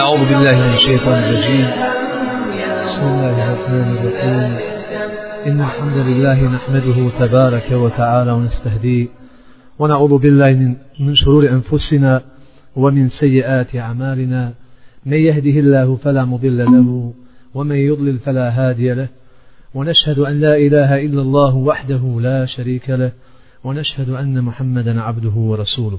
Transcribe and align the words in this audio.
أعوذ 0.00 0.18
بالله 0.18 0.56
من 0.66 0.74
الشيطان 0.74 1.18
الرجيم. 1.22 1.66
بسم 2.86 3.02
الله 3.02 3.52
الرحمن 3.52 3.96
الرحيم. 3.96 4.52
إن 5.46 5.60
الحمد 5.60 5.96
لله 5.96 6.42
نحمده 6.42 7.10
تبارك 7.18 7.72
وتعالى 7.72 8.32
ونستهديه 8.32 9.06
ونعوذ 9.78 10.18
بالله 10.18 10.50
من, 10.50 10.74
من 11.00 11.14
شرور 11.14 11.48
أنفسنا 11.48 12.22
ومن 12.76 13.10
سيئات 13.10 13.76
أعمالنا. 13.76 14.52
من 15.06 15.16
يهده 15.16 15.60
الله 15.60 15.96
فلا 15.96 16.24
مضل 16.24 16.58
له 16.58 17.12
ومن 17.54 17.76
يضلل 17.76 18.18
فلا 18.18 18.50
هادي 18.50 18.94
له. 18.94 19.08
ونشهد 19.74 20.18
أن 20.18 20.40
لا 20.40 20.56
إله 20.56 21.04
إلا 21.06 21.22
الله 21.22 21.54
وحده 21.56 22.18
لا 22.20 22.46
شريك 22.46 22.90
له. 22.90 23.12
ونشهد 23.64 24.10
أن 24.10 24.42
محمدا 24.42 25.02
عبده 25.02 25.36
ورسوله. 25.36 25.98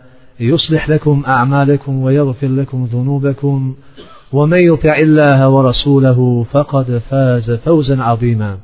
يصلح 0.41 0.89
لكم 0.89 1.23
أعمالكم 1.27 2.01
ويغفر 2.01 2.47
لكم 2.47 2.85
ذنوبكم 2.93 3.75
ومن 4.33 4.57
يطع 4.57 4.95
الله 4.95 5.49
ورسوله 5.49 6.45
فقد 6.51 7.01
فاز 7.09 7.51
فوزا 7.51 8.03
عظيما. 8.03 8.57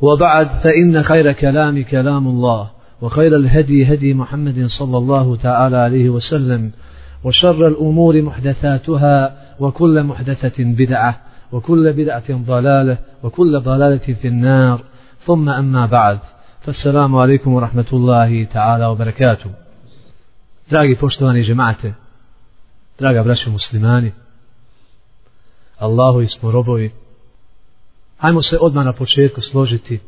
وبعد 0.00 0.48
فإن 0.62 1.02
خير 1.02 1.32
كلام 1.32 1.82
كلام 1.82 2.26
الله 2.26 2.70
وخير 3.02 3.36
الهدي 3.36 3.94
هدي 3.94 4.14
محمد 4.14 4.66
صلى 4.66 4.98
الله 4.98 5.36
تعالى 5.36 5.76
عليه 5.76 6.08
وسلم 6.08 6.70
وشر 7.24 7.66
الأمور 7.66 8.22
محدثاتها 8.22 9.36
وكل 9.60 10.02
محدثة 10.02 10.64
بدعة 10.64 11.20
وكل 11.52 11.92
بدعة 11.92 12.22
ضلالة 12.30 12.98
وكل 13.22 13.60
ضلالة 13.60 14.14
في 14.22 14.28
النار. 14.28 14.80
ثم 15.26 15.48
أما 15.48 15.86
بعد 15.86 16.18
فالسلام 16.60 17.16
عليكم 17.16 17.54
ورحمة 17.54 17.90
الله 17.92 18.44
تعالى 18.44 18.86
وبركاته. 18.86 19.61
Dragi 20.70 20.96
poštovani 20.96 21.42
žemate, 21.42 21.94
draga 22.98 23.22
braćo 23.22 23.50
muslimani, 23.50 24.12
Allahu 25.78 26.28
smo 26.28 26.50
robovi, 26.50 26.92
hajmo 28.18 28.42
se 28.42 28.58
odmah 28.60 28.84
na 28.84 28.92
početku 28.92 29.40
složiti 29.40 30.00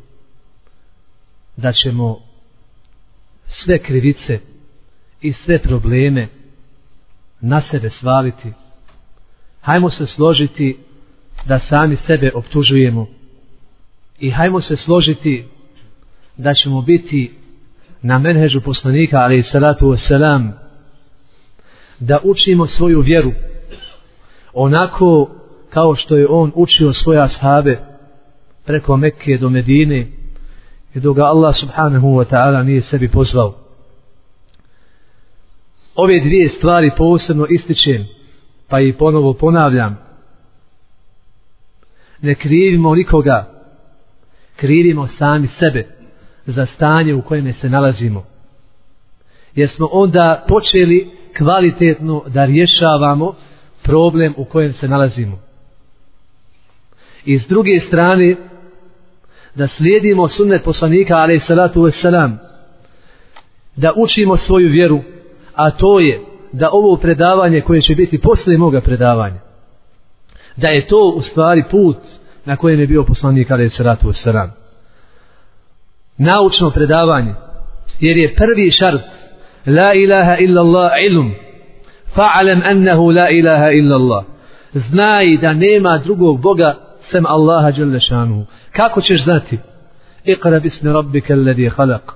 da 1.56 1.72
ćemo 1.72 2.20
sve 3.48 3.78
krivice 3.78 4.40
i 5.22 5.32
sve 5.32 5.58
probleme 5.58 6.28
na 7.40 7.62
sebe 7.70 7.90
svaliti. 7.90 8.52
Hajmo 9.60 9.90
se 9.90 10.06
složiti 10.06 10.78
da 11.46 11.60
sami 11.68 11.96
sebe 12.06 12.32
optužujemo 12.34 13.06
i 14.18 14.30
hajmo 14.30 14.60
se 14.60 14.76
složiti 14.76 15.44
da 16.36 16.54
ćemo 16.54 16.82
biti 16.82 17.34
na 18.04 18.18
menhežu 18.18 18.60
poslanika 18.60 19.18
ali 19.18 19.42
salatu 19.42 19.86
wasalam 19.86 20.50
da 22.00 22.18
učimo 22.24 22.66
svoju 22.66 23.00
vjeru. 23.00 23.32
Onako 24.52 25.30
kao 25.70 25.94
što 25.96 26.16
je 26.16 26.26
on 26.28 26.52
učio 26.54 26.92
svoje 26.92 27.22
ashabe 27.22 27.78
preko 28.64 28.96
Mekke 28.96 29.38
do 29.38 29.48
Medine 29.48 30.06
i 30.94 31.00
do 31.00 31.12
ga 31.12 31.24
Allah 31.24 31.56
subhanahu 31.56 32.08
wa 32.08 32.24
ta'ala 32.24 32.62
nije 32.62 32.82
sebi 32.82 33.08
pozvao. 33.08 33.54
Ove 35.94 36.20
dvije 36.20 36.48
stvari 36.58 36.90
posebno 36.96 37.46
ističem 37.46 38.06
pa 38.68 38.80
i 38.80 38.92
ponovo 38.92 39.32
ponavljam. 39.32 39.98
Ne 42.20 42.34
krivimo 42.34 42.94
nikoga 42.94 43.48
krivimo 44.56 45.08
sami 45.18 45.48
sebe 45.58 45.93
za 46.46 46.66
stanje 46.66 47.14
u 47.14 47.22
kojem 47.22 47.54
se 47.60 47.68
nalazimo. 47.68 48.24
Jer 49.54 49.70
smo 49.70 49.88
onda 49.92 50.44
počeli 50.48 51.10
kvalitetno 51.38 52.22
da 52.26 52.44
rješavamo 52.44 53.34
problem 53.82 54.34
u 54.36 54.44
kojem 54.44 54.72
se 54.72 54.88
nalazimo. 54.88 55.38
I 57.24 57.38
s 57.38 57.42
druge 57.48 57.80
strane, 57.86 58.36
da 59.54 59.68
slijedimo 59.68 60.28
sunnet 60.28 60.64
poslanika, 60.64 61.14
ali 61.14 61.40
salatu 61.46 61.82
wasalam, 61.82 62.36
da 63.76 63.92
učimo 63.96 64.36
svoju 64.36 64.68
vjeru, 64.68 65.00
a 65.54 65.70
to 65.70 66.00
je 66.00 66.20
da 66.52 66.70
ovo 66.72 66.96
predavanje 66.96 67.60
koje 67.60 67.82
će 67.82 67.94
biti 67.94 68.18
posle 68.18 68.58
moga 68.58 68.80
predavanja, 68.80 69.40
da 70.56 70.68
je 70.68 70.86
to 70.86 71.14
u 71.16 71.22
stvari 71.22 71.64
put 71.70 71.96
na 72.44 72.56
kojem 72.56 72.80
je 72.80 72.86
bio 72.86 73.04
poslanik, 73.04 73.50
ali 73.50 73.70
salatu 73.70 74.08
wasalam 74.08 74.63
naučno 76.18 76.70
predavanje 76.70 77.34
jer 78.00 78.16
je 78.16 78.34
prvi 78.34 78.70
šart 78.70 79.02
la 79.66 79.94
ilaha 79.94 80.36
illa 80.38 80.60
Allah 80.60 80.90
ilum 81.06 81.32
fa'alam 82.16 82.60
annahu 82.64 83.10
la 83.10 83.30
ilaha 83.30 83.70
illa 83.70 83.96
Allah 83.96 84.24
znaj 84.74 85.36
da 85.36 85.52
nema 85.52 85.98
drugog 85.98 86.40
Boga 86.40 86.74
sem 87.10 87.26
Allaha 87.26 87.72
jalla 87.76 88.00
šanu 88.00 88.46
kako 88.76 89.00
ćeš 89.00 89.24
znati? 89.24 89.58
Iqra 90.24 90.60
bismi 90.60 90.92
rabbika 90.92 91.34
alladhi 91.34 91.70
khalaq. 91.70 92.12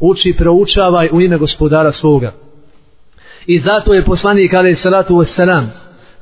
Uči 0.00 0.34
proučavaj 0.38 1.08
u 1.12 1.20
ime 1.20 1.36
gospodara 1.38 1.92
svoga. 1.92 2.32
I 3.46 3.60
zato 3.60 3.94
je 3.94 4.04
poslanik 4.04 4.54
alaih 4.54 4.78
salatu 4.82 5.14
wassalam 5.14 5.66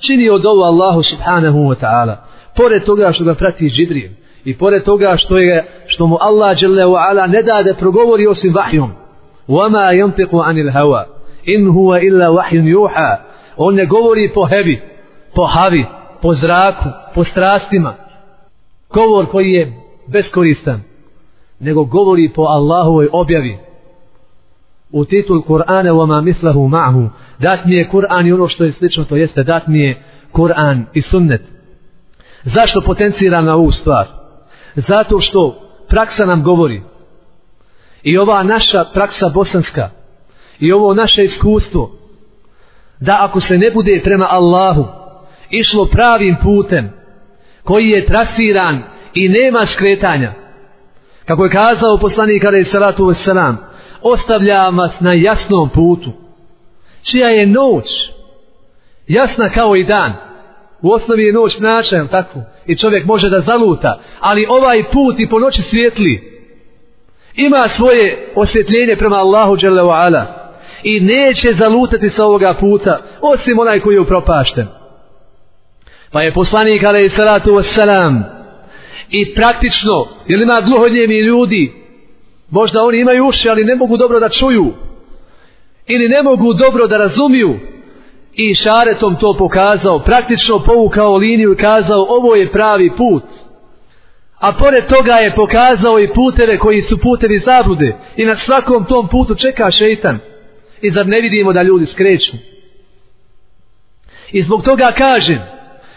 činio 0.06 0.38
dovu 0.38 0.62
Allahu 0.62 1.02
subhanahu 1.02 1.58
wa 1.58 1.74
ta'ala. 1.80 2.16
Pored 2.56 2.84
toga 2.84 3.12
što 3.12 3.24
ga 3.24 3.34
prati 3.34 3.70
Džibril 3.70 4.10
I 4.46 4.54
pored 4.58 4.84
toga 4.84 5.16
što 5.18 5.38
je 5.38 5.64
što 5.86 6.06
mu 6.06 6.16
Allah 6.20 6.56
dželle 6.56 6.86
ve 6.86 6.96
ala 6.98 7.26
ne 7.26 7.42
da 7.42 7.62
da 7.62 7.74
progovori 7.74 8.26
osim 8.26 8.54
vahjom. 8.54 8.90
Wama 9.48 9.92
yantiqu 9.92 10.42
anil 10.44 10.70
hawa 10.70 11.04
in 11.44 11.66
huwa 11.66 12.00
illa 12.00 12.26
wahyun 12.26 12.64
yuha. 12.64 13.16
On 13.56 13.74
ne 13.74 13.86
govori 13.86 14.30
po 14.34 14.46
hebi, 14.46 14.80
po 15.34 15.44
havi, 15.44 15.84
po 16.22 16.34
zraku, 16.34 16.88
po 17.14 17.24
strastima. 17.24 17.94
Govor 18.90 19.26
koji 19.26 19.52
je 19.52 19.72
beskoristan, 20.06 20.80
nego 21.60 21.84
govori 21.84 22.28
po 22.34 22.42
Allahovoj 22.42 23.08
objavi. 23.12 23.58
U 24.90 25.04
titul 25.04 25.42
Kur'ana 25.42 25.90
wa 25.92 26.06
ma 26.06 26.20
mislahu 26.20 26.68
ma'hu. 26.68 27.08
Dat 27.38 27.64
mi 27.64 27.74
je 27.74 27.88
Kur'an 27.88 28.26
i 28.26 28.32
ono 28.32 28.48
što 28.48 28.64
je 28.64 28.72
slično, 28.72 29.04
to 29.04 29.16
jeste 29.16 29.42
dat 29.42 29.66
mi 29.66 29.80
je 29.80 30.02
Kur'an 30.32 30.84
i 30.94 31.02
sunnet. 31.02 31.42
Zašto 32.44 32.80
potenciram 32.80 33.44
na 33.44 33.54
ovu 33.54 33.72
stvar? 33.72 34.25
Zato 34.76 35.20
što 35.20 35.58
praksa 35.88 36.26
nam 36.26 36.42
govori. 36.42 36.82
I 38.02 38.18
ova 38.18 38.42
naša 38.42 38.84
praksa 38.92 39.28
bosanska 39.28 39.90
i 40.58 40.72
ovo 40.72 40.94
naše 40.94 41.24
iskustvo 41.24 41.90
da 43.00 43.18
ako 43.20 43.40
se 43.40 43.58
ne 43.58 43.70
bude 43.70 44.00
prema 44.04 44.26
Allahu 44.30 44.84
išlo 45.50 45.84
pravim 45.84 46.36
putem 46.42 46.90
koji 47.64 47.88
je 47.88 48.06
trasiran 48.06 48.82
i 49.14 49.28
nema 49.28 49.66
skretanja. 49.74 50.32
Kako 51.24 51.44
je 51.44 51.50
kazao 51.50 51.98
poslanik 52.00 52.44
alaih 52.44 52.68
salatu 52.72 53.04
wassalam 53.04 53.54
ostavljam 54.02 54.78
vas 54.78 54.92
na 55.00 55.12
jasnom 55.12 55.68
putu. 55.68 56.12
Čija 57.02 57.28
je 57.28 57.46
noć 57.46 57.84
jasna 59.06 59.50
kao 59.50 59.76
i 59.76 59.84
dan 59.84 60.25
u 60.82 60.92
osnovi 60.92 61.24
je 61.24 61.32
noć 61.32 61.58
mračan, 61.58 62.08
tako 62.08 62.40
i 62.66 62.76
čovjek 62.76 63.04
može 63.04 63.28
da 63.28 63.40
zaluta, 63.40 64.00
ali 64.20 64.46
ovaj 64.48 64.84
put 64.92 65.20
i 65.20 65.28
po 65.28 65.38
noći 65.38 65.62
svijetli 65.62 66.36
ima 67.34 67.68
svoje 67.76 68.32
osvjetljenje 68.34 68.96
prema 68.96 69.16
Allahu 69.16 69.56
Đelevala. 69.56 70.46
i 70.82 71.00
neće 71.00 71.54
zalutati 71.58 72.10
sa 72.10 72.24
ovoga 72.24 72.54
puta 72.54 72.98
osim 73.20 73.58
onaj 73.58 73.80
koji 73.80 73.94
je 73.94 74.00
upropašten. 74.00 74.66
Pa 76.12 76.22
je 76.22 76.32
poslanik 76.32 76.84
alaih 76.84 77.12
salatu 77.16 77.50
wassalam 77.50 78.22
i 79.10 79.34
praktično, 79.34 80.06
jer 80.26 80.40
ima 80.40 80.60
gluhodnjemi 80.60 81.18
ljudi, 81.18 81.72
možda 82.50 82.82
oni 82.82 83.00
imaju 83.00 83.26
uši, 83.26 83.48
ali 83.48 83.64
ne 83.64 83.76
mogu 83.76 83.96
dobro 83.96 84.20
da 84.20 84.28
čuju 84.28 84.72
ili 85.86 86.08
ne 86.08 86.22
mogu 86.22 86.54
dobro 86.54 86.86
da 86.86 86.98
razumiju, 86.98 87.58
i 88.36 88.54
šaretom 88.54 89.16
to 89.16 89.34
pokazao, 89.38 89.98
praktično 89.98 90.58
povukao 90.58 91.16
liniju 91.16 91.52
i 91.52 91.56
kazao 91.56 92.06
ovo 92.08 92.34
je 92.34 92.52
pravi 92.52 92.90
put. 92.96 93.22
A 94.38 94.52
pored 94.52 94.86
toga 94.86 95.12
je 95.12 95.34
pokazao 95.34 95.98
i 95.98 96.12
puteve 96.14 96.58
koji 96.58 96.82
su 96.82 96.98
putevi 96.98 97.42
zablude 97.46 97.96
i 98.16 98.24
na 98.24 98.36
svakom 98.36 98.84
tom 98.84 99.08
putu 99.08 99.34
čeka 99.34 99.70
šeitan. 99.70 100.18
I 100.80 100.90
zar 100.90 101.06
ne 101.06 101.20
vidimo 101.20 101.52
da 101.52 101.62
ljudi 101.62 101.86
skreću? 101.92 102.32
I 104.32 104.42
zbog 104.42 104.62
toga 104.62 104.92
kažem, 104.98 105.38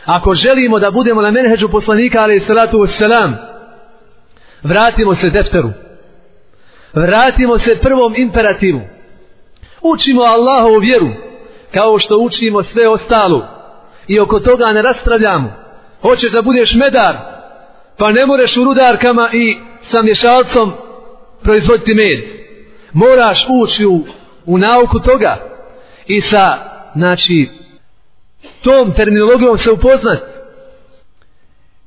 ako 0.05 0.35
želimo 0.35 0.79
da 0.79 0.91
budemo 0.91 1.21
na 1.21 1.31
menheđu 1.31 1.69
poslanika, 1.69 2.21
ali 2.21 2.43
salatu 2.47 2.77
wassalam, 2.77 3.33
vratimo 4.63 5.15
se 5.15 5.29
defteru. 5.29 5.69
Vratimo 6.93 7.59
se 7.59 7.79
prvom 7.81 8.15
imperativu. 8.17 8.81
Učimo 9.81 10.21
Allahovu 10.21 10.79
vjeru, 10.79 11.09
kao 11.73 11.99
što 11.99 12.17
učimo 12.17 12.63
sve 12.63 12.87
ostalo. 12.87 13.47
I 14.07 14.19
oko 14.19 14.39
toga 14.39 14.65
ne 14.73 14.81
rastravljamo. 14.81 15.53
Hoćeš 16.01 16.31
da 16.31 16.41
budeš 16.41 16.73
medar, 16.73 17.15
pa 17.97 18.11
ne 18.11 18.25
moreš 18.25 18.57
u 18.57 18.63
rudarkama 18.63 19.29
i 19.33 19.57
sa 19.91 20.01
mješalcom 20.01 20.73
proizvoditi 21.43 21.93
med. 21.93 22.19
Moraš 22.93 23.45
ući 23.49 23.85
u, 23.85 24.05
u 24.45 24.57
nauku 24.57 24.99
toga 24.99 25.37
i 26.07 26.21
sa, 26.21 26.57
znači, 26.95 27.49
tom 28.63 28.93
terminologijom 28.93 29.57
se 29.57 29.71
upoznat 29.71 30.19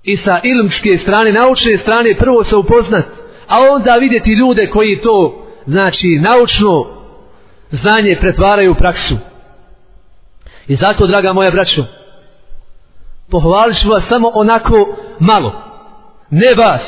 i 0.02 0.16
sa 0.16 0.40
ilmske 0.42 0.98
strane, 1.02 1.32
naučne 1.32 1.78
strane 1.78 2.14
prvo 2.14 2.44
se 2.44 2.56
upoznat, 2.56 3.04
a 3.48 3.60
onda 3.60 3.94
vidjeti 3.94 4.30
ljude 4.30 4.66
koji 4.66 5.00
to, 5.00 5.46
znači, 5.66 6.18
naučno 6.20 6.86
znanje 7.70 8.16
pretvaraju 8.20 8.72
u 8.72 8.74
praksu. 8.74 9.31
I 10.68 10.76
zato, 10.76 11.06
draga 11.06 11.32
moja 11.32 11.50
braćo, 11.50 11.84
pohvalit 13.30 13.80
ću 13.80 13.88
vas 13.88 14.02
samo 14.08 14.30
onako 14.34 14.96
malo. 15.18 15.52
Ne 16.30 16.54
vas, 16.54 16.80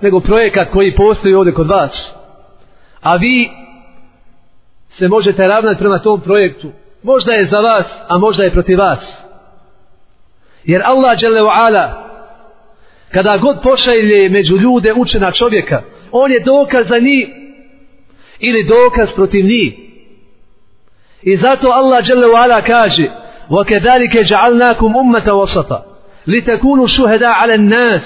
nego 0.00 0.20
projekat 0.20 0.70
koji 0.72 0.96
postoji 0.96 1.34
ovdje 1.34 1.54
kod 1.54 1.68
vas. 1.68 1.90
A 3.00 3.16
vi 3.16 3.50
se 4.98 5.08
možete 5.08 5.48
ravnati 5.48 5.78
prema 5.78 5.98
tom 5.98 6.20
projektu. 6.20 6.72
Možda 7.02 7.32
je 7.32 7.48
za 7.50 7.60
vas, 7.60 7.86
a 8.08 8.18
možda 8.18 8.44
je 8.44 8.50
protiv 8.50 8.78
vas. 8.78 8.98
Jer 10.64 10.82
Allah 10.84 11.18
dželle 11.18 11.40
ala 11.40 12.06
kada 13.12 13.36
god 13.36 13.56
pošalje 13.62 14.28
među 14.28 14.56
ljude 14.56 14.92
učena 14.92 15.32
čovjeka, 15.32 15.82
on 16.12 16.32
je 16.32 16.40
dokaz 16.40 16.86
za 16.88 16.98
njih 16.98 17.28
ili 18.38 18.64
dokaz 18.64 19.08
protiv 19.14 19.44
njih. 19.44 19.85
I 21.22 21.36
zato 21.36 21.70
Allah 21.70 22.02
dželle 22.02 22.26
ve 22.26 22.62
kaže: 22.66 23.10
"Wa 23.50 23.64
kadhalika 23.64 24.18
ja'alnakum 24.18 24.96
ummatan 24.96 25.34
wasata, 25.34 25.82
li 26.26 26.44
takunu 26.44 26.88
shuhada 26.88 27.30
'ala 27.32 27.54
an-nas 27.54 28.02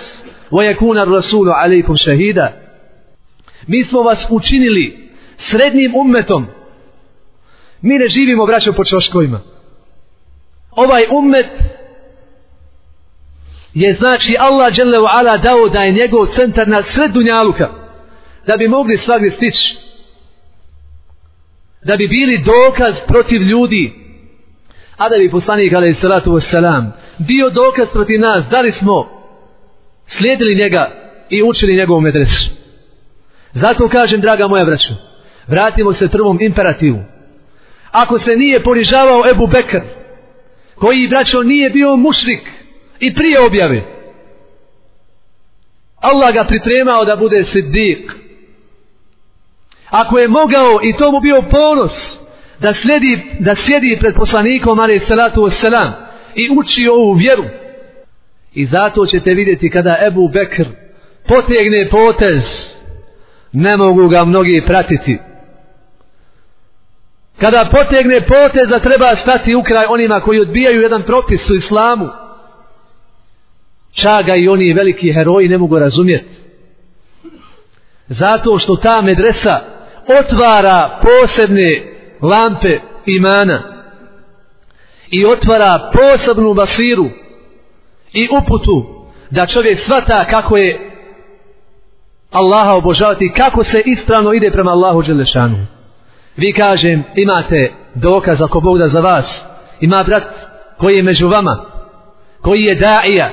wa 0.51 0.65
yakuna 0.65 1.01
ar-rasul 1.03 1.49
'alaykum 1.49 1.97
shahida." 1.97 2.53
Mi 3.67 3.85
smo 3.85 4.03
vas 4.03 4.19
učinili 4.31 5.11
srednjim 5.51 5.95
ummetom. 5.97 6.47
Mi 7.83 7.99
ne 7.99 8.09
živimo 8.09 8.47
braćo 8.47 8.73
po 8.73 8.85
čoškovima. 8.85 9.41
Ovaj 10.71 11.07
ummet 11.11 11.47
je 13.75 13.95
znači 13.95 14.37
Allah 14.39 14.73
dželle 14.73 14.99
ve 14.99 15.39
dao 15.39 15.69
da 15.69 15.83
je 15.83 15.93
njegov 15.93 16.27
centar 16.37 16.69
na 16.69 16.83
sred 16.83 17.11
dunjaluka 17.11 17.69
da 18.47 18.57
bi 18.57 18.69
mogli 18.69 18.99
svagdje 19.05 19.31
stići 19.31 19.77
da 21.85 21.97
bi 21.97 22.09
bili 22.09 22.39
dokaz 22.39 22.95
protiv 23.09 23.43
ljudi. 23.43 23.93
A 24.97 25.09
da 25.09 25.19
bi 25.19 25.31
poslanik 25.31 25.73
alaih 25.73 25.97
salatu 26.01 26.31
wassalam 26.33 26.91
bio 27.19 27.51
dokaz 27.51 27.89
protiv 27.93 28.21
nas 28.21 28.45
da 28.51 28.61
li 28.61 28.73
smo 28.73 29.09
slijedili 30.19 30.55
njega 30.55 30.91
i 31.31 31.43
učili 31.43 31.77
njegovu 31.77 32.01
medresu? 32.01 32.51
Zato 33.53 33.89
kažem 33.89 34.21
draga 34.21 34.49
moja 34.49 34.65
braćo 34.65 34.95
vratimo 35.47 35.93
se 35.93 36.09
prvom 36.09 36.39
imperativu. 36.41 36.99
Ako 37.91 38.19
se 38.19 38.37
nije 38.37 38.63
ponižavao 38.63 39.31
Ebu 39.31 39.47
Bekr 39.47 39.81
koji 40.75 41.09
braćo 41.09 41.43
nije 41.43 41.71
bio 41.71 41.97
mušrik 41.97 42.41
i 43.01 43.15
prije 43.15 43.41
objave 43.41 43.83
Allah 46.01 46.35
ga 46.35 46.45
pripremao 46.45 47.05
da 47.05 47.17
bude 47.17 47.45
siddiq 47.45 48.11
ako 49.91 50.19
je 50.19 50.29
mogao 50.29 50.81
i 50.83 50.93
to 50.93 51.13
mu 51.13 51.21
bio 51.21 51.43
ponos 51.43 51.93
da 52.59 52.75
sledi, 52.75 53.37
da 53.39 53.55
sjedi 53.55 53.97
pred 54.01 54.15
poslanikom 54.15 54.79
ali 54.79 55.01
salatu 55.09 55.41
wassalam 55.41 55.91
i 56.35 56.49
uči 56.59 56.89
ovu 56.89 57.13
vjeru. 57.13 57.45
I 58.55 58.67
zato 58.67 59.07
ćete 59.07 59.35
vidjeti 59.35 59.71
kada 59.71 59.97
Ebu 60.07 60.29
Bekr 60.29 60.67
potegne 61.29 61.89
potez 61.91 62.45
ne 63.53 63.77
mogu 63.77 64.09
ga 64.09 64.25
mnogi 64.25 64.63
pratiti. 64.67 65.19
Kada 67.41 67.69
potegne 67.73 68.21
potez 68.21 68.69
da 68.69 68.79
treba 68.79 69.17
stati 69.17 69.55
u 69.55 69.63
kraj 69.63 69.87
onima 69.89 70.21
koji 70.21 70.41
odbijaju 70.41 70.83
jedan 70.83 71.03
propis 71.03 71.51
u 71.51 71.55
islamu 71.55 72.09
čaga 73.93 74.37
i 74.37 74.49
oni 74.49 74.73
veliki 74.73 75.13
heroji 75.13 75.49
ne 75.49 75.59
mogu 75.59 75.79
razumjeti. 75.79 76.41
Zato 78.09 78.59
što 78.59 78.77
ta 78.77 79.03
medresa 79.03 79.61
otvara 80.20 81.00
posebne 81.02 81.84
lampe 82.22 82.80
imana 83.06 83.62
i 85.12 85.26
otvara 85.26 85.92
posebnu 85.94 86.54
basiru 86.54 87.10
i 88.14 88.28
uputu 88.38 89.06
da 89.30 89.46
čovjek 89.46 89.80
svata 89.86 90.26
kako 90.30 90.58
je 90.58 90.92
Allaha 92.32 92.74
obožavati 92.74 93.34
kako 93.38 93.64
se 93.64 93.84
ispravno 93.86 94.34
ide 94.34 94.52
prema 94.52 94.72
Allahu 94.72 95.02
Đelešanu 95.02 95.58
vi 96.38 96.54
kažem 96.54 97.04
imate 97.16 97.72
dokaz 97.96 98.42
ako 98.42 98.60
Bog 98.60 98.78
da 98.78 98.90
za 98.90 99.00
vas 99.00 99.26
ima 99.80 100.04
brat 100.04 100.24
koji 100.78 100.96
je 100.96 101.04
među 101.04 101.28
vama 101.28 101.66
koji 102.42 102.64
je 102.64 102.76
daija 102.76 103.30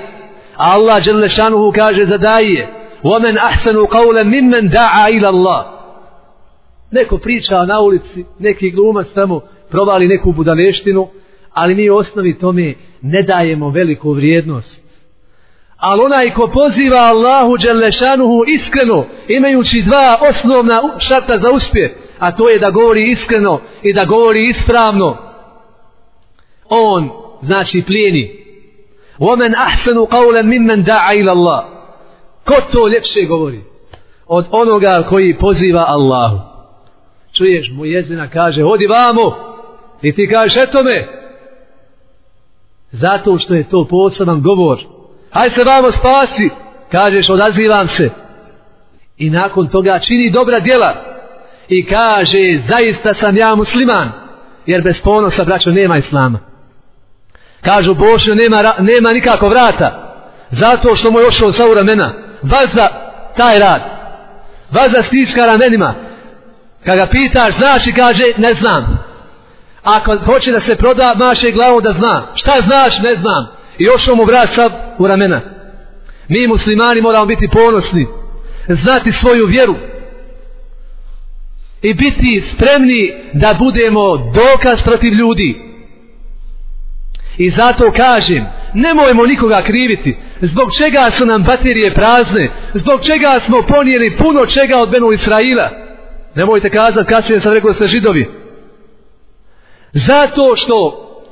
a 0.56 0.70
Allah 0.73 1.05
Đelešanu 1.05 1.73
kaže 1.75 2.05
za 2.05 2.19
daije 2.19 2.82
ومن 3.05 3.38
أحسن 3.38 3.87
قولا 3.87 4.23
ممن 4.23 4.69
دعا 4.69 5.08
إلى 5.08 5.29
الله 5.29 5.67
Neko 6.90 7.19
priča 7.19 7.64
na 7.64 7.81
ulici, 7.81 8.25
neki 8.38 8.70
glumac 8.70 9.06
tamo 9.14 9.40
provali 9.70 10.08
neku 10.08 10.32
budaleštinu, 10.32 11.08
ali 11.52 11.75
mi 11.75 11.90
u 11.90 11.96
osnovi 11.96 12.38
tome 12.38 12.75
ne 13.02 13.23
dajemo 13.23 13.70
veliku 13.70 14.12
vrijednost. 14.12 14.82
Ali 15.76 16.02
onaj 16.02 16.31
ko 16.34 16.46
poziva 16.46 16.99
Allahu 16.99 17.56
Đelešanuhu 17.56 18.44
iskreno, 18.46 19.06
imajući 19.29 19.82
dva 19.82 20.19
osnovna 20.31 20.82
šarta 20.99 21.38
za 21.38 21.50
uspjeh, 21.50 21.90
a 22.19 22.37
to 22.37 22.49
je 22.49 22.58
da 22.58 22.70
govori 22.70 23.11
iskreno 23.11 23.61
i 23.82 23.93
da 23.93 24.05
govori 24.05 24.49
ispravno, 24.49 25.17
on 26.69 27.11
znači 27.43 27.82
plijeni. 27.87 28.43
وَمَنْ 29.19 29.55
أَحْسَنُ 29.55 29.99
قَوْلًا 30.06 30.43
مِمَّنْ 30.43 30.84
دَعَ 30.84 31.12
إِلَى 31.12 31.32
اللَّهِ 31.32 31.62
Ko 32.44 32.55
to 32.72 32.89
ljepše 32.89 33.24
govori? 33.29 33.60
Od 34.27 34.46
onoga 34.51 35.06
koji 35.08 35.34
poziva 35.34 35.84
Allahu 35.89 36.39
čuješ 37.37 37.71
mu 37.71 37.85
jezina 37.85 38.27
kaže 38.27 38.61
hodi 38.61 38.87
vamo! 38.87 39.35
I 40.01 40.15
ti 40.15 40.29
kažeš 40.29 40.57
eto 40.57 40.83
me! 40.83 41.07
Zato 42.91 43.39
što 43.39 43.53
je 43.53 43.69
to 43.69 43.87
poseban 43.89 44.41
govor. 44.41 44.79
Hajde 45.31 45.56
se 45.56 45.63
vamo 45.63 45.91
spasi! 45.91 46.49
Kažeš 46.91 47.29
odazivam 47.29 47.87
se. 47.87 48.09
I 49.17 49.29
nakon 49.29 49.67
toga 49.67 49.99
čini 49.99 50.29
dobra 50.29 50.59
djela. 50.59 50.94
I 51.69 51.85
kaže 51.85 52.61
zaista 52.69 53.13
sam 53.13 53.37
ja 53.37 53.56
musliman. 53.56 54.11
Jer 54.65 54.81
bez 54.81 54.95
ponosa 55.03 55.44
braćo 55.44 55.71
nema 55.71 55.97
islama. 55.97 56.39
Kažu 57.61 57.94
Bošnjo 57.94 58.35
nema, 58.35 58.73
nema 58.79 59.13
nikako 59.13 59.49
vrata. 59.49 60.13
Zato 60.51 60.95
što 60.95 61.11
mu 61.11 61.19
je 61.19 61.27
ošao 61.27 61.53
sa 61.53 61.67
u 61.67 61.73
ramena. 61.73 62.13
Vaza 62.41 62.87
taj 63.37 63.59
rad. 63.59 63.81
Vaza 64.71 65.03
stiska 65.03 65.45
ramenima. 65.45 66.06
Kada 66.87 67.07
pitaš, 67.07 67.53
znaš 67.57 67.87
i 67.87 67.91
kaže, 67.91 68.23
ne 68.37 68.53
znam. 68.53 69.03
Ako 69.83 70.17
hoće 70.17 70.51
da 70.51 70.59
se 70.59 70.75
proda, 70.75 71.13
maše 71.17 71.51
glavu 71.51 71.81
da 71.81 71.94
zna. 71.94 72.27
Šta 72.35 72.53
znaš, 72.67 72.99
ne 72.99 73.15
znam. 73.15 73.47
I 73.77 73.83
još 73.83 74.07
mu 74.07 74.23
vrat 74.25 74.53
sav 74.56 74.71
u 74.97 75.07
ramena. 75.07 75.41
Mi 76.27 76.47
muslimani 76.47 77.01
moramo 77.01 77.25
biti 77.25 77.47
ponosni. 77.47 78.07
Znati 78.67 79.11
svoju 79.11 79.45
vjeru. 79.45 79.75
I 81.81 81.94
biti 81.94 82.44
spremni 82.53 83.13
da 83.33 83.53
budemo 83.59 84.17
dokaz 84.17 84.81
protiv 84.83 85.13
ljudi. 85.13 85.61
I 87.37 87.49
zato 87.49 87.91
kažem, 87.91 88.45
nemojmo 88.73 89.25
nikoga 89.25 89.61
kriviti. 89.61 90.17
Zbog 90.41 90.69
čega 90.77 91.11
su 91.17 91.25
nam 91.25 91.44
baterije 91.44 91.94
prazne? 91.94 92.49
Zbog 92.73 93.01
čega 93.06 93.39
smo 93.45 93.61
ponijeli 93.61 94.17
puno 94.17 94.45
čega 94.45 94.77
od 94.77 94.89
Benu 94.89 95.11
Israila? 95.11 95.86
Nemojte 96.37 96.69
kazati 96.69 97.09
kasnije 97.09 97.41
sam 97.41 97.53
rekao 97.53 97.69
da 97.69 97.75
ste 97.75 97.87
židovi. 97.87 98.29
Zato 99.94 100.56
što 100.56 100.77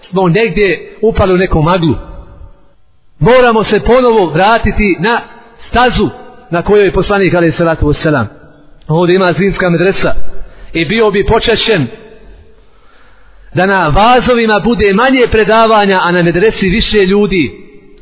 smo 0.10 0.28
negdje 0.28 0.98
upali 1.02 1.34
u 1.34 1.38
neku 1.38 1.62
maglu. 1.62 1.96
Moramo 3.20 3.64
se 3.64 3.80
ponovo 3.80 4.26
vratiti 4.26 4.98
na 5.00 5.22
stazu 5.70 6.10
na 6.50 6.62
kojoj 6.62 6.86
je 6.86 6.92
poslanik 6.92 7.34
ali 7.34 7.52
salatu 7.52 7.86
wasalam. 7.86 8.26
Ovdje 8.88 9.16
ima 9.16 9.34
zimska 9.34 9.70
medresa 9.70 10.16
i 10.74 10.86
bio 10.86 11.12
bi 11.12 11.26
počešćen 11.26 11.88
da 13.54 13.66
na 13.66 13.88
vazovima 13.88 14.62
bude 14.64 14.94
manje 14.94 15.28
predavanja, 15.32 16.00
a 16.04 16.12
na 16.12 16.24
medresi 16.24 16.70
više 16.70 16.98
ljudi. 16.98 17.52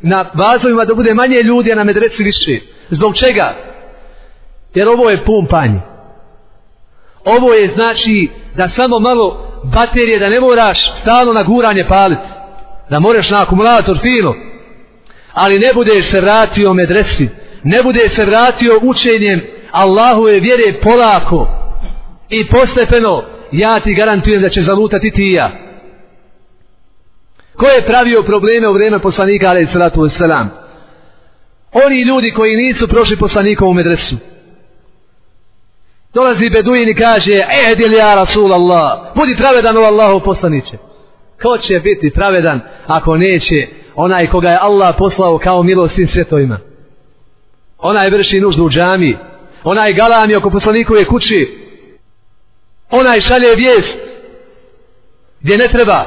Na 0.01 0.25
vazovima 0.33 0.85
da 0.85 0.93
bude 0.93 1.13
manje 1.13 1.41
ljudi, 1.41 1.71
a 1.71 1.75
na 1.75 1.83
medresi 1.83 2.23
više. 2.23 2.59
Zbog 2.89 3.15
čega? 3.15 3.55
Jer 4.73 4.87
ovo 4.87 5.09
je 5.09 5.23
pumpanje. 5.25 5.92
Ovo 7.25 7.53
je 7.53 7.71
znači 7.75 8.29
da 8.55 8.69
samo 8.75 8.99
malo 8.99 9.53
baterije, 9.63 10.19
da 10.19 10.29
ne 10.29 10.39
moraš 10.39 10.79
stalno 11.01 11.33
na 11.33 11.43
guranje 11.43 11.85
paliti. 11.85 12.21
Da 12.89 12.99
moraš 12.99 13.29
na 13.29 13.41
akumulator 13.41 13.99
fino. 14.01 14.33
Ali 15.33 15.59
ne 15.59 15.73
budeš 15.73 16.09
se 16.11 16.21
vratio 16.21 16.73
medresi. 16.73 17.29
Ne 17.63 17.77
budeš 17.83 18.15
se 18.15 18.25
vratio 18.25 18.79
učenjem 18.81 19.41
Allahove 19.71 20.39
vjere 20.39 20.73
polako 20.81 21.47
i 22.29 22.47
postepeno 22.47 23.23
ja 23.51 23.79
ti 23.79 23.93
garantujem 23.93 24.41
da 24.41 24.49
će 24.49 24.61
zalutati 24.61 25.11
ti 25.11 25.23
i 25.23 25.33
ja. 25.33 25.51
Ko 27.57 27.67
je 27.67 27.85
pravio 27.85 28.23
probleme 28.23 28.67
u 28.67 28.73
vrijeme 28.73 28.99
poslanika 28.99 29.49
alaih 29.49 29.69
salatu 29.73 30.01
wasalam? 30.01 30.47
Oni 31.85 32.01
ljudi 32.01 32.31
koji 32.31 32.55
nisu 32.55 32.87
prošli 32.87 33.17
poslanikovu 33.17 33.73
medresu. 33.73 34.15
Dolazi 36.13 36.49
Beduin 36.49 36.89
i 36.89 36.95
kaže, 36.95 37.45
ehdil 37.65 37.93
ja 37.93 38.15
Rasul 38.15 38.53
Allah, 38.53 39.15
budi 39.15 39.35
pravedan 39.35 39.77
u 39.77 39.81
Allahu 39.81 40.19
poslaniće. 40.19 40.77
Ko 41.41 41.57
će 41.57 41.79
biti 41.79 42.11
pravedan 42.15 42.59
ako 42.87 43.17
neće 43.17 43.67
onaj 43.95 44.27
koga 44.27 44.49
je 44.49 44.57
Allah 44.61 44.95
poslao 44.97 45.37
kao 45.37 45.63
milost 45.63 45.95
svim 45.95 46.07
svjetovima? 46.07 46.57
Onaj 47.77 48.09
vrši 48.09 48.39
nuždu 48.39 48.63
u 48.63 48.69
džami, 48.69 49.17
onaj 49.63 49.93
galami 49.93 50.35
oko 50.35 50.49
poslanikove 50.49 51.05
kući, 51.05 51.57
onaj 52.89 53.21
šalje 53.21 53.55
vijest 53.55 53.97
gdje 55.39 55.57
ne 55.57 55.67
treba. 55.67 56.05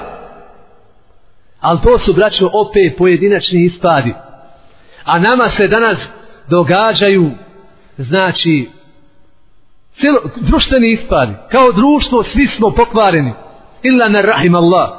Ali 1.60 1.80
to 1.82 1.98
su, 1.98 2.12
braćo, 2.12 2.50
opet 2.52 2.96
pojedinačni 2.98 3.64
ispadi. 3.64 4.14
A 5.04 5.18
nama 5.18 5.50
se 5.56 5.68
danas 5.68 5.96
događaju, 6.48 7.30
znači, 7.98 8.75
cijelo, 10.00 10.20
društveni 10.36 10.92
ispadi. 10.92 11.32
Kao 11.50 11.72
društvo 11.72 12.22
svi 12.22 12.46
smo 12.46 12.70
pokvareni. 12.70 13.32
Illa 13.82 14.08
ne 14.08 14.22
rahim 14.22 14.54
Allah. 14.54 14.90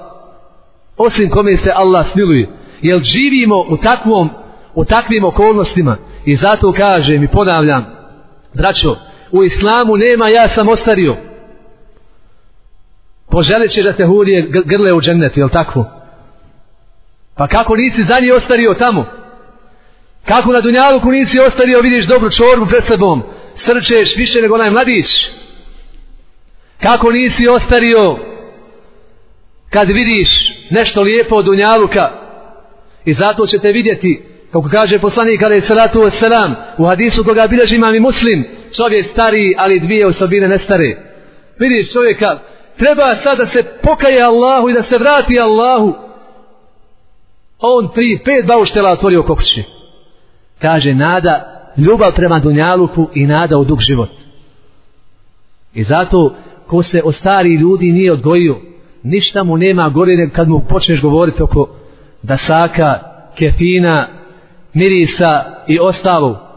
Osim 0.98 1.30
kome 1.30 1.58
se 1.58 1.72
Allah 1.76 2.06
smiluje. 2.12 2.50
Jer 2.82 3.04
živimo 3.04 3.66
u 3.70 3.78
takvom, 3.78 4.30
u 4.76 4.86
takvim 4.86 5.26
okolnostima. 5.26 5.98
I 6.26 6.36
zato 6.36 6.74
kažem 6.74 7.24
i 7.24 7.28
ponavljam, 7.28 7.86
braćo, 8.54 8.96
u 9.32 9.44
islamu 9.44 9.98
nema 9.98 10.30
ja 10.30 10.48
sam 10.48 10.70
ostario. 10.70 11.16
Poželit 13.30 13.72
će 13.72 13.84
da 13.84 13.94
te 13.94 14.06
hurije 14.06 14.48
grle 14.66 14.94
u 14.94 15.02
džennet, 15.02 15.38
jel 15.38 15.50
tako? 15.50 15.86
Pa 17.36 17.48
kako 17.48 17.76
nisi 17.76 18.04
za 18.04 18.20
njih 18.22 18.34
ostario 18.34 18.74
tamo? 18.74 19.06
Kako 20.26 20.52
na 20.52 20.62
Dunjaluku 20.62 21.12
nisi 21.12 21.40
ostario, 21.40 21.82
vidiš 21.82 22.08
dobru 22.08 22.30
čorbu 22.30 22.66
pred 22.66 22.84
sebom, 22.88 23.24
srčeš 23.66 24.16
više 24.16 24.42
nego 24.42 24.56
onaj 24.56 24.70
mladić? 24.70 25.08
Kako 26.82 27.12
nisi 27.12 27.48
ostario 27.48 28.18
kad 29.70 29.88
vidiš 29.88 30.30
nešto 30.70 31.02
lijepo 31.02 31.36
od 31.36 31.46
Dunjaluka? 31.46 32.12
I 33.06 33.14
zato 33.14 33.48
ćete 33.48 33.72
vidjeti, 33.72 34.24
kako 34.52 34.70
kaže 34.72 35.00
poslanik 35.00 35.42
ali 35.42 35.62
salatu 35.68 36.00
wasalam, 36.00 36.54
u 36.78 36.86
hadisu 36.86 37.24
koga 37.24 37.48
bilježi 37.48 37.76
imam 37.76 37.96
i 37.96 38.00
muslim, 38.00 38.46
čovjek 38.76 39.12
stari, 39.12 39.56
ali 39.58 39.80
dvije 39.80 40.08
osobine 40.08 40.48
ne 40.48 40.60
stare. 40.60 40.98
Vidiš 41.60 41.94
čovjeka, 41.94 42.40
treba 42.78 43.16
sad 43.24 43.38
da 43.38 43.48
se 43.48 43.64
pokaje 43.82 44.22
Allahu 44.22 44.70
i 44.70 44.74
da 44.74 44.84
se 44.84 44.98
vrati 44.98 45.40
Allahu. 45.40 45.96
On 47.60 47.94
tri, 47.94 48.20
pet 48.26 48.46
bauštela 48.46 48.92
otvorio 48.92 49.24
kokući. 49.24 49.64
Kaže, 50.62 50.94
nada, 50.94 51.57
ljubav 51.78 52.12
prema 52.16 52.40
Dunjaluku 52.40 53.10
i 53.14 53.28
nada 53.28 53.58
u 53.58 53.64
dug 53.64 53.80
život. 53.82 54.10
I 55.74 55.84
zato, 55.84 56.36
ko 56.68 56.84
se 56.84 57.02
o 57.06 57.12
stari 57.12 57.54
ljudi 57.54 57.92
nije 57.92 58.12
odgojio, 58.12 58.58
ništa 59.04 59.44
mu 59.44 59.58
nema 59.58 59.90
gore 59.90 60.30
kad 60.30 60.50
mu 60.50 60.60
počneš 60.70 61.02
govoriti 61.02 61.44
oko 61.44 61.70
dasaka, 62.22 63.00
kefina, 63.38 64.08
mirisa 64.74 65.44
i 65.68 65.80
ostalo. 65.80 66.48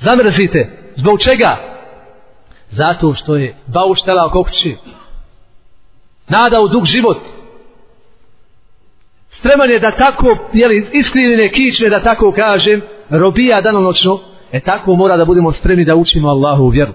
Zamrzite. 0.00 0.70
Zbog 0.96 1.20
čega? 1.20 1.56
Zato 2.70 3.14
što 3.14 3.36
je 3.36 3.54
bauštela 3.66 4.26
oko 4.26 4.44
kući. 4.44 4.76
Nada 6.28 6.60
u 6.60 6.68
dug 6.68 6.84
život. 6.84 7.18
Spreman 9.38 9.70
je 9.70 9.78
da 9.78 9.90
tako, 9.90 10.26
jeli, 10.52 10.88
iskrivine 10.92 11.48
kičme, 11.48 11.88
da 11.88 12.02
tako 12.02 12.32
kažem, 12.32 12.82
robija 13.10 13.60
danonoćno, 13.60 14.20
e 14.52 14.60
tako 14.60 14.96
mora 14.96 15.16
da 15.16 15.24
budemo 15.24 15.52
spremni 15.52 15.84
da 15.84 15.96
učimo 15.96 16.28
Allahu 16.28 16.64
u 16.64 16.68
vjeru. 16.68 16.92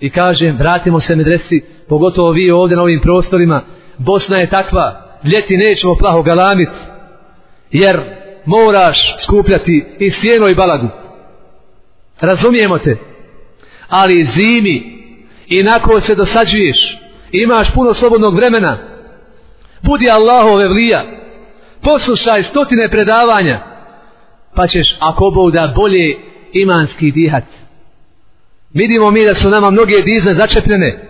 I 0.00 0.10
kažem, 0.10 0.56
vratimo 0.56 1.00
se 1.00 1.16
medresi, 1.16 1.64
pogotovo 1.88 2.30
vi 2.30 2.50
ovdje 2.50 2.76
na 2.76 2.82
ovim 2.82 3.00
prostorima, 3.00 3.62
Bosna 3.98 4.38
je 4.38 4.50
takva, 4.50 5.02
ljeti 5.24 5.56
nećemo 5.56 5.94
plaho 5.94 6.22
galamit, 6.22 6.68
jer 7.70 8.00
moraš 8.44 9.16
skupljati 9.24 9.84
i 9.98 10.10
sjeno 10.10 10.48
i 10.48 10.54
balagu. 10.54 10.88
Razumijemo 12.20 12.78
te? 12.78 12.96
ali 13.88 14.28
zimi 14.34 14.98
inako 15.46 16.00
se 16.00 16.14
dosađuješ 16.14 16.98
imaš 17.32 17.74
puno 17.74 17.94
slobodnog 17.94 18.34
vremena 18.34 18.78
budi 19.82 20.10
Allahove 20.10 20.68
vlija 20.68 21.04
poslušaj 21.82 22.42
stotine 22.42 22.88
predavanja 22.88 23.60
pa 24.54 24.66
ćeš 24.66 24.96
ako 24.98 25.30
Bog 25.30 25.52
da 25.52 25.72
bolje 25.76 26.16
imanski 26.52 27.10
dihat. 27.10 27.44
Vidimo 28.74 29.10
mi 29.10 29.24
da 29.24 29.34
su 29.34 29.50
nama 29.50 29.70
mnoge 29.70 30.02
dizne 30.02 30.34
začepljene 30.34 31.08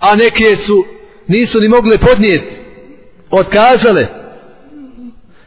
a 0.00 0.16
neke 0.16 0.56
su 0.66 0.84
nisu 1.28 1.60
ni 1.60 1.68
mogle 1.68 1.98
podnijeti 1.98 2.46
otkazale. 3.30 4.06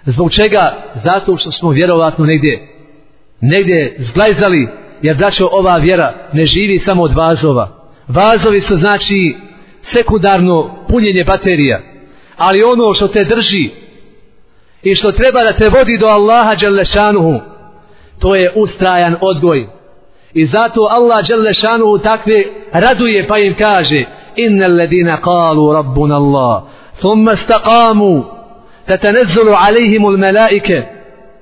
Zbog 0.05 0.31
čega? 0.31 0.83
Zato 1.03 1.37
što 1.37 1.51
smo 1.51 1.69
vjerovatno 1.69 2.25
negdje 2.25 2.67
negdje 3.41 3.95
zglajzali 3.99 4.67
jer 5.01 5.17
braćo 5.17 5.49
ova 5.51 5.77
vjera 5.77 6.13
ne 6.33 6.45
živi 6.45 6.79
samo 6.79 7.03
od 7.03 7.13
vazova. 7.13 7.69
Vazovi 8.07 8.61
su 8.61 8.77
znači 8.77 9.35
sekundarno 9.81 10.85
punjenje 10.89 11.23
baterija 11.23 11.79
ali 12.37 12.63
ono 12.63 12.93
što 12.93 13.07
te 13.07 13.23
drži 13.23 13.69
i 14.91 14.95
što 14.95 15.11
treba 15.11 15.43
da 15.43 15.53
te 15.53 15.69
vodi 15.69 15.97
do 15.97 16.07
Allaha 16.07 16.55
Đelešanuhu. 16.55 17.39
to 18.19 18.35
je 18.35 18.51
ustrajan 18.55 19.15
odgoj 19.21 19.67
i 20.33 20.45
zato 20.45 20.87
Allah 20.91 21.27
Đelešanuhu 21.27 21.97
takve 21.97 22.43
raduje 22.71 23.27
pa 23.27 23.37
im 23.37 23.55
kaže 23.57 24.03
inna 24.35 24.67
ledina 24.67 25.17
kalu 25.21 25.73
rabbuna 25.73 26.15
Allah 26.15 26.63
thumma 26.99 27.35
staqamu 27.35 28.23
tatanezzalu 28.87 29.53
alejhimu 29.67 30.09
l-melaike 30.09 30.83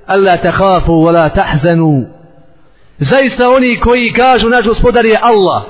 alla 0.08 0.38
takhafu 0.38 0.92
wala 0.92 1.30
tahzanu 1.30 2.06
Zaista 3.00 3.50
oni 3.50 3.80
koji 3.80 4.14
kažu 4.14 4.50
naš 4.50 4.66
gospodar 4.66 5.06
je 5.06 5.20
Allah, 5.22 5.64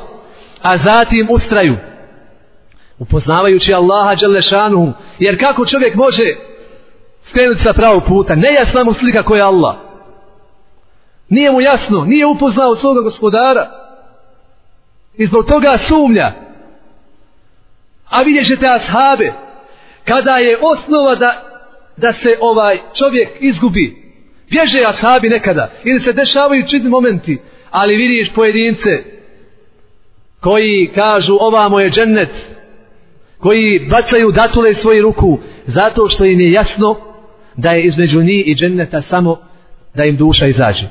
a 0.62 0.78
zatim 0.78 1.28
ustraju, 1.32 1.76
upoznavajući 3.00 3.74
Allaha 3.74 4.16
Đelešanuhu 4.16 4.92
jer 5.20 5.40
kako 5.40 5.66
čovjek 5.66 5.96
može 5.96 6.24
skrenuti 7.36 7.64
sa 7.64 7.74
pravog 7.74 8.04
puta, 8.08 8.36
nejasna 8.36 8.84
mu 8.84 8.94
slika 8.94 9.24
koja 9.24 9.38
je 9.38 9.44
Allah. 9.44 9.76
Nije 11.30 11.52
mu 11.52 11.62
jasno, 11.62 12.06
nije 12.06 12.26
upoznao 12.26 12.76
svoga 12.76 13.02
gospodara. 13.02 13.72
I 15.18 15.28
zbog 15.28 15.46
toga 15.46 15.78
sumlja. 15.88 16.32
A 18.10 18.22
vidjet 18.22 18.48
ćete 18.48 18.68
ashabe, 18.68 19.34
kada 20.06 20.38
je 20.38 20.58
osnova 20.62 21.16
da, 21.16 21.42
da 21.98 22.14
se 22.14 22.38
ovaj 22.42 22.80
čovjek 23.00 23.30
izgubi, 23.40 24.06
Bježe 24.50 24.86
ashabi 24.86 25.30
nekada. 25.30 25.72
Ili 25.84 26.04
se 26.04 26.14
dešavaju 26.14 26.68
čudni 26.72 26.90
momenti. 26.90 27.38
Ali 27.72 27.96
vidiš 27.96 28.34
pojedince 28.34 29.04
koji 30.42 30.92
kažu 30.96 31.38
ovamo 31.40 31.80
je 31.80 31.90
džennet. 31.90 32.30
Koji 33.40 33.80
bacaju 33.80 34.32
datule 34.32 34.76
svoju 34.76 35.02
ruku. 35.02 35.40
Zato 35.68 36.10
što 36.10 36.26
im 36.26 36.40
je 36.40 36.52
jasno 36.52 37.05
da 37.58 37.72
je 37.72 37.84
između 37.84 38.24
njih 38.24 38.48
i 38.48 38.56
dženneta 38.56 39.02
samo 39.10 39.40
da 39.94 40.06
im 40.06 40.18
duša 40.18 40.48
izađe. 40.48 40.88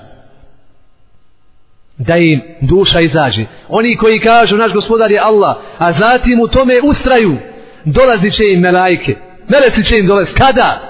Da 1.99 2.17
im 2.17 2.41
duša 2.61 3.01
izađe. 3.01 3.45
Oni 3.69 3.97
koji 3.97 4.21
kažu 4.21 4.57
naš 4.57 4.73
gospodar 4.73 5.13
je 5.13 5.21
Allah. 5.21 5.57
A 5.79 5.93
zatim 5.93 6.41
u 6.41 6.49
tome 6.49 6.81
ustraju. 6.83 7.37
Dolazi 7.85 8.31
će 8.31 8.45
im 8.53 8.61
melajke. 8.61 9.17
Meleci 9.49 9.85
će 9.85 9.99
im 9.99 10.07
dolaz. 10.07 10.27
Kada? 10.39 10.81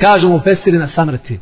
Kažu 0.00 0.28
mu 0.28 0.40
pesiri 0.40 0.78
na 0.78 0.88
samrti. 0.94 1.38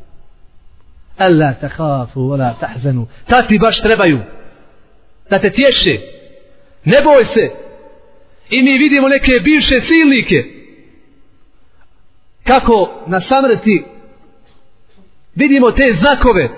Alla 1.19 1.55
tahafu, 1.61 2.21
wala 2.21 2.53
tahzanu. 2.61 3.07
Ta 3.27 3.43
ti 3.43 3.59
baš 3.59 3.81
trebaju. 3.81 4.19
Da 5.31 5.39
te 5.39 5.51
tješe. 5.51 5.99
Ne 6.85 7.01
boj 7.03 7.25
se. 7.35 7.51
I 8.51 8.63
mi 8.63 8.79
vidimo 8.79 9.09
neke 9.09 9.41
bivše 9.45 9.81
silnike. 9.81 10.62
Kako 12.47 12.91
na 13.07 13.21
samrti 13.21 13.85
vidimo 15.35 15.71
te 15.71 15.95
znakove. 16.01 16.49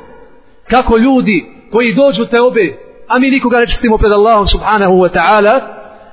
Kako 0.71 0.97
ljudi 0.99 1.47
koji 1.73 1.95
dođu 1.95 2.25
te 2.25 2.41
obe, 2.41 2.77
a 3.09 3.19
mi 3.19 3.31
nikoga 3.31 3.59
ne 3.59 3.67
čestimo 3.67 3.99
pred 3.99 4.13
Allahom 4.13 4.49
subhanahu 4.49 4.95
wa 4.95 5.09
ta'ala, 5.13 5.61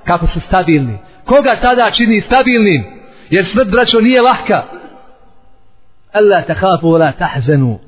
kako 0.05 0.27
su 0.27 0.39
stabilni. 0.39 0.97
Koga 1.25 1.55
tada 1.61 1.91
čini 1.91 2.21
stabilnim? 2.21 2.83
Jer 3.29 3.45
smrt, 3.51 3.69
braćo, 3.69 3.99
nije 3.99 4.21
lahka. 4.21 4.63
Allah 6.13 6.45
tahafu 6.47 6.87
wa 6.87 6.99
la 6.99 7.11
tahzanu. 7.11 7.79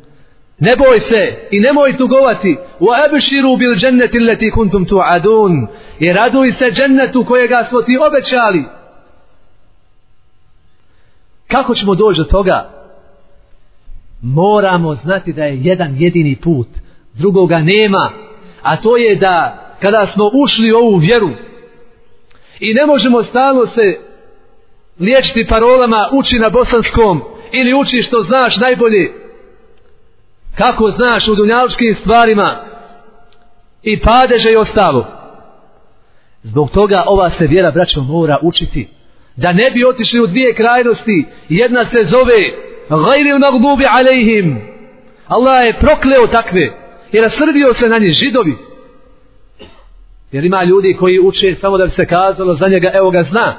Ne 0.59 0.75
boj 0.75 0.99
se 0.99 1.47
i 1.51 1.59
nemoj 1.59 1.97
tugovati. 1.97 2.57
Wa 2.79 3.05
abširu 3.05 3.57
bil 3.57 3.75
jannati 3.81 4.19
leti 4.19 4.51
kuntum 4.51 4.85
tu'adun. 4.85 5.67
I 5.99 6.13
raduj 6.13 6.53
se 6.59 6.71
džennetu 6.71 7.25
kojega 7.25 7.65
smo 7.69 7.81
ti 7.81 7.97
obećali. 8.07 8.63
Kako 11.47 11.75
ćemo 11.75 11.95
doći 11.95 12.17
do 12.17 12.23
toga? 12.23 12.69
Moramo 14.21 14.95
znati 14.95 15.33
da 15.33 15.43
je 15.43 15.59
jedan 15.61 15.95
jedini 15.99 16.35
put. 16.35 16.67
Drugoga 17.13 17.59
nema. 17.59 18.09
A 18.61 18.77
to 18.77 18.97
je 18.97 19.15
da 19.15 19.63
kada 19.81 20.07
smo 20.13 20.29
ušli 20.33 20.73
u 20.73 20.77
ovu 20.77 20.97
vjeru 20.97 21.29
i 22.59 22.73
ne 22.73 22.85
možemo 22.85 23.23
stalno 23.23 23.67
se 23.67 23.99
liječiti 24.99 25.47
parolama 25.47 26.09
uči 26.11 26.39
na 26.39 26.49
bosanskom 26.49 27.21
ili 27.51 27.73
uči 27.73 28.03
što 28.03 28.23
znaš 28.23 28.57
najbolje 28.57 29.11
kako 30.55 30.91
znaš 30.91 31.27
u 31.27 31.35
dunjalučkim 31.35 31.95
stvarima 32.01 32.57
i 33.83 33.99
padeže 33.99 34.51
i 34.51 34.55
ostalo 34.55 35.07
zbog 36.43 36.71
toga 36.71 37.03
ova 37.07 37.29
se 37.29 37.47
vjera 37.47 37.71
braćo 37.71 38.01
mora 38.01 38.37
učiti 38.41 38.89
da 39.35 39.53
ne 39.53 39.71
bi 39.71 39.85
otišli 39.85 40.19
u 40.19 40.27
dvije 40.27 40.53
krajnosti. 40.53 41.25
Jedna 41.49 41.85
se 41.85 42.07
zove 42.09 42.41
gajri 42.89 43.33
u 43.33 43.39
nagdubi 43.39 43.85
alejhim. 43.89 44.61
Allah 45.27 45.65
je 45.65 45.73
prokleo 45.79 46.27
takve. 46.27 46.69
I 47.11 47.21
rasrdio 47.21 47.73
se 47.73 47.89
na 47.89 47.97
njih 47.97 48.13
židovi. 48.13 48.55
Jer 50.31 50.45
ima 50.45 50.63
ljudi 50.63 50.97
koji 50.99 51.19
uče 51.19 51.55
samo 51.61 51.77
da 51.77 51.85
bi 51.85 51.91
se 51.91 52.05
kazalo 52.05 52.55
za 52.55 52.67
njega 52.67 52.91
evo 52.93 53.11
ga 53.11 53.23
zna. 53.23 53.53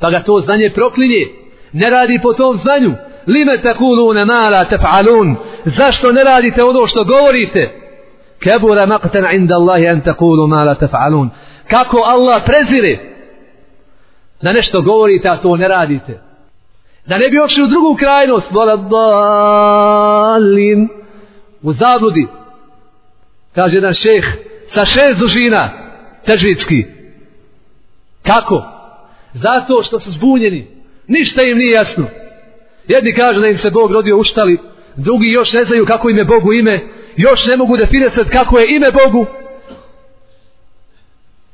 Pa 0.00 0.10
ga 0.10 0.20
to 0.20 0.40
znanje 0.40 0.70
proklinje. 0.70 1.26
Ne 1.72 1.90
radi 1.90 2.18
po 2.22 2.32
tom 2.32 2.60
znanju. 2.62 2.94
Lime 3.26 3.62
takulune 3.62 4.24
mala 4.24 4.64
tef'alun. 4.64 5.34
Zašto 5.64 6.12
ne 6.12 6.24
radite 6.24 6.62
ono 6.62 6.86
što 6.86 7.04
govorite? 7.04 7.70
Kebura 8.42 8.86
maqtan 8.86 9.34
inda 9.34 9.54
Allahi 9.54 9.88
an 9.88 10.00
takulu 10.00 10.46
mala 10.46 10.74
tef'alun. 10.74 11.28
Kako 11.70 11.98
Allah 11.98 12.42
prezire? 12.46 13.13
Da 14.44 14.52
nešto 14.52 14.82
govorite 14.82 15.28
a 15.28 15.36
to 15.36 15.56
ne 15.56 15.68
radite. 15.68 16.20
Da 17.06 17.18
ne 17.18 17.28
bi 17.28 17.40
ošli 17.40 17.62
u 17.62 17.66
drugu 17.66 17.94
krajnost 17.94 18.46
vola 18.50 18.76
balin 18.76 20.88
u 21.62 21.72
zabludi. 21.72 22.26
Kaže 23.54 23.74
jedan 23.74 23.94
šeh 23.94 24.24
sa 24.74 24.84
šest 24.84 25.18
dužina 25.18 25.70
težvitski 26.26 26.84
kako? 28.22 28.62
Zato 29.34 29.82
što 29.82 30.00
su 30.00 30.10
zbunjeni. 30.10 30.66
Ništa 31.06 31.42
im 31.42 31.58
nije 31.58 31.72
jasno. 31.72 32.06
Jedni 32.88 33.14
kažu 33.14 33.40
da 33.40 33.48
im 33.48 33.58
se 33.58 33.70
Bog 33.70 33.92
rodio 33.92 34.18
uštali 34.18 34.58
drugi 34.96 35.30
još 35.30 35.52
ne 35.52 35.64
znaju 35.64 35.86
kako 35.86 36.10
im 36.10 36.18
je 36.18 36.24
Bogu 36.24 36.52
ime 36.52 36.80
još 37.16 37.46
ne 37.46 37.56
mogu 37.56 37.76
definisati 37.76 38.30
kako 38.30 38.58
je 38.58 38.76
ime 38.76 38.90
Bogu. 38.90 39.26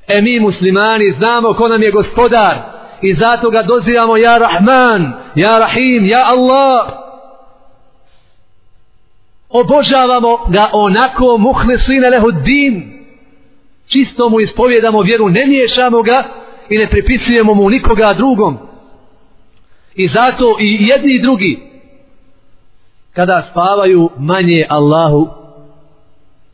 E 0.09 0.23
mi 0.23 0.41
muslimani 0.41 1.15
znamo 1.19 1.55
ko 1.55 1.69
nam 1.69 1.83
je 1.83 1.91
gospodar 1.91 2.80
i 3.03 3.15
zato 3.15 3.51
ga 3.51 3.63
dozivamo 3.63 4.17
ja 4.17 4.39
Rahman 4.39 5.13
ja 5.35 5.59
Rahim, 5.59 6.07
ja 6.07 6.25
Allah. 6.27 6.93
Obožavamo 9.49 10.47
ga 10.49 10.71
onako 10.73 11.39
muhlisine 11.39 12.11
lehuddin. 12.11 13.01
čisto 13.87 14.29
mu 14.29 14.41
ispovjedamo 14.41 15.03
vjeru 15.03 15.29
ne 15.29 15.47
miješamo 15.47 16.03
ga 16.03 16.25
i 16.69 16.79
ne 16.79 16.87
pripisujemo 16.87 17.55
mu 17.55 17.71
nikoga 17.71 18.15
drugom. 18.15 18.59
I 19.95 20.09
zato 20.09 20.57
i 20.61 20.77
jedni 20.81 21.13
i 21.13 21.23
drugi 21.23 21.59
kada 23.13 23.49
spavaju 23.51 24.11
manje 24.19 24.67
Allahu 24.69 25.29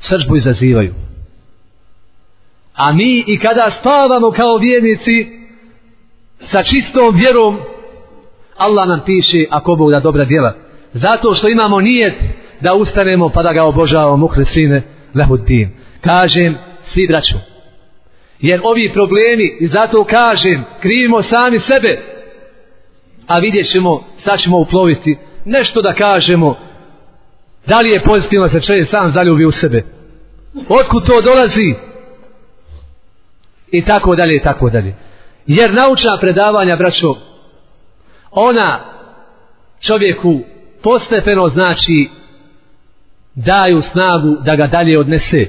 srđbu 0.00 0.36
izazivaju. 0.36 0.94
A 2.74 2.92
mi 2.92 3.24
i 3.26 3.38
kada 3.38 3.70
spavamo 3.80 4.30
kao 4.30 4.56
vjernici 4.56 5.45
sa 6.50 6.62
čistom 6.62 7.16
vjerom 7.16 7.58
Allah 8.56 8.88
nam 8.88 9.00
piše 9.06 9.44
ako 9.50 9.76
Bog 9.76 9.90
da 9.90 10.00
dobra 10.00 10.24
djela. 10.24 10.52
Zato 10.92 11.34
što 11.34 11.48
imamo 11.48 11.80
nijet 11.80 12.14
da 12.60 12.74
ustanemo 12.74 13.28
pa 13.28 13.42
da 13.42 13.52
ga 13.52 13.64
obožavamo 13.64 14.16
muhlisine 14.16 14.82
lehuddin 15.14 15.70
kažem 16.00 16.58
svi 16.92 17.06
braću 17.06 17.34
jer 18.40 18.60
ovi 18.64 18.92
problemi 18.92 19.56
i 19.60 19.66
zato 19.66 20.04
kažem 20.04 20.64
krivimo 20.80 21.22
sami 21.22 21.60
sebe 21.68 21.98
a 23.26 23.38
vidjet 23.38 23.72
ćemo 23.72 24.04
sad 24.24 24.40
ćemo 24.40 24.58
uploviti 24.58 25.16
nešto 25.44 25.82
da 25.82 25.94
kažemo 25.94 26.56
da 27.66 27.80
li 27.80 27.90
je 27.90 28.02
pozitivno 28.02 28.48
se 28.48 28.60
čovjek 28.60 28.90
sam 28.90 29.12
zaljubi 29.12 29.44
u 29.44 29.52
sebe. 29.52 29.82
Otkud 30.68 31.06
to 31.06 31.20
dolazi? 31.20 31.74
I 33.70 33.84
tako 33.84 34.16
dalje 34.16 34.36
i 34.36 34.40
tako 34.40 34.70
dalje 34.70 34.94
jer 35.46 35.74
naučna 35.74 36.18
predavanja 36.20 36.76
braćo 36.76 37.14
ona 38.30 38.80
čovjeku 39.80 40.40
postepeno 40.82 41.48
znači 41.48 42.08
daju 43.34 43.82
snagu 43.92 44.36
da 44.44 44.56
ga 44.56 44.66
dalje 44.66 44.98
odnese. 44.98 45.46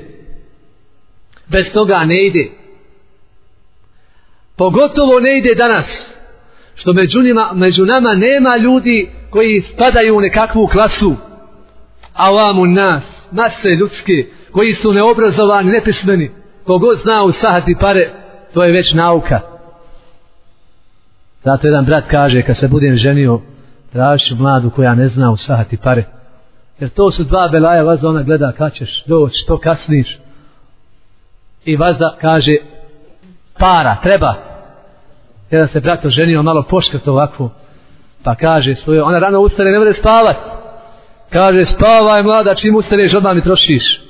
Bez 1.48 1.66
toga 1.74 2.06
ne 2.06 2.26
ide. 2.26 2.50
Pogotovo 4.58 5.20
ne 5.20 5.38
ide 5.38 5.56
danas 5.56 5.86
što 6.76 6.94
među, 6.94 7.22
njima, 7.22 7.50
među 7.54 7.86
nama 7.86 8.14
nema 8.14 8.58
ljudi 8.58 9.10
koji 9.30 9.64
spadaju 9.74 10.18
u 10.18 10.22
nekakvu 10.22 10.68
klasu. 10.68 11.16
A 12.14 12.28
avamu 12.28 12.66
nas 12.66 13.04
mase 13.32 13.70
ljudske 13.70 14.26
koji 14.52 14.76
su 14.76 14.94
neobrazovani, 14.94 15.72
nepismeni. 15.72 16.32
Kogod 16.66 17.00
zna 17.04 17.24
usahati 17.24 17.76
pare 17.80 18.10
to 18.54 18.64
je 18.64 18.72
već 18.72 18.94
nauka 18.94 19.57
zato 21.48 21.68
jedan 21.68 21.86
brat 21.86 22.04
kaže 22.12 22.42
kad 22.42 22.58
se 22.58 22.68
budem 22.68 22.96
ženio 22.96 23.40
tražiću 23.92 24.36
mladu 24.36 24.70
koja 24.70 24.96
ne 24.96 25.08
zna 25.08 25.32
usahati 25.32 25.78
pare. 25.78 26.04
Jer 26.80 26.90
to 26.90 27.12
su 27.12 27.24
dva 27.24 27.48
belaja 27.48 27.84
vazda 27.84 28.10
ona 28.10 28.24
gleda 28.24 28.52
kad 28.52 28.74
ćeš 28.74 29.04
doći, 29.06 29.36
što 29.44 29.58
kasniš. 29.58 30.18
I 31.66 31.76
vazda 31.76 32.16
kaže 32.22 32.56
para, 33.60 33.96
treba. 34.04 34.34
Jedan 35.52 35.68
se 35.68 35.80
brat 35.80 36.06
oženio 36.06 36.44
malo 36.44 36.64
poškrt 36.70 37.08
ovako 37.08 37.50
pa 38.24 38.36
kaže 38.36 38.76
svoje, 38.76 39.04
ona 39.04 39.20
rano 39.20 39.40
ustane 39.40 39.72
ne 39.72 39.80
bude 39.80 39.94
spavat. 39.94 40.38
Kaže 41.30 41.66
spavaj 41.66 42.24
mlada 42.24 42.56
čim 42.56 42.76
ustaneš 42.76 43.14
odmah 43.14 43.36
mi 43.36 43.42
trošiš. 43.42 44.02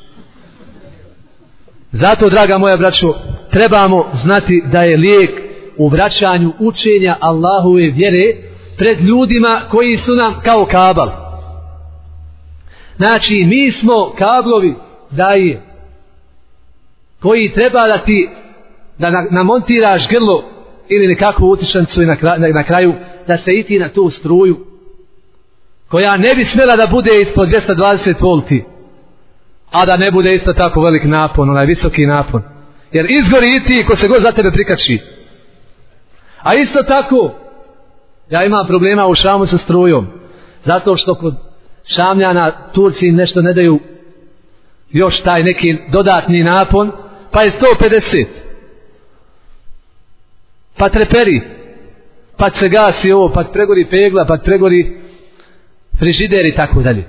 Zato 1.91 2.29
draga 2.29 2.57
moja 2.57 2.77
braćo 2.77 3.13
trebamo 3.51 4.11
znati 4.23 4.63
da 4.71 4.81
je 4.81 4.97
lijek 4.97 5.46
u 5.77 5.89
vraćanju 5.89 6.53
učenja 6.59 7.15
Allahove 7.19 7.81
vjere 7.81 8.35
pred 8.77 9.01
ljudima 9.01 9.61
koji 9.71 9.97
su 10.05 10.15
nam 10.15 10.41
kao 10.43 10.65
kabal. 10.65 11.09
Znači 12.97 13.45
mi 13.47 13.71
smo 13.71 14.13
kablovi 14.17 14.75
daje 15.11 15.61
koji 17.21 17.53
treba 17.53 17.87
da 17.87 17.97
ti 17.97 18.29
da 18.97 19.25
namontiraš 19.31 20.07
grlo 20.09 20.43
ili 20.89 21.07
nekakvu 21.07 21.49
utičancu 21.49 22.01
i 22.01 22.05
na, 22.05 22.15
kraju, 22.15 22.53
na, 22.53 22.63
kraju 22.63 22.93
da 23.27 23.37
se 23.37 23.53
iti 23.53 23.79
na 23.79 23.89
tu 23.89 24.09
struju 24.09 24.57
koja 25.87 26.17
ne 26.17 26.35
bi 26.35 26.45
smjela 26.53 26.75
da 26.75 26.87
bude 26.87 27.21
ispod 27.21 27.49
220 27.49 28.21
volti 28.21 28.63
a 29.71 29.85
da 29.85 29.97
ne 29.97 30.11
bude 30.11 30.35
isto 30.35 30.53
tako 30.53 30.81
velik 30.81 31.03
napon 31.03 31.49
onaj 31.49 31.65
visoki 31.65 32.05
napon. 32.05 32.41
Jer 32.91 33.05
izgori 33.09 33.55
iti 33.55 33.85
ko 33.85 33.97
se 33.97 34.07
god 34.07 34.21
za 34.21 34.31
tebe 34.31 34.51
prikači 34.51 34.99
a 36.47 36.55
isto 36.55 36.83
tako 36.83 37.31
ja 38.29 38.45
imam 38.45 38.67
problema 38.67 39.07
u 39.07 39.15
šamu 39.15 39.47
sa 39.47 39.57
strujom 39.57 40.07
zato 40.65 40.97
što 40.97 41.15
kod 41.15 41.35
šamljana 41.95 42.51
Turci 42.73 43.11
nešto 43.11 43.41
ne 43.41 43.53
daju 43.53 43.79
još 44.91 45.21
taj 45.21 45.43
neki 45.43 45.77
dodatni 45.91 46.43
napon 46.43 46.91
pa 47.31 47.41
je 47.43 47.51
150 47.79 48.25
pa 50.77 50.89
treperi 50.89 51.41
pa 52.37 52.49
se 52.59 52.69
gasi 52.69 53.11
ovo 53.11 53.31
pa 53.33 53.43
pregori 53.43 53.85
pegla 53.85 54.25
pa 54.25 54.37
pregori 54.37 54.97
frižider 55.99 56.45
i 56.45 56.55
tako 56.55 56.81
dalje. 56.81 57.03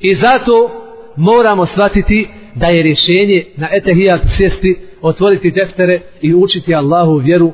I 0.00 0.14
zato 0.14 0.70
moramo 1.16 1.66
shvatiti 1.66 2.28
da 2.54 2.66
je 2.66 2.82
rješenje 2.82 3.44
na 3.56 3.68
etehijat 3.72 4.20
sjesti 4.36 4.78
otvoriti 5.02 5.50
deftere 5.50 6.00
i 6.20 6.34
učiti 6.34 6.74
Allahu 6.74 7.16
vjeru 7.16 7.52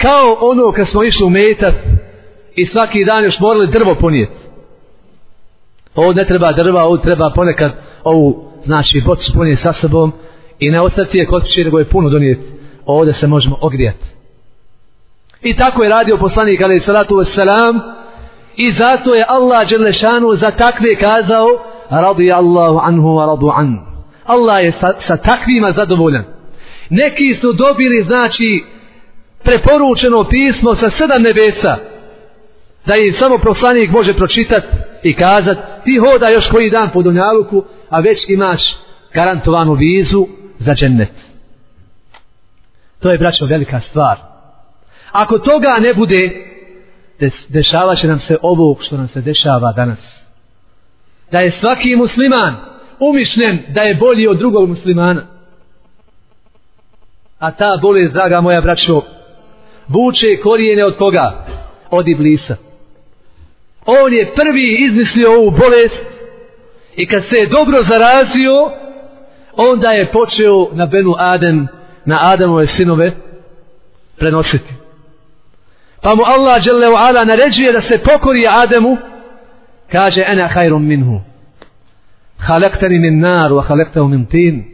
kao 0.00 0.36
ono 0.40 0.72
kad 0.72 0.88
smo 0.88 1.04
išli 1.04 1.26
u 1.26 1.30
metat 1.30 1.74
i 2.54 2.66
svaki 2.66 3.04
dan 3.04 3.24
još 3.24 3.40
morali 3.40 3.66
drvo 3.66 3.94
ponijeti 3.94 4.32
ovo 5.94 6.12
ne 6.12 6.24
treba 6.24 6.52
drva 6.52 6.82
ovo 6.82 6.96
treba 6.96 7.32
ponekad 7.34 7.72
ovu 8.04 8.52
znači 8.64 9.02
bocu 9.06 9.32
ponijeti 9.34 9.62
sa 9.62 9.72
sobom 9.72 10.12
i 10.58 10.70
ne 10.70 10.80
ostati 10.80 11.18
je 11.18 11.26
kod 11.26 11.42
kuće 11.42 11.64
nego 11.64 11.78
je 11.78 11.84
puno 11.84 12.08
donijeti 12.08 12.42
ovdje 12.86 13.14
se 13.14 13.26
možemo 13.26 13.58
ogrijati 13.60 14.04
i 15.42 15.56
tako 15.56 15.82
je 15.82 15.90
radio 15.90 16.16
poslanik 16.16 16.60
ali 16.60 16.82
salatu 16.86 17.14
wassalam 17.14 17.80
i 18.56 18.72
zato 18.72 19.14
je 19.14 19.24
Allah 19.28 19.68
Đelešanu 19.68 20.36
za 20.36 20.50
takve 20.50 20.96
kazao 20.96 21.48
radi 21.90 22.32
Allahu 22.32 22.80
anhu 22.82 23.08
wa 23.08 23.26
radu 23.26 23.50
an. 23.56 23.78
Allah 24.24 24.64
je 24.64 24.72
sa, 24.80 24.92
sa 25.06 25.16
takvima 25.16 25.72
zadovoljan. 25.72 26.24
Neki 26.90 27.38
su 27.40 27.52
dobili 27.52 28.04
znači 28.06 28.64
preporučeno 29.46 30.24
pismo 30.24 30.76
sa 30.76 30.90
sedam 30.98 31.22
nebesa 31.22 31.76
da 32.86 32.96
im 32.96 33.14
samo 33.18 33.38
poslanik 33.38 33.90
može 33.90 34.14
pročitat 34.14 34.64
i 35.02 35.14
kazat 35.14 35.58
ti 35.84 35.96
hoda 35.96 36.28
još 36.28 36.48
koji 36.48 36.70
dan 36.70 36.90
po 36.92 37.02
Dunjaluku 37.02 37.64
a 37.90 38.00
već 38.00 38.18
imaš 38.28 38.62
garantovanu 39.14 39.72
vizu 39.72 40.26
za 40.58 40.74
džennet. 40.74 41.12
To 43.00 43.10
je 43.10 43.18
braćo 43.18 43.46
velika 43.46 43.80
stvar. 43.90 44.16
Ako 45.12 45.38
toga 45.38 45.76
ne 45.80 45.94
bude 45.94 46.30
dešava 47.48 47.94
će 47.94 48.06
nam 48.06 48.20
se 48.20 48.36
ovo 48.42 48.76
što 48.80 48.96
nam 48.96 49.08
se 49.08 49.20
dešava 49.20 49.72
danas. 49.72 49.98
Da 51.30 51.40
je 51.40 51.58
svaki 51.60 51.96
musliman 51.96 52.56
umišljen 53.00 53.62
da 53.68 53.80
je 53.80 53.94
bolji 53.94 54.28
od 54.28 54.38
drugog 54.38 54.68
muslimana. 54.68 55.22
A 57.38 57.50
ta 57.50 57.78
bolest 57.82 58.12
draga 58.12 58.40
moja 58.40 58.60
braćo 58.60 59.02
vuče 59.88 60.40
korijene 60.42 60.84
od 60.84 60.96
koga? 60.96 61.46
Od 61.90 62.08
iblisa. 62.08 62.56
On 63.86 64.12
je 64.12 64.32
prvi 64.34 64.86
izmislio 64.86 65.32
ovu 65.32 65.50
bolest 65.50 66.04
i 66.96 67.06
kad 67.06 67.22
se 67.30 67.36
je 67.36 67.46
dobro 67.46 67.82
zarazio 67.88 68.70
onda 69.56 69.90
je 69.90 70.12
počeo 70.12 70.68
na 70.72 70.86
Benu 70.86 71.14
Adem 71.18 71.68
na 72.04 72.32
Adamove 72.32 72.66
sinove 72.66 73.12
prenositi. 74.16 74.74
Pa 76.02 76.14
mu 76.14 76.22
Allah 76.24 76.62
dželle 76.62 76.86
ala 76.86 77.24
naređuje 77.24 77.72
da 77.72 77.82
se 77.82 77.98
pokori 77.98 78.46
Ademu 78.48 78.96
kaže 79.92 80.24
ana 80.28 80.48
khairum 80.48 80.86
minhu. 80.86 81.20
Khalaqtani 82.46 82.98
min 82.98 83.20
nar 83.20 83.50
wa 83.50 83.66
khalaqtahu 83.68 84.08
min 84.08 84.26
tin. 84.26 84.64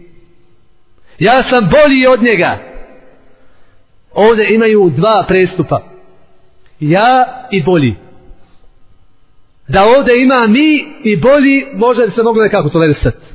Ja 1.19 1.43
sam 1.43 1.69
bolji 1.69 2.07
od 2.07 2.23
njega 2.23 2.59
ovdje 4.15 4.55
imaju 4.55 4.91
dva 4.97 5.25
prestupa. 5.29 5.83
Ja 6.81 7.27
i 7.51 7.63
bolji. 7.63 7.95
Da 9.69 9.85
ovdje 9.99 10.23
ima 10.23 10.47
mi 10.47 10.85
i 11.03 11.17
bolji 11.17 11.67
možda 11.75 12.07
bi 12.07 12.13
se 12.13 12.23
moglo 12.23 12.43
nekako 12.43 12.69
tolerisati 12.69 13.33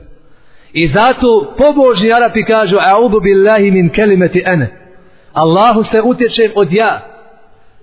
i 0.74 0.88
zato 0.88 1.54
pobožni 1.58 2.14
Arapi 2.14 2.44
kažu 2.44 2.78
a'udhu 2.78 3.22
billahi 3.24 3.72
min 3.72 3.90
kelimeti 3.90 4.44
ene 4.46 4.70
Allahu 5.34 5.84
se 5.92 6.02
utječe 6.02 6.52
od 6.56 6.74
ja. 6.74 7.02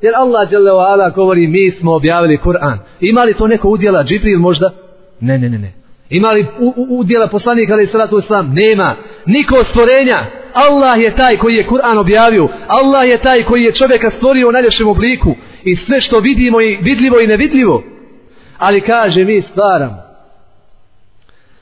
Jer 0.03 0.15
Allah 0.17 0.51
dželle 0.51 0.71
ala 0.71 1.11
govori 1.11 1.47
mi 1.47 1.71
smo 1.81 1.95
objavili 1.95 2.39
Kur'an. 2.39 2.79
Ima 3.01 3.25
li 3.25 3.35
to 3.35 3.47
neko 3.47 3.69
udjela? 3.69 4.05
Džibril 4.05 4.39
možda? 4.39 4.71
Ne 5.21 5.39
ne 5.39 5.49
ne 5.49 5.59
ne. 5.59 5.73
Ima 6.11 6.31
li 6.33 6.47
udjela 6.89 7.27
poslanika 7.29 7.73
ali 7.73 7.87
salatu 7.87 8.19
islam? 8.19 8.53
nema. 8.55 8.95
Niko 9.27 9.65
stvorenja. 9.71 10.19
Allah 10.55 11.01
je 11.01 11.17
taj 11.17 11.37
koji 11.37 11.55
je 11.55 11.67
Kur'an 11.67 11.99
objavio. 11.99 12.49
Allah 12.67 13.09
je 13.09 13.19
taj 13.19 13.43
koji 13.43 13.63
je 13.63 13.75
čovjeka 13.75 14.11
stvorio 14.17 14.49
u 14.49 14.53
najljepšem 14.53 14.89
obliku. 14.89 15.35
I 15.65 15.77
sve 15.77 16.01
što 16.01 16.19
vidimo 16.19 16.61
i 16.61 16.77
vidljivo 16.77 17.21
i 17.21 17.27
nevidljivo. 17.27 17.83
Ali 18.59 18.81
kaže 18.81 19.25
mi 19.25 19.43
stvaram 19.43 20.05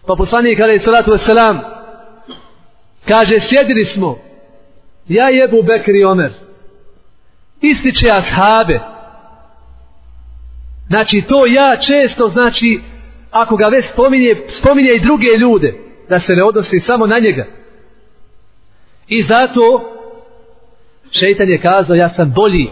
pa 0.06 0.16
poslanik 0.16 0.60
ali 0.60 0.80
salatu 0.84 1.10
wasalam 1.10 1.58
kaže 3.08 3.40
sjedili 3.48 3.84
smo. 3.94 4.18
Ja 5.08 5.28
jebu 5.28 5.62
Bekri 5.62 5.98
i 5.98 6.04
Omer. 6.04 6.32
Ističe 7.60 8.08
ashabe. 8.10 8.80
Znači 10.86 11.22
to 11.28 11.46
ja 11.46 11.76
često 11.76 12.28
znači 12.28 12.80
ako 13.30 13.56
ga 13.56 13.66
već 13.66 13.84
spominje 13.92 14.36
spominje 14.58 14.92
i 14.92 15.00
druge 15.00 15.26
ljude 15.38 15.74
da 16.08 16.20
se 16.20 16.36
ne 16.36 16.42
odnosi 16.44 16.80
samo 16.86 17.06
na 17.06 17.18
njega 17.18 17.46
i 19.08 19.22
zato 19.28 19.92
šeitan 21.10 21.48
je 21.48 21.58
kazao 21.58 21.96
ja 21.96 22.10
sam 22.16 22.32
bolji 22.32 22.68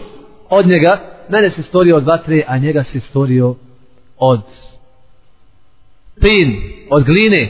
od 0.49 0.67
njega 0.67 0.99
mene 1.29 1.49
se 1.49 1.63
stvorio 1.63 1.95
od 1.97 2.05
vatre 2.05 2.43
a 2.47 2.57
njega 2.57 2.83
se 2.91 2.99
stvorio 2.99 3.55
od 4.17 4.41
tin, 6.21 6.61
od 6.89 7.03
gline. 7.03 7.49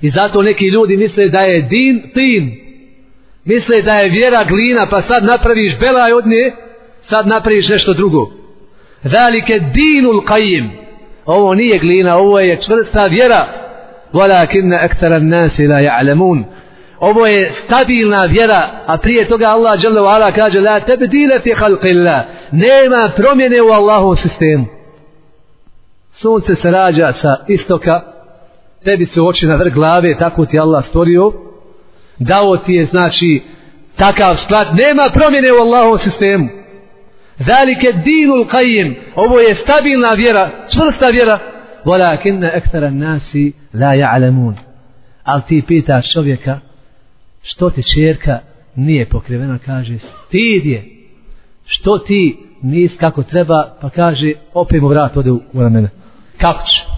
I 0.00 0.10
zato 0.10 0.42
neki 0.42 0.66
ljudi 0.66 0.96
misle 0.96 1.28
da 1.28 1.40
je 1.40 1.62
din 1.62 2.10
tin. 2.14 2.56
misle 3.44 3.82
da 3.82 3.94
je 3.94 4.10
vjera 4.10 4.44
glina 4.44 4.86
pa 4.90 5.02
sad 5.02 5.24
napraviš 5.24 5.78
belaj 5.78 6.12
od 6.12 6.26
nje 6.26 6.52
sad 7.08 7.26
napraviš 7.26 7.68
nešto 7.68 7.94
drugo. 7.94 8.30
Zalike 9.02 9.60
dinul 9.74 10.20
qajim 10.20 10.68
ovo 11.26 11.54
nije 11.54 11.78
glina 11.78 12.16
ovo 12.16 12.40
je 12.40 12.58
čvrsta 12.66 13.06
vjera. 13.06 13.46
Walakinna 14.12 14.84
aktara 14.84 15.18
nasi 15.18 15.66
la 15.66 15.80
ja'lamun 15.80 16.44
ovo 17.00 17.26
je 17.26 17.52
stabilna 17.64 18.24
vjera 18.24 18.70
a 18.86 18.96
prije 18.96 19.28
toga 19.28 19.46
Allah 19.46 19.80
dželle 19.80 20.00
ala 20.00 20.32
kaže 20.32 20.60
la 20.60 20.80
tabdila 20.80 21.40
fi 21.42 21.50
khalqillah. 21.54 22.22
Nema 22.52 23.10
promjene 23.16 23.62
u 23.62 23.68
Allahovom 23.68 24.16
sistemu. 24.16 24.66
Sunce 26.12 26.54
se 26.54 26.70
rađa 26.70 27.12
sa 27.12 27.36
istoka 27.48 28.00
tebi 28.84 29.06
se 29.06 29.20
oči 29.20 29.46
na 29.46 29.56
vrh 29.56 29.74
glave 29.74 30.18
tako 30.18 30.46
ti 30.46 30.58
Allah 30.58 30.84
stvorio. 30.88 31.32
Dao 32.18 32.56
ti 32.56 32.72
je 32.72 32.86
znači 32.86 33.42
takav 33.96 34.36
sklad. 34.44 34.66
Nema 34.74 35.10
promjene 35.14 35.52
u 35.52 35.56
Allahovom 35.56 35.98
sistemu. 35.98 36.48
Zalike 37.38 37.92
dinul 37.92 38.44
qajim 38.44 38.94
ovo 39.14 39.40
je 39.40 39.54
stabilna 39.54 40.12
vjera 40.12 40.50
čvrsta 40.74 41.06
vjera. 41.06 41.38
Walakinna 41.84 42.50
ekstara 42.54 42.90
nasi 42.90 43.52
la 43.74 43.94
ja'lamun 43.94 44.54
ali 45.24 45.42
ti 45.48 45.62
pitaš 45.66 46.12
čovjeka 46.12 46.58
što 47.42 47.70
ti 47.70 47.82
čerka 47.94 48.38
nije 48.74 49.08
pokrivena 49.08 49.58
kaže 49.58 49.98
stid 49.98 50.66
je. 50.66 50.84
Što 51.66 51.98
ti 51.98 52.38
nis 52.62 52.92
kako 53.00 53.22
treba 53.22 53.76
pa 53.80 53.90
kaže 53.90 54.32
opet 54.54 54.82
mu 54.82 54.88
vrat 54.88 55.16
ode 55.16 55.30
u 55.30 55.40
ramena 55.54 55.88
kako 56.38 56.64
ću 56.64 56.90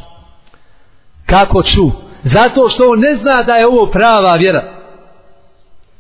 kako 1.26 1.62
ću? 1.62 1.90
Zato 2.24 2.68
što 2.68 2.90
on 2.90 3.00
ne 3.00 3.18
zna 3.22 3.42
da 3.42 3.54
je 3.54 3.66
ovo 3.66 3.86
prava 3.86 4.36
vjera. 4.36 4.62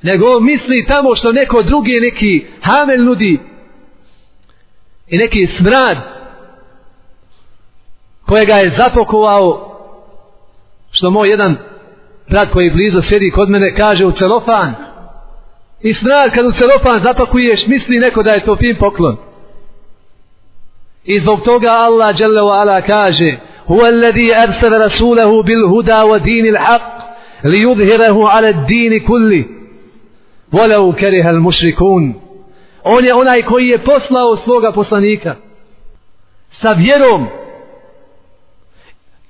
Nego 0.02 0.40
misli 0.40 0.86
tamo 0.88 1.16
što 1.16 1.32
neko 1.32 1.62
drugi 1.62 2.00
neki 2.00 2.46
hamel 2.62 3.04
nudi 3.04 3.40
i 5.08 5.18
neki 5.18 5.48
smrad 5.58 5.96
kojega 8.26 8.54
je 8.54 8.74
zapokovao 8.76 9.78
što 10.90 11.10
moj 11.10 11.30
jedan 11.30 11.56
brat 12.32 12.50
koji 12.52 12.70
blizu 12.70 13.02
sjedi 13.08 13.30
kod 13.30 13.50
mene 13.50 13.74
kaže 13.74 14.06
u 14.06 14.12
celofan 14.12 14.74
i 15.80 15.94
smrad 15.94 16.34
kad 16.34 16.46
u 16.46 16.52
celofan 16.52 17.02
zapakuješ 17.02 17.66
misli 17.66 17.98
neko 17.98 18.22
da 18.22 18.32
je 18.32 18.44
to 18.44 18.56
fin 18.56 18.76
poklon 18.76 19.16
i 21.04 21.20
zbog 21.20 21.40
toga 21.44 21.68
Allah 21.70 22.20
jalla 22.20 22.42
wa 22.42 22.60
ala 22.60 22.80
kaže 22.80 23.36
huwa 23.66 23.86
alladhi 23.86 24.34
arsala 24.34 24.78
rasulahu 24.78 25.42
bil 25.42 25.68
huda 25.68 26.04
wa 26.04 26.18
dinil 26.18 26.56
haq 26.56 26.82
li 27.44 27.58
yudhhirahu 27.62 28.22
ala 28.34 28.48
ad-din 28.48 29.06
kulli 29.06 29.46
kariha 31.00 31.28
al 31.28 31.40
mushrikun 31.40 32.14
On 32.84 33.04
je 33.04 33.14
onaj 33.14 33.42
koji 33.42 33.68
je 33.68 33.78
poslao 33.78 34.36
svoga 34.36 34.72
poslanika. 34.72 35.34
Sa 36.60 36.72
vjerom. 36.72 37.26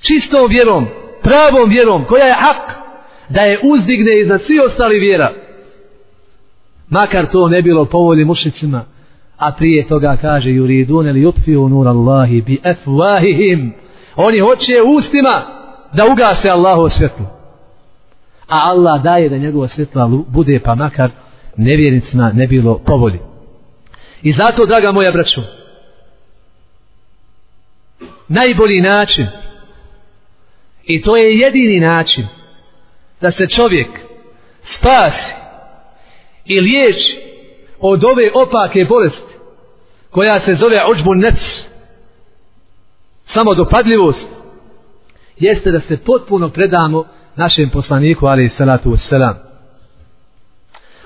Čistom 0.00 0.48
vjerom. 0.48 0.86
Pravom 1.22 1.70
vjerom. 1.70 2.04
Koja 2.04 2.26
je 2.26 2.34
hak. 2.34 2.81
Da 3.34 3.42
je 3.42 3.60
uzdigne 3.62 4.20
iznad 4.20 4.40
svi 4.46 4.60
ostali 4.66 4.98
vjera. 4.98 5.32
Makar 6.88 7.26
to 7.26 7.48
ne 7.48 7.62
bilo 7.62 7.84
povolje 7.84 8.24
mušicima. 8.24 8.84
A 9.38 9.52
prije 9.52 9.88
toga 9.88 10.16
kaže 10.20 10.48
yuridun 10.48 11.12
li 11.12 11.24
yutfiu 11.26 11.68
nur 11.68 11.88
Allahi 11.88 12.42
bi 12.42 12.60
afwahihim. 12.64 13.72
Oni 14.16 14.38
hoće 14.38 14.82
ustima 14.98 15.42
da 15.92 16.06
ugase 16.12 16.48
Allahovo 16.48 16.90
svjetlo. 16.90 17.42
a 18.52 18.70
Allah 18.70 19.02
daje 19.02 19.28
da 19.28 19.38
njegovo 19.38 19.68
svjetlo 19.68 20.24
bude 20.28 20.60
pa 20.64 20.74
makar 20.74 21.10
nevjernicima 21.56 22.32
ne 22.34 22.46
bilo 22.46 22.78
povolje. 22.78 23.18
I 24.22 24.32
zato, 24.32 24.66
draga 24.66 24.92
moja 24.92 25.12
braćo, 25.12 25.42
najbolji 28.28 28.80
način 28.80 29.26
i 30.84 31.02
to 31.02 31.16
je 31.16 31.38
jedini 31.38 31.80
način 31.80 32.26
da 33.22 33.30
se 33.30 33.46
čovjek 33.46 33.88
spasi 34.78 35.32
i 36.44 36.60
liječi 36.60 37.16
od 37.80 38.04
ove 38.04 38.30
opake 38.34 38.84
bolesti 38.84 39.32
koja 40.10 40.40
se 40.40 40.56
zove 40.60 40.84
ođbu 40.86 41.14
nec 41.14 41.38
samo 43.34 43.54
dopadljivost 43.54 44.26
jeste 45.36 45.70
da 45.70 45.80
se 45.80 45.96
potpuno 45.96 46.48
predamo 46.48 47.04
našem 47.36 47.70
poslaniku 47.70 48.26
ali 48.26 48.50
salatu 48.58 48.90
wassalam. 48.90 49.34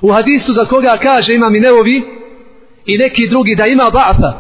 U 0.01 0.13
hadisu 0.13 0.53
za 0.53 0.65
koga 0.65 0.99
kaže 1.03 1.35
imam 1.35 1.55
i 1.55 1.61
neovi 1.61 2.03
i 2.87 2.99
neki 2.99 3.29
drugi 3.29 3.55
da 3.55 3.67
ima 3.67 3.85
ba'fa 3.85 4.33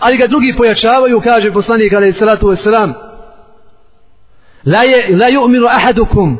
ali 0.00 0.16
ga 0.16 0.26
drugi 0.26 0.54
pojačavaju 0.56 1.20
kaže 1.20 1.52
poslanik 1.52 1.92
ali 1.92 2.12
salatu 2.12 2.46
wassalam 2.46 2.92
la, 4.66 4.82
je, 4.82 5.16
la 5.16 5.26
yu'minu 5.30 5.66
ahadukum 5.66 6.38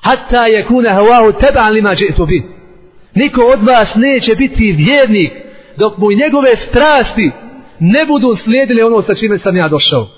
hatta 0.00 0.48
yakuna 0.48 0.90
hawahu 0.94 1.32
tab'an 1.32 1.72
lima 1.72 1.94
ji'tu 1.94 2.26
bi. 2.26 2.42
Niko 3.14 3.42
od 3.42 3.62
vas 3.62 3.88
neće 3.94 4.34
biti 4.34 4.72
vjernik 4.72 5.32
dok 5.76 5.98
mu 5.98 6.12
njegove 6.12 6.56
strasti 6.68 7.30
ne 7.78 8.06
budu 8.06 8.36
slijedile 8.44 8.84
ono 8.84 9.02
sa 9.02 9.14
čime 9.14 9.38
sam 9.38 9.56
ja 9.56 9.68
došao. 9.68 10.08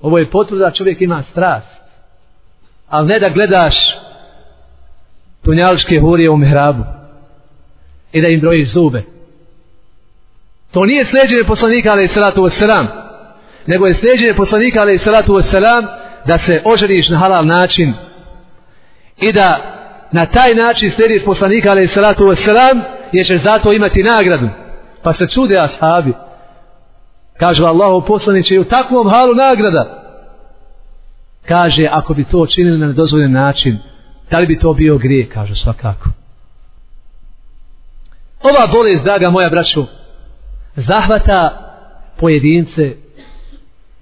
Ovo 0.00 0.18
je 0.18 0.30
potvrda 0.30 0.70
čovjek 0.70 1.00
ima 1.00 1.22
strast 1.30 1.78
ali 2.88 3.08
ne 3.08 3.18
da 3.18 3.28
gledaš 3.28 3.74
tunjaličke 5.44 6.00
hurije 6.00 6.30
u 6.30 6.36
mihrabu 6.36 6.84
i 8.12 8.20
da 8.20 8.28
im 8.28 8.40
brojiš 8.40 8.72
zube. 8.72 9.02
To 10.70 10.84
nije 10.84 11.06
sljeđenje 11.06 11.44
poslanika 11.44 11.90
ali 11.90 12.08
salatu 12.14 12.42
wasalam 12.42 12.86
nego 13.66 13.86
je 13.86 13.94
sljeđenje 13.94 14.34
poslanika 14.34 14.80
ali 14.80 14.98
salatu 14.98 15.32
wasalam 15.32 15.86
da 16.26 16.38
se 16.38 16.62
oženiš 16.64 17.08
na 17.08 17.18
halal 17.18 17.46
način 17.46 17.94
i 19.20 19.32
da 19.32 19.74
na 20.12 20.26
taj 20.26 20.54
način 20.54 20.92
slijediš 20.96 21.24
poslanika 21.24 21.70
alaih 21.70 21.90
salatu 21.94 22.24
wasalam 22.24 22.80
jer 23.12 23.26
ćeš 23.26 23.42
zato 23.42 23.72
imati 23.72 24.02
nagradu. 24.02 24.48
Pa 25.02 25.14
se 25.14 25.26
čude 25.26 25.58
ashabi. 25.58 26.12
Kažu 27.38 27.64
Allahu 27.64 28.06
poslaniće 28.06 28.60
u 28.60 28.64
takvom 28.64 29.10
halu 29.10 29.34
nagrada. 29.34 30.04
Kaže 31.48 31.88
ako 31.90 32.14
bi 32.14 32.24
to 32.24 32.46
činili 32.46 32.78
na 32.78 32.86
nedozvoljen 32.86 33.32
način 33.32 33.78
da 34.30 34.38
li 34.38 34.46
bi 34.46 34.58
to 34.58 34.72
bio 34.72 34.98
grije 34.98 35.28
kažu 35.28 35.54
svakako. 35.54 36.08
Ova 38.42 38.66
bolest 38.66 39.04
draga 39.04 39.30
moja 39.30 39.50
braću 39.50 39.84
zahvata 40.76 41.64
pojedince 42.20 42.94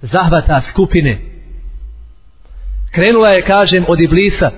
zahvata 0.01 0.61
skupine. 0.71 1.19
Krenula 2.91 3.29
je 3.29 3.45
kažem 3.45 3.85
od 3.87 3.99
iblisa 3.99 4.51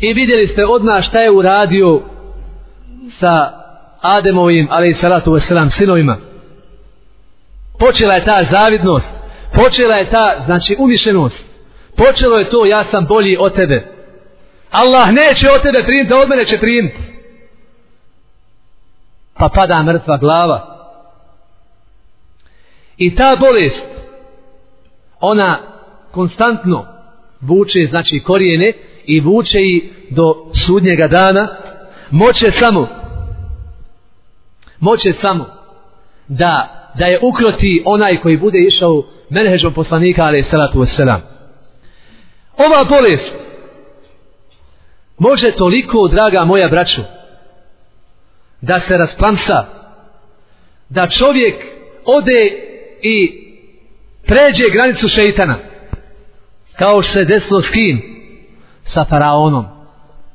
i 0.00 0.14
vidjeli 0.14 0.46
ste 0.46 0.66
odmah 0.66 1.04
šta 1.04 1.20
je 1.20 1.30
uradio 1.30 2.00
sa 3.20 3.52
Ademovim 4.00 4.68
ali 4.70 4.90
i 4.90 4.94
salatu 4.94 5.32
wasalam 5.32 5.78
sinovima. 5.78 6.16
Počela 7.78 8.14
je 8.14 8.24
ta 8.24 8.44
zavidnost 8.50 9.20
počela 9.54 9.96
je 9.96 10.10
ta 10.10 10.42
znači 10.44 10.76
umišljenost. 10.78 11.44
Počelo 11.96 12.36
je 12.38 12.50
to 12.50 12.64
ja 12.64 12.84
sam 12.90 13.06
bolji 13.06 13.36
od 13.40 13.54
tebe. 13.54 13.86
Allah 14.70 15.12
neće 15.12 15.50
od 15.50 15.62
tebe 15.62 15.82
primiti 15.82 16.14
od 16.14 16.28
mene 16.28 16.44
će 16.44 16.58
primiti 16.58 16.98
pa 19.38 19.48
pada 19.48 19.82
mrtva 19.82 20.16
glava. 20.16 20.76
I 22.96 23.14
ta 23.14 23.36
bolest 23.36 23.82
ona 25.20 25.58
konstantno 26.10 26.86
vuče 27.40 27.86
znači 27.90 28.20
korijene 28.20 28.72
i 29.10 29.20
vuče 29.20 29.58
i 29.58 29.90
do 30.10 30.34
sudnjega 30.66 31.08
dana 31.08 31.48
moće 32.10 32.50
samo 32.50 32.88
moće 34.80 35.12
samo 35.20 35.46
da 36.28 36.76
da 36.98 37.06
je 37.06 37.18
ukroti 37.22 37.82
onaj 37.84 38.16
koji 38.16 38.36
bude 38.36 38.58
išao 38.58 39.02
menhežom 39.30 39.72
poslanika 39.72 40.22
ali 40.22 40.44
salatu 40.50 40.78
wasalam 40.78 41.20
ova 42.56 42.84
bolest 42.84 43.32
može 45.18 45.50
toliko 45.52 46.08
draga 46.08 46.44
moja 46.44 46.68
braću 46.68 47.00
da 48.60 48.80
se 48.88 48.96
rasplamsa 48.96 49.66
da 50.88 51.08
čovjek 51.08 51.54
ode 52.04 52.52
i 53.02 53.40
pređe 54.26 54.64
granicu 54.72 55.08
šeitana 55.08 55.56
kao 56.78 57.02
što 57.02 57.12
se 57.12 57.24
desilo 57.24 57.62
s 57.62 57.70
kim? 57.70 58.19
Sa 58.84 59.04
faraonom. 59.04 59.66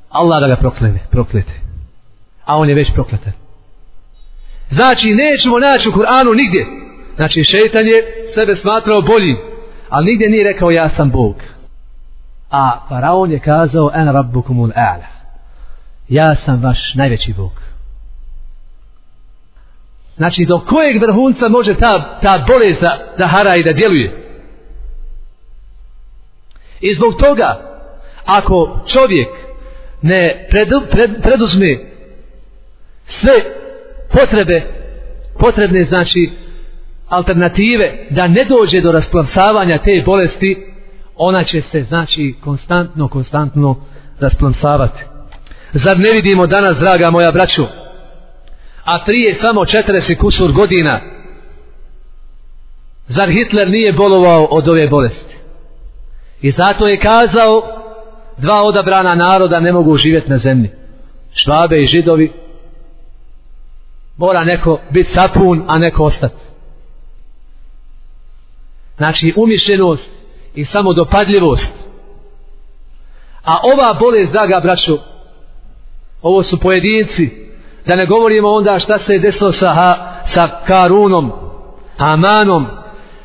Allah 0.09 0.41
da 0.41 0.47
ga 0.47 0.55
proklene, 0.55 0.99
proklete. 1.11 1.53
A 2.45 2.57
on 2.57 2.69
je 2.69 2.75
već 2.75 2.93
prokletan 2.93 3.33
znači 4.71 5.13
nećemo 5.13 5.59
naći 5.59 5.89
u 5.89 5.91
Kur'anu 5.91 6.35
nigdje. 6.35 6.65
Znači 7.15 7.43
šeitan 7.43 7.87
je 7.87 8.03
sebe 8.35 8.55
smatrao 8.55 9.01
boljim 9.01 9.37
ali 9.89 10.05
nigdje 10.05 10.29
nije 10.29 10.43
rekao 10.43 10.71
ja 10.71 10.89
sam 10.95 11.11
Bog. 11.11 11.35
A 12.51 12.79
faraon 12.89 13.31
je 13.31 13.39
kazao 13.39 13.91
en 13.95 14.11
rabbukumul 14.11 14.69
a'la. 14.69 15.05
Ja 16.09 16.35
sam 16.45 16.63
vaš 16.63 16.93
najveći 16.95 17.33
Bog. 17.33 17.51
Znači 20.17 20.45
do 20.45 20.59
kojeg 20.59 21.01
vrhunca 21.01 21.49
može 21.49 21.73
ta, 21.73 22.19
ta 22.21 22.45
bolest 22.47 22.81
da, 22.81 22.97
da 23.17 23.27
hara 23.27 23.55
i 23.55 23.63
da 23.63 23.73
djeluje? 23.73 24.25
I 26.81 26.95
zbog 26.95 27.13
toga 27.19 27.74
ako 28.25 28.79
čovjek 28.93 29.27
ne 30.01 30.47
predu, 30.49 30.81
pred, 30.91 31.11
preduzme 31.21 31.77
sve 33.19 33.33
potrebe 34.11 34.61
potrebne 35.39 35.83
znači 35.83 36.29
alternative 37.07 37.93
da 38.09 38.27
ne 38.27 38.43
dođe 38.43 38.81
do 38.81 38.91
rasplamsavanja 38.91 39.77
te 39.77 40.03
bolesti 40.05 40.65
ona 41.15 41.43
će 41.43 41.61
se 41.71 41.83
znači 41.83 42.35
konstantno 42.43 43.07
konstantno 43.07 43.75
rasplamsavati. 44.19 45.03
Zar 45.73 45.99
ne 45.99 46.11
vidimo 46.11 46.47
danas 46.47 46.77
draga 46.77 47.09
moja 47.09 47.31
braćo 47.31 47.67
a 48.83 48.99
prije 49.05 49.35
samo 49.41 49.61
40 49.61 50.17
kusur 50.17 50.51
godina 50.51 50.99
zar 53.07 53.29
Hitler 53.29 53.69
nije 53.69 53.93
bolovao 53.93 54.45
od 54.45 54.67
ove 54.67 54.87
bolesti? 54.87 55.35
I 56.41 56.51
zato 56.51 56.87
je 56.87 56.97
kazao 56.97 57.84
dva 58.37 58.63
odabrana 58.63 59.15
naroda 59.15 59.59
ne 59.59 59.71
mogu 59.71 59.97
živjeti 59.97 60.29
na 60.29 60.37
zemlji. 60.37 60.69
Švabe 61.33 61.83
i 61.83 61.87
židovi. 61.87 62.31
Mora 64.17 64.43
neko 64.43 64.79
biti 64.89 65.13
sapun, 65.13 65.63
a 65.67 65.77
neko 65.77 66.03
ostati. 66.03 66.35
Znači 68.97 69.33
umišljenost 69.37 70.03
i 70.55 70.65
samodopadljivost. 70.65 71.67
A 73.43 73.57
ova 73.63 73.93
bolest, 73.93 74.31
draga 74.31 74.59
braćo, 74.59 74.97
ovo 76.21 76.43
su 76.43 76.59
pojedinci, 76.59 77.29
da 77.85 77.95
ne 77.95 78.05
govorimo 78.05 78.49
onda 78.49 78.79
šta 78.79 78.99
se 78.99 79.13
je 79.13 79.19
desilo 79.19 79.51
sa, 79.51 79.73
ha, 79.73 80.13
sa 80.33 80.49
Karunom, 80.67 81.31
Amanom, 81.97 82.67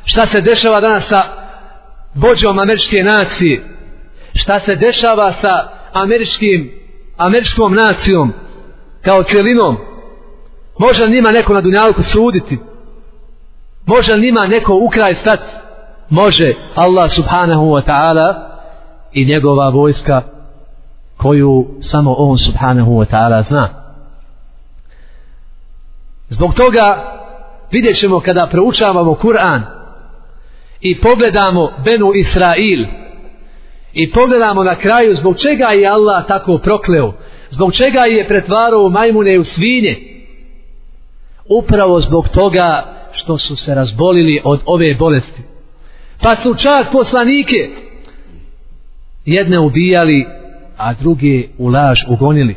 šta 0.05 0.27
se 0.27 0.41
dešava 0.41 0.81
danas 0.81 1.05
sa 1.09 1.23
vođom 2.15 2.59
američke 2.59 3.03
nacije, 3.03 3.65
šta 4.35 4.61
se 4.61 4.77
dešava 4.77 5.33
sa 5.41 5.69
američkim, 5.93 6.73
američkom 7.17 7.75
nacijom, 7.75 8.33
kao 9.05 9.23
cjelinom, 9.23 9.77
Može 10.81 11.05
li 11.05 11.11
njima 11.11 11.31
neko 11.31 11.55
na 11.55 11.61
dunjalku 11.61 12.03
suditi? 12.03 12.59
Može 13.87 14.13
li 14.13 14.21
njima 14.21 14.47
neko 14.47 14.75
u 14.75 14.89
kraj 14.89 15.15
stati? 15.15 15.51
Može 16.09 16.55
Allah 16.75 17.11
subhanahu 17.15 17.65
wa 17.65 17.83
ta'ala 17.87 18.35
i 19.13 19.25
njegova 19.25 19.69
vojska 19.69 20.23
koju 21.17 21.67
samo 21.91 22.15
on 22.19 22.39
subhanahu 22.39 22.93
wa 22.93 23.07
ta'ala 23.11 23.49
zna. 23.49 23.69
Zbog 26.29 26.55
toga 26.55 27.13
vidjet 27.71 27.99
ćemo 27.99 28.21
kada 28.21 28.47
proučavamo 28.47 29.15
Kur'an 29.15 29.61
i 30.81 31.01
pogledamo 31.01 31.71
Benu 31.85 32.13
Israil 32.15 32.87
i 33.93 34.11
pogledamo 34.11 34.65
na 34.65 34.75
kraju 34.75 35.15
zbog 35.15 35.37
čega 35.39 35.65
je 35.65 35.89
Allah 35.89 36.27
tako 36.29 36.59
prokleo, 36.59 37.13
zbog 37.51 37.73
čega 37.75 38.01
je 38.01 38.29
pretvarao 38.29 38.89
majmune 38.89 39.39
u 39.39 39.45
svinje, 39.45 39.97
upravo 41.49 42.01
zbog 42.01 42.29
toga 42.29 42.85
što 43.13 43.39
su 43.39 43.57
se 43.57 43.75
razbolili 43.75 44.41
od 44.45 44.61
ove 44.67 44.95
bolesti. 44.95 45.43
Pa 46.21 46.37
su 46.43 46.55
čak 46.55 46.93
poslanike 46.93 47.69
jedne 49.25 49.59
ubijali, 49.59 50.27
a 50.77 50.95
druge 50.95 51.43
u 51.59 51.69
laž 51.69 52.01
ugonili. 52.09 52.57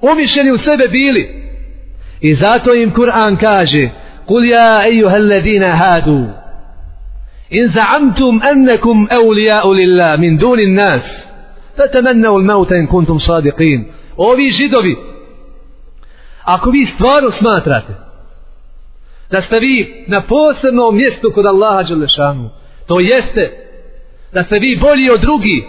Umišljeni 0.00 0.50
u 0.50 0.58
sebe 0.58 0.88
bili. 0.88 1.50
I 2.20 2.34
zato 2.34 2.74
im 2.74 2.92
Kur'an 2.92 3.36
kaže 3.40 3.90
Kul 4.26 4.44
ja 4.44 4.86
ejuhel 4.86 5.28
ladina 5.28 5.76
hadu 5.76 6.26
In 7.50 7.72
za'amtum 7.74 8.40
ennekum 8.52 9.08
evlija'u 9.10 9.72
lillah 9.74 10.18
min 10.18 10.38
dunin 10.38 10.74
nas 10.74 11.02
Fetemenne 11.76 12.28
ul 12.28 12.42
meuta 12.42 12.76
in 12.76 12.86
kuntum 12.86 13.20
sadiqin. 13.20 13.84
Ovi 14.16 14.50
židovi, 14.50 14.96
ako 16.44 16.70
vi 16.70 16.86
stvarno 16.86 17.30
smatrate 17.30 17.94
da 19.30 19.42
ste 19.42 19.58
vi 19.60 20.04
na 20.06 20.20
posebnom 20.20 20.96
mjestu 20.96 21.30
kod 21.34 21.46
Allaha 21.46 21.82
Đelešanu, 21.82 22.50
to 22.86 23.00
jeste 23.00 23.50
da 24.32 24.44
ste 24.44 24.58
vi 24.58 24.76
bolji 24.76 25.10
od 25.10 25.20
drugi, 25.20 25.64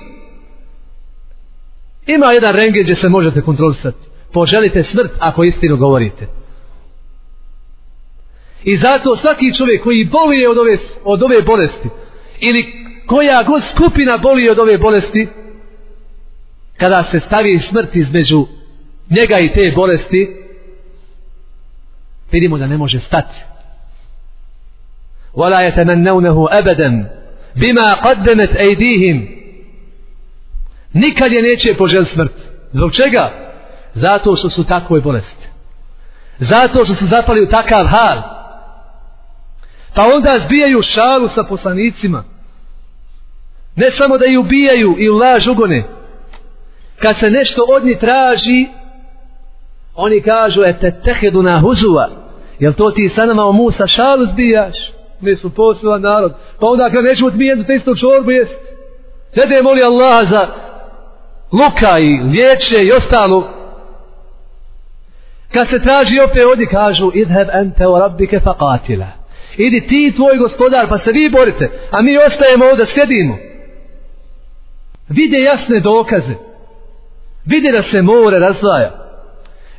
ima 2.08 2.32
jedan 2.32 2.56
rengen 2.56 2.84
gdje 2.84 2.96
se 2.96 3.10
možete 3.10 3.42
kontrolisati. 3.42 4.08
Poželite 4.34 4.84
smrt 4.84 5.12
ako 5.20 5.44
istinu 5.44 5.78
govorite. 5.78 6.28
I 8.65 8.77
zato 8.77 9.17
svaki 9.17 9.55
čovjek 9.55 9.83
koji 9.83 10.05
boluje 10.05 10.49
od 10.49 10.59
ove, 10.59 10.79
od 11.05 11.23
ove 11.23 11.43
bolesti, 11.43 11.89
ili 12.41 12.73
koja 13.07 13.43
god 13.43 13.63
skupina 13.75 14.19
boli 14.19 14.49
od 14.49 14.59
ove 14.59 14.79
bolesti, 14.79 15.29
kada 16.77 17.05
se 17.11 17.21
stavi 17.27 17.61
smrt 17.71 17.97
između 17.97 18.47
njega 19.11 19.39
i 19.39 19.53
te 19.53 19.73
bolesti, 19.77 20.37
vidimo 22.33 22.59
da 22.59 22.67
ne 22.67 22.77
može 22.77 23.01
stati. 23.01 23.37
ولا 25.37 25.61
يتمنونه 25.69 26.49
أبدا 26.51 27.09
بما 27.57 27.95
قدمت 27.95 28.57
أيديهم 28.57 29.29
nikad 30.95 31.33
je 31.33 31.43
neće 31.43 31.75
požel 31.75 32.05
smrt. 32.05 32.33
Zbog 32.73 32.93
čega? 32.93 33.31
Zato 33.95 34.37
što 34.37 34.51
su 34.51 34.65
takvoj 34.65 35.01
bolesti. 35.01 35.47
Zato 36.39 36.85
što 36.85 36.95
su 36.95 37.07
zapali 37.07 37.43
u 37.43 37.49
takav 37.49 37.87
hal. 37.87 38.23
Pa 39.96 40.04
onda 40.16 40.40
zbijaju 40.46 40.82
šalu 40.82 41.30
sa 41.36 41.44
poslanicima. 41.44 42.24
Ne 43.76 43.92
samo 43.92 44.18
da 44.18 44.26
ju 44.26 44.40
ubijaju 44.40 44.96
i 45.00 45.10
u 45.10 45.16
laž 45.16 45.48
ugone. 45.48 45.84
Kad 47.00 47.16
se 47.20 47.30
nešto 47.30 47.66
od 47.76 47.86
njih 47.86 47.98
traži, 48.00 48.68
oni 49.96 50.22
kažu, 50.22 50.64
ete 50.64 50.92
tehedu 51.04 51.42
na 51.42 51.60
huzuva. 51.60 52.10
Jel 52.60 52.74
to 52.74 52.92
ti 52.92 53.12
sa 53.16 53.26
nama 53.26 53.44
o 53.46 53.52
Musa 53.52 53.88
šalu 53.88 54.26
zbijaš? 54.26 54.76
Mi 55.22 55.36
su 55.36 55.50
poseban 55.50 56.02
narod. 56.02 56.34
Pa 56.60 56.68
onda 56.68 56.90
kad 56.90 57.04
nećemo 57.04 57.32
ti 57.32 57.38
mi 57.38 57.46
jednu 57.46 57.64
te 57.64 57.76
istu 57.76 57.96
čorbu 57.96 58.32
jest. 58.32 58.60
Jede 59.36 59.62
moli 59.62 59.84
Allah 59.84 60.30
za 60.30 60.48
luka 61.52 62.00
i 62.00 62.20
liječe 62.20 62.86
i 62.86 62.92
ostalo. 62.92 63.50
Kad 65.54 65.70
se 65.70 65.80
traži 65.80 66.20
opet 66.20 66.46
od 66.52 66.60
njih 66.60 66.70
kažu, 66.72 67.12
idheb 67.14 67.48
ente 67.54 67.88
o 67.88 68.00
rabbike 68.00 68.40
fa 68.40 68.54
qatila. 68.60 69.21
Idi 69.58 69.88
ti 69.88 70.14
tvoj 70.16 70.38
gospodar 70.38 70.90
pa 70.90 70.98
se 70.98 71.12
vi 71.12 71.30
borite, 71.30 71.70
a 71.92 72.02
mi 72.02 72.18
ostajemo 72.18 72.66
ovdje 72.66 72.86
sjedimo. 72.94 73.38
Vide 75.10 75.38
jasne 75.38 75.80
dokaze. 75.80 76.36
Vide 77.46 77.72
da 77.72 77.84
se 77.84 78.02
more 78.02 78.40
razvaja. 78.40 78.92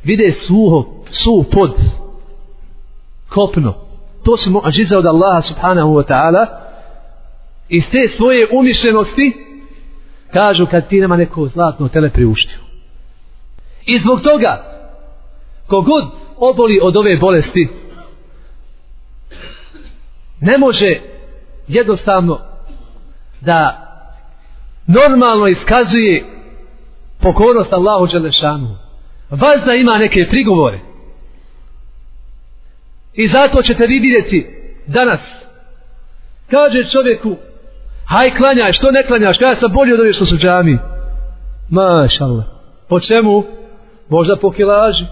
Vide 0.03 0.33
suho, 0.47 0.85
suh 1.11 1.45
pod 1.51 1.75
kopno. 3.29 3.73
To 4.23 4.37
su 4.37 4.51
muadžize 4.51 4.97
od 4.97 5.05
Allaha 5.05 5.41
subhanahu 5.41 5.93
wa 5.93 6.03
ta'ala. 6.07 6.45
Iz 7.69 7.83
te 7.91 8.09
svoje 8.17 8.47
umišljenosti 8.51 9.33
kažu 10.33 10.65
kad 10.65 10.87
ti 10.87 11.01
nema 11.01 11.17
neko 11.17 11.47
zlatno 11.47 11.87
tele 11.87 12.09
priuštio. 12.09 12.57
I 13.85 13.99
zbog 13.99 14.21
toga 14.21 14.63
kogod 15.67 16.03
oboli 16.37 16.79
od 16.81 16.97
ove 16.97 17.17
bolesti 17.17 17.67
ne 20.39 20.57
može 20.57 20.99
jednostavno 21.67 22.39
da 23.41 23.79
normalno 24.87 25.47
iskazuje 25.47 26.25
pokornost 27.19 27.73
Allahu 27.73 28.07
Đelešanu. 28.07 28.77
Vazda 29.29 29.73
ima 29.73 29.97
neke 29.97 30.27
prigovore. 30.29 30.79
I 33.13 33.27
zato 33.27 33.63
ćete 33.63 33.87
vi 33.87 33.99
vidjeti 33.99 34.47
danas. 34.87 35.19
Kaže 36.51 36.89
čovjeku, 36.91 37.35
haj 38.05 38.35
klanjaj, 38.35 38.73
što 38.73 38.91
ne 38.91 39.03
klanjaš, 39.07 39.41
ja 39.41 39.55
sam 39.59 39.71
bolji 39.71 39.93
od 39.93 39.99
ovih 39.99 40.15
što 40.15 40.25
su 40.25 40.37
džami. 40.37 40.77
Mašallah. 41.69 42.45
Po 42.89 42.99
čemu? 42.99 43.43
Možda 44.09 44.35
po 44.35 44.51
kilaži. 44.51 45.05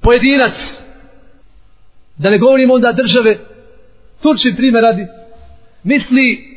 Pojedinac. 0.00 0.52
Da 2.16 2.30
ne 2.30 2.38
govorim 2.38 2.70
onda 2.70 2.92
države. 2.92 3.38
Turčin 4.22 4.56
primjer 4.56 4.82
radi. 4.82 5.06
Misli 5.84 6.50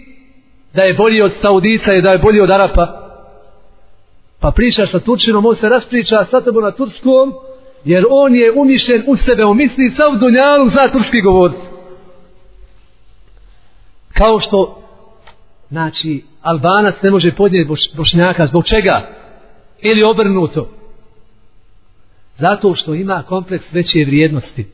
da 0.74 0.84
je 0.84 0.94
bolji 0.94 1.22
od 1.22 1.32
Saudica 1.42 1.94
i 1.94 2.02
da 2.02 2.12
je 2.12 2.18
bolji 2.18 2.40
od 2.40 2.52
Arapa. 2.52 3.04
Pa 4.40 4.52
pričaš 4.52 4.92
sa 4.92 5.00
Turčinom, 5.00 5.46
on 5.46 5.56
se 5.56 5.70
raspriča 5.70 6.26
sa 6.32 6.42
tebom 6.42 6.64
na 6.64 6.72
Turskom, 6.72 7.34
jer 7.86 8.06
on 8.10 8.36
je 8.36 8.52
umišljen 8.52 9.04
u 9.08 9.18
sebe, 9.18 9.46
on 9.46 9.58
misli 9.58 9.94
sa 9.98 10.08
u 10.08 10.16
Dunjalu 10.16 10.70
za 10.70 10.92
turski 10.92 11.22
govor. 11.22 11.52
Kao 14.14 14.40
što, 14.40 14.82
znači, 15.70 16.24
Albanac 16.42 16.96
ne 17.02 17.12
može 17.12 17.32
podnijeti 17.32 17.72
Bošnjaka, 17.96 18.48
zbog 18.48 18.66
čega? 18.66 19.10
Ili 19.82 20.04
obrnuto. 20.04 20.70
Zato 22.38 22.76
što 22.76 22.94
ima 22.94 23.24
kompleks 23.24 23.66
veće 23.72 24.04
vrijednosti. 24.06 24.68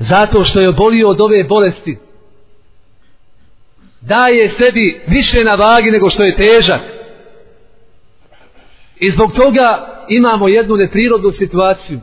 Zato 0.00 0.44
što 0.44 0.60
je 0.60 0.68
obolio 0.68 1.08
od 1.08 1.20
ove 1.20 1.44
bolesti 1.44 1.98
daje 4.00 4.50
sebi 4.58 5.00
više 5.06 5.44
na 5.44 5.54
vagi 5.54 5.90
nego 5.90 6.10
što 6.10 6.22
je 6.22 6.36
težak. 6.36 6.80
I 9.00 9.10
zbog 9.10 9.32
toga 9.32 9.86
imamo 10.08 10.48
jednu 10.48 10.76
neprirodnu 10.76 11.32
situaciju. 11.32 12.00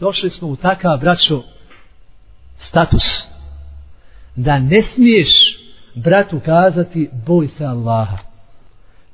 Došli 0.00 0.30
smo 0.30 0.48
u 0.48 0.56
takav, 0.56 0.98
braćo, 0.98 1.42
status. 2.68 3.02
Da 4.36 4.58
ne 4.58 4.82
smiješ 4.94 5.28
bratu 5.94 6.40
kazati 6.44 7.10
boj 7.26 7.48
se 7.58 7.64
Allaha. 7.64 8.18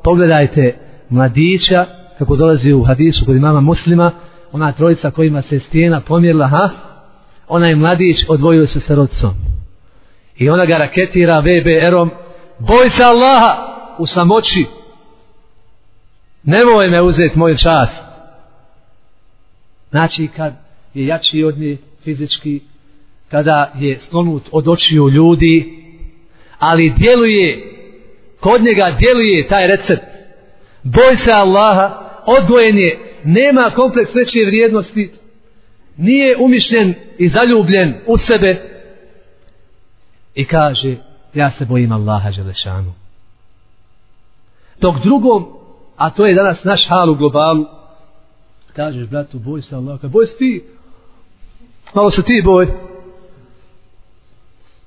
Pogledajte 0.04 0.78
mladića 1.10 1.86
kako 2.18 2.36
dolazi 2.36 2.72
u 2.72 2.84
hadisu 2.84 3.24
kod 3.26 3.36
imama 3.36 3.60
muslima, 3.60 4.12
ona 4.52 4.72
trojica 4.72 5.10
kojima 5.10 5.42
se 5.42 5.60
stijena 5.60 6.00
pomjerila, 6.00 6.48
ha? 6.48 6.70
Onaj 7.48 7.74
mladić 7.74 8.16
odvojio 8.28 8.66
se 8.66 8.80
sa 8.80 8.94
rodcom 8.94 9.34
i 10.36 10.50
ona 10.50 10.64
ga 10.66 10.78
raketira 10.78 11.40
VBR-om 11.40 12.10
boj 12.58 12.90
se 12.90 13.02
Allaha 13.02 13.76
u 13.98 14.06
samoći. 14.06 14.66
Nemoj 16.42 16.88
me 16.88 17.02
uzeti 17.02 17.38
moj 17.38 17.56
čas 17.56 17.88
znači 19.90 20.28
kad 20.36 20.52
je 20.94 21.06
jači 21.06 21.44
od 21.44 21.58
nje 21.58 21.76
fizički 22.04 22.60
kada 23.28 23.72
je 23.78 24.00
slonut 24.10 24.42
od 24.52 24.68
očiju 24.68 25.08
ljudi 25.08 25.72
ali 26.58 26.94
djeluje 26.98 27.72
kod 28.40 28.62
njega 28.62 28.96
djeluje 28.98 29.48
taj 29.48 29.66
recept. 29.66 30.04
Boj 30.82 31.16
se 31.24 31.30
Allaha 31.32 32.06
odvojen 32.26 32.78
je 32.78 32.98
nema 33.24 33.70
kompleks 33.74 34.14
veće 34.14 34.44
vrijednosti 34.46 35.10
nije 35.96 36.36
umišljen 36.36 36.94
i 37.18 37.28
zaljubljen 37.28 37.94
u 38.06 38.18
sebe 38.18 38.62
i 40.34 40.44
kaže 40.44 40.96
ja 41.34 41.50
se 41.58 41.64
bojim 41.64 41.92
Allaha 41.92 42.30
Želešanu. 42.30 42.92
Dok 44.80 44.96
drugom, 45.02 45.46
a 45.96 46.10
to 46.10 46.26
je 46.26 46.34
danas 46.34 46.64
naš 46.64 46.88
hal 46.88 47.10
u 47.10 47.14
globalu, 47.14 47.66
kažeš 48.72 49.08
bratu 49.08 49.38
boj 49.38 49.62
se 49.62 49.74
Allaha, 49.74 50.08
boj 50.08 50.26
se 50.26 50.36
ti, 50.38 50.64
malo 51.94 52.10
se 52.10 52.22
ti 52.22 52.42
boj. 52.44 52.68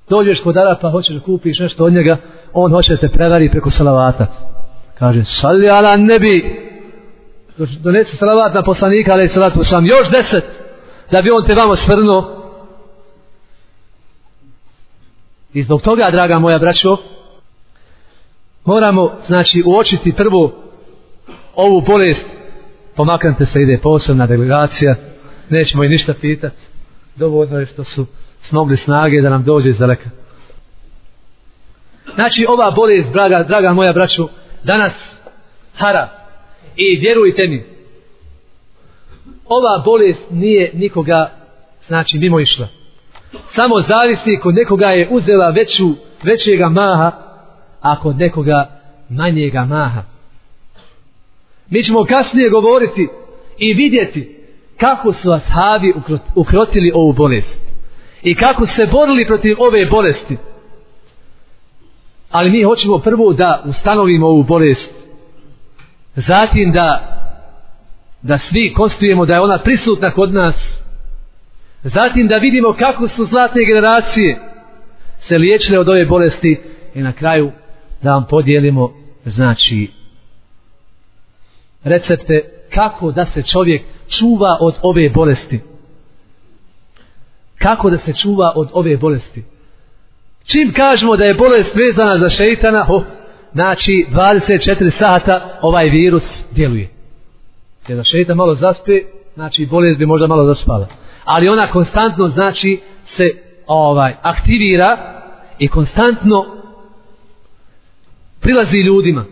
Dođeš 0.08 0.40
kod 0.40 0.56
Arapa, 0.56 0.90
hoćeš 0.90 1.14
da 1.14 1.20
kupiš 1.20 1.58
nešto 1.58 1.84
od 1.84 1.92
njega, 1.92 2.16
on 2.52 2.72
hoće 2.72 2.92
da 2.92 3.00
te 3.00 3.08
prevari 3.08 3.50
preko 3.50 3.70
salavata. 3.70 4.26
Kaže, 4.98 5.24
sali 5.24 5.68
ala 5.68 5.96
nebi, 5.96 6.60
donesi 7.82 8.16
salavat 8.16 8.54
na 8.54 8.62
poslanika, 8.62 9.12
ali 9.12 9.28
salatu 9.28 9.64
sam, 9.64 9.86
još 9.86 10.10
deset, 10.10 10.44
da 11.10 11.22
bi 11.22 11.30
on 11.30 11.46
te 11.46 11.54
vamo 11.54 11.76
svrnuo, 11.76 12.40
I 15.54 15.62
zbog 15.62 15.82
toga, 15.82 16.10
draga 16.10 16.38
moja 16.38 16.58
braćo, 16.58 16.96
moramo, 18.64 19.12
znači, 19.26 19.62
uočiti 19.66 20.12
prvo 20.12 20.52
ovu 21.54 21.80
bolest, 21.80 22.20
pa 22.20 22.96
pomaknite 22.96 23.46
se, 23.46 23.62
ide 23.62 23.78
posebna 23.78 24.26
delegacija, 24.26 24.94
nećemo 25.48 25.84
i 25.84 25.88
ništa 25.88 26.14
pitati, 26.20 26.56
dovoljno 27.16 27.58
je 27.60 27.66
što 27.66 27.84
su 27.84 28.06
smogli 28.48 28.76
snage 28.76 29.20
da 29.20 29.30
nam 29.30 29.44
dođe 29.44 29.70
iz 29.70 29.78
daleka. 29.78 30.10
Znači, 32.14 32.46
ova 32.48 32.70
bolest, 32.70 33.08
draga, 33.12 33.42
draga 33.42 33.72
moja 33.72 33.92
braćo, 33.92 34.28
danas 34.62 34.92
hara. 35.74 36.08
I 36.76 36.98
vjerujte 37.00 37.48
mi, 37.48 37.64
ova 39.50 39.82
bolest 39.84 40.30
nije 40.30 40.70
nikoga, 40.74 41.30
znači, 41.88 42.18
mimo 42.18 42.40
išla 42.40 42.68
samo 43.54 43.74
zavisi 43.88 44.40
kod 44.42 44.54
nekoga 44.54 44.86
je 44.86 45.08
uzela 45.10 45.50
veću, 45.50 45.94
većega 46.22 46.68
maha, 46.68 47.12
a 47.80 48.00
kod 48.00 48.16
nekoga 48.16 48.70
manjega 49.08 49.64
maha. 49.64 50.02
Mi 51.70 51.82
ćemo 51.82 52.04
kasnije 52.04 52.50
govoriti 52.50 53.08
i 53.58 53.74
vidjeti 53.74 54.36
kako 54.76 55.12
su 55.12 55.30
ashabi 55.30 55.94
ukrotili 56.34 56.92
ovu 56.94 57.12
bolest. 57.12 57.56
I 58.22 58.34
kako 58.34 58.66
se 58.66 58.86
borili 58.92 59.26
protiv 59.26 59.56
ove 59.58 59.86
bolesti. 59.86 60.36
Ali 62.30 62.50
mi 62.50 62.62
hoćemo 62.62 62.98
prvo 62.98 63.32
da 63.32 63.62
ustanovimo 63.66 64.26
ovu 64.26 64.42
bolest. 64.42 64.90
Zatim 66.16 66.72
da 66.72 67.16
da 68.22 68.38
svi 68.50 68.72
konstujemo 68.76 69.26
da 69.26 69.34
je 69.34 69.40
ona 69.40 69.58
prisutna 69.58 70.10
kod 70.10 70.34
nas. 70.34 70.54
Zatim 71.82 72.28
da 72.28 72.36
vidimo 72.36 72.72
kako 72.72 73.08
su 73.08 73.26
zlatne 73.26 73.64
generacije 73.64 74.38
se 75.28 75.38
liječile 75.38 75.78
od 75.78 75.88
ove 75.88 76.06
bolesti 76.06 76.60
i 76.94 77.02
na 77.02 77.12
kraju 77.12 77.52
da 78.02 78.12
vam 78.12 78.26
podijelimo 78.30 78.92
znači 79.24 79.90
recepte 81.84 82.42
kako 82.74 83.12
da 83.12 83.26
se 83.34 83.42
čovjek 83.42 83.82
čuva 84.18 84.58
od 84.60 84.74
ove 84.82 85.08
bolesti. 85.08 85.60
Kako 87.58 87.90
da 87.90 87.98
se 87.98 88.12
čuva 88.22 88.52
od 88.56 88.68
ove 88.72 88.96
bolesti. 88.96 89.44
Čim 90.44 90.72
kažemo 90.72 91.16
da 91.16 91.24
je 91.24 91.34
bolest 91.34 91.74
vezana 91.74 92.18
za 92.18 92.30
šeitana, 92.30 92.86
oh, 92.88 93.02
znači 93.52 94.06
24 94.10 94.98
sata 94.98 95.58
ovaj 95.62 95.88
virus 95.88 96.22
djeluje. 96.50 96.99
Jer 97.88 97.96
da 97.96 98.04
šeitan 98.04 98.36
malo 98.36 98.54
zaspe, 98.54 99.00
znači 99.34 99.66
bolest 99.66 99.98
bi 99.98 100.06
možda 100.06 100.26
malo 100.26 100.44
zaspala. 100.44 100.86
Ali 101.24 101.48
ona 101.48 101.66
konstantno 101.66 102.28
znači 102.28 102.80
se 103.16 103.30
ovaj 103.66 104.14
aktivira 104.22 104.96
i 105.58 105.68
konstantno 105.68 106.46
prilazi 108.40 108.76
ljudima. 108.76 109.24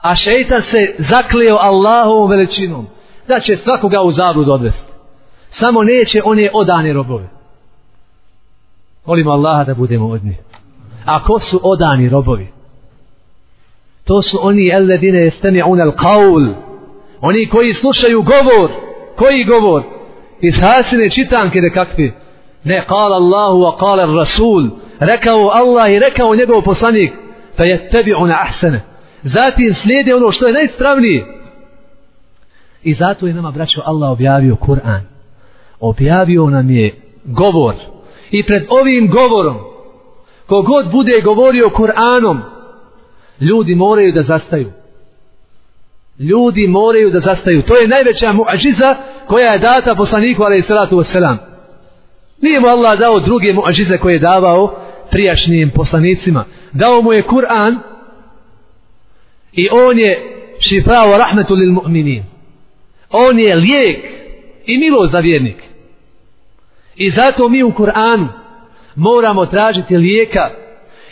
A 0.00 0.16
šeitan 0.16 0.62
se 0.70 0.94
zakleo 1.10 1.56
Allahovom 1.56 2.30
veličinom 2.30 2.86
da 3.28 3.40
će 3.40 3.58
svakoga 3.64 4.00
u 4.02 4.12
zablud 4.12 4.48
odvesti. 4.48 4.92
Samo 5.58 5.82
neće 5.82 6.22
one 6.24 6.48
odane 6.52 6.92
robove. 6.92 7.28
Molimo 9.06 9.30
Allaha 9.30 9.64
da 9.64 9.74
budemo 9.74 10.08
od 10.08 10.24
njih. 10.24 10.36
A 11.04 11.24
ko 11.24 11.40
su 11.40 11.60
odani 11.62 12.08
robovi? 12.08 12.48
To 14.04 14.22
su 14.22 14.38
oni 14.42 14.74
alladine 14.74 15.30
yastami'un 15.30 15.90
al-qawl. 15.90 16.54
Oni 17.22 17.48
koji 17.48 17.74
slušaju 17.74 18.22
govor. 18.22 18.70
Koji 19.16 19.44
govor? 19.44 19.82
Iz 20.40 20.54
hasine 20.60 21.10
čitanke 21.10 21.60
nekakvi. 21.60 22.12
Ne 22.64 22.84
kala 22.86 23.16
Allahu 23.16 23.58
wa 23.58 23.78
kala 23.78 24.06
Rasul. 24.06 24.68
Rekao 24.98 25.48
Allah 25.48 25.92
i 25.92 25.98
rekao 25.98 26.34
njegov 26.34 26.62
poslanik. 26.62 27.12
Fa 27.56 27.64
yattabi'una 27.64 28.36
ahsana. 28.42 28.80
Zatim 29.22 29.74
slijede 29.82 30.14
ono 30.14 30.32
što 30.32 30.46
je 30.46 30.52
najstravnije. 30.52 31.26
I 32.82 32.94
zato 32.94 33.26
je 33.26 33.34
nama, 33.34 33.50
braćo, 33.50 33.80
Allah 33.84 34.10
objavio 34.10 34.54
Kur'an. 34.54 35.00
Objavio 35.80 36.50
nam 36.50 36.70
je 36.70 36.94
govor. 37.24 37.74
I 38.30 38.42
pred 38.46 38.66
ovim 38.68 39.10
govorom, 39.10 39.56
kogod 40.46 40.90
bude 40.92 41.20
govorio 41.24 41.70
Kur'anom, 41.76 42.38
ljudi 43.40 43.74
moraju 43.74 44.12
da 44.12 44.22
zastaju. 44.22 44.72
Ljudi 46.18 46.66
moraju 46.66 47.10
da 47.10 47.20
zastaju. 47.20 47.62
To 47.62 47.76
je 47.76 47.88
najveća 47.88 48.32
muadžiza 48.32 48.96
koja 49.26 49.52
je 49.52 49.58
data 49.58 49.94
poslaniku, 49.94 50.42
alaih 50.42 50.64
salatu 50.68 50.96
wasalam. 50.96 51.36
Nije 52.40 52.60
mu 52.60 52.66
Allah 52.66 52.98
dao 52.98 53.20
druge 53.20 53.52
muadžize 53.52 53.98
koje 53.98 54.12
je 54.12 54.18
davao 54.18 54.76
prijašnjim 55.10 55.70
poslanicima. 55.70 56.44
Dao 56.72 57.02
mu 57.02 57.12
je 57.12 57.22
Kur'an 57.22 57.78
i 59.52 59.68
on 59.70 59.98
je 59.98 60.18
šifrao 60.68 61.18
rahmetu 61.18 61.54
lil 61.54 61.72
mu'minin. 61.72 62.22
On 63.10 63.38
je 63.38 63.54
lijek 63.54 63.98
i 64.66 64.78
milo 64.78 65.08
za 65.08 65.18
vjernik. 65.18 65.56
I 66.96 67.10
zato 67.10 67.48
mi 67.48 67.62
u 67.62 67.70
Kur'anu 67.70 68.28
moramo 68.96 69.46
tražiti 69.46 69.96
lijeka 69.96 70.50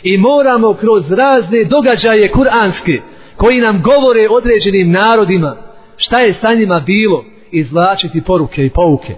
i 0.03 0.17
moramo 0.17 0.73
kroz 0.73 1.11
razne 1.11 1.63
događaje 1.63 2.31
kuranske 2.31 3.01
koji 3.41 3.61
nam 3.61 3.81
govore 3.81 4.27
određenim 4.29 4.91
narodima 4.91 5.55
šta 5.97 6.19
je 6.19 6.33
sa 6.41 6.53
njima 6.53 6.79
bilo 6.79 7.25
izvlačiti 7.51 8.21
poruke 8.21 8.65
i 8.65 8.69
pouke. 8.69 9.15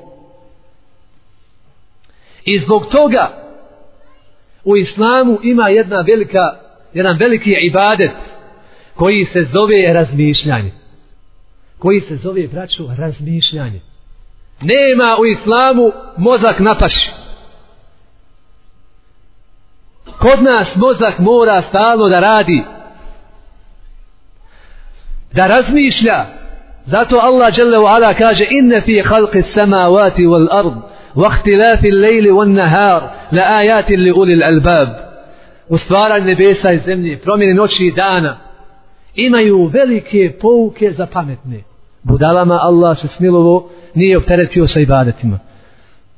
I 2.45 2.59
zbog 2.59 2.85
toga 2.85 3.31
u 4.63 4.77
islamu 4.77 5.39
ima 5.43 5.69
jedna 5.69 6.01
velika, 6.07 6.39
jedan 6.93 7.17
veliki 7.17 7.51
ibadet 7.61 8.11
koji 8.95 9.25
se 9.25 9.47
zove 9.53 9.93
razmišljanje. 9.93 10.71
Koji 11.79 12.01
se 12.01 12.15
zove, 12.15 12.47
braću, 12.47 12.87
razmišljanje. 12.97 13.81
Nema 14.61 15.17
u 15.19 15.25
islamu 15.25 15.91
mozak 16.17 16.59
na 16.59 16.77
paši. 16.77 17.11
Kod 20.19 20.43
nas 20.43 20.67
mozak 20.75 21.19
mora 21.19 21.63
stalno 21.69 22.09
da 22.09 22.19
radi. 22.19 22.63
Da 25.33 25.47
razmišlja. 25.47 26.25
Zato 26.85 27.15
Allah 27.17 27.53
dželle 27.53 27.77
ve 27.77 27.87
ala 27.87 28.13
kaže 28.13 28.45
inne 28.49 28.81
fi 28.81 29.03
khalqi 29.03 29.43
samawati 29.55 30.25
wal 30.25 30.47
ard 30.51 30.77
wa 31.15 31.27
ikhtilafi 31.31 31.87
al-layli 31.87 32.31
wan 32.31 32.53
nahar 32.53 33.01
la 33.31 33.43
ayatin 33.59 34.03
li 34.03 34.11
ulil 34.11 34.43
albab. 34.43 34.89
U 35.69 35.77
stvaranju 35.77 36.25
nebesa 36.25 36.71
i 36.71 36.79
zemlje, 36.85 37.17
promjene 37.17 37.53
noći 37.53 37.85
i 37.85 37.91
dana 37.91 38.37
imaju 39.15 39.65
velike 39.65 40.33
pouke 40.41 40.91
za 40.91 41.05
pametne. 41.05 41.63
Budalama 42.03 42.59
Allah 42.61 43.01
se 43.01 43.07
smilovo 43.17 43.69
nije 43.93 44.17
opteretio 44.17 44.67
sa 44.67 44.79
ibadetima. 44.79 45.39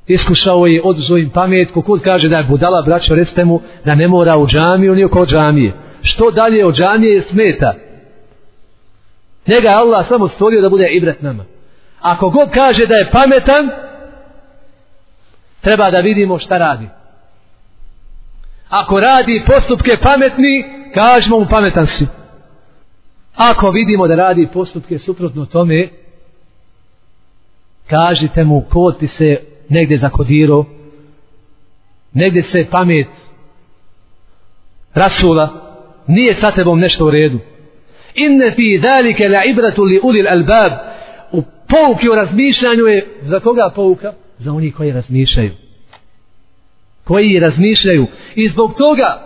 Iskušao 0.07 0.65
je 0.67 0.81
od 0.83 0.97
im 1.19 1.29
pamet, 1.29 1.69
kod 1.85 2.01
kaže 2.01 2.29
da 2.29 2.37
je 2.37 2.43
budala, 2.43 2.81
braćo, 2.81 3.15
recite 3.15 3.45
mu 3.45 3.61
da 3.85 3.95
ne 3.95 4.07
mora 4.07 4.37
u 4.37 4.47
džamiju, 4.47 4.95
ni 4.95 5.03
oko 5.03 5.25
džamije. 5.25 5.73
Što 6.01 6.31
dalje 6.31 6.65
od 6.65 6.75
džamije 6.75 7.15
je 7.15 7.23
smeta. 7.31 7.73
Njega 9.47 9.69
je 9.69 9.75
Allah 9.75 10.07
samo 10.07 10.27
stvorio 10.27 10.61
da 10.61 10.69
bude 10.69 10.87
ibret 10.87 11.21
nama. 11.21 11.45
Ako 12.01 12.29
god 12.29 12.49
kaže 12.53 12.85
da 12.85 12.95
je 12.95 13.11
pametan, 13.11 13.69
treba 15.61 15.91
da 15.91 15.99
vidimo 15.99 16.39
šta 16.39 16.57
radi. 16.57 16.87
Ako 18.69 18.99
radi 18.99 19.43
postupke 19.47 19.97
pametni, 20.01 20.65
kažemo 20.93 21.39
mu 21.39 21.45
pametan 21.49 21.87
si. 21.87 22.07
Ako 23.35 23.71
vidimo 23.71 24.07
da 24.07 24.15
radi 24.15 24.47
postupke 24.53 24.99
suprotno 24.99 25.45
tome, 25.45 25.89
kažite 27.87 28.43
mu 28.43 28.61
ko 28.61 28.91
ti 28.91 29.07
se 29.07 29.39
negdje 29.69 29.99
zakodirao, 29.99 30.65
negdje 32.13 32.43
se 32.51 32.67
pamet 32.71 33.07
rasula, 34.93 35.49
nije 36.07 36.35
sa 36.41 36.51
tebom 36.51 36.79
nešto 36.79 37.05
u 37.05 37.11
redu. 37.11 37.39
Inne 38.15 38.51
fi 38.51 38.79
dalike 38.79 39.29
la 39.29 39.43
ibratu 39.45 39.83
li 39.83 39.99
ulil 40.03 40.27
albab, 40.27 40.71
u 41.31 41.41
pouki 41.41 42.09
o 42.09 42.15
razmišljanju 42.15 42.85
je, 42.85 43.07
za 43.21 43.39
koga 43.39 43.71
pouka? 43.75 44.13
Za 44.37 44.51
oni 44.51 44.71
koji 44.71 44.91
razmišljaju. 44.91 45.51
Koji 47.03 47.39
razmišljaju. 47.39 48.07
I 48.35 48.49
zbog 48.49 48.73
toga, 48.77 49.21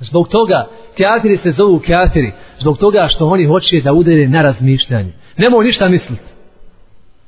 zbog 0.00 0.28
toga, 0.28 0.68
kafiri 0.98 1.38
se 1.42 1.50
zovu 1.50 1.80
kafiri, 1.86 2.32
zbog 2.58 2.78
toga 2.78 3.08
što 3.08 3.26
oni 3.26 3.44
hoće 3.44 3.80
da 3.80 3.92
udere 3.92 4.28
na 4.28 4.42
razmišljanje. 4.42 5.12
Nemoj 5.36 5.64
ništa 5.64 5.88
misliti. 5.88 6.22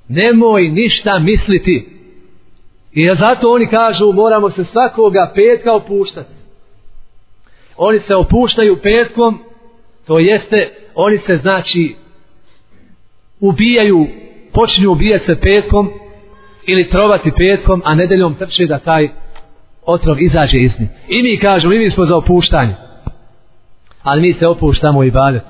Nemoj 0.08 0.68
ništa 0.68 1.18
misliti. 1.18 1.88
I 2.92 3.10
zato 3.18 3.50
oni 3.50 3.66
kažu 3.66 4.12
moramo 4.12 4.50
se 4.50 4.64
svakoga 4.72 5.32
petka 5.34 5.72
opuštati. 5.72 6.30
Oni 7.76 8.00
se 8.06 8.14
opuštaju 8.14 8.76
petkom, 8.82 9.38
to 10.08 10.18
jeste, 10.18 10.68
oni 10.94 11.18
se 11.26 11.36
znači 11.36 11.94
ubijaju, 13.40 14.06
počinju 14.52 14.92
ubijati 14.92 15.26
se 15.26 15.40
petkom 15.40 15.90
ili 16.66 16.90
trovati 16.90 17.32
petkom, 17.36 17.82
a 17.84 17.94
nedeljom 17.94 18.34
trče 18.34 18.66
da 18.66 18.78
taj 18.78 19.08
otrov 19.86 20.22
izađe 20.22 20.58
iz 20.58 20.72
njih. 20.78 20.88
I 21.08 21.22
mi 21.22 21.38
kažemo, 21.38 21.72
i 21.72 21.78
mi 21.78 21.90
smo 21.90 22.06
za 22.06 22.16
opuštanje. 22.16 22.74
Ali 24.02 24.20
mi 24.20 24.34
se 24.34 24.46
opuštamo 24.46 25.04
i 25.04 25.10
badet. 25.10 25.42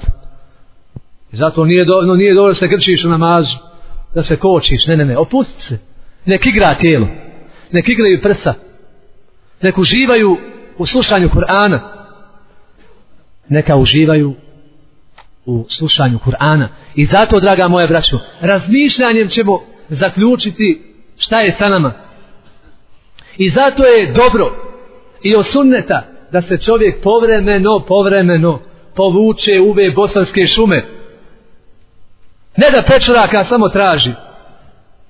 Zato 1.33 1.65
nije 1.65 1.85
dobro, 1.85 2.15
nije 2.15 2.35
dobro 2.35 2.53
da 2.53 2.59
se 2.59 2.69
grčiš 2.69 3.05
u 3.05 3.09
namazu, 3.09 3.57
da 4.15 4.23
se 4.23 4.37
kočiš, 4.37 4.87
ne, 4.87 4.97
ne, 4.97 5.05
ne, 5.05 5.19
opusti 5.19 5.63
se. 5.63 5.79
Nek 6.25 6.47
igra 6.47 6.75
tijelo 6.75 7.07
nek 7.71 7.89
igraju 7.89 8.23
prsa, 8.23 8.55
nek 9.63 9.79
uživaju 9.79 10.37
u 10.79 10.87
slušanju 10.87 11.29
Kur'ana, 11.29 11.79
neka 13.49 13.77
uživaju 13.77 14.35
u 15.49 15.67
slušanju 15.69 16.19
Kur'ana. 16.19 16.69
I 16.95 17.07
zato, 17.07 17.41
draga 17.41 17.69
moja 17.69 17.87
braćo, 17.87 18.19
razmišljanjem 18.41 19.29
ćemo 19.29 19.61
zaključiti 19.89 20.83
šta 21.19 21.41
je 21.41 21.55
sa 21.59 21.69
nama. 21.69 21.93
I 23.37 23.51
zato 23.51 23.85
je 23.85 24.13
dobro 24.13 24.53
i 25.23 25.37
osunneta 25.37 26.03
da 26.33 26.43
se 26.43 26.59
čovjek 26.59 27.03
povremeno, 27.03 27.79
povremeno 27.79 28.61
povuče 28.97 29.61
u 29.61 29.71
ove 29.71 29.91
bosanske 29.91 30.47
šume. 30.47 30.85
Ne 32.57 32.71
da 32.71 32.83
pečuraka 32.83 33.45
samo 33.49 33.69
traži. 33.69 34.13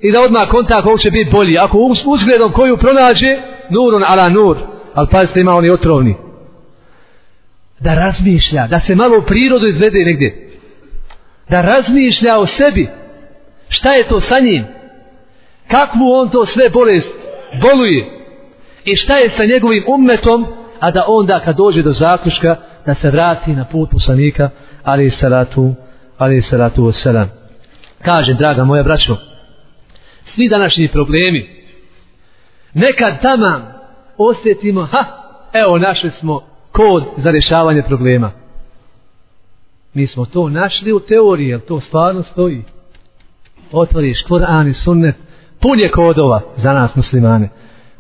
I 0.01 0.13
da 0.13 0.21
odmah 0.21 0.49
kontakt 0.49 0.87
ovog 0.87 1.01
će 1.01 1.11
biti 1.11 1.31
bolji. 1.31 1.59
Ako 1.59 1.79
uzgledom 2.07 2.53
koju 2.53 2.77
pronađe, 2.77 3.39
nurun 3.71 4.05
ala 4.07 4.29
nur. 4.29 4.57
Ali 4.95 5.09
pazite 5.11 5.41
ima 5.41 5.55
oni 5.55 5.71
otrovni. 5.71 6.28
Da 7.81 7.95
razmišlja, 7.95 8.67
da 8.67 8.81
se 8.81 8.95
malo 8.95 9.19
u 9.19 9.23
prirodu 9.23 9.69
izvede 9.69 10.05
negdje. 10.05 10.49
Da 11.49 11.61
razmišlja 11.61 12.39
o 12.39 12.47
sebi. 12.47 12.89
Šta 13.69 13.93
je 13.93 14.09
to 14.09 14.21
sa 14.21 14.39
njim? 14.41 14.65
Kakvu 15.71 16.13
on 16.13 16.31
to 16.31 16.47
sve 16.47 16.69
bolest 16.69 17.09
boluje? 17.61 18.05
I 18.85 18.97
šta 18.97 19.17
je 19.17 19.31
sa 19.31 19.45
njegovim 19.45 19.85
ummetom? 19.89 20.47
A 20.81 20.91
da 20.91 21.05
onda 21.09 21.41
kad 21.41 21.57
dođe 21.57 21.83
do 21.83 21.93
zaključka 21.93 22.57
da 22.87 22.95
se 22.95 23.11
vrati 23.11 23.53
na 23.53 23.65
put 23.65 23.91
poslanika 23.91 24.51
ali 24.85 25.11
salatu 25.11 25.75
ali 26.19 26.43
salatu 26.43 26.83
wasalam. 26.83 27.27
Kažem, 28.03 28.37
draga 28.37 28.65
moja 28.65 28.83
braćo, 28.83 29.17
svi 30.35 30.49
današnji 30.49 30.89
problemi, 30.89 31.49
nekad 32.75 33.23
tamo 33.23 33.61
osjetimo, 34.19 34.85
ha, 34.85 35.05
evo 35.53 35.79
našli 35.79 36.11
smo 36.21 36.58
kod 36.79 37.05
za 37.17 37.31
rješavanje 37.31 37.83
problema. 37.83 38.31
Mi 39.95 40.07
smo 40.07 40.25
to 40.25 40.49
našli 40.49 40.93
u 40.93 41.01
teoriji, 41.01 41.49
jer 41.49 41.61
to 41.61 41.81
stvarno 41.81 42.23
stoji. 42.23 42.63
Otvoriš 43.73 44.23
Kur'an 44.23 44.71
i 44.71 44.75
sunnet, 44.75 45.17
pun 45.61 45.81
je 45.81 45.91
kodova 45.91 46.41
za 46.57 46.73
nas 46.73 46.95
muslimane, 46.95 47.49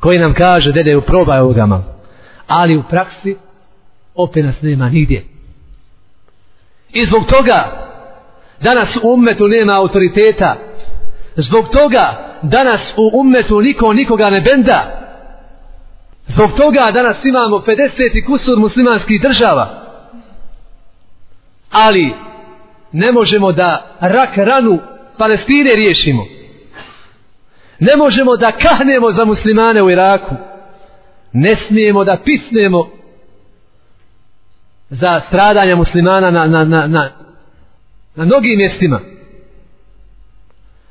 koji 0.00 0.18
nam 0.18 0.34
kaže, 0.34 0.72
dede, 0.72 0.96
uprobaj 0.96 1.40
ovoga 1.40 1.66
malo. 1.66 1.84
Ali 2.46 2.76
u 2.76 2.82
praksi, 2.82 3.36
opet 4.14 4.44
nas 4.44 4.62
nema 4.62 4.88
nigdje. 4.88 5.24
I 6.92 7.06
zbog 7.06 7.26
toga, 7.26 7.88
danas 8.60 8.96
u 8.96 9.12
ummetu 9.12 9.48
nema 9.48 9.72
autoriteta, 9.72 10.56
Zbog 11.38 11.68
toga 11.68 12.34
danas 12.42 12.80
u 12.96 13.20
ummetu 13.20 13.60
niko 13.60 13.92
nikoga 13.92 14.30
ne 14.30 14.40
benda. 14.40 15.07
Zbog 16.28 16.50
toga 16.56 16.90
danas 16.94 17.24
imamo 17.24 17.56
50 17.56 18.18
i 18.18 18.24
kusur 18.24 18.58
muslimanskih 18.58 19.20
država. 19.20 19.84
Ali 21.70 22.14
ne 22.92 23.12
možemo 23.12 23.52
da 23.52 23.96
rak 24.00 24.36
ranu 24.36 24.78
Palestine 25.18 25.74
riješimo. 25.74 26.26
Ne 27.78 27.96
možemo 27.96 28.36
da 28.36 28.52
kahnemo 28.52 29.12
za 29.12 29.24
muslimane 29.24 29.82
u 29.82 29.90
Iraku. 29.90 30.34
Ne 31.32 31.56
smijemo 31.68 32.04
da 32.04 32.16
pisnemo 32.24 32.88
za 34.90 35.20
stradanja 35.28 35.76
muslimana 35.76 36.30
na, 36.30 36.46
na, 36.46 36.64
na, 36.64 36.86
na, 36.86 37.10
na 38.16 38.24
mnogim 38.24 38.58
mjestima. 38.58 39.00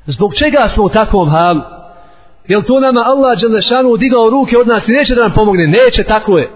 Zbog 0.06 0.34
čega 0.34 0.70
smo 0.74 0.84
u 0.84 0.88
takvom 0.88 1.30
halu? 1.30 1.77
Jel 2.48 2.62
to 2.62 2.80
nama 2.80 3.00
Allah 3.00 3.40
Đelešanu 3.40 3.96
digao 3.96 4.30
ruke 4.30 4.58
od 4.58 4.66
nas 4.68 4.88
i 4.88 4.92
neće 4.92 5.14
da 5.14 5.22
nam 5.22 5.32
pomogne? 5.34 5.66
Neće, 5.66 6.04
tako 6.04 6.38
je. 6.38 6.50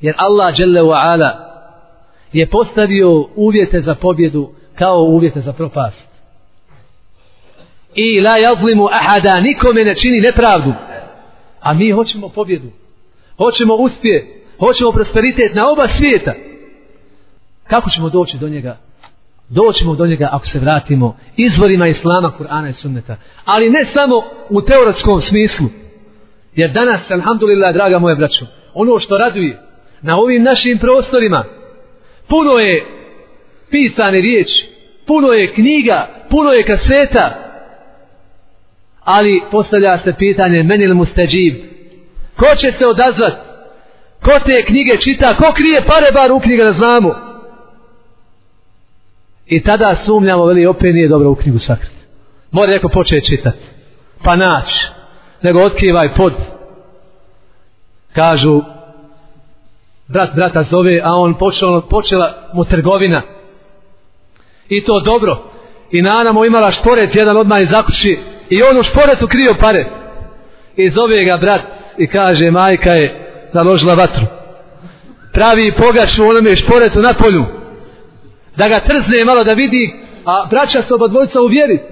Jer 0.00 0.14
Allah 0.18 0.54
Đele 0.56 0.80
ala 0.80 1.30
je 2.32 2.46
postavio 2.46 3.26
uvjete 3.36 3.80
za 3.80 3.94
pobjedu 3.94 4.50
kao 4.74 5.02
uvjete 5.02 5.40
za 5.40 5.52
propast. 5.52 6.06
I 7.94 8.20
la 8.20 8.36
jazlimu 8.36 8.88
ahada 8.92 9.40
nikome 9.40 9.84
ne 9.84 9.94
čini 9.94 10.20
nepravdu. 10.20 10.72
A 11.60 11.74
mi 11.74 11.90
hoćemo 11.90 12.28
pobjedu. 12.28 12.68
Hoćemo 13.38 13.74
uspje. 13.74 14.42
Hoćemo 14.58 14.92
prosperitet 14.92 15.54
na 15.54 15.70
oba 15.70 15.88
svijeta. 15.98 16.32
Kako 17.66 17.90
ćemo 17.90 18.08
doći 18.08 18.38
do 18.38 18.48
njega? 18.48 18.76
Doćemo 19.48 19.94
do 19.94 20.06
njega 20.06 20.28
ako 20.32 20.46
se 20.46 20.58
vratimo 20.58 21.16
izvorima 21.36 21.88
Islama, 21.88 22.32
Kur'ana 22.38 22.70
i 22.70 22.80
Sunneta. 22.80 23.16
Ali 23.44 23.70
ne 23.70 23.86
samo 23.94 24.22
u 24.50 24.62
teoretskom 24.62 25.22
smislu. 25.22 25.66
Jer 26.54 26.70
danas, 26.70 27.10
alhamdulillah, 27.10 27.74
draga 27.74 27.98
moje 27.98 28.16
braćo, 28.16 28.46
ono 28.74 28.98
što 28.98 29.18
raduje 29.18 29.58
na 30.02 30.18
ovim 30.18 30.42
našim 30.42 30.78
prostorima, 30.78 31.44
puno 32.28 32.58
je 32.58 32.84
pisane 33.70 34.20
riječi, 34.20 34.68
puno 35.06 35.32
je 35.32 35.54
knjiga, 35.54 36.08
puno 36.30 36.52
je 36.52 36.62
kaseta, 36.62 37.46
ali 39.04 39.42
postavlja 39.50 39.98
se 40.04 40.14
pitanje, 40.18 40.62
menil 40.62 40.88
li 40.88 40.94
mu? 40.94 41.06
Ko 42.36 42.46
će 42.60 42.72
se 42.78 42.86
odazvat? 42.86 43.34
Ko 44.24 44.40
te 44.46 44.62
knjige 44.62 44.96
čita? 45.00 45.36
Ko 45.36 45.52
krije 45.52 45.82
pare 45.86 46.12
bar 46.12 46.32
u 46.32 46.40
knjiga 46.40 46.64
da 46.64 46.72
znamo? 46.72 47.25
I 49.46 49.62
tada 49.62 49.96
sumnjamo, 50.04 50.44
veli, 50.44 50.66
opet 50.66 50.94
nije 50.94 51.08
dobro 51.08 51.30
u 51.30 51.34
knjigu 51.34 51.58
sakriti. 51.58 51.96
Mora 52.50 52.72
neko 52.72 52.88
početi 52.88 53.26
čitati. 53.26 53.58
Pa 54.24 54.36
naći. 54.36 54.88
Nego 55.42 55.62
otkrivaj 55.62 56.14
pod. 56.14 56.32
Kažu, 58.12 58.62
brat 60.08 60.34
brata 60.34 60.64
zove, 60.70 61.00
a 61.04 61.14
on 61.14 61.34
počela, 61.34 61.80
počela 61.80 62.34
mu 62.54 62.64
trgovina. 62.64 63.22
I 64.68 64.84
to 64.84 65.00
dobro. 65.00 65.38
I 65.90 66.02
Nana 66.02 66.32
mu 66.32 66.44
imala 66.44 66.72
šporet, 66.72 67.14
jedan 67.14 67.36
odmah 67.36 67.62
iz 67.62 67.68
zakući. 67.70 68.18
I 68.50 68.62
on 68.62 68.78
u 68.78 68.82
šporetu 68.82 69.28
krio 69.28 69.54
pare. 69.60 69.86
I 70.76 70.90
zove 70.90 71.24
ga 71.24 71.36
brat 71.36 71.62
i 71.98 72.06
kaže, 72.06 72.50
majka 72.50 72.92
je 72.92 73.26
založila 73.52 73.94
vatru. 73.94 74.26
Pravi 75.32 75.72
pogaču 75.72 76.24
u 76.24 76.28
onome 76.28 76.56
šporetu 76.56 77.02
na 77.02 77.14
polju 77.14 77.44
da 78.56 78.68
ga 78.68 78.80
trzne 78.80 79.24
malo 79.24 79.44
da 79.44 79.52
vidi, 79.52 79.94
a 80.24 80.46
braća 80.50 80.82
se 80.82 80.94
oba 80.94 81.08
dvojica 81.08 81.40
uvjeriti. 81.40 81.84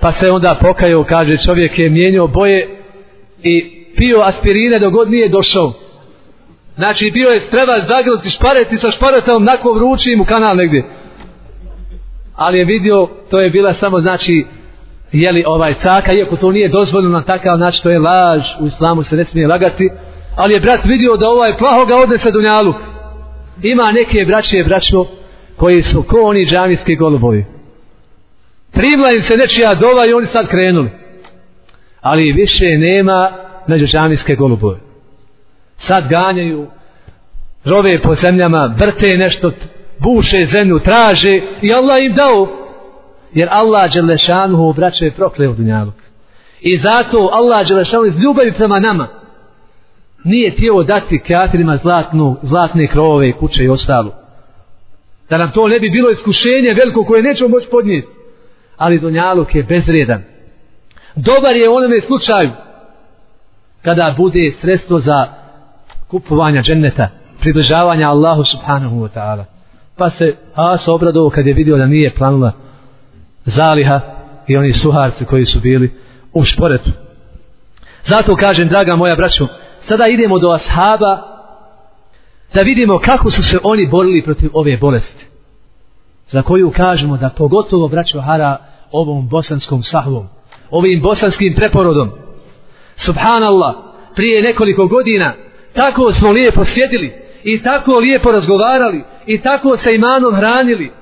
Pa 0.00 0.12
se 0.12 0.30
onda 0.30 0.58
pokajao, 0.60 1.04
kaže 1.04 1.36
čovjek 1.46 1.78
je 1.78 1.90
mijenio 1.90 2.26
boje 2.26 2.68
i 3.42 3.84
pio 3.96 4.20
aspirine 4.20 4.78
dok 4.78 4.92
god 4.92 5.10
nije 5.10 5.28
došao. 5.28 5.72
Znači 6.74 7.10
bio 7.10 7.28
je 7.28 7.40
streva 7.40 7.80
zagrliti 7.88 8.30
špareti 8.30 8.78
sa 8.78 8.90
šparetom 8.90 9.44
nakon 9.44 9.74
vrući 9.74 10.16
mu 10.16 10.24
kanal 10.24 10.56
negdje. 10.56 10.84
Ali 12.36 12.58
je 12.58 12.64
vidio, 12.64 13.08
to 13.30 13.40
je 13.40 13.50
bila 13.50 13.74
samo 13.74 14.00
znači 14.00 14.46
jeli 15.12 15.44
ovaj 15.46 15.74
caka, 15.82 16.12
iako 16.12 16.36
to 16.36 16.52
nije 16.52 16.68
dozvoljeno 16.68 17.12
na 17.12 17.22
takav 17.22 17.58
način, 17.58 17.82
to 17.82 17.90
je 17.90 17.98
laž, 17.98 18.42
u 18.60 18.66
islamu 18.66 19.02
se 19.02 19.16
ne 19.16 19.24
smije 19.24 19.46
lagati, 19.46 19.90
ali 20.36 20.54
je 20.54 20.60
brat 20.60 20.80
vidio 20.84 21.16
da 21.16 21.28
ovaj 21.28 21.58
plaho 21.58 21.86
ga 21.86 21.96
odnese 21.96 22.30
do 22.30 22.40
njaluk 22.40 22.76
ima 23.62 23.92
neke 23.92 24.24
braće 24.24 24.64
braćo 24.64 25.06
koji 25.56 25.82
su 25.82 26.02
ko 26.02 26.20
oni 26.22 26.46
džamijski 26.46 26.96
golubovi? 26.96 27.44
Primla 28.72 29.12
im 29.12 29.22
se 29.22 29.36
nečija 29.36 29.74
dova 29.74 30.06
i 30.06 30.12
oni 30.12 30.26
sad 30.32 30.48
krenuli. 30.48 30.90
Ali 32.00 32.32
više 32.32 32.78
nema 32.78 33.30
među 33.66 33.86
džamijske 33.86 34.34
golubove. 34.34 34.78
Sad 35.86 36.08
ganjaju 36.08 36.66
rove 37.64 38.02
po 38.02 38.14
zemljama 38.14 38.74
vrte 38.78 39.16
nešto 39.16 39.52
buše 39.98 40.46
zemlju 40.52 40.78
traže 40.78 41.40
i 41.62 41.72
Allah 41.72 42.04
im 42.04 42.14
dao. 42.14 42.48
Jer 43.32 43.48
Allah 43.50 43.92
Đelešanuhu 43.92 44.72
braće 44.72 45.04
je 45.04 45.10
prokleo 45.10 45.52
dunjaluk 45.52 45.94
i 46.60 46.78
zato 46.78 47.30
Allah 47.32 47.68
Đelešanu 47.68 48.04
iz 48.04 48.14
ljubavi 48.18 48.52
prema 48.52 48.80
nama 48.80 49.08
nije 50.24 50.56
tijelo 50.56 50.82
dati 50.82 51.18
kafirima 51.18 51.76
zlatnu, 51.76 52.36
zlatne 52.42 52.86
krovove, 52.86 53.32
kuće 53.32 53.64
i 53.64 53.68
ostalo. 53.68 54.12
Da 55.30 55.38
nam 55.38 55.50
to 55.50 55.68
ne 55.68 55.80
bi 55.80 55.90
bilo 55.90 56.10
iskušenje 56.10 56.74
veliko 56.74 57.04
koje 57.04 57.22
nećemo 57.22 57.48
moći 57.48 57.68
podnijeti. 57.70 58.08
Ali 58.76 58.98
Dunjaluk 58.98 59.54
je 59.54 59.62
bezredan. 59.62 60.22
Dobar 61.14 61.56
je 61.56 61.70
onome 61.70 62.00
slučaju 62.00 62.50
kada 63.82 64.14
bude 64.16 64.52
sredstvo 64.60 65.00
za 65.00 65.26
kupovanja 66.08 66.62
dženneta, 66.62 67.08
približavanja 67.40 68.08
Allahu 68.08 68.44
subhanahu 68.44 68.96
wa 68.96 69.08
ta'ala. 69.14 69.44
Pa 69.96 70.10
se 70.10 70.34
Asa 70.54 70.92
obradovo 70.92 71.30
kad 71.30 71.46
je 71.46 71.54
vidio 71.54 71.76
da 71.76 71.86
nije 71.86 72.14
planula 72.14 72.52
zaliha 73.44 74.00
i 74.46 74.56
oni 74.56 74.72
suharci 74.72 75.24
koji 75.24 75.46
su 75.46 75.60
bili 75.60 75.90
u 76.32 76.44
šporetu. 76.44 76.90
Zato 78.08 78.36
kažem, 78.36 78.68
draga 78.68 78.96
moja 78.96 79.16
braćo, 79.16 79.46
sada 79.88 80.08
idemo 80.08 80.38
do 80.38 80.50
ashaba 80.50 81.18
da 82.54 82.62
vidimo 82.62 82.98
kako 82.98 83.30
su 83.30 83.42
se 83.42 83.58
oni 83.62 83.86
borili 83.86 84.22
protiv 84.22 84.50
ove 84.52 84.76
bolesti. 84.76 85.26
Za 86.30 86.42
koju 86.42 86.70
kažemo 86.70 87.16
da 87.16 87.28
pogotovo 87.28 87.88
braćo 87.88 88.20
Hara 88.20 88.56
ovom 88.92 89.28
bosanskom 89.28 89.82
sahvom 89.82 90.28
ovim 90.70 91.00
bosanskim 91.00 91.54
preporodom. 91.54 92.10
Subhanallah 93.04 93.74
prije 94.14 94.42
nekoliko 94.42 94.86
godina 94.86 95.32
tako 95.72 96.12
smo 96.12 96.30
lijepo 96.30 96.64
sjedili 96.64 97.12
i 97.44 97.62
tako 97.62 97.98
lijepo 97.98 98.32
razgovarali 98.32 99.04
i 99.26 99.40
tako 99.40 99.76
sa 99.84 99.90
imanom 99.90 100.34
hranili 100.34 100.92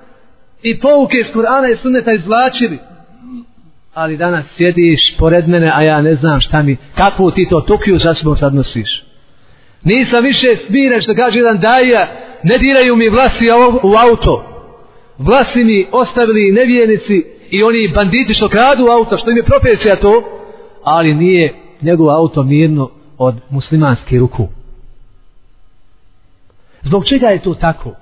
i 0.63 0.81
pouke 0.81 1.17
iz 1.19 1.27
Kur'ana 1.35 1.73
i 1.73 1.77
sunneta 1.77 2.13
izvlačili 2.13 2.79
ali 3.99 4.17
danas 4.17 4.45
sjediš 4.57 5.17
pored 5.17 5.49
mene, 5.49 5.71
a 5.75 5.83
ja 5.83 6.03
ne 6.03 6.15
znam 6.15 6.41
šta 6.41 6.63
mi, 6.63 6.77
kakvu 6.95 7.31
ti 7.31 7.47
to 7.51 7.61
tukiju 7.61 7.99
za 7.99 8.15
sobom 8.15 8.37
sad 8.37 8.55
nosiš. 8.55 9.05
Nisam 9.83 10.25
više 10.25 10.57
smiren 10.67 11.03
što 11.03 11.15
kaže 11.15 11.39
jedan 11.39 11.59
daja, 11.61 12.09
ne 12.43 12.59
diraju 12.59 12.97
mi 12.97 13.09
vlasi 13.09 13.51
u 13.83 13.95
auto. 13.97 14.45
Vlasi 15.19 15.65
mi 15.65 15.87
ostavili 15.93 16.53
nevijenici 16.53 17.25
i 17.51 17.63
oni 17.63 17.89
banditi 17.95 18.35
što 18.35 18.49
kradu 18.49 18.87
auto, 18.87 19.19
što 19.19 19.31
im 19.31 19.37
je 19.37 19.43
profesija 19.43 19.97
to, 19.97 20.23
ali 20.85 21.15
nije 21.15 21.55
njegov 21.83 22.11
auto 22.11 22.43
mirno 22.43 22.91
od 23.19 23.35
muslimanske 23.51 24.19
ruku. 24.19 24.49
Zbog 26.83 27.07
čega 27.07 27.27
je 27.27 27.43
to 27.43 27.55
tako? 27.55 27.95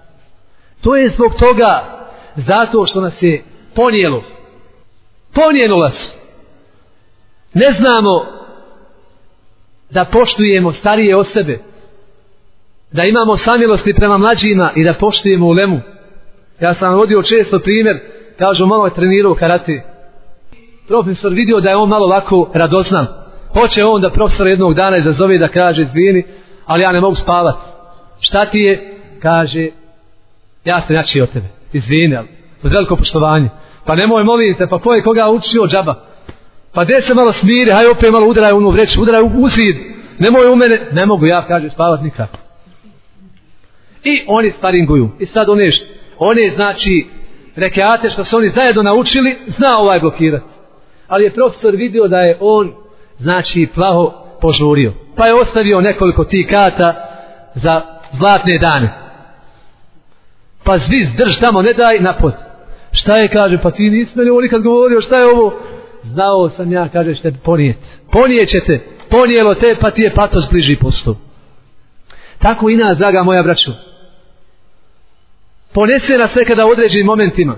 To 0.81 0.97
je 0.97 1.09
zbog 1.09 1.35
toga 1.39 1.99
zato 2.37 2.87
što 2.87 3.01
nas 3.01 3.23
je 3.23 3.43
ponijelo. 3.75 4.36
Ponijelo 5.37 5.77
nas. 5.77 5.95
Ne 7.55 7.73
znamo 7.79 8.25
da 9.91 10.05
poštujemo 10.05 10.73
starije 10.73 11.17
osobe. 11.17 11.59
Da 12.93 13.05
imamo 13.05 13.39
samilosti 13.39 13.95
prema 13.95 14.19
mlađima 14.19 14.73
i 14.77 14.85
da 14.85 14.95
poštujemo 14.95 15.47
ulemu. 15.47 15.81
Ja 16.61 16.75
sam 16.75 16.95
vodio 16.95 17.23
često 17.23 17.59
primjer, 17.59 17.97
kažu 18.39 18.67
malo 18.67 18.85
je 18.85 18.95
trenirao 18.95 19.35
karate. 19.35 19.83
Profesor 20.89 21.33
vidio 21.33 21.61
da 21.61 21.71
je 21.71 21.77
on 21.77 21.89
malo 21.89 22.07
lako 22.07 22.51
radoznan. 22.55 23.07
Hoće 23.53 23.85
on 23.85 24.01
da 24.01 24.11
profesor 24.11 24.47
jednog 24.47 24.75
dana 24.75 24.97
izazove 24.97 25.39
da 25.39 25.49
kaže 25.49 25.83
izvini, 25.83 26.25
ali 26.67 26.83
ja 26.83 26.93
ne 26.93 27.01
mogu 27.01 27.15
spavat. 27.15 27.57
Šta 28.21 28.47
ti 28.47 28.59
je? 28.59 28.99
Kaže, 29.23 29.69
ja 30.65 30.83
sam 30.87 30.97
jači 30.97 31.21
od 31.21 31.33
tebe. 31.33 31.47
Izvini, 31.73 32.17
ali 32.17 32.29
uz 32.63 32.73
veliko 32.73 32.97
poštovanje. 32.97 33.49
Pa 33.87 33.95
nemoj 33.95 34.25
molim 34.25 34.55
te, 34.55 34.67
pa 34.67 34.79
poje 34.79 34.99
je 34.99 35.03
koga 35.03 35.31
učio 35.31 35.67
džaba? 35.67 35.95
Pa 36.73 36.85
gdje 36.85 37.03
se 37.03 37.15
malo 37.15 37.33
smiri, 37.33 37.71
haj 37.71 37.87
opet 37.87 38.13
malo 38.13 38.27
udaraj 38.27 38.53
u 38.53 38.71
vreću, 38.71 39.03
udaraj 39.03 39.23
u 39.23 39.49
zid. 39.49 39.77
Nemoj 40.19 40.51
u 40.51 40.57
mene, 40.57 40.81
ne 40.93 41.07
mogu 41.07 41.27
ja, 41.27 41.47
kaže, 41.49 41.71
spavat 41.71 42.03
nikako. 42.03 42.39
I 44.05 44.25
oni 44.27 44.53
sparinguju. 44.59 45.11
I 45.19 45.27
sad 45.27 45.49
one, 45.49 45.71
one 46.19 46.51
znači, 46.55 47.07
rekeate 47.57 48.11
što 48.11 48.25
su 48.25 48.37
oni 48.37 48.51
zajedno 48.51 48.83
naučili, 48.83 49.37
zna 49.59 49.79
ovaj 49.79 50.01
blokirati. 50.01 50.45
Ali 51.09 51.25
je 51.25 51.35
profesor 51.35 51.77
vidio 51.77 52.09
da 52.09 52.21
je 52.21 52.37
on, 52.41 52.73
znači, 53.19 53.69
plaho 53.75 54.13
požurio. 54.41 54.93
Pa 55.17 55.27
je 55.27 55.35
ostavio 55.35 55.81
nekoliko 55.81 56.25
tih 56.25 56.47
kata 56.51 56.95
za 57.55 57.83
zlatne 58.19 58.59
dane. 58.59 58.93
Pa 60.65 60.79
zviz, 60.79 61.09
drž 61.17 61.39
tamo, 61.41 61.63
ne 61.63 61.73
daj 61.73 62.01
napod. 62.01 62.46
Šta 62.97 63.17
je, 63.17 63.29
kaže, 63.29 63.59
pa 63.63 63.71
ti 63.71 63.91
nisi 63.91 64.13
meni 64.15 64.31
ovo 64.31 64.41
nikad 64.41 64.63
govorio, 64.63 65.01
šta 65.01 65.19
je 65.19 65.27
ovo? 65.27 65.55
Znao 66.03 66.51
sam 66.51 66.73
ja, 66.73 66.89
kaže, 66.89 67.15
šta 67.15 67.31
ponijet. 67.45 67.77
Ponijećete, 68.13 68.81
ponijelo 69.11 69.55
te, 69.55 69.77
pa 69.81 69.91
ti 69.91 70.03
je 70.03 70.15
patos 70.15 70.45
bliži 70.51 70.77
postu. 70.77 71.17
Tako 72.39 72.71
i 72.71 72.77
nas, 72.77 72.99
draga 72.99 73.23
moja 73.23 73.43
braćo. 73.43 73.73
Ponese 75.73 76.19
nas 76.19 76.33
sve 76.33 76.45
kada 76.45 76.67
u 76.67 76.69
određenim 76.69 77.07
momentima. 77.07 77.57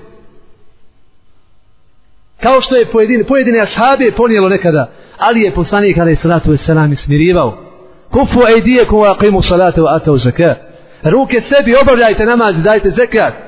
Kao 2.43 2.61
što 2.61 2.77
je 2.77 2.87
pojedine, 2.87 3.25
pojedine 3.25 3.61
ashabe 3.61 4.13
ponijelo 4.13 4.49
nekada, 4.49 4.91
ali 5.19 5.41
je 5.41 5.55
poslanik, 5.55 5.99
ali 5.99 6.13
je 6.13 6.17
salatu 6.17 6.51
wasalam, 6.51 7.05
smirivao. 7.05 7.65
Kufu 8.11 8.41
ejdijekum 8.57 8.99
wa 8.99 9.17
aqimu 9.17 9.43
salatu 9.43 9.83
wa 9.83 9.97
atau 9.97 10.19
zakat. 10.19 10.59
Ruke 11.03 11.43
sebi 11.49 11.77
obavljajte 11.77 12.25
namaz 12.25 12.55
dajte 12.63 12.91
zekat. 12.91 13.48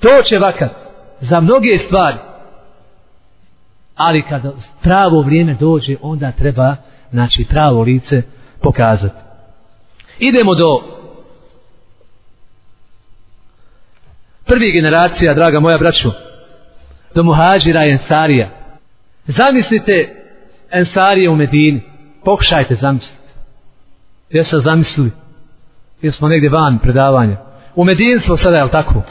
To 0.00 0.22
će 0.28 0.38
vakat. 0.38 0.70
Za 1.20 1.40
mnoge 1.40 1.78
stvari. 1.86 2.16
Ali 3.96 4.22
kad 4.22 4.42
pravo 4.82 5.20
vrijeme 5.20 5.54
dođe, 5.54 5.96
onda 6.02 6.32
treba 6.32 6.76
znači 7.10 7.46
pravo 7.50 7.82
lice 7.82 8.22
pokazati. 8.62 9.16
Idemo 10.18 10.54
do 10.54 10.82
prvi 14.44 14.72
generacija, 14.72 15.34
draga 15.34 15.60
moja 15.60 15.78
braćo, 15.78 16.12
do 17.14 17.22
muhađira 17.22 17.84
i 17.84 17.90
ensarija. 17.90 18.48
Zamislite 19.26 20.14
ensarije 20.70 21.30
u 21.30 21.36
Medini. 21.36 21.80
Pokušajte 22.24 22.74
zamisliti. 22.74 23.16
Jesu 24.30 24.50
se 24.50 24.60
zamislili? 24.64 25.10
Jer 26.02 26.14
smo 26.14 26.28
negdje 26.28 26.50
van 26.50 26.78
predavanja. 26.78 27.36
U 27.74 27.84
Medini 27.84 28.20
smo 28.20 28.36
sada, 28.36 28.56
jel 28.56 28.68
tako? 28.68 29.02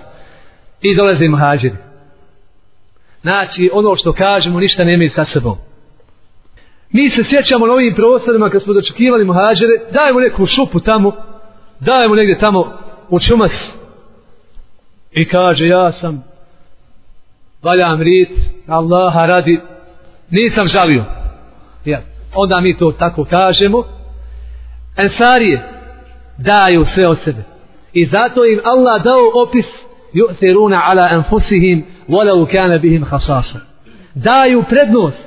I 0.86 0.96
dolaze 0.96 1.28
muhađiri. 1.28 1.76
Znači, 3.22 3.70
ono 3.74 3.96
što 3.96 4.14
kažemo, 4.14 4.60
ništa 4.60 4.84
nema 4.84 5.10
sa 5.16 5.26
sebom. 5.34 5.58
Mi 6.92 7.10
se 7.10 7.24
sjećamo 7.30 7.68
na 7.68 7.74
ovim 7.74 7.96
prostorima 7.96 8.50
kad 8.50 8.64
smo 8.64 8.74
dočekivali 8.74 9.26
muhađere, 9.26 9.74
dajemo 9.92 10.20
neku 10.20 10.46
šupu 10.46 10.80
tamo, 10.80 11.12
dajemo 11.80 12.16
negdje 12.16 12.40
tamo 12.40 12.74
u 13.10 13.20
čumas. 13.20 13.52
I 15.12 15.26
kaže, 15.26 15.68
ja 15.68 15.92
sam 15.92 16.24
valjam 17.64 18.02
rit, 18.02 18.30
Allaha 18.68 19.26
radi, 19.26 19.60
nisam 20.30 20.68
žalio. 20.68 21.04
Ja. 21.86 22.02
Onda 22.36 22.62
mi 22.62 22.78
to 22.78 22.92
tako 22.92 23.26
kažemo. 23.26 23.84
Ensarije 24.98 25.62
daju 26.38 26.86
sve 26.94 27.08
od 27.08 27.18
sebe. 27.24 27.44
I 27.94 28.06
zato 28.06 28.46
im 28.46 28.60
Allah 28.64 29.04
dao 29.04 29.32
opis 29.34 29.66
yu'thiruna 30.16 30.80
ala 30.90 31.06
anfusihim 31.12 31.84
walau 32.10 32.52
kana 32.52 32.78
bihim 32.78 33.06
khasasa. 33.06 33.60
Daju 34.16 34.64
prednost. 34.70 35.18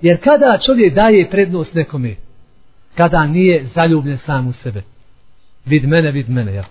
Jer 0.00 0.20
kada 0.20 0.58
čovjek 0.66 0.94
daje 0.94 1.30
prednost 1.30 1.74
nekome, 1.74 2.14
kada 2.94 3.26
nije 3.26 3.66
zaljubljen 3.74 4.18
sam 4.26 4.48
u 4.48 4.52
sebe. 4.52 4.82
Vid 5.66 5.88
mene, 5.88 6.10
vid 6.10 6.30
mene, 6.30 6.54
ja. 6.54 6.64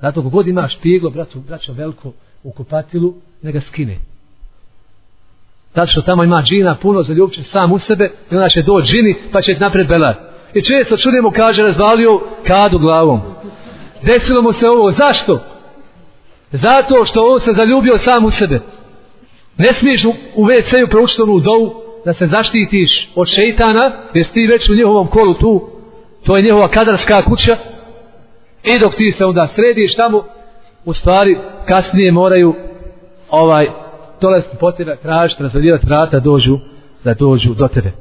Zato 0.00 0.22
kogod 0.22 0.48
ima 0.48 0.68
špiglo, 0.68 1.10
braćo, 1.10 1.38
braćo 1.38 1.72
veliko, 1.72 2.12
u 2.42 2.52
kupatilu, 2.52 3.14
ne 3.42 3.52
ga 3.52 3.60
skine. 3.60 3.96
Zato 5.74 5.86
što 5.86 6.02
tamo 6.02 6.24
ima 6.24 6.42
džina 6.42 6.74
puno 6.74 7.02
za 7.02 7.12
ljubče 7.12 7.42
sam 7.52 7.72
u 7.72 7.78
sebe 7.78 8.10
i 8.30 8.34
onda 8.34 8.48
će 8.48 8.62
doći 8.62 8.92
džini 8.92 9.14
pa 9.32 9.42
će 9.42 9.56
napred 9.60 9.88
belar. 9.88 10.14
I 10.54 10.62
često 10.62 10.96
čudimo 10.96 11.30
kaže 11.30 11.62
razvalio 11.62 12.20
kadu 12.46 12.78
glavom. 12.78 13.20
Desilo 14.02 14.42
mu 14.42 14.52
se 14.52 14.68
ovo. 14.68 14.92
Zašto? 14.92 15.40
Zato 16.52 17.04
što 17.04 17.26
on 17.26 17.40
se 17.40 17.52
zaljubio 17.56 17.98
sam 17.98 18.24
u 18.24 18.30
sebe. 18.30 18.60
Ne 19.58 19.74
smiješ 19.74 20.04
u 20.34 20.44
WC-u 20.44 20.88
proučiti 20.90 21.22
onu 21.22 21.38
dovu 21.38 21.74
da 22.04 22.14
se 22.14 22.26
zaštitiš 22.26 23.10
od 23.14 23.28
šeitana 23.28 23.92
jer 24.14 24.26
ti 24.32 24.46
već 24.46 24.68
u 24.68 24.74
njihovom 24.74 25.06
kolu 25.06 25.34
tu. 25.34 25.68
To 26.24 26.36
je 26.36 26.42
njihova 26.42 26.68
kadarska 26.68 27.22
kuća. 27.22 27.56
I 28.64 28.78
dok 28.78 28.94
ti 28.94 29.14
se 29.18 29.24
onda 29.24 29.48
središ 29.54 29.94
tamo 29.94 30.24
u 30.84 30.94
stvari 30.94 31.36
kasnije 31.68 32.12
moraju 32.12 32.54
ovaj 33.30 33.66
dolaziti 34.20 34.56
po 34.60 34.72
tebe, 34.72 34.96
tražiti, 34.96 35.42
razvaljivati 35.42 35.86
vrata, 35.86 36.20
dođu, 36.20 36.58
da 37.04 37.14
dođu 37.14 37.54
do 37.54 37.68
tebe. 37.68 37.92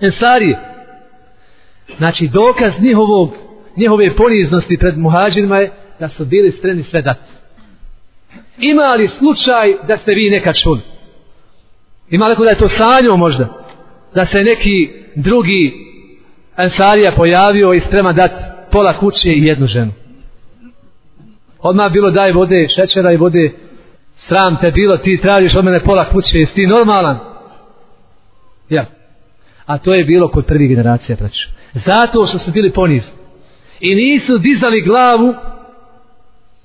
Ensari, 0.00 0.56
znači 1.98 2.28
dokaz 2.28 2.72
njihovog, 2.80 3.30
njihove 3.76 4.16
poniznosti 4.16 4.78
pred 4.78 4.98
muhađirima 4.98 5.58
je 5.58 5.70
da 6.00 6.08
su 6.08 6.24
bili 6.24 6.52
spremni 6.58 6.82
sve 6.82 7.02
dati. 7.02 7.41
Ima 8.58 8.94
li 8.94 9.10
slučaj 9.18 9.74
da 9.88 9.98
ste 9.98 10.14
vi 10.14 10.30
nekad 10.30 10.54
čuli? 10.62 10.80
Ima 12.10 12.28
li 12.28 12.36
da 12.38 12.50
je 12.50 12.58
to 12.58 12.68
sanjao 12.68 13.16
možda? 13.16 13.48
Da 14.14 14.26
se 14.26 14.42
neki 14.42 14.90
drugi 15.14 15.72
ensarija 16.56 17.12
pojavio 17.12 17.72
i 17.72 17.80
sprema 17.80 18.12
dati 18.12 18.34
pola 18.70 18.98
kuće 18.98 19.32
i 19.32 19.44
jednu 19.44 19.66
ženu. 19.66 19.92
Odmah 21.58 21.92
bilo 21.92 22.10
daj 22.10 22.32
vode, 22.32 22.68
šećera 22.68 23.12
i 23.12 23.16
vode 23.16 23.52
sram 24.28 24.56
te 24.60 24.70
bilo, 24.70 24.96
ti 24.96 25.20
tražiš 25.22 25.54
od 25.54 25.64
mene 25.64 25.80
pola 25.80 26.10
kuće, 26.10 26.38
jesi 26.38 26.54
ti 26.54 26.66
normalan? 26.66 27.18
Ja. 28.68 28.84
A 29.66 29.78
to 29.78 29.94
je 29.94 30.04
bilo 30.04 30.28
kod 30.28 30.46
prvih 30.46 30.68
generacija, 30.68 31.16
braću. 31.16 31.48
Zato 31.74 32.26
što 32.26 32.38
su 32.38 32.50
bili 32.50 32.72
ponizni. 32.72 33.10
I 33.80 33.94
nisu 33.94 34.38
dizali 34.38 34.80
glavu, 34.82 35.34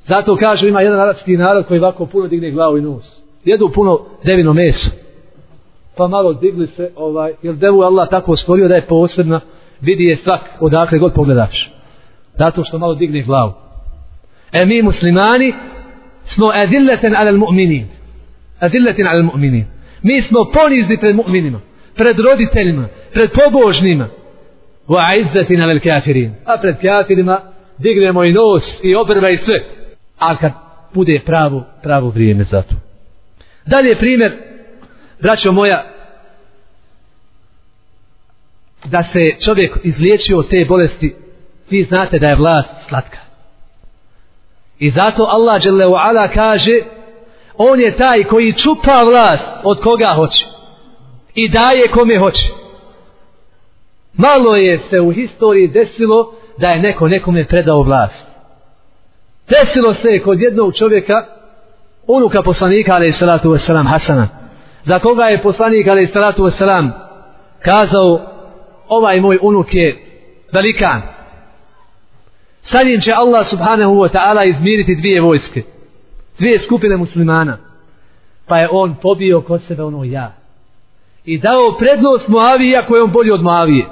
zato 0.08 0.36
kažu 0.36 0.68
ima 0.68 0.82
jedan 0.82 1.00
arapski 1.00 1.38
narod 1.38 1.66
koji 1.68 1.80
ovako 1.80 2.06
puno 2.06 2.28
digne 2.28 2.52
glavu 2.52 2.78
i 2.78 2.82
nos. 2.82 3.06
Jedu 3.46 3.72
puno 3.76 4.00
devino 4.24 4.54
meso. 4.54 4.90
Pa 5.98 6.08
malo 6.08 6.34
digli 6.34 6.68
se, 6.68 6.92
ovaj, 6.96 7.34
jer 7.42 7.56
devu 7.56 7.82
Allah 7.82 8.10
tako 8.10 8.38
stvorio 8.38 8.68
da 8.68 8.76
je 8.76 8.82
posebna, 8.82 9.40
vidi 9.82 10.04
je 10.04 10.18
svak 10.24 10.42
odakle 10.60 11.00
god 11.00 11.14
pogledaš. 11.14 11.72
Zato 12.38 12.64
što 12.64 12.78
malo 12.78 12.96
digne 12.96 13.22
glavu. 13.22 13.54
E 14.52 14.66
mi 14.66 14.82
muslimani, 14.82 15.54
smo 16.36 16.52
adilleten 16.54 17.16
ala 17.16 17.32
mu'minin. 17.32 17.86
Adilleten 18.60 19.08
ala 19.08 19.24
mu'minin. 19.24 19.64
Mi 20.04 20.22
smo 20.22 20.46
ponizni 20.54 20.98
pred 20.98 21.16
mu'minima, 21.16 21.60
pred 21.96 22.20
roditeljima, 22.20 22.88
pred 23.14 23.30
pobožnima. 23.32 24.08
Wa 24.88 25.20
izzetin 25.20 25.62
ala 25.62 25.80
kafirin. 25.80 26.32
A 26.46 26.58
pred 26.62 26.76
kafirima 26.82 27.40
dignemo 27.78 28.24
i 28.24 28.34
nos 28.34 28.64
i 28.84 28.96
obrve 28.96 29.34
i 29.34 29.38
sve. 29.38 29.60
A 30.20 30.38
kad 30.38 30.52
bude 30.94 31.22
pravo, 31.26 31.64
pravo 31.84 32.10
vrijeme 32.10 32.44
za 32.52 32.62
to. 32.62 32.76
Dalje 33.66 33.98
primjer, 33.98 34.38
braćo 35.22 35.52
moja, 35.52 35.84
da 38.86 39.04
se 39.14 39.32
čovjek 39.46 39.78
izliječio 39.84 40.40
od 40.40 40.50
te 40.50 40.66
bolesti, 40.66 41.16
vi 41.70 41.84
znate 41.84 42.20
da 42.20 42.28
je 42.28 42.36
vlast 42.36 42.70
slatka. 42.90 43.18
I 44.80 44.92
zato 44.92 45.24
Allah 45.24 45.62
dželle 45.62 45.86
ala 45.86 46.28
kaže 46.28 46.82
on 47.58 47.80
je 47.80 47.98
taj 47.98 48.24
koji 48.24 48.54
čupa 48.54 49.04
vlast 49.04 49.44
od 49.64 49.82
koga 49.82 50.14
hoće 50.16 50.46
i 51.36 51.50
daje 51.50 51.88
kome 51.88 52.20
hoće. 52.20 52.48
Malo 54.14 54.56
je 54.56 54.80
se 54.90 55.02
u 55.02 55.12
historiji 55.12 55.68
desilo 55.68 56.34
da 56.58 56.70
je 56.70 56.80
neko 56.80 57.08
nekome 57.08 57.46
predao 57.46 57.82
vlast. 57.82 58.27
Desilo 59.50 59.94
se 59.94 60.08
je 60.08 60.20
kod 60.20 60.42
jednog 60.42 60.76
čovjeka 60.76 61.26
unuka 62.08 62.42
poslanika 62.42 62.94
alaih 62.94 63.16
salatu 63.20 63.50
wasalam 63.50 63.90
Hasana. 63.90 64.28
Za 64.86 65.00
koga 65.00 65.24
je 65.24 65.42
poslanik 65.42 65.88
alaih 65.88 66.10
salatu 66.14 66.44
wasalam 66.44 66.90
kazao 67.60 68.22
ovaj 68.88 69.22
moj 69.22 69.38
unuk 69.42 69.74
je 69.74 69.98
velikan. 70.54 71.02
Sa 72.62 72.84
njim 72.84 73.02
će 73.02 73.12
Allah 73.14 73.50
subhanahu 73.50 73.96
wa 73.96 74.10
ta'ala 74.10 74.50
izmiriti 74.50 74.96
dvije 74.96 75.22
vojske 75.22 75.64
dvije 76.40 76.60
skupine 76.66 76.98
muslimana. 76.98 77.58
Pa 78.48 78.58
je 78.58 78.70
on 78.72 78.96
pobio 79.02 79.42
kod 79.42 79.62
sebe 79.68 79.84
ono 79.84 80.04
ja. 80.04 80.34
I 81.26 81.38
dao 81.38 81.78
prednost 81.80 82.28
Moaviji 82.28 82.76
ako 82.76 82.96
je 82.96 83.04
on 83.04 83.12
bolji 83.12 83.32
od 83.32 83.44
Moavije 83.44 83.86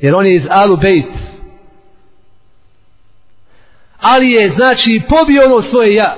jer 0.00 0.14
on 0.14 0.26
je 0.26 0.36
iz 0.36 0.42
Alu 0.50 0.76
Bejt 0.76 1.06
ali 4.00 4.30
je 4.30 4.52
znači 4.56 5.02
pobio 5.08 5.44
ono 5.44 5.70
svoje 5.70 5.94
ja. 5.94 6.16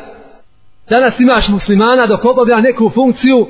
Danas 0.90 1.20
imaš 1.20 1.48
muslimana 1.48 2.06
dok 2.06 2.24
obavlja 2.24 2.60
neku 2.60 2.90
funkciju 2.94 3.48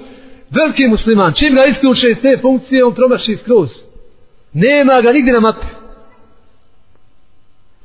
veliki 0.51 0.89
musliman 0.89 1.33
čim 1.33 1.55
ga 1.55 1.65
isključe 1.65 2.11
iz 2.11 2.17
te 2.23 2.39
funkcije 2.43 2.85
on 2.85 2.95
promaši 2.95 3.39
skroz. 3.43 3.69
Nema 4.53 5.01
ga 5.01 5.13
nigdje 5.13 5.33
na 5.33 5.41
mapi. 5.41 5.67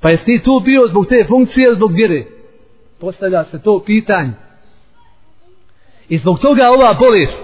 Pa 0.02 0.10
jesi 0.10 0.26
ti 0.26 0.42
tu 0.44 0.60
bio 0.60 0.88
zbog 0.88 1.08
te 1.08 1.26
funkcije 1.28 1.76
zbog 1.76 1.94
vjere? 1.94 2.24
Postavlja 3.00 3.46
se 3.52 3.62
to 3.62 3.80
pitanje. 3.86 4.32
I 6.10 6.18
zbog 6.18 6.40
toga 6.40 6.70
ova 6.70 6.94
bolest 6.94 7.38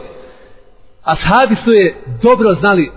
ashabi 1.04 1.56
su 1.64 1.72
je 1.72 1.96
dobro 2.22 2.54
znali 2.54 2.92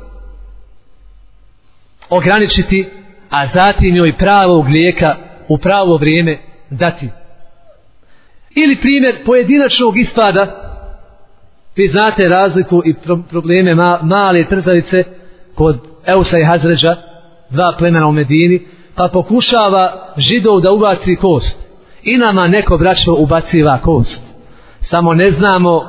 ograničiti 2.10 2.86
a 3.30 3.46
zatim 3.54 3.96
joj 3.96 4.16
pravog 4.18 4.68
lijeka 4.68 5.16
u 5.54 5.58
pravo 5.58 5.96
vrijeme 5.96 6.38
dati. 6.70 7.08
Ili 8.54 8.76
primjer 8.76 9.24
pojedinačnog 9.26 9.98
ispada. 9.98 10.60
Vi 11.76 11.88
znate 11.88 12.28
razliku 12.28 12.82
i 12.84 12.94
pro 12.94 13.18
probleme 13.30 13.74
ma 13.74 13.98
male 14.02 14.44
trzavice 14.44 15.04
kod 15.54 15.78
Eusa 16.06 16.38
i 16.38 16.44
Hazređa 16.44 16.96
dva 17.50 17.74
plemena 17.78 18.06
u 18.06 18.12
Medini 18.12 18.66
pa 18.94 19.08
pokušava 19.12 20.12
židov 20.16 20.60
da 20.60 20.72
ubaci 20.72 21.16
kost. 21.16 21.56
I 22.02 22.18
nama 22.18 22.46
neko 22.46 22.78
braćo 22.78 23.14
ubaciva 23.14 23.78
kost. 23.78 24.20
Samo 24.80 25.14
ne 25.14 25.30
znamo 25.30 25.88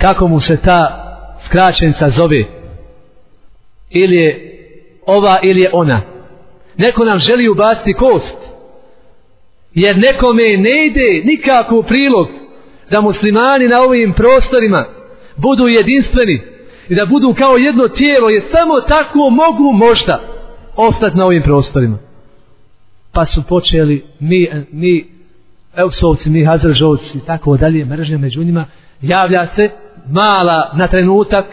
kako 0.00 0.28
mu 0.28 0.40
se 0.40 0.56
ta 0.56 0.80
skraćenca 1.46 2.10
zove. 2.10 2.44
Ili 3.90 4.16
je 4.16 4.50
ova 5.06 5.38
ili 5.42 5.60
je 5.60 5.70
ona. 5.72 6.00
Neko 6.76 7.04
nam 7.04 7.18
želi 7.18 7.48
ubaciti 7.48 7.92
kost 7.92 8.43
jer 9.74 9.98
nekome 9.98 10.56
ne 10.56 10.86
ide 10.86 11.22
nikako 11.24 11.78
u 11.78 11.82
prilog 11.82 12.28
da 12.90 13.00
muslimani 13.00 13.68
na 13.68 13.80
ovim 13.80 14.12
prostorima 14.12 14.84
budu 15.36 15.68
jedinstveni 15.68 16.40
i 16.88 16.94
da 16.94 17.06
budu 17.06 17.34
kao 17.38 17.56
jedno 17.56 17.88
tijelo 17.88 18.28
jer 18.28 18.42
samo 18.52 18.80
tako 18.80 19.30
mogu 19.30 19.72
možda 19.72 20.20
ostati 20.76 21.18
na 21.18 21.24
ovim 21.26 21.42
prostorima. 21.42 21.98
Pa 23.12 23.26
su 23.26 23.42
počeli 23.48 24.04
mi, 24.20 24.48
mi 24.72 25.06
Eusovci, 25.76 26.30
mi 26.30 26.44
Hazržovci 26.44 27.18
i 27.18 27.26
tako 27.26 27.56
dalje, 27.56 27.84
mržnja 27.84 28.18
među 28.18 28.44
njima. 28.44 28.64
Javlja 29.02 29.46
se 29.56 29.70
mala 30.10 30.70
na 30.74 30.88
trenutak 30.88 31.44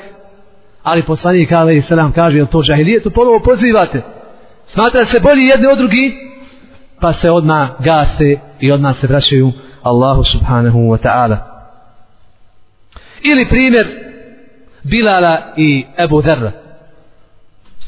ali 0.83 1.03
poslanik 1.03 1.51
Ali 1.51 1.83
Salam 1.89 2.11
kaže 2.11 2.37
jel 2.37 2.47
to 2.47 2.63
žahilijetu 2.63 3.11
ponovo 3.11 3.39
pozivate. 3.39 4.01
Smatra 4.73 5.05
se 5.05 5.19
bolji 5.19 5.45
jedni 5.45 5.67
od 5.67 5.77
drugi 5.77 6.30
pa 7.01 7.13
se 7.13 7.31
odma 7.31 7.75
gase 7.79 8.39
i 8.59 8.71
odma 8.71 8.93
se 9.01 9.07
vraćaju 9.07 9.51
Allahu 9.81 10.23
subhanahu 10.23 10.79
wa 10.79 10.97
ta'ala. 10.97 11.37
Ili 13.23 13.49
primjer 13.49 13.87
Bilala 14.83 15.53
i 15.57 15.85
Ebu 15.97 16.21
Dharra. 16.21 16.51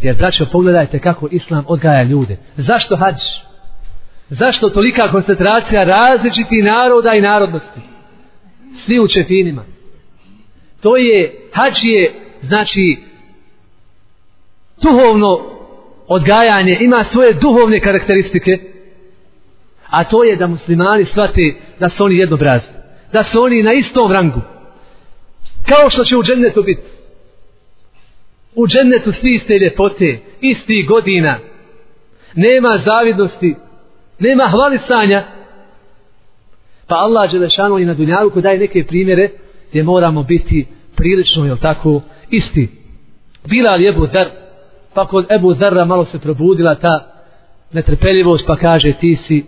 Jer 0.02 0.16
braćo 0.16 0.46
pogledajte 0.52 1.00
kako 1.00 1.28
Islam 1.32 1.64
odgaja 1.68 2.04
ljude. 2.04 2.38
Zašto 2.58 2.96
hađ? 2.96 3.16
Zašto 4.30 4.70
tolika 4.70 5.12
koncentracija 5.12 5.84
različitih 5.84 6.64
naroda 6.64 7.14
i 7.14 7.22
narodnosti? 7.22 7.80
Svi 8.86 9.00
u 9.00 9.08
čefinima. 9.08 9.64
To 10.82 10.98
je 10.98 11.50
hađ 11.54 11.74
je 11.84 12.14
znači 12.42 12.98
duhovno 14.82 15.40
odgajanje 16.08 16.78
ima 16.82 17.06
svoje 17.12 17.34
duhovne 17.34 17.80
karakteristike 17.80 18.73
a 19.94 20.04
to 20.04 20.24
je 20.24 20.36
da 20.36 20.48
muslimani 20.48 21.06
shvate 21.06 21.56
da 21.80 21.90
su 21.90 22.04
oni 22.04 22.18
jednobrazni. 22.18 22.74
Da 23.14 23.24
su 23.24 23.44
oni 23.44 23.64
na 23.64 23.74
istom 23.74 24.12
rangu. 24.12 24.42
Kao 25.70 25.90
što 25.90 26.06
će 26.06 26.18
u 26.18 26.24
džennetu 26.24 26.64
biti 26.64 26.82
u 28.56 28.68
džennetu 28.68 29.12
svi 29.22 29.36
iste 29.36 29.60
ljepote 29.60 30.20
isti 30.42 30.84
godina. 30.84 31.36
Nema 32.36 32.80
zavidnosti 32.86 33.56
nema 34.20 34.44
hvalisanja. 34.48 35.24
Pa 36.88 36.96
Allah 36.96 37.32
Đelešanu 37.32 37.80
i 37.80 37.86
na 37.86 37.94
Dunjaluku 37.94 38.42
daje 38.42 38.60
neke 38.60 38.86
primjere 38.86 39.30
gdje 39.70 39.84
moramo 39.84 40.24
biti 40.24 40.66
prilično, 40.96 41.46
jel 41.46 41.58
tako, 41.58 42.02
isti. 42.30 42.70
Bila 43.46 43.76
li 43.76 43.88
Ebu 43.88 44.08
Dar, 44.08 44.28
pa 44.94 45.08
kod 45.08 45.26
Ebu 45.32 45.54
Zerra 45.54 45.86
malo 45.86 46.06
se 46.06 46.20
probudila 46.20 46.76
ta 46.76 47.12
netrpeljivost, 47.72 48.48
pa 48.48 48.56
kaže 48.56 48.94
ti 48.94 49.18
si 49.28 49.46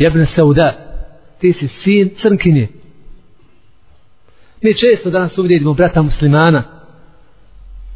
jebne 0.00 0.26
Sauda, 0.34 0.72
ti 1.40 1.52
si 1.52 1.68
sin 1.84 2.10
crnkinje. 2.22 2.68
Mi 4.62 4.74
često 4.74 5.10
danas 5.10 5.38
uvidimo 5.38 5.74
brata 5.74 6.02
muslimana, 6.02 6.62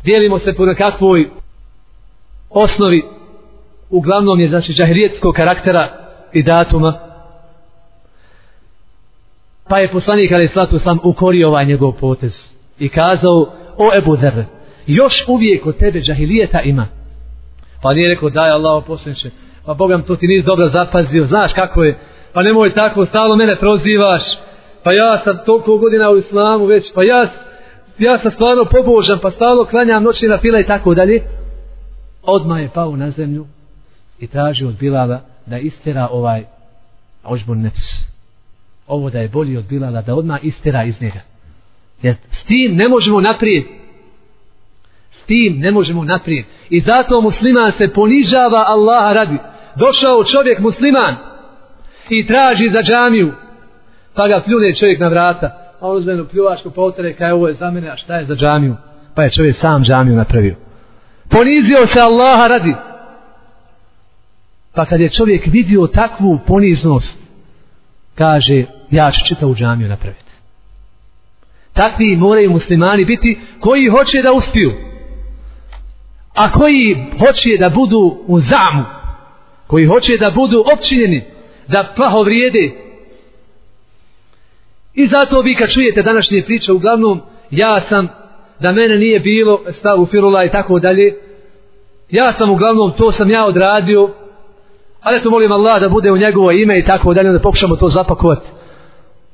dijelimo 0.04 0.38
se 0.38 0.52
po 0.52 0.66
nekakvoj 0.66 1.28
osnovi, 2.50 3.02
uglavnom 3.90 4.40
je 4.40 4.48
znači 4.48 4.72
džahirijetskog 4.72 5.34
karaktera 5.34 5.88
i 6.32 6.42
datuma, 6.42 6.98
pa 9.68 9.78
je 9.78 9.92
poslanik 9.92 10.32
ali 10.32 10.48
slatu 10.48 10.78
sam 10.78 10.98
ukorio 11.02 11.48
ovaj 11.48 11.66
njegov 11.66 11.92
potez 11.92 12.32
i 12.78 12.88
kazao 12.88 13.52
o 13.76 13.90
Ebu 13.96 14.16
Zer 14.16 14.44
još 14.86 15.14
uvijek 15.28 15.66
od 15.66 15.76
tebe 15.76 16.00
džahilijeta 16.00 16.60
ima. 16.60 16.86
Pa 17.82 17.94
nije 17.94 18.08
rekao 18.14 18.30
daj 18.30 18.50
Allah 18.50 18.84
posljedniče 18.86 19.30
pa 19.66 19.74
Bogam 19.74 20.02
to 20.02 20.16
ti 20.16 20.26
nisi 20.26 20.46
dobro 20.46 20.68
zapazio 20.68 21.26
znaš 21.26 21.52
kako 21.52 21.84
je 21.84 21.98
pa 22.32 22.42
nemoj 22.42 22.74
tako 22.74 23.06
stalo 23.06 23.36
mene 23.36 23.56
prozivaš 23.56 24.22
pa 24.82 24.92
ja 24.92 25.20
sam 25.24 25.38
toliko 25.46 25.78
godina 25.78 26.10
u 26.10 26.16
islamu 26.16 26.66
već 26.66 26.92
pa 26.94 27.02
ja 27.02 27.28
ja 27.98 28.18
sam 28.18 28.32
stvarno 28.32 28.64
pobožan 28.64 29.18
pa 29.22 29.30
stalo 29.30 29.64
klanjam 29.64 30.02
noći 30.02 30.26
na 30.26 30.38
fila 30.38 30.60
i 30.60 30.66
tako 30.66 30.94
dalje 30.94 31.22
odmah 32.22 32.62
je 32.62 32.70
pao 32.74 32.96
na 32.96 33.10
zemlju 33.10 33.46
i 34.18 34.26
traži 34.26 34.64
od 34.64 34.78
Bilala 34.78 35.20
da 35.46 35.58
istera 35.58 36.08
ovaj 36.10 36.44
ožbun 37.24 37.60
nefs 37.60 37.88
ovo 38.86 39.10
da 39.10 39.18
je 39.18 39.28
bolji 39.28 39.56
od 39.56 39.64
Bilala 39.64 40.02
da 40.02 40.14
odmah 40.14 40.44
istera 40.44 40.84
iz 40.84 41.00
njega 41.00 41.20
Jer 42.04 42.16
s 42.42 42.44
tim 42.46 42.76
ne 42.76 42.88
možemo 42.88 43.20
naprijed. 43.20 43.64
S 45.22 45.26
tim 45.26 45.58
ne 45.58 45.70
možemo 45.70 46.04
naprijed. 46.04 46.44
I 46.70 46.80
zato 46.80 47.20
musliman 47.20 47.72
se 47.78 47.88
ponižava 47.88 48.64
Allaha 48.66 49.12
radi. 49.12 49.38
Došao 49.76 50.24
čovjek 50.24 50.58
musliman 50.58 51.16
i 52.08 52.26
traži 52.26 52.70
za 52.72 52.82
džamiju. 52.82 53.32
Pa 54.14 54.28
ga 54.28 54.40
pljune 54.40 54.74
čovjek 54.74 55.00
na 55.00 55.08
vrata. 55.08 55.46
A 55.80 55.88
on 55.88 55.96
uzmenu 55.96 56.24
pljuvačku 56.24 56.70
pa 56.70 56.74
potere 56.74 57.12
kaj 57.12 57.32
ovo 57.32 57.48
je 57.48 57.54
za 57.54 57.70
mene, 57.70 57.88
a 57.90 57.96
šta 57.96 58.16
je 58.16 58.26
za 58.26 58.34
džamiju? 58.34 58.76
Pa 59.14 59.22
je 59.22 59.30
čovjek 59.30 59.56
sam 59.60 59.84
džamiju 59.84 60.16
napravio. 60.16 60.56
Ponizio 61.30 61.86
se 61.92 62.00
Allaha 62.00 62.46
radi. 62.46 62.74
Pa 64.74 64.86
kad 64.86 65.00
je 65.00 65.10
čovjek 65.10 65.46
vidio 65.46 65.86
takvu 65.86 66.38
poniznost, 66.46 67.18
kaže, 68.14 68.64
ja 68.90 69.10
ću 69.10 69.20
čitavu 69.26 69.54
džamiju 69.54 69.88
napraviti 69.88 70.24
takvi 71.74 72.16
moraju 72.16 72.50
muslimani 72.50 73.04
biti 73.04 73.40
koji 73.60 73.88
hoće 73.88 74.22
da 74.22 74.32
uspiju 74.32 74.72
a 76.34 76.52
koji 76.52 76.96
hoće 77.18 77.56
da 77.60 77.68
budu 77.68 78.18
u 78.26 78.40
zamu 78.40 78.84
koji 79.74 79.86
hoće 79.86 80.16
da 80.20 80.30
budu 80.30 80.64
općinjeni 80.74 81.22
da 81.68 81.92
plaho 81.96 82.22
vrijede 82.22 82.70
i 84.94 85.06
zato 85.06 85.40
vi 85.40 85.54
kad 85.54 85.70
čujete 85.70 86.02
današnje 86.02 86.42
priče 86.42 86.72
uglavnom 86.72 87.20
ja 87.50 87.80
sam 87.88 88.08
da 88.60 88.72
mene 88.72 88.96
nije 88.96 89.20
bilo, 89.20 89.60
stavu 89.78 90.06
firula 90.06 90.44
i 90.44 90.50
tako 90.50 90.78
dalje. 90.78 91.14
Ja 92.10 92.32
sam 92.32 92.50
uglavnom, 92.50 92.92
to 92.92 93.12
sam 93.12 93.30
ja 93.30 93.46
odradio, 93.46 94.10
ali 95.00 95.22
to 95.22 95.30
molim 95.30 95.52
Allah 95.52 95.80
da 95.80 95.88
bude 95.88 96.12
u 96.12 96.16
njegovo 96.16 96.50
ime 96.50 96.78
i 96.78 96.84
tako 96.84 97.14
dalje, 97.14 97.32
da 97.32 97.38
pokušamo 97.38 97.76
to 97.76 97.88
zapakovati 97.88 98.46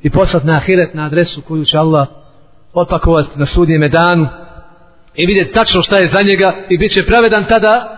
i 0.03 0.11
poslati 0.11 0.47
na 0.47 0.57
ahiret 0.57 0.95
na 0.95 1.07
adresu 1.07 1.43
koju 1.43 1.65
će 1.65 1.79
Allah 1.79 2.09
otpakovati 2.75 3.39
na 3.39 3.47
sudnjeme 3.47 3.89
danu 3.89 4.29
i 5.15 5.27
vidjeti 5.27 5.53
tačno 5.53 5.83
šta 5.83 5.99
je 5.99 6.11
za 6.13 6.23
njega 6.23 6.55
i 6.69 6.79
bit 6.79 6.93
će 6.93 7.07
pravedan 7.07 7.45
tada 7.45 7.97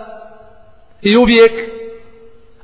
i 1.02 1.16
uvijek 1.16 1.52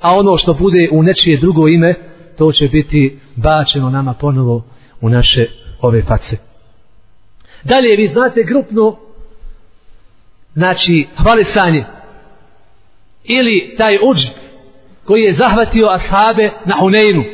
a 0.00 0.16
ono 0.16 0.38
što 0.38 0.54
bude 0.54 0.88
u 0.92 1.02
nečije 1.02 1.38
drugo 1.40 1.68
ime 1.68 1.94
to 2.38 2.52
će 2.52 2.68
biti 2.68 3.18
bačeno 3.36 3.90
nama 3.90 4.14
ponovo 4.14 4.64
u 5.00 5.08
naše 5.08 5.46
ove 5.80 6.02
face. 6.02 6.36
Dalje 7.64 7.96
vi 7.96 8.10
znate 8.12 8.42
grupno 8.42 8.96
znači 10.54 11.06
hvalisanje. 11.22 11.84
Ili 13.24 13.74
taj 13.78 13.98
uđb 14.02 14.28
koji 15.04 15.22
je 15.22 15.36
zahvatio 15.36 15.86
ashabe 15.86 16.50
na 16.64 16.76
Huneinu. 16.80 17.24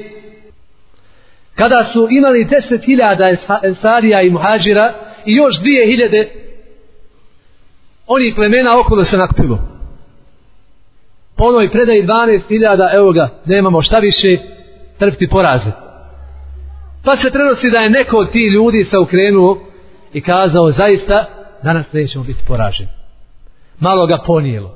Kada 1.55 1.91
su 1.93 2.09
imali 2.11 2.45
deset 2.45 2.85
hiljada 2.85 3.25
ensarija 3.63 4.23
i 4.23 4.31
muhađira 4.31 4.95
i 5.27 5.35
još 5.35 5.61
dvije 5.61 5.87
hiljade 5.87 6.29
oni 8.07 8.35
plemena 8.35 8.81
okolo 8.81 9.05
se 9.05 9.17
nakupilo 9.17 9.74
po 11.37 11.45
onoj 11.45 11.71
predaji 11.71 12.07
12.000 12.07 12.95
evo 12.95 13.13
ga, 13.13 13.29
nemamo 13.47 13.83
šta 13.83 13.99
više 13.99 14.37
trpiti 14.99 15.29
poraze. 15.29 15.71
Pa 17.05 17.17
se 17.17 17.31
prenosi 17.31 17.71
da 17.71 17.79
je 17.79 17.91
neko 17.91 18.17
od 18.17 18.31
tih 18.31 18.53
ljudi 18.53 18.87
se 18.91 18.99
ukrenuo 18.99 19.59
i 20.13 20.21
kazao 20.21 20.73
zaista 20.73 21.25
danas 21.63 21.93
nećemo 21.93 22.25
biti 22.25 22.43
poraženi. 22.47 22.91
Malo 23.81 24.07
ga 24.07 24.19
ponijelo. 24.27 24.75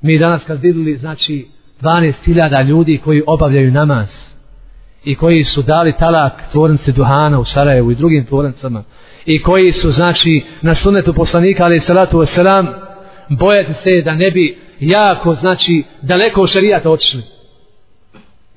Mi 0.00 0.18
danas 0.18 0.42
kad 0.46 0.60
vidjeli 0.62 0.96
znači 0.96 1.48
12.000 1.80 2.66
ljudi 2.66 3.00
koji 3.04 3.22
obavljaju 3.26 3.70
namaz 3.70 4.08
i 5.04 5.14
koji 5.14 5.44
su 5.44 5.62
dali 5.62 5.92
talak 5.98 6.32
tvornice 6.52 6.92
Duhana 6.92 7.38
u 7.38 7.44
Sarajevu 7.44 7.90
i 7.90 7.94
drugim 7.94 8.24
tvornicama 8.26 8.82
i 9.26 9.42
koji 9.42 9.72
su 9.72 9.90
znači 9.90 10.44
na 10.62 10.74
sunetu 10.74 11.14
poslanika 11.14 11.64
ali 11.64 11.80
salatu 11.80 12.18
wasalam 12.18 12.87
bojati 13.28 13.72
se 13.84 14.02
da 14.02 14.14
ne 14.14 14.30
bi 14.30 14.58
jako 14.80 15.34
znači 15.34 15.84
daleko 16.02 16.42
od 16.42 16.50
šarijata 16.50 16.90
otišli. 16.90 17.22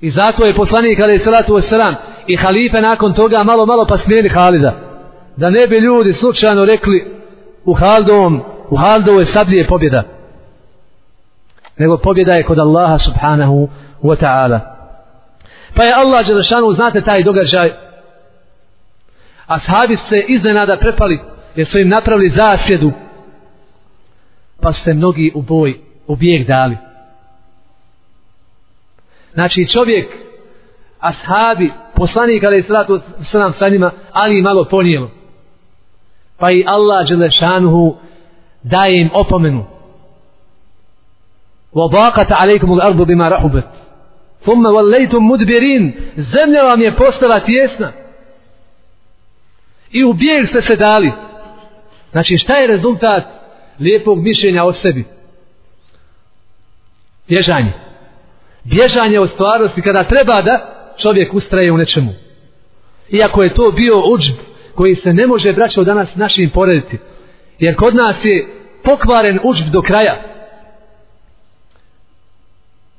I 0.01 0.11
zato 0.11 0.45
je 0.45 0.55
poslanik 0.55 0.99
ali 0.99 1.19
salatu 1.19 1.53
wasalam 1.53 1.95
i 2.27 2.35
halife 2.35 2.81
nakon 2.81 3.13
toga 3.13 3.43
malo 3.43 3.65
malo 3.65 3.85
pa 3.85 3.97
smijeni 3.97 4.29
Halida. 4.29 4.73
Da 5.37 5.49
ne 5.49 5.67
bi 5.67 5.77
ljudi 5.77 6.13
slučajno 6.13 6.65
rekli 6.65 7.05
u 7.65 7.73
Haldovom 7.73 8.41
u 8.69 8.75
Haldovu 8.75 9.19
je 9.19 9.25
sablije 9.25 9.67
pobjeda. 9.67 10.03
Nego 11.77 11.97
pobjeda 11.97 12.33
je 12.33 12.43
kod 12.43 12.59
Allaha 12.59 12.97
subhanahu 12.99 13.69
wa 14.03 14.15
ta'ala. 14.15 14.59
Pa 15.75 15.83
je 15.83 15.93
Allah 15.93 16.27
Đelešanu 16.27 16.73
znate 16.73 17.01
taj 17.01 17.23
događaj? 17.23 17.71
A 19.47 19.59
sahabi 19.59 19.97
se 20.09 20.19
iznenada 20.27 20.77
prepali 20.77 21.19
jer 21.55 21.67
su 21.67 21.79
im 21.79 21.89
napravili 21.89 22.33
zasjedu 22.35 22.91
pa 24.60 24.72
su 24.72 24.80
se 24.84 24.94
mnogi 24.94 25.32
u 25.34 25.42
boj 25.42 25.80
u 26.06 26.16
bijeg 26.16 26.46
dali 26.46 26.76
znači 29.34 29.68
čovjek 29.72 30.08
ashabi 31.00 31.72
poslanik 31.94 32.44
ali 32.44 32.62
sratu 32.62 33.00
sa 33.30 33.38
nam 33.38 33.52
sa 33.58 33.68
njima 33.68 33.90
ali 34.12 34.42
malo 34.42 34.64
ponijelo 34.64 35.10
pa 36.38 36.50
i 36.50 36.64
Allah 36.66 37.08
Đelešanu 37.08 37.96
daje 38.62 39.00
im 39.00 39.10
opomenu 39.12 39.64
وضاقت 41.76 42.32
عليكم 42.32 42.72
الأرض 42.72 43.02
بما 43.02 43.28
رحبت 43.28 43.68
ثم 44.44 44.66
وليتم 44.66 45.28
مدبرين 45.30 45.94
zemlja 46.16 46.62
vam 46.62 46.82
je 46.82 46.96
postala 46.96 47.40
tjesna 47.40 47.92
i 49.90 50.04
u 50.04 50.12
bijeg 50.12 50.48
ste 50.48 50.62
se 50.62 50.76
dali 50.76 51.12
znači 52.10 52.38
šta 52.38 52.56
je 52.56 52.66
rezultat 52.66 53.24
lijepog 53.81 54.23
mišljenja 54.23 54.63
o 54.63 54.73
sebi. 54.73 55.05
Bježanje. 57.27 57.71
Bježanje 58.63 59.19
od 59.19 59.29
stvarnosti 59.33 59.81
kada 59.81 60.03
treba 60.03 60.41
da 60.41 60.59
čovjek 61.01 61.33
ustraje 61.33 61.71
u 61.71 61.77
nečemu. 61.77 62.13
Iako 63.09 63.43
je 63.43 63.53
to 63.53 63.71
bio 63.71 64.03
uđb 64.13 64.35
koji 64.75 64.95
se 64.95 65.13
ne 65.13 65.27
može 65.27 65.53
braćo 65.53 65.83
danas 65.83 66.15
našim 66.15 66.49
porediti. 66.49 66.97
Jer 67.59 67.75
kod 67.75 67.95
nas 67.95 68.15
je 68.23 68.47
pokvaren 68.83 69.39
uđb 69.43 69.65
do 69.71 69.81
kraja. 69.81 70.15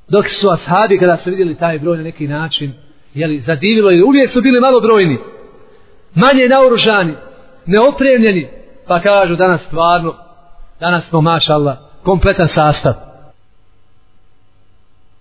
Dok 0.09 0.29
su 0.29 0.51
ashabi 0.51 0.99
kada 0.99 1.19
su 1.25 1.31
vidjeli 1.31 1.55
taj 1.55 1.79
broj 1.79 1.97
na 1.97 2.03
neki 2.03 2.29
način 2.29 2.73
jeli, 3.15 3.41
zadivilo 3.41 3.91
je 3.91 4.05
uvijek 4.05 4.33
su 4.33 4.41
bili 4.41 4.61
malo 4.61 4.81
brojni 4.81 5.19
manje 6.15 6.49
naoružani 6.49 7.15
neopremljeni 7.67 8.49
pa 8.87 9.01
kažu 9.01 9.37
danas 9.37 9.61
stvarno 9.67 10.15
danas 10.83 11.05
smo 11.09 11.21
mašallah 11.21 11.77
kompletan 12.03 12.49
sastav 12.55 12.95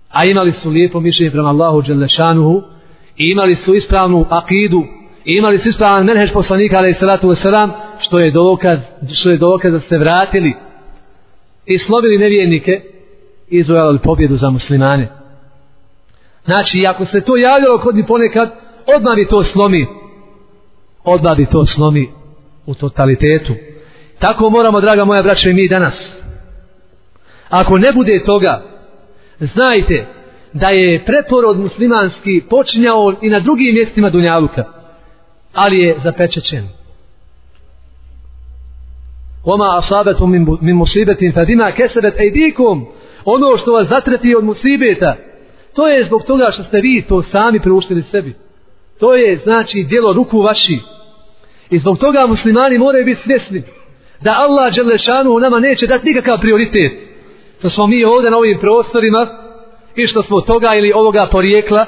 a 0.09 0.25
imali 0.25 0.53
su 0.61 0.69
lijepo 0.69 0.99
mišljenje 0.99 1.31
prema 1.31 1.49
Allahu 1.49 1.81
Đelešanuhu 1.81 2.61
i 3.17 3.31
imali 3.31 3.55
su 3.65 3.73
ispravnu 3.75 4.25
akidu 4.29 4.83
i 5.25 5.37
imali 5.37 5.59
su 5.59 5.69
ispravan 5.69 6.05
menhež 6.05 6.31
poslanika 6.33 6.77
alaih 6.77 6.95
salatu 6.99 7.27
wasalam 7.27 7.69
što 7.99 8.19
je 8.19 8.31
dokaz 8.31 8.79
što 9.13 9.29
je 9.29 9.37
dokaz 9.37 9.73
da 9.73 9.79
se 9.79 9.97
vratili 9.97 10.53
i 11.65 11.79
slobili 11.79 12.17
nevjernike 12.17 12.81
izvojali 13.47 13.99
pobjedu 13.99 14.37
za 14.37 14.49
muslimane. 14.49 15.07
Znači, 16.45 16.85
ako 16.87 17.05
se 17.05 17.21
to 17.21 17.37
javljalo 17.37 17.77
kod 17.79 17.95
njih 17.95 18.05
ponekad, 18.07 18.51
odmah 18.95 19.15
bi 19.15 19.27
to 19.27 19.43
slomi. 19.43 19.87
Odmah 21.03 21.37
bi 21.37 21.45
to 21.45 21.65
slomi 21.65 22.09
u 22.65 22.73
totalitetu. 22.73 23.53
Tako 24.21 24.49
moramo, 24.49 24.81
draga 24.81 25.05
moja 25.05 25.21
braća 25.21 25.49
i 25.49 25.53
mi 25.53 25.67
danas. 25.67 25.93
Ako 27.49 27.77
ne 27.77 27.91
bude 27.91 28.23
toga, 28.25 28.61
znajte 29.39 30.05
da 30.53 30.69
je 30.69 31.05
preporod 31.05 31.59
muslimanski 31.59 32.41
počinjao 32.49 33.13
i 33.21 33.29
na 33.29 33.39
drugim 33.39 33.75
mjestima 33.75 34.09
Dunjaluka, 34.09 34.63
ali 35.53 35.79
je 35.79 35.97
zapečećen. 36.03 36.67
Oma 39.43 39.77
asabetum 39.77 40.31
min 40.61 40.75
musibetin 40.75 41.33
fadima 41.33 41.71
kesebet 41.71 42.19
ejdikum, 42.19 42.87
ono 43.25 43.57
što 43.57 43.71
vas 43.71 43.87
zatreti 43.87 44.35
od 44.35 44.43
musibeta 44.43 45.15
to 45.73 45.87
je 45.87 46.05
zbog 46.05 46.23
toga 46.23 46.51
što 46.53 46.63
ste 46.63 46.81
vi 46.81 47.05
to 47.07 47.23
sami 47.23 47.59
preuštili 47.59 48.03
sebi 48.11 48.35
to 48.99 49.15
je 49.15 49.37
znači 49.43 49.83
dijelo 49.83 50.13
ruku 50.13 50.41
vaši 50.41 50.79
i 51.69 51.79
zbog 51.79 51.97
toga 51.97 52.25
muslimani 52.27 52.77
moraju 52.77 53.05
biti 53.05 53.21
svjesni 53.23 53.63
da 54.21 54.35
Allah 54.37 54.73
Đelešanu 54.75 55.39
nama 55.39 55.59
neće 55.59 55.87
dati 55.87 56.05
nikakav 56.05 56.39
prioritet 56.39 56.91
što 57.59 57.69
smo 57.69 57.87
mi 57.87 58.03
ovdje 58.03 58.31
na 58.31 58.37
ovim 58.37 58.59
prostorima 58.59 59.27
i 59.95 60.07
što 60.07 60.23
smo 60.23 60.41
toga 60.41 60.75
ili 60.75 60.91
ovoga 60.95 61.27
porijekla 61.31 61.85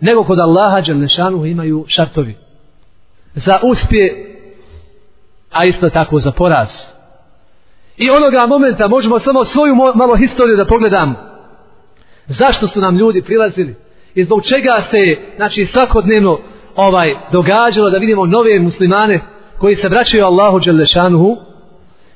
nego 0.00 0.24
kod 0.24 0.38
Allaha 0.38 0.80
Đelešanu 0.80 1.46
imaju 1.46 1.84
šartovi 1.88 2.34
za 3.34 3.58
uspje 3.62 4.26
a 5.50 5.64
isto 5.64 5.90
tako 5.90 6.20
za 6.20 6.32
poraz 6.32 6.68
I 8.00 8.10
onoga 8.10 8.46
momenta 8.46 8.88
možemo 8.88 9.20
samo 9.20 9.44
svoju 9.44 9.74
malo 9.94 10.16
historiju 10.16 10.56
da 10.56 10.64
pogledam. 10.64 11.16
Zašto 12.26 12.68
su 12.68 12.80
nam 12.80 12.96
ljudi 12.96 13.22
prilazili? 13.22 13.74
I 14.14 14.24
zbog 14.24 14.42
čega 14.44 14.82
se, 14.90 15.16
znači, 15.36 15.68
svakodnevno 15.72 16.38
ovaj 16.76 17.14
događalo 17.32 17.90
da 17.90 17.98
vidimo 17.98 18.26
nove 18.26 18.60
muslimane 18.60 19.20
koji 19.60 19.76
se 19.76 19.88
vraćaju 19.88 20.24
Allahu 20.24 20.58
Đelešanuhu 20.58 21.36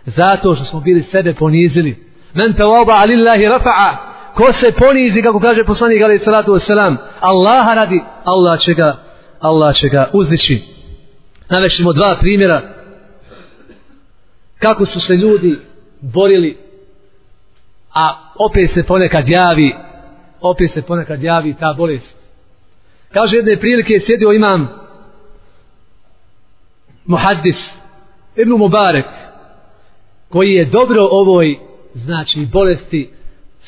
zato 0.06 0.54
što 0.54 0.64
smo 0.64 0.80
bili 0.80 1.02
sebe 1.02 1.34
ponizili. 1.34 1.96
Men 2.34 2.52
te 2.52 2.64
oba 2.64 2.92
alillahi 2.92 3.42
rafa'a 3.42 3.96
ko 4.34 4.52
se 4.52 4.72
ponizi, 4.72 5.22
kako 5.22 5.40
kaže 5.40 5.64
poslanik 5.64 6.02
alaih 6.02 6.20
salatu 6.24 6.52
wasalam, 6.52 6.96
Allaha 7.20 7.74
radi, 7.74 8.00
Allah 8.24 8.60
će 8.60 8.74
ga, 8.74 8.96
Allah 9.40 9.76
će 9.76 9.88
ga 9.88 10.10
uzdići. 10.12 10.62
Navešimo 11.50 11.92
dva 11.92 12.16
primjera 12.20 12.60
kako 14.58 14.86
su 14.86 15.00
se 15.00 15.12
ljudi 15.12 15.58
borili 16.00 16.56
a 17.94 18.32
opet 18.38 18.70
se 18.74 18.82
ponekad 18.82 19.28
javi 19.28 19.72
opet 20.40 20.72
se 20.74 20.82
ponekad 20.82 21.22
javi 21.22 21.54
ta 21.60 21.74
bolest 21.76 22.14
kaže 23.12 23.36
jedne 23.36 23.56
prilike 23.56 24.00
sjedio 24.06 24.32
imam 24.32 24.83
muhaddis 27.06 27.56
Ibn 28.36 28.50
Mubarek 28.50 29.06
koji 30.28 30.52
je 30.52 30.64
dobro 30.64 31.08
ovoj 31.10 31.58
znači 31.94 32.46
bolesti 32.52 33.10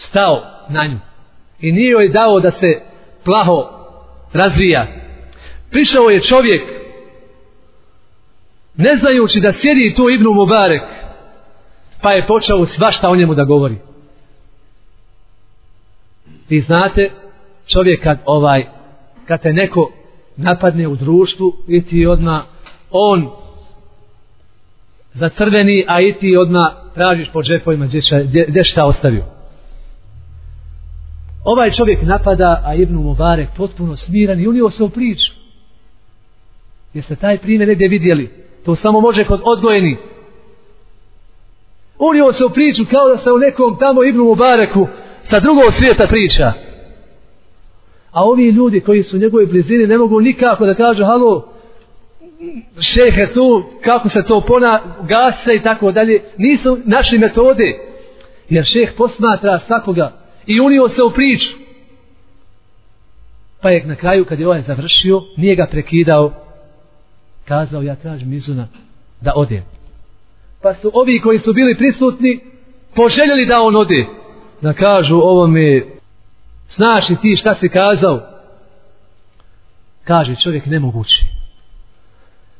stao 0.09 0.43
na 0.68 0.87
nju 0.87 0.99
i 1.61 1.72
nije 1.72 1.91
joj 1.91 2.09
dao 2.09 2.41
da 2.41 2.51
se 2.51 2.80
plaho 3.24 3.68
razvija 4.32 4.87
prišao 5.70 6.11
je 6.11 6.22
čovjek 6.22 6.62
ne 8.76 8.97
znajući 8.97 9.41
da 9.41 9.53
sjedi 9.53 9.95
tu 9.97 10.11
Ibn 10.11 10.24
Mubarek, 10.24 10.82
pa 12.03 12.12
je 12.12 12.26
počeo 12.26 12.66
svašta 12.66 13.11
o 13.11 13.16
njemu 13.16 13.34
da 13.34 13.45
govori. 13.45 13.76
Vi 16.49 16.61
znate, 16.61 17.11
čovjek 17.66 18.03
kad 18.03 18.18
ovaj, 18.24 18.66
kad 19.26 19.43
te 19.43 19.53
neko 19.53 19.93
napadne 20.37 20.89
u 20.89 20.97
društvu, 20.97 21.57
i 21.68 21.82
ti 21.82 22.07
odmah 22.07 22.43
on 22.91 23.30
za 25.14 25.28
crveni, 25.28 25.84
a 25.89 26.01
i 26.01 26.12
ti 26.12 26.37
odma 26.37 26.72
tražiš 26.95 27.28
po 27.32 27.43
džepovima 27.43 27.87
gdje, 27.87 28.01
gdje, 28.24 28.47
gdje 28.49 28.64
šta 28.64 28.84
ostavio. 28.84 29.24
Ovaj 31.45 31.70
čovjek 31.70 32.03
napada, 32.03 32.62
a 32.64 32.74
Ibnu 32.74 33.01
Mubarek 33.01 33.49
potpuno 33.57 33.97
smiran 33.97 34.41
i 34.41 34.49
unio 34.49 34.70
se 34.70 34.82
u 34.82 34.89
priču. 34.89 35.32
Jeste 36.95 37.16
taj 37.16 37.39
primjer 37.39 37.68
negdje 37.68 37.89
vidjeli? 37.89 38.30
To 38.64 38.76
samo 38.76 39.01
može 39.01 39.24
kod 39.24 39.41
odgojeni. 39.45 39.97
Unio 41.99 42.32
se 42.32 42.45
u 42.45 42.51
priču 42.51 42.82
kao 42.91 43.09
da 43.09 43.22
se 43.22 43.32
u 43.32 43.39
nekom 43.39 43.78
tamo 43.78 44.05
Ibnu 44.05 44.24
Mubareku 44.24 44.87
sa 45.30 45.41
drugog 45.41 45.74
svijeta 45.78 46.07
priča. 46.07 46.53
A 48.11 48.24
ovi 48.24 48.49
ljudi 48.49 48.80
koji 48.80 49.03
su 49.03 49.16
u 49.16 49.20
njegovoj 49.20 49.47
blizini 49.47 49.87
ne 49.87 49.99
mogu 49.99 50.20
nikako 50.20 50.66
da 50.66 50.74
kažu 50.74 51.05
halo, 51.05 51.56
šehe 52.80 53.32
tu, 53.34 53.64
kako 53.84 54.09
se 54.09 54.22
to 54.28 54.41
pona, 54.41 54.80
gase 55.09 55.55
i 55.55 55.62
tako 55.62 55.93
dalje. 55.93 56.22
Nisu 56.39 56.78
našli 56.84 57.18
metode. 57.18 57.78
Jer 58.49 58.64
šeh 58.64 58.93
posmatra 58.97 59.61
svakoga 59.66 60.12
i 60.47 60.61
unio 60.61 60.89
se 60.89 61.03
u 61.03 61.11
priču. 61.11 61.49
Pa 63.62 63.70
je 63.70 63.87
na 63.87 63.95
kraju 63.95 64.24
kad 64.24 64.41
je 64.41 64.47
ovaj 64.47 64.62
završio, 64.62 65.22
nije 65.37 65.55
ga 65.55 65.66
prekidao, 65.70 66.32
kazao 67.45 67.82
ja 67.82 67.95
tražim 67.95 68.32
izuna 68.32 68.68
da 69.20 69.32
ode. 69.37 69.62
Pa 70.62 70.74
su 70.74 70.91
ovi 70.95 71.20
koji 71.20 71.39
su 71.39 71.53
bili 71.53 71.76
prisutni 71.76 72.41
poželjeli 72.95 73.47
da 73.47 73.61
on 73.61 73.76
ode. 73.76 74.07
Da 74.61 74.72
kažu 74.72 75.16
ovo 75.16 75.47
mi 75.47 75.82
znaš 76.76 77.09
li 77.09 77.16
ti 77.22 77.37
šta 77.37 77.55
si 77.61 77.68
kazao? 77.68 78.20
Kaže 80.05 80.34
čovjek 80.43 80.66
nemogući. 80.66 81.36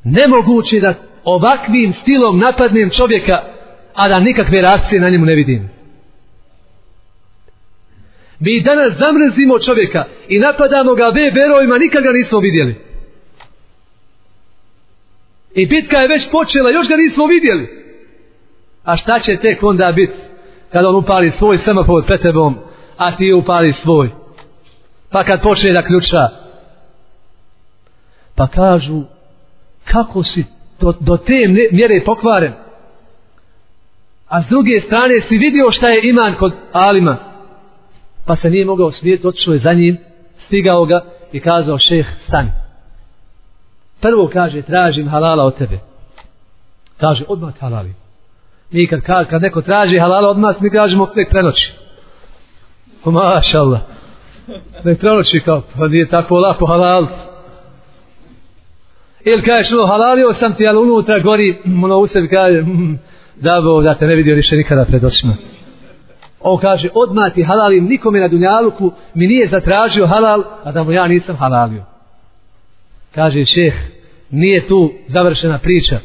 Nemogući 0.03 0.79
da 0.79 0.93
ovakvim 1.23 1.93
stilom 2.01 2.39
napadnem 2.39 2.89
čovjeka, 2.89 3.41
a 3.93 4.07
da 4.07 4.19
nikakve 4.19 4.61
reakcije 4.61 5.01
na 5.01 5.09
njemu 5.09 5.25
ne 5.25 5.35
vidim. 5.35 5.69
Mi 8.39 8.61
danas 8.61 8.93
zamrzimo 8.99 9.59
čovjeka 9.59 10.05
i 10.27 10.39
napadamo 10.39 10.95
ga 10.95 11.11
beberovima, 11.11 11.77
nikad 11.77 12.03
ga 12.03 12.11
nismo 12.11 12.39
vidjeli. 12.39 12.75
I 15.53 15.65
bitka 15.65 15.97
je 15.97 16.07
već 16.07 16.31
počela, 16.31 16.69
još 16.69 16.87
ga 16.87 16.95
nismo 16.95 17.25
vidjeli. 17.25 17.67
A 18.83 18.97
šta 18.97 19.19
će 19.19 19.37
tek 19.37 19.63
onda 19.63 19.91
biti 19.91 20.13
kada 20.71 20.89
on 20.89 20.95
upali 20.95 21.31
svoj 21.37 21.59
semafor 21.65 22.05
pred 22.05 22.21
tebom, 22.21 22.55
a 22.97 23.17
ti 23.17 23.33
upali 23.33 23.73
svoj. 23.83 24.09
Pa 25.11 25.23
kad 25.23 25.41
počne 25.41 25.71
da 25.71 25.81
ključa, 25.81 26.29
pa 28.35 28.47
kažu, 28.47 29.03
kako 29.91 30.23
si 30.23 30.45
do, 30.79 30.93
do 30.99 31.17
te 31.17 31.47
mjere 31.71 32.01
pokvaren. 32.05 32.53
A 34.27 34.43
s 34.43 34.45
druge 34.49 34.81
strane 34.81 35.21
si 35.27 35.37
vidio 35.37 35.71
šta 35.71 35.87
je 35.87 36.09
iman 36.09 36.35
kod 36.39 36.53
Alima. 36.71 37.17
Pa 38.25 38.35
se 38.35 38.49
nije 38.49 38.65
mogao 38.65 38.91
smijeti, 38.91 39.27
otišao 39.27 39.53
je 39.53 39.59
za 39.59 39.73
njim, 39.73 39.97
stigao 40.45 40.85
ga 40.85 41.01
i 41.31 41.39
kazao 41.39 41.79
šeh, 41.79 42.05
stani. 42.27 42.49
Prvo 44.01 44.29
kaže, 44.33 44.61
tražim 44.61 45.09
halala 45.09 45.43
od 45.43 45.57
tebe. 45.57 45.79
Kaže, 46.97 47.23
odmah 47.27 47.59
halali. 47.59 47.93
Mi 48.71 48.87
kad, 48.87 49.01
kad, 49.01 49.29
kad 49.29 49.41
neko 49.41 49.61
traži 49.61 49.99
halala 49.99 50.29
od 50.29 50.39
nas, 50.39 50.59
mi 50.59 50.69
kažemo, 50.69 51.11
nek 51.15 51.29
prenoći. 51.29 51.73
Maša 53.05 53.59
Allah. 53.59 53.79
Nek 54.83 54.99
prenoći 54.99 55.41
kao, 55.45 55.61
pa 55.77 55.87
nije 55.87 56.09
tako 56.09 56.39
lako 56.39 56.65
halal. 56.65 57.07
Ili 59.23 59.41
kažeš, 59.41 59.71
no, 59.71 59.85
halalio 59.85 60.33
sam 60.39 60.55
ti, 60.55 60.67
ali 60.67 60.77
unutra 60.77 61.19
gori, 61.19 61.57
mm, 61.65 61.83
ono 61.83 61.97
u 61.97 62.07
sebi 62.07 62.27
kaže, 62.27 62.61
mm, 62.61 62.71
mm 62.71 62.99
da 63.35 63.61
bo, 63.61 63.81
da 63.81 63.93
te 63.93 64.07
ne 64.07 64.15
vidio 64.15 64.35
više 64.35 64.55
nikada 64.55 64.85
pred 64.85 65.03
očima. 65.03 65.35
On 66.39 66.57
kaže, 66.57 66.89
odmah 66.93 67.33
ti 67.33 67.43
halalim, 67.43 67.85
nikome 67.85 68.19
na 68.19 68.27
dunjaluku 68.27 68.91
mi 69.13 69.27
nije 69.27 69.47
zatražio 69.47 70.07
halal, 70.07 70.43
a 70.63 70.71
da 70.71 70.83
mu 70.83 70.91
ja 70.91 71.07
nisam 71.07 71.35
halalio 71.35 71.83
kaže 73.17 73.45
šeh, 73.45 73.73
nije 74.29 74.67
tu 74.67 74.93
završena 75.07 75.59
priča, 75.59 75.99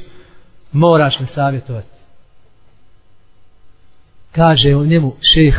moraš 0.72 1.20
me 1.20 1.26
savjetovati. 1.34 1.88
Kaže 4.32 4.76
on 4.76 4.86
njemu 4.86 5.14
šeh, 5.20 5.54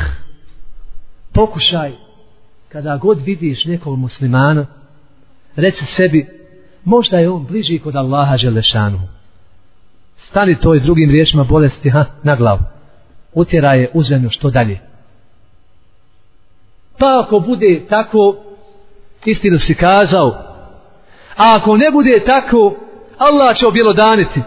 pokušaj, 1.34 1.92
kada 2.70 2.98
god 2.98 3.22
vidiš 3.26 3.66
nekog 3.66 4.00
muslimana, 4.00 4.66
reci 5.56 5.86
sebi, 5.98 6.28
možda 6.84 7.18
je 7.18 7.30
on 7.30 7.46
bliži 7.46 7.80
kod 7.80 7.96
Allaha 7.96 8.38
Želešanu. 8.38 9.00
Stani 10.30 10.60
toj 10.60 10.80
drugim 10.80 11.10
riječima 11.10 11.44
bolesti 11.44 11.90
ha, 11.90 12.06
na 12.24 12.36
glavu. 12.36 12.62
Utjera 13.34 13.74
je 13.74 13.90
u 13.94 14.04
zemlju 14.04 14.30
što 14.30 14.50
dalje. 14.50 14.80
Pa 17.00 17.22
ako 17.26 17.40
bude 17.40 17.82
tako, 17.90 18.36
istinu 19.26 19.60
si 19.60 19.76
kazao, 19.76 20.54
A 21.38 21.56
ako 21.56 21.78
ne 21.78 21.92
bude 21.92 22.24
tako, 22.26 22.76
Allah 23.18 23.58
će 23.58 23.68
objelodaniti. 23.68 24.42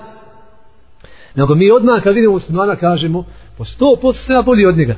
Nego 1.35 1.55
mi 1.55 1.71
odmah 1.71 2.03
kad 2.03 2.15
vidimo 2.15 2.33
muslimana 2.33 2.77
kažemo, 2.77 3.25
po 3.59 3.65
sto 3.65 3.97
posto 4.03 4.23
se 4.23 4.43
bolji 4.45 4.67
od 4.67 4.77
njega. 4.77 4.95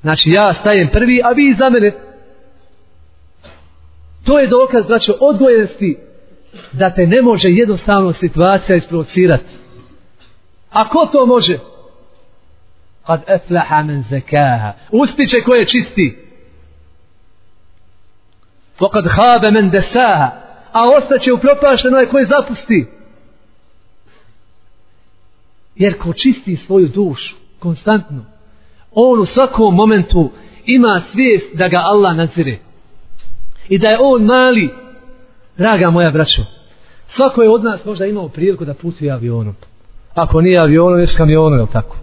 Znači 0.00 0.30
ja 0.30 0.54
stajem 0.60 0.88
prvi, 0.92 1.20
a 1.24 1.28
vi 1.28 1.56
za 1.58 1.70
mene. 1.70 1.92
To 4.28 4.38
je 4.38 4.46
dokaz, 4.46 4.86
braćo, 4.86 5.12
odgojenosti 5.20 5.98
da 6.72 6.94
te 6.94 7.06
ne 7.06 7.22
može 7.22 7.48
jednostavno 7.48 8.12
situacija 8.12 8.76
isprovocirati. 8.76 9.54
A 10.70 10.88
ko 10.88 11.06
to 11.12 11.26
može? 11.26 11.58
Kad 13.06 13.22
eflaha 13.26 13.82
men 13.82 14.04
zekaha. 14.10 14.72
Ustiće 14.90 15.36
koje 15.44 15.66
čisti. 15.66 16.18
Pokad 18.78 19.04
habe 19.10 19.50
men 19.50 19.70
desaha, 19.70 20.30
a 20.72 20.80
ostaće 20.98 21.32
upropašteno 21.32 21.98
je 21.98 22.08
koji 22.08 22.26
zapusti. 22.26 22.86
Jer 25.76 25.98
ko 25.98 26.12
čisti 26.12 26.58
svoju 26.66 26.88
dušu, 26.88 27.36
konstantno, 27.58 28.24
on 28.92 29.20
u 29.20 29.26
svakom 29.26 29.74
momentu 29.74 30.30
ima 30.66 31.02
svijest 31.12 31.46
da 31.54 31.68
ga 31.68 31.78
Allah 31.78 32.16
nadzire. 32.16 32.67
I 33.68 33.78
da 33.78 33.88
je 33.88 33.98
on 34.00 34.24
mali, 34.24 34.70
draga 35.56 35.90
moja 35.90 36.10
braćo, 36.10 36.42
svako 37.16 37.42
je 37.42 37.50
od 37.50 37.64
nas 37.64 37.84
možda 37.84 38.06
imao 38.06 38.28
priliku 38.28 38.64
da 38.64 38.74
putuje 38.74 39.12
avionom. 39.12 39.54
Ako 40.14 40.40
nije 40.40 40.58
avionom, 40.58 41.00
ješ 41.00 41.14
kamionom, 41.16 41.58
je 41.58 41.66
tako? 41.72 41.96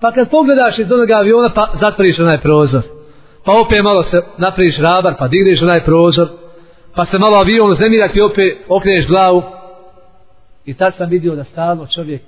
Pa 0.00 0.12
kad 0.12 0.30
pogledaš 0.30 0.78
iz 0.78 0.92
onoga 0.92 1.14
aviona, 1.14 1.50
pa 1.54 1.72
zatvoriš 1.80 2.18
onaj 2.18 2.40
prozor 2.40 2.82
pa 3.44 3.52
opet 3.52 3.82
malo 3.82 4.02
se 4.02 4.22
napraviš 4.38 4.78
rabar, 4.78 5.14
pa 5.18 5.28
digneš 5.28 5.62
onaj 5.62 5.84
prozor, 5.84 6.28
pa 6.94 7.06
se 7.06 7.18
malo 7.18 7.36
avion 7.36 7.76
zemlja 7.76 8.08
ti 8.08 8.20
opet 8.20 8.58
okreneš 8.68 9.06
glavu. 9.06 9.42
I 10.64 10.74
tad 10.74 10.94
sam 10.96 11.10
vidio 11.10 11.34
da 11.34 11.44
stalno 11.44 11.86
čovjek 11.86 12.22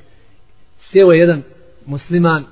sjeo 0.91 1.13
je 1.13 1.19
jedan 1.19 1.43
musliman, 1.87 2.45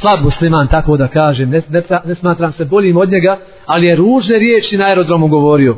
slab 0.00 0.22
musliman, 0.22 0.68
tako 0.68 0.96
da 0.96 1.08
kažem, 1.08 1.50
ne, 1.50 1.62
ne, 1.68 1.82
ne 2.04 2.14
smatram 2.14 2.52
se 2.52 2.64
boljim 2.64 2.96
od 2.96 3.10
njega, 3.10 3.38
ali 3.66 3.86
je 3.86 3.96
ružne 3.96 4.38
riječi 4.38 4.76
na 4.76 4.84
aerodromu 4.84 5.28
govorio. 5.28 5.76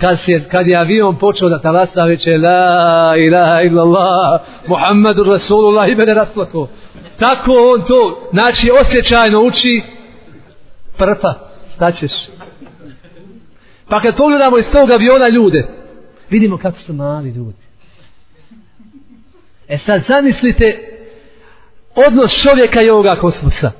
Kad, 0.00 0.18
se, 0.26 0.48
kad 0.50 0.66
je 0.66 0.76
avion 0.76 1.16
počeo 1.16 1.48
da 1.48 1.60
talasa, 1.60 2.04
već 2.04 2.26
je 2.26 2.38
la 2.38 3.14
ilaha 3.16 3.62
illallah, 3.62 4.40
Muhammedu 4.66 5.24
Rasulullah 5.24 5.88
i 5.88 5.94
mene 5.94 6.14
rasplako. 6.14 6.68
Tako 7.18 7.52
on 7.52 7.82
to, 7.88 8.28
znači 8.32 8.70
osjećajno 8.80 9.40
uči, 9.40 9.82
prpa, 10.98 11.34
šta 11.74 11.92
ćeš? 11.92 12.12
Pa 13.88 14.00
kad 14.00 14.16
pogledamo 14.16 14.58
iz 14.58 14.64
tog 14.72 14.90
aviona 14.90 15.28
ljude, 15.28 15.66
vidimo 16.30 16.56
kako 16.56 16.78
su 16.78 16.92
mali 16.92 17.30
ljudi. 17.30 17.64
E 19.68 19.78
sad 19.78 20.02
zamislite 20.08 20.93
odnos 21.94 22.32
čovjeka 22.42 22.82
i 22.82 22.90
ovoga 22.90 23.16
kosmosa. 23.16 23.70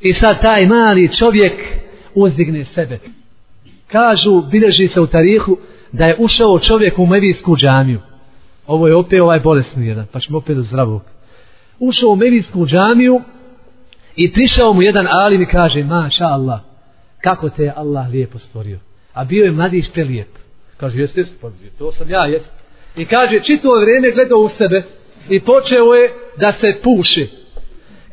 I 0.00 0.14
sad 0.14 0.40
taj 0.42 0.66
mali 0.66 1.16
čovjek 1.18 1.52
uzdigne 2.14 2.64
sebe. 2.74 2.98
Kažu, 3.86 4.42
bilježi 4.50 4.88
se 4.88 5.00
u 5.00 5.06
tarihu, 5.06 5.58
da 5.92 6.06
je 6.06 6.16
ušao 6.18 6.58
čovjek 6.58 6.98
u 6.98 7.06
Mevijsku 7.06 7.56
džamiju. 7.56 8.00
Ovo 8.66 8.88
je 8.88 8.94
opet 8.94 9.20
ovaj 9.20 9.40
bolesni 9.40 9.86
jedan, 9.86 10.06
pa 10.12 10.20
ćemo 10.20 10.38
opet 10.38 10.56
do 10.56 10.62
zdravog. 10.62 11.02
Ušao 11.78 12.08
u 12.08 12.16
Mevijsku 12.16 12.66
džamiju, 12.66 13.20
I 14.16 14.32
prišao 14.32 14.72
mu 14.72 14.82
jedan 14.82 15.06
alim 15.10 15.42
i 15.42 15.46
kaže, 15.46 15.84
maša 15.84 16.24
Allah, 16.24 16.60
kako 17.22 17.48
te 17.48 17.62
je 17.62 17.72
Allah 17.76 18.10
lijepo 18.10 18.38
stvorio. 18.38 18.78
A 19.14 19.24
bio 19.24 19.44
je 19.44 19.50
mladić 19.50 19.84
prelijep. 19.92 20.28
Kaže, 20.76 20.98
jeste, 20.98 21.24
pa 21.40 21.46
jeste, 21.46 21.78
to 21.78 21.92
sam 21.92 22.10
ja, 22.10 22.26
jeste. 22.26 22.48
I 22.96 23.04
kaže, 23.04 23.40
čito 23.42 23.80
vrijeme 23.80 24.10
gledao 24.10 24.38
u 24.38 24.50
sebe 24.58 24.82
i 25.28 25.40
počeo 25.40 25.94
je 25.94 26.12
da 26.36 26.52
se 26.60 26.80
puši. 26.82 27.28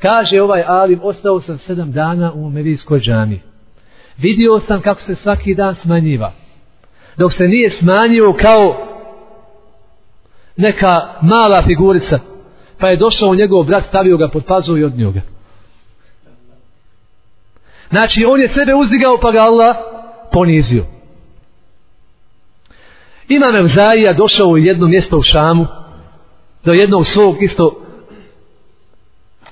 Kaže 0.02 0.42
ovaj 0.42 0.64
Alim, 0.68 1.00
ostao 1.04 1.42
sam 1.42 1.60
sedam 1.68 1.92
dana 1.92 2.34
u 2.34 2.50
Medijskoj 2.50 3.00
džami. 3.00 3.42
Vidio 4.18 4.62
sam 4.68 4.82
kako 4.82 5.02
se 5.02 5.16
svaki 5.24 5.56
dan 5.56 5.76
smanjiva. 5.82 6.32
Dok 7.18 7.34
se 7.34 7.48
nije 7.48 7.78
smanjio 7.80 8.34
kao 8.34 8.88
neka 10.58 11.02
mala 11.22 11.64
figurica. 11.64 12.20
Pa 12.80 12.90
je 12.90 12.98
došao 12.98 13.36
njegov 13.36 13.64
brat, 13.64 13.84
stavio 13.90 14.18
ga 14.18 14.28
pod 14.28 14.46
pazu 14.46 14.78
i 14.78 14.84
od 14.84 14.98
njoga. 14.98 15.22
Znači, 17.90 18.26
on 18.26 18.42
je 18.42 18.54
sebe 18.56 18.76
uzdigao 18.76 19.18
pa 19.22 19.32
ga 19.32 19.40
Allah 19.40 19.76
ponizio. 20.32 20.86
Imam 23.28 23.56
Evzaija 23.56 24.14
došao 24.14 24.48
u 24.48 24.58
jedno 24.58 24.88
mjesto 24.88 25.18
u 25.18 25.22
Šamu, 25.22 25.66
do 26.66 26.74
jednog 26.74 27.08
svog 27.08 27.44
isto 27.44 27.82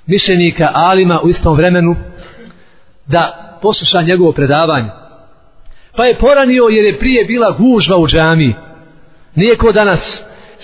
mišljenika 0.08 0.72
Alima 0.74 1.22
u 1.24 1.30
istom 1.30 1.58
vremenu, 1.58 1.95
da 3.08 3.58
posluša 3.62 4.01
njegovo 4.01 4.32
predavanje. 4.32 4.89
Pa 5.95 6.06
je 6.06 6.18
poranio 6.18 6.64
jer 6.64 6.86
je 6.86 6.99
prije 6.99 7.26
bila 7.26 7.51
gužva 7.51 7.97
u 7.97 8.08
džami. 8.08 8.56
Nije 9.36 9.56
ko 9.56 9.72
danas, 9.72 9.99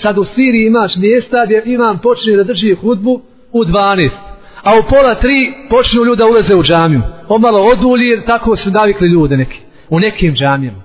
sad 0.02 0.18
u 0.18 0.26
Siriji 0.26 0.66
imaš 0.66 0.96
mjesta 0.96 1.46
gdje 1.46 1.64
imam 1.66 2.00
počne 2.00 2.36
da 2.36 2.44
drži 2.44 2.76
hudbu 2.76 3.22
u 3.52 3.64
12. 3.64 4.10
A 4.64 4.80
u 4.80 4.84
pola 4.90 5.16
tri 5.16 5.54
počnu 5.70 6.06
ljuda 6.06 6.26
uleze 6.26 6.56
u 6.56 6.64
džamiju. 6.64 7.02
Omalo 7.28 7.58
malo 7.58 7.72
odulji 7.72 8.08
jer 8.08 8.26
tako 8.26 8.58
su 8.58 8.72
navikli 8.72 9.08
ljude 9.08 9.38
neki. 9.38 9.60
U 9.90 10.00
nekim 10.00 10.36
džamijama. 10.36 10.82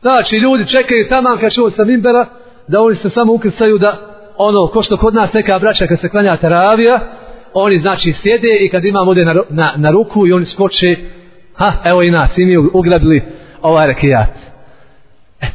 Znači, 0.00 0.36
ljudi 0.36 0.68
čekaju 0.68 1.08
tamo 1.08 1.36
kad 1.40 1.54
čuo 1.54 1.70
sa 1.70 1.84
Mimbera, 1.84 2.26
da 2.68 2.80
oni 2.80 2.96
se 2.96 3.10
samo 3.10 3.32
ukrcaju 3.32 3.78
da, 3.78 4.17
ono, 4.38 4.66
ko 4.66 4.82
što 4.82 4.96
kod 4.96 5.14
nas 5.14 5.32
neka 5.32 5.58
braća 5.58 5.86
kad 5.86 6.00
se 6.00 6.08
klanja 6.08 6.36
teravija, 6.36 7.00
oni 7.54 7.78
znači 7.78 8.14
sjede 8.22 8.56
i 8.60 8.68
kad 8.68 8.84
imam 8.84 9.08
ovdje 9.08 9.24
na, 9.24 9.34
na, 9.50 9.72
na 9.76 9.90
ruku 9.90 10.26
i 10.26 10.32
oni 10.32 10.46
skoče, 10.46 10.96
ha, 11.54 11.72
evo 11.84 12.02
i 12.02 12.10
nas, 12.10 12.30
i 12.36 12.44
mi 12.44 12.56
ugrabili 12.56 13.22
ovaj 13.62 13.86
rakijat. 13.86 14.36
E. 15.40 15.46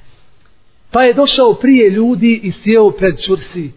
Pa 0.92 1.04
je 1.04 1.14
došao 1.14 1.54
prije 1.54 1.90
ljudi 1.90 2.40
i 2.44 2.52
sjeo 2.64 2.92
pred 2.92 3.16
čursi. 3.26 3.72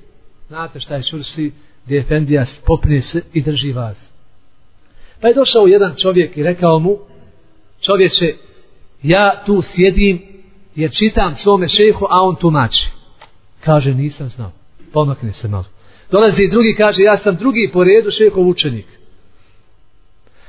Znate 0.49 0.81
šta 0.81 0.95
je 0.95 1.03
čursi? 1.03 1.53
Gdje 1.85 1.99
Efendija 1.99 2.47
popne 2.67 3.03
se 3.03 3.23
i 3.33 3.43
drži 3.43 3.73
vas. 3.73 3.97
Pa 5.21 5.29
je 5.29 5.35
došao 5.35 5.67
jedan 5.67 5.95
čovjek 6.03 6.37
i 6.37 6.43
rekao 6.43 6.79
mu, 6.79 6.97
čovječe, 7.87 8.35
ja 9.03 9.43
tu 9.47 9.63
sjedim 9.75 10.23
jer 10.75 10.91
čitam 10.93 11.37
svome 11.43 11.69
šehu, 11.69 12.07
a 12.11 12.23
on 12.23 12.37
tumači. 12.37 12.89
Kaže, 13.65 13.95
nisam 13.95 14.31
znao. 14.37 14.53
Pomakne 14.93 15.33
se 15.41 15.49
malo. 15.49 15.65
Dolazi 16.11 16.49
drugi, 16.49 16.75
kaže, 16.75 17.03
ja 17.03 17.19
sam 17.19 17.37
drugi 17.37 17.71
po 17.73 17.85
redu 17.85 18.11
šehov 18.11 18.49
učenik. 18.49 18.87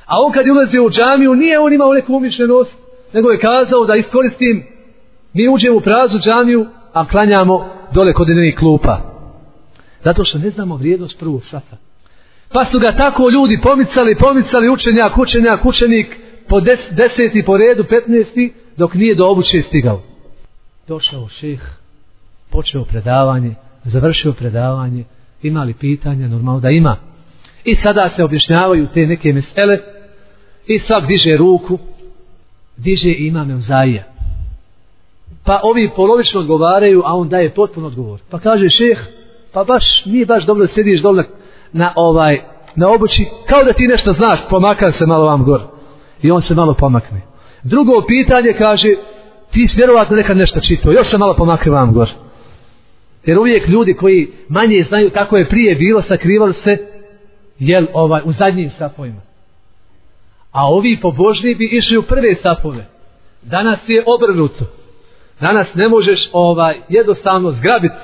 A 0.06 0.22
on 0.22 0.32
kad 0.32 0.46
je 0.46 0.52
ulazio 0.52 0.86
u 0.86 0.90
džamiju, 0.90 1.36
nije 1.36 1.60
on 1.60 1.74
imao 1.74 1.94
neku 1.94 2.14
umišljenost, 2.14 2.72
nego 3.14 3.32
je 3.32 3.40
kazao 3.40 3.86
da 3.86 3.96
iskoristim, 3.96 4.64
mi 5.34 5.50
uđemo 5.50 5.78
u 5.78 5.82
prazu 5.82 6.20
džamiju, 6.20 6.66
a 6.94 7.08
klanjamo 7.08 7.70
dole 7.94 8.14
kod 8.14 8.30
jednih 8.30 8.56
klupa. 8.56 9.02
Zato 10.04 10.24
što 10.24 10.38
ne 10.38 10.50
znamo 10.50 10.76
vrijednost 10.76 11.20
prvog 11.20 11.46
sata. 11.46 11.78
Pa 12.50 12.66
su 12.72 12.80
ga 12.80 12.92
tako 12.92 13.30
ljudi 13.30 13.60
pomicali, 13.64 14.16
pomicali 14.16 14.70
učenjak, 14.70 15.18
učenjak, 15.18 15.66
učenik, 15.66 16.08
po 16.50 16.62
des, 16.62 16.80
deseti 16.92 17.44
po 17.46 17.58
redu, 17.58 17.84
petnesti, 17.84 18.54
dok 18.78 18.94
nije 18.94 19.16
do 19.16 19.28
obuće 19.28 19.64
stigao 19.68 20.02
došao 20.88 21.28
šeh, 21.28 21.60
počeo 22.50 22.86
predavanje, 22.86 23.56
završio 23.88 24.34
predavanje, 24.34 25.04
imali 25.42 25.74
pitanja, 25.74 26.28
normalno 26.28 26.60
da 26.60 26.70
ima. 26.70 26.96
I 27.66 27.76
sada 27.76 28.10
se 28.16 28.24
objašnjavaju 28.24 28.88
te 28.94 29.08
neke 29.08 29.34
mesele 29.34 29.78
i 30.68 30.80
svak 30.80 31.08
diže 31.08 31.38
ruku, 31.38 31.80
diže 32.78 33.14
imame 33.18 33.56
uzaija. 33.56 34.04
Pa 35.44 35.60
ovi 35.64 35.90
polovično 35.96 36.40
odgovaraju, 36.40 37.02
a 37.06 37.16
on 37.16 37.30
daje 37.30 37.54
potpuno 37.54 37.88
odgovor. 37.88 38.20
Pa 38.30 38.40
kaže 38.40 38.70
šeh, 38.70 39.00
pa 39.54 39.64
baš, 39.64 40.06
nije 40.06 40.26
baš 40.26 40.46
dobro 40.46 40.66
da 40.66 40.74
sediš 40.74 41.02
dole 41.02 41.24
na 41.72 41.94
ovaj, 41.96 42.42
na 42.76 42.90
obući, 42.90 43.26
kao 43.50 43.64
da 43.64 43.74
ti 43.74 43.88
nešto 43.88 44.14
znaš, 44.14 44.40
pomakam 44.50 44.94
se 44.94 45.06
malo 45.06 45.26
vam 45.26 45.44
gor. 45.44 45.62
I 46.22 46.32
on 46.32 46.42
se 46.42 46.56
malo 46.56 46.74
pomakne. 46.74 47.22
Drugo 47.64 48.06
pitanje 48.08 48.54
kaže, 48.58 48.96
ti 49.52 49.68
si 49.68 49.78
vjerovatno 49.78 50.16
nekad 50.16 50.38
nešto 50.38 50.60
čitao, 50.60 50.92
još 50.92 51.10
se 51.10 51.18
malo 51.18 51.34
pomakne 51.34 51.72
vam 51.72 51.94
gor. 51.94 52.10
Jer 53.28 53.40
uvijek 53.40 53.68
ljudi 53.68 53.94
koji 53.94 54.28
manje 54.50 54.86
znaju 54.88 55.10
kako 55.10 55.38
je 55.38 55.50
prije 55.50 55.76
bilo, 55.76 56.02
sakrivali 56.02 56.54
se, 56.64 56.78
jel, 57.60 57.86
ovaj, 57.94 58.22
u 58.26 58.34
zadnjim 58.34 58.72
sapovima. 58.78 59.22
A 60.52 60.68
ovi 60.68 61.00
pobožni 61.02 61.56
bi 61.56 61.66
išli 61.66 61.98
u 61.98 62.02
prve 62.02 62.36
sapove. 62.44 62.86
Danas 63.42 63.80
je 63.88 64.04
obrnuto. 64.06 64.66
Danas 65.40 65.68
ne 65.76 65.88
možeš 65.88 66.30
ovaj 66.34 66.76
jednostavno 66.90 67.52
zgrabiti 67.52 67.96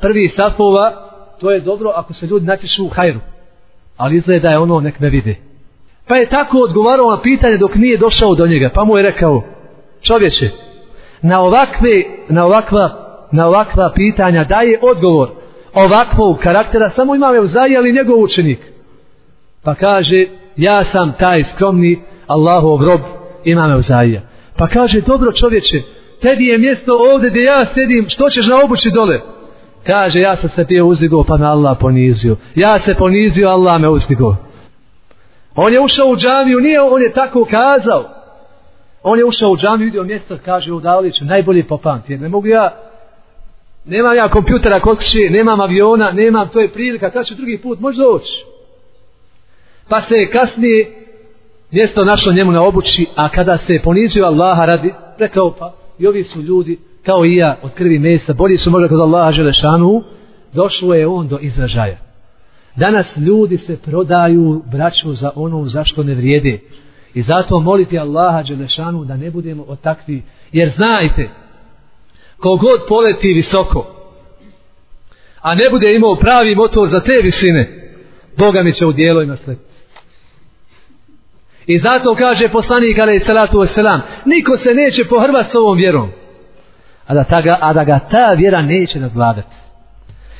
prvi 0.00 0.32
sapova, 0.36 0.92
to 1.40 1.50
je 1.50 1.60
dobro 1.60 1.92
ako 1.94 2.12
se 2.12 2.26
ljudi 2.26 2.46
natješu 2.46 2.84
u 2.84 2.88
hajru. 2.88 3.20
Ali 3.96 4.16
izgleda 4.16 4.42
da 4.42 4.50
je 4.50 4.58
ono 4.58 4.80
nek 4.80 5.00
ne 5.00 5.10
vide. 5.10 5.36
Pa 6.08 6.16
je 6.16 6.28
tako 6.28 6.58
odgovarao 6.58 7.10
na 7.10 7.22
pitanje 7.22 7.58
dok 7.58 7.74
nije 7.74 7.98
došao 7.98 8.34
do 8.34 8.46
njega. 8.46 8.70
Pa 8.74 8.84
mu 8.84 8.96
je 8.96 9.02
rekao, 9.02 9.42
čovječe, 10.02 10.50
na 11.22 11.40
ovakve 11.40 12.02
na 12.28 12.44
ovakva 12.44 13.03
na 13.34 13.46
ovakva 13.46 13.92
pitanja 13.94 14.44
daje 14.44 14.78
odgovor 14.82 15.28
ovakvog 15.74 16.38
karaktera 16.38 16.90
samo 16.96 17.14
ima 17.14 17.26
je 17.26 17.76
ali 17.76 17.92
njegov 17.92 18.20
učenik. 18.20 18.58
Pa 19.64 19.74
kaže 19.74 20.26
ja 20.56 20.84
sam 20.84 21.12
taj 21.18 21.44
skromni 21.54 22.02
Allahov 22.26 22.82
rob 22.82 23.00
imam 23.44 23.82
je 24.12 24.22
pa 24.56 24.66
kaže 24.68 25.00
dobro 25.00 25.32
čovječe 25.32 25.82
tebi 26.22 26.46
je 26.46 26.58
mjesto 26.58 26.92
ovdje 27.12 27.30
gdje 27.30 27.42
ja 27.42 27.66
sedim 27.74 28.06
što 28.08 28.30
ćeš 28.30 28.46
na 28.46 28.64
obući 28.64 28.90
dole? 28.94 29.20
Kaže 29.86 30.20
ja 30.20 30.36
sam 30.36 30.50
se 30.50 30.64
bio 30.64 30.86
uzdigo 30.86 31.24
pa 31.24 31.36
me 31.36 31.46
Allah 31.46 31.76
ponizio. 31.80 32.36
Ja 32.54 32.78
se 32.84 32.94
ponizio 32.94 33.48
Allah 33.48 33.80
me 33.80 33.88
uzdigo. 33.88 34.36
On 35.56 35.72
je 35.72 35.80
ušao 35.80 36.06
u 36.06 36.16
džamiju 36.16 36.60
nije 36.60 36.80
on 36.80 37.02
je 37.02 37.12
tako 37.12 37.44
kazao. 37.44 38.04
On 39.02 39.18
je 39.18 39.24
ušao 39.24 39.50
u 39.50 39.56
džamiju, 39.56 39.84
vidio 39.84 40.02
mjesto, 40.02 40.38
kaže 40.44 40.72
u 40.72 40.80
Daliću, 40.80 41.24
najbolji 41.24 41.62
popamti. 41.62 42.16
Ne 42.16 42.28
mogu 42.28 42.46
ja, 42.46 42.70
nemam 43.84 44.16
ja 44.16 44.28
kompjutera 44.28 44.80
kod 44.80 44.98
kuće, 44.98 45.30
nemam 45.30 45.60
aviona, 45.60 46.12
nemam, 46.12 46.48
to 46.48 46.60
je 46.60 46.72
prilika, 46.72 47.10
kada 47.10 47.24
ću 47.24 47.34
drugi 47.34 47.58
put, 47.58 47.80
može 47.80 47.98
doći. 47.98 48.44
Pa 49.88 50.02
se 50.02 50.14
je 50.14 50.30
kasnije 50.30 50.90
mjesto 51.70 52.04
našlo 52.04 52.32
njemu 52.32 52.52
na 52.52 52.62
obući, 52.62 53.06
a 53.14 53.28
kada 53.28 53.58
se 53.66 53.72
je 53.72 53.82
ponizio 53.82 54.24
Allaha 54.24 54.64
radi, 54.64 54.92
rekao 55.18 55.50
pa, 55.50 55.74
i 55.98 56.06
ovi 56.06 56.24
su 56.24 56.42
ljudi, 56.42 56.78
kao 57.02 57.24
i 57.24 57.36
ja, 57.36 57.56
od 57.62 57.70
krvi 57.74 57.98
mesa, 57.98 58.32
bolji 58.32 58.58
su 58.58 58.70
možda 58.70 58.88
kod 58.88 59.00
Allaha 59.00 59.32
Želešanu, 59.32 60.02
došlo 60.52 60.94
je 60.94 61.06
on 61.06 61.28
do 61.28 61.38
izražaja. 61.40 61.96
Danas 62.76 63.06
ljudi 63.16 63.58
se 63.58 63.76
prodaju 63.76 64.62
braću 64.72 65.14
za 65.14 65.30
ono 65.34 65.66
zašto 65.66 66.02
ne 66.02 66.14
vrijede. 66.14 66.58
I 67.14 67.22
zato 67.22 67.60
moliti 67.60 67.98
Allaha 67.98 68.42
Đelešanu 68.42 69.04
da 69.04 69.16
ne 69.16 69.30
budemo 69.30 69.64
od 69.68 69.80
takvi. 69.80 70.22
Jer 70.52 70.72
znajte, 70.76 71.28
kogod 72.36 72.80
poleti 72.88 73.32
visoko, 73.32 73.86
a 75.40 75.54
ne 75.54 75.70
bude 75.70 75.94
imao 75.94 76.14
pravi 76.14 76.54
motor 76.54 76.88
za 76.88 77.00
te 77.00 77.20
visine, 77.22 77.80
Boga 78.36 78.62
mi 78.62 78.74
će 78.74 78.86
u 78.86 78.92
dijelo 78.92 79.22
i 79.22 79.26
naslediti. 79.26 79.74
I 81.66 81.78
zato 81.78 82.14
kaže 82.14 82.48
poslanik 82.48 82.98
alaih 82.98 83.22
salatu 83.26 83.58
wasalam, 83.58 84.00
niko 84.24 84.58
se 84.58 84.74
neće 84.74 85.04
pohrvat 85.04 85.46
s 85.52 85.54
ovom 85.54 85.78
vjerom, 85.78 86.08
a 87.06 87.14
da, 87.14 87.24
ta 87.24 87.40
ga, 87.40 87.58
a 87.60 87.72
da 87.72 87.84
ga 87.84 87.98
ta 88.10 88.34
vjera 88.36 88.62
neće 88.62 89.00
nadvladati. 89.00 89.54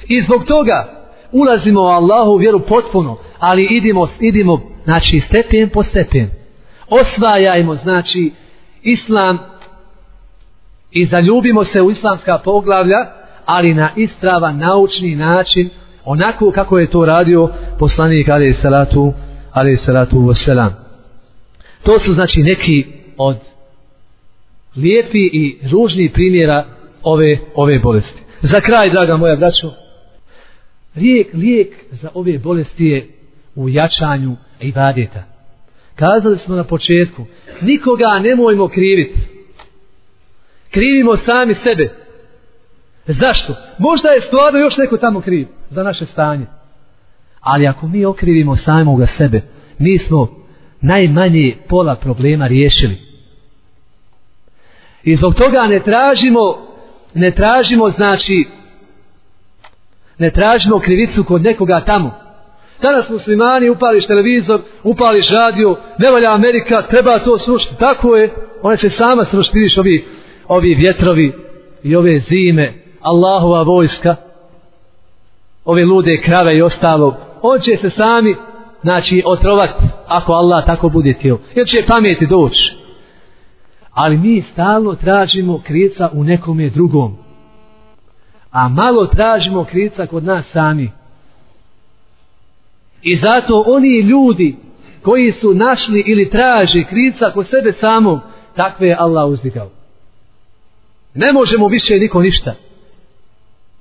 I 0.08 0.22
zbog 0.22 0.44
toga 0.44 1.06
ulazimo 1.32 1.82
u 1.82 1.86
Allahu 1.86 2.36
vjeru 2.36 2.60
potpuno, 2.60 3.18
ali 3.38 3.64
idimo, 3.64 4.08
idimo 4.20 4.60
znači 4.84 5.22
stepen 5.28 5.68
po 5.68 5.82
stepen 5.82 6.30
osvajajmo 6.88 7.76
znači 7.76 8.32
islam 8.82 9.38
i 10.94 11.06
zaljubimo 11.06 11.64
se 11.64 11.82
u 11.82 11.90
islamska 11.90 12.38
poglavlja 12.38 13.06
ali 13.44 13.74
na 13.74 13.90
istrava 13.96 14.52
naučni 14.52 15.16
način 15.16 15.70
onako 16.04 16.50
kako 16.50 16.78
je 16.78 16.90
to 16.90 17.04
radio 17.04 17.50
poslanik 17.78 18.28
alaih 18.28 18.56
salatu 18.62 19.12
alaih 19.52 19.80
salatu 19.86 20.16
wasalam 20.16 20.70
to 21.82 21.98
su 21.98 22.12
znači 22.12 22.42
neki 22.42 22.84
od 23.16 23.36
lijepi 24.76 25.30
i 25.32 25.58
ružni 25.70 26.12
primjera 26.12 26.64
ove, 27.02 27.38
ove 27.54 27.78
bolesti. 27.78 28.22
Za 28.42 28.60
kraj 28.60 28.90
draga 28.90 29.16
moja 29.16 29.36
braćo 29.36 29.72
lijek, 30.96 31.34
lijek 31.34 31.74
za 31.90 32.08
ove 32.14 32.38
bolesti 32.38 32.84
je 32.84 33.08
u 33.54 33.68
jačanju 33.68 34.36
ibadeta. 34.60 35.22
Kazali 35.94 36.38
smo 36.44 36.56
na 36.56 36.64
početku, 36.64 37.24
nikoga 37.60 38.18
nemojmo 38.18 38.68
kriviti. 38.68 39.33
Krivimo 40.74 41.16
sami 41.26 41.54
sebe. 41.64 41.88
Zašto? 43.06 43.54
Možda 43.78 44.08
je 44.08 44.20
stvarno 44.20 44.58
još 44.58 44.76
neko 44.76 44.96
tamo 44.96 45.20
kriv 45.20 45.46
za 45.70 45.82
naše 45.82 46.06
stanje. 46.06 46.46
Ali 47.40 47.66
ako 47.66 47.86
mi 47.86 48.04
okrivimo 48.04 48.56
samoga 48.56 49.06
sebe, 49.18 49.40
mi 49.78 49.98
smo 49.98 50.28
najmanje 50.80 51.56
pola 51.68 51.94
problema 51.94 52.46
riješili. 52.46 52.96
I 55.02 55.16
zbog 55.16 55.34
toga 55.34 55.66
ne 55.66 55.80
tražimo, 55.80 56.66
ne 57.14 57.30
tražimo 57.30 57.90
znači, 57.90 58.44
ne 60.18 60.30
tražimo 60.30 60.78
krivicu 60.80 61.24
kod 61.24 61.42
nekoga 61.42 61.80
tamo. 61.80 62.14
Danas 62.82 63.08
muslimani 63.08 63.70
upališ 63.70 64.06
televizor, 64.06 64.60
upališ 64.82 65.30
radio, 65.30 65.76
ne 65.98 66.10
valja 66.10 66.34
Amerika, 66.34 66.82
treba 66.82 67.18
to 67.18 67.38
srušiti. 67.38 67.74
Tako 67.78 68.16
je, 68.16 68.30
ona 68.62 68.76
će 68.76 68.90
sama 68.90 69.24
srušiti, 69.30 69.58
vidiš 69.58 69.78
ovi, 69.78 70.04
ovi 70.48 70.74
vjetrovi 70.74 71.32
i 71.82 71.96
ove 71.96 72.20
zime, 72.28 72.72
Allahova 73.00 73.62
vojska, 73.62 74.16
ove 75.64 75.84
lude 75.84 76.20
krave 76.20 76.56
i 76.56 76.62
ostalo, 76.62 77.16
on 77.42 77.60
će 77.60 77.76
se 77.80 77.90
sami, 77.96 78.36
znači, 78.82 79.22
otrovat 79.26 79.70
ako 80.06 80.32
Allah 80.32 80.66
tako 80.66 80.88
bude 80.88 81.14
tijel. 81.14 81.36
Jer 81.54 81.66
će 81.66 81.86
pameti 81.86 82.26
doći. 82.26 82.74
Ali 83.92 84.16
mi 84.16 84.44
stalno 84.52 84.94
tražimo 84.94 85.62
krica 85.64 86.10
u 86.12 86.24
nekome 86.24 86.70
drugom. 86.70 87.16
A 88.50 88.68
malo 88.68 89.06
tražimo 89.06 89.64
krica 89.64 90.06
kod 90.06 90.24
nas 90.24 90.44
sami. 90.52 90.90
I 93.02 93.16
zato 93.16 93.64
oni 93.66 94.00
ljudi 94.00 94.56
koji 95.02 95.32
su 95.32 95.54
našli 95.54 96.04
ili 96.06 96.30
traži 96.30 96.84
krica 96.84 97.30
kod 97.30 97.46
sebe 97.50 97.72
samog, 97.80 98.20
takve 98.56 98.88
je 98.88 98.96
Allah 98.98 99.28
uzdigao. 99.28 99.70
Ne 101.14 101.32
možemo 101.32 101.68
više 101.68 101.94
niko 101.94 102.22
ništa. 102.22 102.54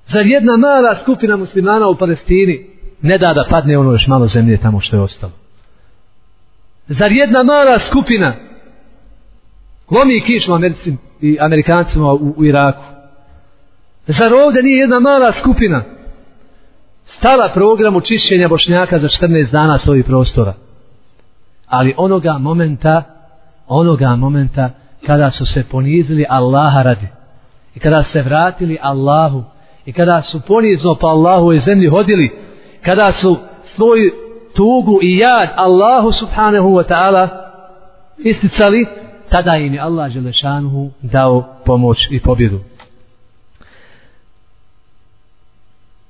Zar 0.07 0.25
jedna 0.25 0.57
mala 0.57 0.95
skupina 1.01 1.37
muslimana 1.37 1.87
u 1.87 1.95
Palestini 1.95 2.67
ne 3.01 3.17
da 3.17 3.33
da 3.33 3.47
padne 3.49 3.77
ono 3.77 3.91
još 3.91 4.07
malo 4.07 4.27
zemlje 4.27 4.57
tamo 4.57 4.79
što 4.79 4.95
je 4.95 5.01
ostalo? 5.01 5.31
Zar 6.87 7.11
jedna 7.11 7.43
mala 7.43 7.79
skupina 7.87 8.33
lomi 9.91 10.21
kišma 10.25 10.55
Americim 10.55 10.97
i 11.21 11.37
Amerikancima 11.39 12.13
u, 12.13 12.33
u 12.37 12.45
Iraku? 12.45 12.83
Zar 14.07 14.33
ovdje 14.33 14.63
nije 14.63 14.79
jedna 14.79 14.99
mala 14.99 15.33
skupina 15.39 15.83
stala 17.17 17.49
programu 17.53 18.01
čišćenja 18.01 18.47
Bošnjaka 18.47 18.99
za 18.99 19.07
14 19.07 19.51
dana 19.51 19.79
s 19.79 19.87
ovih 19.87 20.05
prostora? 20.05 20.53
Ali 21.67 21.93
onoga 21.97 22.37
momenta, 22.39 23.03
onoga 23.67 24.15
momenta 24.15 24.69
kada 25.05 25.31
su 25.31 25.45
se 25.45 25.63
ponizili 25.63 26.25
Allaha 26.29 26.81
radi 26.81 27.07
i 27.75 27.79
kada 27.79 28.03
se 28.03 28.21
vratili 28.21 28.77
Allahu 28.81 29.43
i 29.85 29.93
kada 29.93 30.21
su 30.21 30.41
ponizno 30.47 30.95
pa 30.95 31.07
Allahu 31.07 31.53
i 31.53 31.59
zemlji 31.59 31.87
hodili, 31.87 32.31
kada 32.81 33.13
su 33.21 33.37
svoj 33.75 34.11
tugu 34.55 34.99
i 35.01 35.17
jad 35.17 35.49
Allahu 35.55 36.11
subhanahu 36.11 36.69
wa 36.69 36.83
ta'ala 36.83 37.27
isticali, 38.17 38.85
tada 39.29 39.57
im 39.57 39.73
je 39.73 39.79
Allah 39.79 40.11
Želešanuhu 40.11 40.91
dao 41.01 41.43
pomoć 41.65 42.07
i 42.11 42.19
pobjedu. 42.19 42.59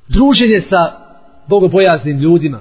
Druženje 0.08 0.62
sa 0.70 0.92
bogobojaznim 1.48 2.20
ljudima. 2.20 2.60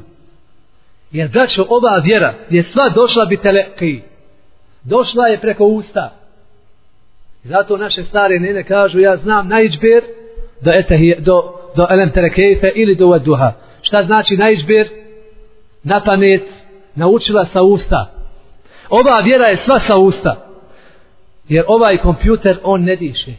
Jer 1.11 1.29
braćo, 1.29 1.67
ova 1.69 1.97
vjera 2.05 2.35
je 2.51 2.63
sva 2.63 2.89
došla 2.89 3.25
bi 3.25 3.37
teleki. 3.37 4.03
Došla 4.85 5.27
je 5.27 5.41
preko 5.41 5.65
usta. 5.65 6.22
Zato 7.45 7.77
naše 7.77 8.05
stare 8.05 8.39
nene 8.39 8.65
kažu, 8.65 9.01
ja 9.01 9.17
znam 9.17 9.49
najđber 9.49 10.03
do, 10.61 10.71
etahije, 10.71 11.21
do, 11.21 11.43
do 11.77 11.87
elem 11.91 12.11
terekejfe 12.11 12.73
ili 12.75 12.95
do 12.95 13.07
vaduha. 13.07 13.53
Šta 13.83 14.05
znači 14.05 14.37
najđber? 14.37 14.89
Na 15.83 16.01
pamet, 16.05 16.43
naučila 16.95 17.47
sa 17.53 17.63
usta. 17.63 18.11
Ova 18.89 19.21
vjera 19.21 19.47
je 19.47 19.59
sva 19.65 19.81
sa 19.87 19.97
usta. 19.97 20.47
Jer 21.49 21.65
ovaj 21.69 21.97
kompjuter, 21.97 22.59
on 22.63 22.83
ne 22.85 22.97
diše. 22.97 23.33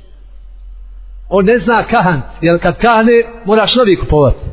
On 1.29 1.45
ne 1.45 1.59
zna 1.59 1.83
kahant. 1.83 2.23
Jer 2.41 2.61
kad 2.61 2.77
kahne, 2.77 3.23
moraš 3.45 3.75
novi 3.75 3.95
kupovati. 3.95 4.45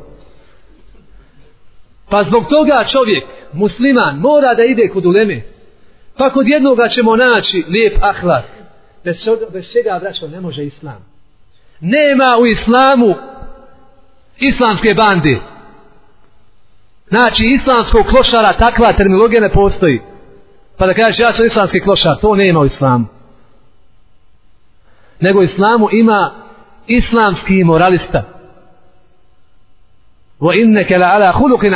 Pa 2.11 2.25
zbog 2.25 2.45
toga 2.49 2.85
čovjek, 2.93 3.25
musliman, 3.53 4.17
mora 4.19 4.55
da 4.55 4.65
ide 4.65 4.89
kod 4.89 5.07
uleme. 5.07 5.43
Pa 6.17 6.31
kod 6.31 6.49
jednoga 6.49 6.89
ćemo 6.89 7.17
naći 7.17 7.65
lijep 7.69 7.99
ahlak. 8.01 8.60
Bez, 9.05 9.17
bez 9.53 9.73
čega, 9.73 9.99
braćo, 9.99 10.29
ne 10.29 10.41
može 10.41 10.65
islam. 10.65 11.05
Nema 11.81 12.37
u 12.41 12.47
islamu 12.47 13.15
islamske 14.39 14.95
bande. 14.95 15.39
Znači, 17.09 17.45
islamskog 17.45 18.07
klošara, 18.07 18.53
takva 18.53 18.93
terminologija 18.93 19.41
ne 19.41 19.53
postoji. 19.53 20.01
Pa 20.77 20.87
da 20.87 20.95
kažeš, 20.95 21.19
ja 21.19 21.33
sam 21.33 21.47
islamski 21.47 21.81
klošar, 21.81 22.21
to 22.21 22.35
nema 22.35 22.61
u 22.61 22.67
islamu. 22.67 23.07
Nego 25.21 25.39
u 25.39 25.43
islamu 25.43 25.89
ima 25.93 26.31
islamski 26.87 27.65
moralista. 27.65 28.23
Wa 30.41 30.63
inneke 30.63 30.99
la 30.99 31.07
ala 31.07 31.33
hulukin. 31.33 31.75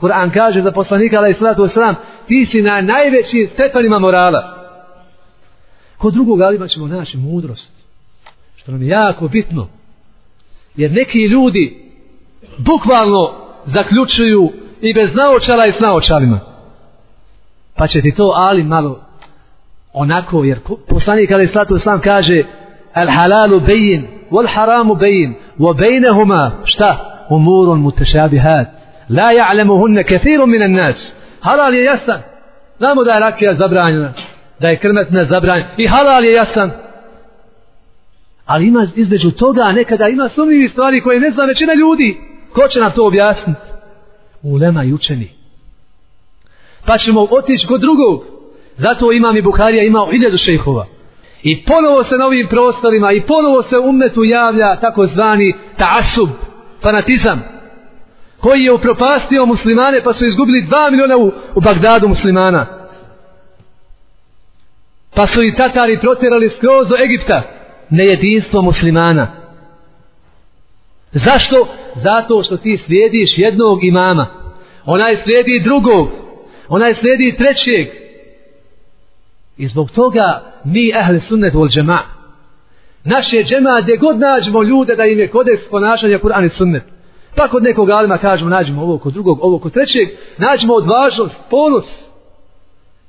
Kur'an 0.00 0.30
kaže 0.30 0.62
za 0.62 0.72
poslanika, 0.72 1.18
alaih 1.18 1.36
salatu 1.38 1.62
wasalam, 1.62 1.94
ti 2.26 2.46
si 2.50 2.62
na 2.62 2.80
najvećim 2.80 3.50
stepanima 3.54 3.98
morala. 3.98 4.63
Kod 6.04 6.14
drugog 6.14 6.40
alima 6.40 6.68
ćemo 6.68 6.86
naći 6.86 7.16
mudrost. 7.16 7.72
Što 8.56 8.72
nam 8.72 8.82
je 8.82 8.88
jako 8.88 9.28
bitno. 9.28 9.68
Jer 10.76 10.92
neki 10.92 11.18
ljudi 11.18 11.92
bukvalno 12.58 13.32
zaključuju 13.66 14.52
i 14.80 14.94
bez 14.94 15.10
naočala 15.14 15.66
i 15.66 15.72
s 15.72 15.80
naočalima. 15.80 16.40
Pa 17.76 17.86
će 17.86 18.00
ti 18.00 18.14
to 18.16 18.32
ali 18.36 18.62
malo 18.62 19.00
onako, 19.92 20.44
jer 20.44 20.58
poslanik 20.88 21.30
ali 21.30 21.48
slatu 21.48 21.78
sam 21.78 22.00
kaže 22.00 22.42
al 22.94 23.08
halalu 23.10 23.60
bejin, 23.60 24.06
wal 24.30 24.54
haramu 24.54 24.94
bejin, 24.94 25.34
wa 25.58 25.76
bejnehuma, 25.76 26.50
šta? 26.64 27.26
Umurun 27.30 27.80
mutešabihat. 27.80 28.66
La 29.08 29.32
ja'lemuhunne 29.32 30.04
kathirun 30.04 30.50
minan 30.50 30.72
nas. 30.72 31.12
Halal 31.40 31.74
je 31.74 31.84
jasan. 31.84 32.20
Znamo 32.78 33.04
da 33.04 33.12
je 33.12 33.20
rakija 33.20 33.54
zabranjena 33.54 34.12
da 34.60 34.68
je 34.68 34.78
krmet 34.78 35.10
nezabranjen. 35.10 35.66
I 35.76 35.86
halal 35.86 36.24
je 36.24 36.32
jasan. 36.32 36.70
Ali 38.46 38.66
ima 38.66 38.88
između 38.96 39.30
toga 39.30 39.72
nekada 39.72 40.08
ima 40.08 40.28
sumnjivi 40.34 40.68
stvari 40.68 41.00
koje 41.00 41.20
ne 41.20 41.30
zna 41.30 41.44
većina 41.44 41.74
ljudi. 41.74 42.16
Ko 42.52 42.68
će 42.68 42.80
nam 42.80 42.92
to 42.92 43.06
objasniti 43.06 43.60
ulema 44.42 44.84
i 44.84 44.92
učeni. 44.92 45.30
Pa 46.86 46.98
ćemo 46.98 47.26
otići 47.30 47.66
kod 47.66 47.80
drugog. 47.80 48.24
Zato 48.78 49.12
imam 49.12 49.36
i 49.36 49.42
Buharija 49.42 49.84
imao 49.84 50.10
hiljadu 50.10 50.38
šejhova. 50.38 50.86
I 51.42 51.64
ponovo 51.64 52.04
se 52.04 52.16
na 52.16 52.26
ovim 52.26 52.48
prostorima 52.48 53.12
i 53.12 53.20
ponovo 53.20 53.62
se 53.62 53.78
umetu 53.78 54.24
javlja 54.24 54.76
takozvani 54.76 55.52
tasub, 55.52 55.78
taasub 55.78 56.28
fanatizam 56.82 57.42
koji 58.40 58.64
je 58.64 58.72
upropastio 58.72 59.46
muslimane 59.46 60.00
pa 60.04 60.14
su 60.14 60.26
izgubili 60.26 60.62
dva 60.62 60.90
miliona 60.90 61.16
u, 61.16 61.32
u 61.54 61.60
Bagdadu 61.60 62.08
muslimana. 62.08 62.66
Pa 65.14 65.26
su 65.26 65.42
i 65.42 65.54
Tatari 65.56 65.98
protjerali 66.00 66.50
skroz 66.56 66.88
do 66.88 66.96
Egipta 67.04 67.42
nejedinstvo 67.90 68.62
muslimana. 68.62 69.26
Zašto? 71.12 71.68
Zato 72.02 72.42
što 72.42 72.56
ti 72.56 72.78
slijediš 72.86 73.38
jednog 73.38 73.84
imama. 73.84 74.26
Onaj 74.84 75.16
slijedi 75.24 75.60
drugog. 75.64 76.08
Onaj 76.68 76.94
slijedi 76.94 77.36
trećeg. 77.36 77.88
I 79.56 79.68
zbog 79.68 79.90
toga 79.90 80.42
mi 80.64 80.92
ehli 80.94 81.20
sunnet 81.28 81.54
vol 81.54 81.68
džema. 81.68 81.98
Naše 83.04 83.44
džema 83.44 83.80
gdje 83.82 83.96
god 83.96 84.18
nađemo 84.18 84.62
ljude 84.62 84.96
da 84.96 85.04
im 85.04 85.18
je 85.18 85.28
kodeks 85.28 85.62
ponašanja 85.70 86.18
Kur'an 86.18 86.46
i 86.46 86.56
sunnet. 86.56 86.82
Pa 87.36 87.48
kod 87.48 87.62
nekog 87.62 87.90
alima 87.90 88.18
kažemo 88.18 88.50
nađemo 88.50 88.82
ovo 88.82 88.98
kod 88.98 89.12
drugog, 89.12 89.38
ovo 89.42 89.58
kod 89.58 89.72
trećeg. 89.72 90.08
Nađemo 90.38 90.74
odvažnost, 90.74 91.34
ponos. 91.50 91.84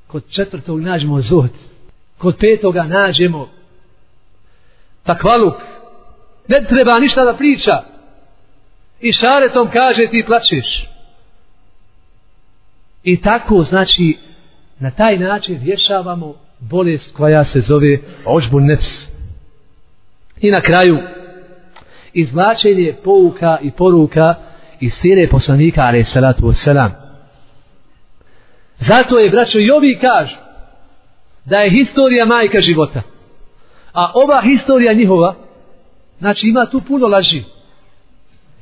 Kod 0.08 0.24
četvrtog 0.30 0.82
nađemo 0.82 1.22
zuhd 1.22 1.50
kod 2.18 2.38
petoga 2.40 2.84
nađemo 2.84 3.50
takvaluk. 5.04 5.56
Ne 6.48 6.64
treba 6.70 7.00
ništa 7.00 7.26
da 7.26 7.34
priča. 7.34 7.84
I 9.02 9.12
šaretom 9.12 9.70
kaže 9.72 10.08
ti 10.12 10.24
plačeš. 10.28 10.96
i 13.06 13.22
tako 13.22 13.64
znači 13.64 14.18
na 14.80 14.92
taj 14.92 15.18
način 15.18 15.60
rješavamo 15.64 16.36
bolest 16.60 17.14
koja 17.14 17.46
se 17.46 17.62
zove 17.62 17.98
ođbu 18.26 18.60
nefs. 18.60 18.88
I 20.42 20.52
na 20.52 20.62
kraju 20.62 20.98
izvlačenje 22.14 22.96
pouka 23.04 23.58
i 23.62 23.72
poruka 23.72 24.36
iz 24.80 24.92
sire 25.02 25.28
poslanika 25.28 25.82
ali 25.82 26.06
salatu 26.14 26.42
wasalam 26.42 26.90
zato 28.80 29.20
je 29.20 29.30
braćo 29.30 29.60
i 29.60 29.72
ovi 29.72 30.00
kažu 30.02 30.36
da 31.46 31.60
je 31.60 31.70
historija 31.70 32.26
majka 32.26 32.62
života. 32.62 33.02
A 33.94 34.12
ova 34.14 34.42
historija 34.42 34.94
njihova 34.94 35.36
Znači 36.20 36.48
ima 36.48 36.66
tu 36.66 36.82
puno 36.88 37.08
laži. 37.08 37.44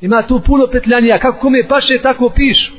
Ima 0.02 0.22
tu 0.22 0.42
puno 0.46 0.68
petljanija. 0.68 1.20
Kako 1.20 1.40
kome 1.40 1.68
paše, 1.68 2.02
tako 2.02 2.30
pišu. 2.30 2.72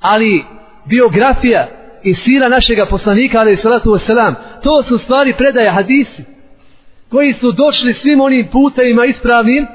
Ali 0.00 0.44
biografija 0.84 1.68
i 2.02 2.14
sira 2.14 2.48
našega 2.48 2.86
poslanika, 2.86 3.38
ali 3.38 3.58
salatu 3.62 3.90
wasalam, 3.90 4.34
to 4.62 4.82
su 4.88 4.98
stvari 4.98 5.34
predaje 5.38 5.70
hadisi 5.70 6.24
koji 7.10 7.34
su 7.40 7.52
došli 7.52 7.94
svim 7.94 8.20
onim 8.20 8.48
putajima 8.52 9.04
ispravnim 9.04 9.66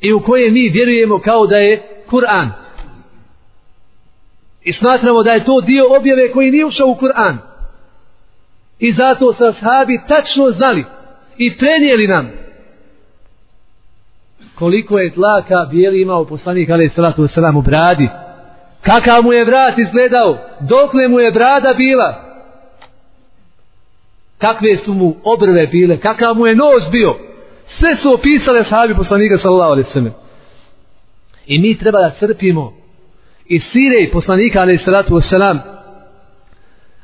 i 0.00 0.12
u 0.12 0.20
koje 0.20 0.50
mi 0.50 0.68
vjerujemo 0.68 1.18
kao 1.18 1.46
da 1.46 1.56
je 1.56 1.82
Kur'an. 2.10 2.48
I 4.62 4.72
smatramo 4.72 5.22
da 5.22 5.32
je 5.32 5.44
to 5.44 5.60
dio 5.60 5.96
objave 5.96 6.32
koji 6.32 6.50
nije 6.50 6.64
ušao 6.64 6.86
u 6.86 6.94
Kur'an. 6.94 7.36
I 8.78 8.92
zato 8.92 9.34
sa 9.38 9.48
ashabi 9.48 10.00
tačno 10.08 10.50
znali 10.50 10.84
i 11.36 11.56
prenijeli 11.58 12.06
nam 12.06 12.44
koliko 14.54 14.98
je 14.98 15.14
tlaka 15.14 15.66
bijeli 15.70 16.02
imao 16.02 16.24
poslanik 16.24 16.70
alaih 16.70 16.92
salatu 16.94 17.22
wasalam 17.22 17.58
u 17.58 17.62
bradi. 17.62 18.08
Kakav 18.82 19.22
mu 19.22 19.32
je 19.32 19.44
vrat 19.44 19.78
izgledao, 19.78 20.38
dokle 20.60 21.08
mu 21.08 21.20
je 21.20 21.32
brada 21.32 21.74
bila. 21.74 22.20
Kakve 24.38 24.78
su 24.84 24.94
mu 24.94 25.16
obrve 25.24 25.66
bile, 25.66 25.98
kakav 25.98 26.34
mu 26.34 26.46
je 26.46 26.54
nos 26.54 26.90
bio. 26.92 27.16
Sve 27.78 27.96
su 28.02 28.14
opisale 28.14 28.64
sahabi 28.64 28.94
poslanika 28.94 29.38
sallallahu 29.38 29.72
alaihi 29.72 29.90
sallam. 29.92 30.14
I 31.46 31.58
mi 31.58 31.78
treba 31.78 32.00
da 32.00 32.10
crpimo 32.18 32.72
i 33.46 33.60
sire 33.60 34.00
i 34.00 34.10
poslanika 34.10 34.60
alaihi 34.60 34.84
salatu 34.84 35.14
wasalam 35.14 35.58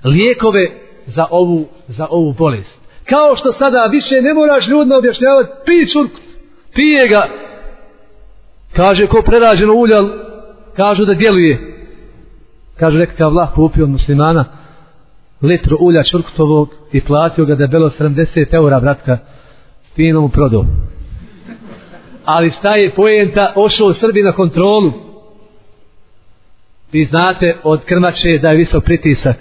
lijekove 0.04 0.70
za 1.06 1.26
ovu, 1.30 1.66
za 1.88 2.06
ovu 2.10 2.32
bolest. 2.32 2.80
Kao 3.04 3.36
što 3.36 3.52
sada 3.52 3.88
više 3.90 4.22
ne 4.22 4.34
moraš 4.34 4.68
ljudno 4.68 4.98
objašnjavati, 4.98 5.50
pi 5.66 5.92
čurk, 5.92 6.10
pije 6.74 7.08
ga. 7.08 7.28
Kaže 8.76 9.06
ko 9.06 9.22
prerađeno 9.22 9.74
uljal, 9.74 10.08
kažu 10.76 11.04
da 11.04 11.14
djeluje. 11.14 11.58
Kažu 12.76 12.98
nekakav 12.98 13.30
vlah 13.30 13.54
kupio 13.54 13.84
od 13.84 13.90
muslimana 13.90 14.44
litru 15.42 15.76
ulja 15.80 16.02
čurktovog 16.02 16.74
i 16.92 17.00
platio 17.00 17.44
ga 17.44 17.54
debelo 17.54 17.90
70 17.98 18.54
eura, 18.54 18.80
bratka, 18.80 19.18
fino 19.94 20.20
mu 20.20 20.28
prodao. 20.28 20.64
Ali 22.24 22.50
šta 22.50 22.76
je 22.76 22.94
pojenta, 22.94 23.52
ošao 23.56 23.94
Srbi 23.94 24.22
na 24.22 24.32
kontrolu. 24.32 24.92
Vi 26.92 27.04
znate 27.04 27.56
od 27.62 27.84
krmače 27.84 28.38
da 28.42 28.50
je 28.50 28.56
visok 28.56 28.84
pritisak 28.84 29.36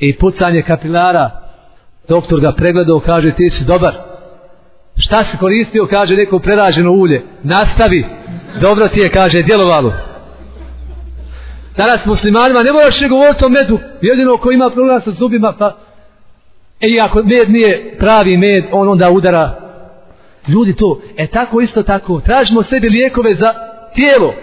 i 0.00 0.16
pucanje 0.16 0.62
kapilara. 0.62 1.30
Doktor 2.08 2.40
ga 2.40 2.52
pregledao, 2.52 3.00
kaže 3.00 3.30
ti 3.30 3.50
si 3.50 3.64
dobar. 3.64 3.94
Šta 4.98 5.24
si 5.24 5.36
koristio, 5.36 5.86
kaže 5.86 6.16
neko 6.16 6.38
preraženo 6.38 6.92
ulje. 6.92 7.22
Nastavi. 7.42 8.04
Dobro 8.60 8.88
ti 8.88 9.00
je, 9.00 9.10
kaže, 9.10 9.42
djelovalo. 9.42 9.92
Danas 11.76 12.06
muslimanima 12.06 12.62
ne 12.62 12.72
moraš 12.72 13.00
ne 13.00 13.08
govoriti 13.08 13.44
o 13.44 13.48
medu. 13.48 13.78
Jedino 14.02 14.36
ko 14.36 14.50
ima 14.50 14.70
problem 14.70 15.00
sa 15.00 15.10
zubima, 15.10 15.52
pa 15.58 15.76
E 16.80 17.00
ako 17.00 17.22
med 17.22 17.50
nije 17.50 17.96
pravi 17.98 18.36
med, 18.36 18.64
on 18.72 18.88
onda 18.88 19.10
udara. 19.10 19.56
Ljudi 20.48 20.76
to, 20.76 21.00
e 21.16 21.26
tako 21.26 21.60
isto 21.60 21.82
tako, 21.82 22.20
tražimo 22.20 22.62
sebi 22.62 22.88
lijekove 22.88 23.34
za 23.34 23.54
tijelo. 23.94 24.34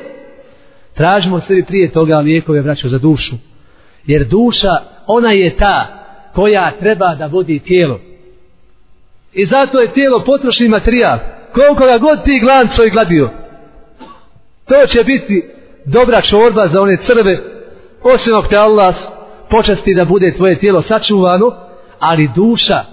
Tražimo 0.93 1.41
sebi 1.47 1.63
prije 1.63 1.91
toga 1.91 2.17
lijekove, 2.17 2.61
braćo, 2.61 2.87
za 2.87 2.97
dušu. 2.97 3.35
Jer 4.05 4.27
duša, 4.27 4.77
ona 5.07 5.31
je 5.31 5.57
ta 5.57 5.87
koja 6.33 6.71
treba 6.79 7.15
da 7.15 7.25
vodi 7.25 7.59
tijelo. 7.59 7.99
I 9.33 9.45
zato 9.45 9.79
je 9.79 9.93
tijelo 9.93 10.23
potrošni 10.25 10.67
materijal. 10.67 11.17
Koliko 11.53 11.85
ga 11.85 11.97
god 11.97 12.23
ti 12.23 12.39
glanco 12.39 12.83
i 12.83 12.89
gladio. 12.89 13.29
To 14.65 14.87
će 14.87 15.03
biti 15.03 15.43
dobra 15.85 16.21
čorba 16.21 16.67
za 16.67 16.81
one 16.81 16.97
crve. 17.05 17.39
Osim 18.03 18.33
te 18.49 18.57
Allah 18.57 18.95
počasti 19.49 19.93
da 19.95 20.05
bude 20.05 20.33
tvoje 20.37 20.59
tijelo 20.59 20.81
sačuvano, 20.81 21.51
ali 21.99 22.29
duša 22.35 22.83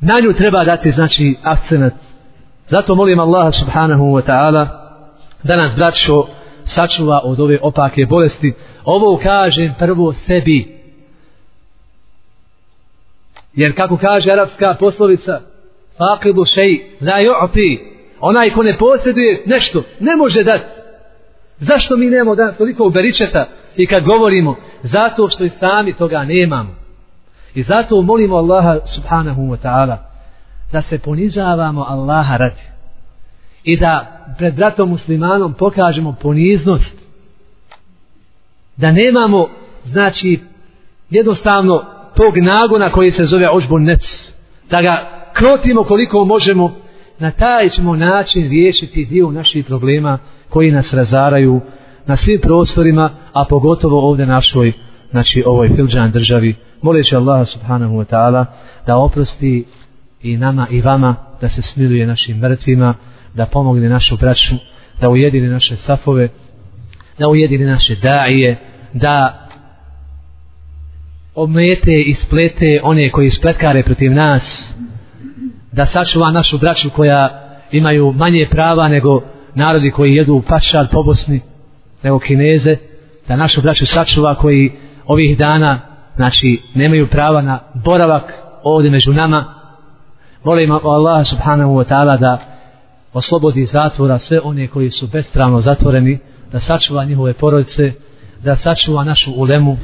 na 0.00 0.20
nju 0.20 0.32
treba 0.32 0.64
dati 0.64 0.92
znači 0.92 1.36
akcenat 1.42 1.92
zato 2.68 2.94
molim 2.94 3.20
Allaha 3.20 3.52
subhanahu 3.52 4.04
wa 4.04 4.22
ta'ala 4.22 4.66
da 5.42 5.56
nas 5.56 5.76
braćo 5.76 6.26
sačuva 6.64 7.20
od 7.24 7.40
ove 7.40 7.58
opake 7.62 8.06
bolesti 8.06 8.54
ovo 8.86 9.20
kažem 9.22 9.74
prvo 9.78 10.14
sebi. 10.26 10.76
Jer 13.54 13.76
kako 13.76 13.96
kaže 13.96 14.32
arapska 14.32 14.76
poslovica 14.80 15.40
faqidu 15.98 16.44
šej 16.54 16.80
la 17.00 17.20
ju'ti 17.20 17.78
onaj 18.20 18.50
ko 18.50 18.62
ne 18.62 18.78
posjeduje 18.78 19.42
nešto 19.46 19.82
ne 20.00 20.16
može 20.16 20.44
dati 20.44 20.64
zašto 21.58 21.96
mi 21.96 22.06
nemamo 22.06 22.34
da 22.34 22.52
toliko 22.52 22.86
uberičeta 22.86 23.46
i 23.76 23.86
kad 23.86 24.04
govorimo 24.04 24.56
zato 24.82 25.28
što 25.28 25.44
i 25.44 25.50
sami 25.60 25.92
toga 25.92 26.24
nemamo. 26.24 26.74
I 27.54 27.62
zato 27.62 28.02
molimo 28.02 28.36
Allaha 28.36 28.78
subhanahu 28.94 29.42
wa 29.42 29.56
ta'ala 29.62 29.96
da 30.72 30.82
se 30.82 30.98
ponižavamo 30.98 31.84
Allaha 31.88 32.36
radi. 32.36 32.62
I 33.64 33.76
da 33.76 34.24
pred 34.38 34.54
bratom 34.54 34.88
muslimanom 34.88 35.54
pokažemo 35.54 36.16
poniznost. 36.22 37.05
Da 38.76 38.92
nemamo, 38.92 39.48
znači, 39.84 40.40
jednostavno 41.10 41.84
tog 42.16 42.36
nagona 42.36 42.92
koji 42.92 43.12
se 43.12 43.24
zove 43.24 43.48
ožbon 43.50 43.84
nec. 43.84 44.00
Da 44.70 44.82
ga 44.82 45.08
krotimo 45.32 45.84
koliko 45.84 46.24
možemo. 46.24 46.74
Na 47.18 47.30
taj 47.30 47.68
ćemo 47.68 47.96
način 47.96 48.48
riješiti 48.48 49.04
dio 49.04 49.30
naših 49.30 49.64
problema 49.64 50.18
koji 50.48 50.70
nas 50.70 50.92
razaraju 50.92 51.60
na 52.06 52.16
svim 52.16 52.40
prostorima, 52.40 53.10
a 53.32 53.44
pogotovo 53.44 54.08
ovdje 54.08 54.26
našoj, 54.26 54.72
znači 55.10 55.42
ovoj 55.46 55.68
filđan 55.68 56.10
državi 56.10 56.56
moleći 56.82 57.16
Allaha 57.16 57.44
subhanahu 57.44 57.94
wa 57.94 58.04
ta'ala 58.04 58.44
da 58.86 58.96
oprosti 58.96 59.64
i 60.22 60.36
nama 60.36 60.66
i 60.70 60.80
vama 60.80 61.14
da 61.40 61.48
se 61.48 61.62
smiluje 61.62 62.06
našim 62.06 62.38
mrtvima 62.38 62.94
da 63.34 63.46
pomogne 63.46 63.88
našu 63.88 64.16
braću 64.16 64.54
da 65.00 65.08
ujedine 65.08 65.48
naše 65.48 65.76
safove 65.76 66.28
da 67.18 67.28
ujedine 67.28 67.66
naše 67.66 67.94
daje 67.94 68.56
da 68.92 69.46
omete 71.34 72.00
i 72.00 72.14
splete 72.26 72.80
one 72.82 73.10
koji 73.10 73.30
spletkare 73.30 73.82
protiv 73.82 74.12
nas 74.12 74.42
da 75.72 75.86
sačuva 75.86 76.30
našu 76.30 76.58
braću 76.58 76.90
koja 76.90 77.42
imaju 77.72 78.12
manje 78.12 78.46
prava 78.50 78.88
nego 78.88 79.22
narodi 79.54 79.90
koji 79.90 80.14
jedu 80.14 80.42
pačar 80.48 80.86
po 80.92 81.02
Bosni 81.02 81.40
nego 82.02 82.18
kineze 82.18 82.76
da 83.28 83.36
našu 83.36 83.62
braću 83.62 83.86
sačuva 83.86 84.34
koji 84.34 84.72
ovih 85.06 85.38
dana 85.38 85.80
znači 86.16 86.62
nemaju 86.74 87.06
prava 87.06 87.42
na 87.42 87.58
boravak 87.74 88.32
ovdje 88.62 88.90
među 88.90 89.12
nama. 89.12 89.44
Molim 90.44 90.72
Allah 90.72 91.26
subhanahu 91.28 91.74
wa 91.74 91.84
ta'ala 91.84 92.18
da 92.18 92.38
oslobodi 93.12 93.66
zatvora 93.66 94.18
sve 94.18 94.40
one 94.40 94.66
koji 94.66 94.90
su 94.90 95.06
bestravno 95.06 95.60
zatvoreni 95.60 96.18
da 96.52 96.60
sačuva 96.60 97.04
njihove 97.04 97.32
porodice, 97.32 97.92
da 98.44 98.56
sačuva 98.56 99.04
našu 99.04 99.32
ulemu, 99.36 99.78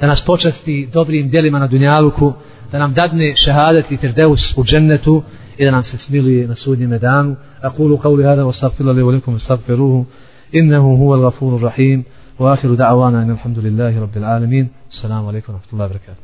da 0.00 0.06
nas 0.06 0.24
počasti 0.24 0.88
dobrim 0.92 1.30
dijelima 1.30 1.58
na 1.58 1.66
dunjaluku, 1.66 2.32
da 2.72 2.78
nam 2.78 2.94
dadne 2.94 3.36
šehadet 3.36 3.90
i 3.90 3.96
terdeus 3.96 4.56
u 4.56 4.64
džennetu 4.64 5.22
i 5.58 5.64
da 5.64 5.70
nam 5.70 5.82
se 5.82 5.98
smiluje 5.98 6.48
na 6.48 6.54
sudnjem 6.54 6.98
danu. 6.98 7.36
Akulu 7.62 7.98
kauli 7.98 8.24
hada 8.24 8.42
wa 8.42 8.52
stafila 8.52 8.92
li 8.92 9.02
velikum 9.02 9.36
i 9.36 10.58
innehu 10.58 10.96
huva 10.96 11.16
l-gafuru 11.16 11.58
rahim, 11.58 12.04
u 12.38 12.44
akhiru 12.44 12.76
da'avana 12.76 13.22
in 13.22 13.30
alhamdulillahi 13.30 14.00
rabbil 14.00 14.24
alamin. 14.24 14.68
Assalamu 14.88 15.28
alaikum 15.28 15.54
wa 15.54 15.58
rahmatullahi 15.58 15.90
wa 15.90 15.94
barakatuh. 15.94 16.22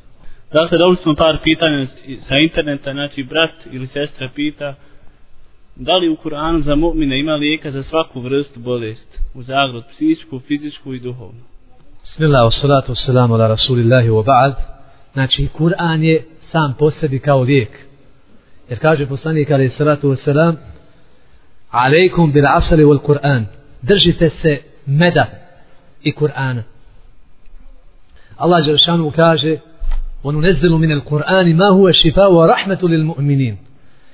Dakle, 0.53 0.79
dobili 0.79 1.03
smo 1.03 1.15
par 1.15 1.39
pitanja 1.45 1.87
sa 2.29 2.39
interneta, 2.39 2.93
znači 2.93 3.23
brat 3.25 3.51
ili 3.73 3.87
sestra 3.87 4.29
pita, 4.35 4.75
da 5.77 5.97
li 5.97 6.09
u 6.09 6.17
Kur'anu 6.17 6.63
za 6.63 6.75
mu'mina 6.75 7.17
ima 7.17 7.33
lijeka 7.33 7.71
za 7.71 7.83
svaku 7.83 8.21
vrstu 8.21 8.61
bolest, 8.61 9.19
u 9.35 9.43
zagrod 9.43 9.85
psihičku, 9.91 10.39
fizičku 10.39 10.95
i 10.95 11.01
duhovnu. 11.01 11.41
Bismillah, 12.03 12.53
salatu 12.61 12.93
wassalamu 12.93 13.35
ala 13.35 13.49
rasulillahi 13.49 14.09
wa 14.09 14.25
ba'd. 14.25 14.55
Znači, 15.13 15.49
Kur'an 15.59 16.03
je 16.03 16.25
sam 16.53 16.75
po 16.79 16.91
sebi 16.91 17.19
kao 17.19 17.41
lijek. 17.41 17.69
Jer 18.69 18.79
kaže 18.79 19.07
poslanik, 19.07 19.51
ali 19.51 19.71
salatu 19.79 20.09
wassalam, 20.09 20.55
alaikum 21.71 22.33
bil 22.33 22.47
asali 22.47 22.85
wal 22.85 22.99
Kur'an. 22.99 23.47
Držite 23.83 24.31
se 24.43 24.59
meda 24.87 25.27
i 26.03 26.13
Kur'ana. 26.13 26.63
Allah 28.37 28.65
Đeršanu 28.67 29.11
kaže, 29.11 29.59
ono 30.23 30.41
nezilu 30.41 30.79
min 30.79 30.91
al-Kur'ani 30.93 31.55
ma 31.55 31.71
huve 31.75 31.93
šifa 31.93 32.21
wa 32.21 32.47
rahmetu 32.47 32.89
lil 32.89 33.05
mu'minin. 33.05 33.57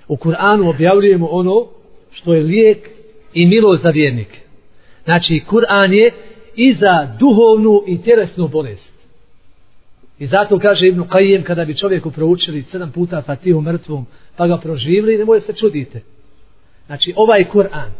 U 0.09 0.17
Kur'anu 0.17 0.69
objavljujemo 0.71 1.27
ono 1.27 1.67
što 2.13 2.35
je 2.35 2.43
lijek 2.43 2.89
i 3.35 3.47
milost 3.47 3.83
za 3.83 3.91
vjernike. 3.91 4.39
Znači, 5.05 5.43
Kur'an 5.51 5.93
je 5.93 6.13
i 6.57 6.75
za 6.75 7.17
duhovnu 7.19 7.83
i 7.87 8.03
tjelesnu 8.03 8.49
bolest. 8.49 8.93
I 10.19 10.27
zato 10.27 10.59
kaže 10.59 10.87
Ibn 10.87 11.01
Qayyim 11.01 11.43
kada 11.43 11.65
bi 11.65 11.77
čovjeku 11.77 12.11
proučili 12.11 12.65
sedam 12.73 12.93
puta 12.93 13.23
Fatihu 13.23 13.61
mrtvom 13.61 14.07
pa 14.37 14.47
ga 14.47 14.57
proživili, 14.57 15.19
ne 15.19 15.25
može 15.25 15.41
se 15.41 15.53
čudite. 15.53 16.01
Znači 16.87 17.13
ovaj 17.17 17.45
Kur'an, 17.53 17.91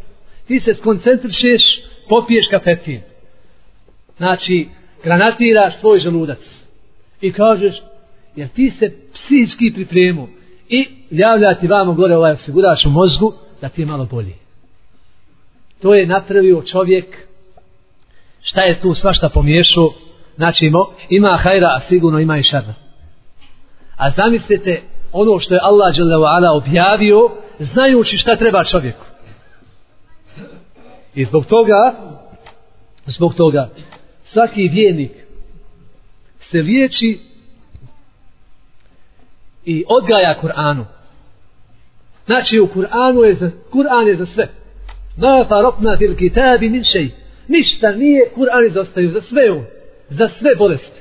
ti 0.47 0.61
se 0.61 0.75
skoncentrišeš, 0.75 1.63
popiješ 2.09 2.47
kafetin. 2.51 3.01
Znači, 4.17 4.69
granatiraš 5.05 5.81
svoj 5.81 5.99
želudac. 5.99 6.39
I 7.21 7.33
kažeš, 7.33 7.75
jer 8.37 8.49
ti 8.49 8.73
se 8.79 8.93
psihički 9.15 9.73
pripremu 9.75 10.29
i 10.69 10.89
javlja 11.11 11.55
ti 11.55 11.67
vamo 11.67 11.93
gore 11.95 12.17
ovaj 12.17 12.33
osigurač 12.33 12.87
u 12.87 12.91
mozgu 12.91 13.33
da 13.61 13.69
ti 13.69 13.83
je 13.83 13.87
malo 13.87 14.05
bolji. 14.05 14.35
To 15.83 15.95
je 15.95 16.07
napravio 16.07 16.63
čovjek. 16.73 17.17
Šta 18.43 18.61
je 18.63 18.81
tu 18.81 18.95
svašta 18.95 19.29
pomiješao? 19.29 19.93
Znači 20.37 20.71
ima 21.09 21.39
hajra 21.43 21.67
a 21.67 21.81
sigurno 21.89 22.19
ima 22.19 22.39
i 22.39 22.43
šarra. 22.43 22.75
A 23.97 24.11
zamislite 24.11 24.83
ono 25.13 25.41
što 25.41 25.55
je 25.55 25.61
Allah 25.63 25.95
ala 26.37 26.53
objavio 26.53 27.31
znajući 27.59 28.17
šta 28.17 28.37
treba 28.37 28.65
čovjeku. 28.65 29.05
I 31.15 31.25
zbog 31.25 31.47
toga 31.47 31.95
zbog 33.07 33.35
toga 33.35 33.69
svaki 34.33 34.69
vjernik 34.69 35.13
se 36.51 36.63
liječi 36.63 37.28
i 39.69 39.85
odgaja 39.89 40.35
Kur'anu. 40.43 40.85
Znači 42.27 42.61
u 42.61 42.67
Kur'anu 42.67 43.25
je 43.25 43.35
za, 43.35 43.51
Kur'an 43.73 44.07
je 44.09 44.17
za 44.17 44.27
sve. 44.27 44.49
Ma 45.17 45.45
farokna 45.49 45.97
fil 45.99 46.17
kitabi 46.17 46.69
min 46.69 46.83
šej. 46.83 47.11
Ništa 47.49 47.93
nije 47.93 48.31
Kur'an 48.37 48.67
izostaju 48.67 49.11
za 49.11 49.21
sve 49.21 49.51
on. 49.51 49.65
Za 50.11 50.29
sve 50.39 50.55
bolesti 50.55 50.99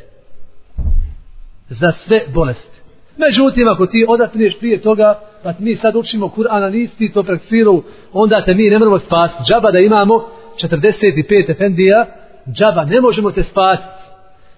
za 1.70 1.92
sve 2.06 2.22
bolesti 2.34 2.78
međutim 3.18 3.68
ako 3.68 3.86
ti 3.86 4.06
odatneš 4.08 4.60
prije 4.60 4.82
toga 4.82 5.20
pa 5.44 5.54
mi 5.60 5.76
sad 5.76 5.96
učimo 5.96 6.28
Kur'ana 6.38 6.70
nisi 6.70 6.98
ti 6.98 7.12
to 7.12 7.24
praktiru 7.24 7.84
onda 8.14 8.42
te 8.46 8.54
mi 8.54 8.70
ne 8.70 8.80
moramo 8.80 9.00
spasiti. 9.00 9.44
Džaba 9.48 9.72
da 9.72 9.80
imamo 9.80 10.28
45 10.64 11.52
efendija 11.52 12.06
džaba 12.52 12.86
ne 12.86 13.02
možemo 13.02 13.32
te 13.32 13.44
spasiti. 13.44 14.04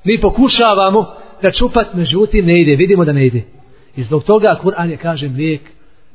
Mi 0.03 0.21
pokušavamo 0.21 1.05
da 1.41 1.51
čupat 1.51 1.93
međutim 1.93 2.45
ne 2.45 2.61
ide. 2.61 2.75
Vidimo 2.75 3.05
da 3.05 3.11
ne 3.13 3.25
ide 3.25 3.58
i 3.95 4.03
zbog 4.03 4.23
toga 4.23 4.59
Kur'an 4.63 4.89
je 4.89 4.97
kažem 4.97 5.35
lijek 5.35 5.61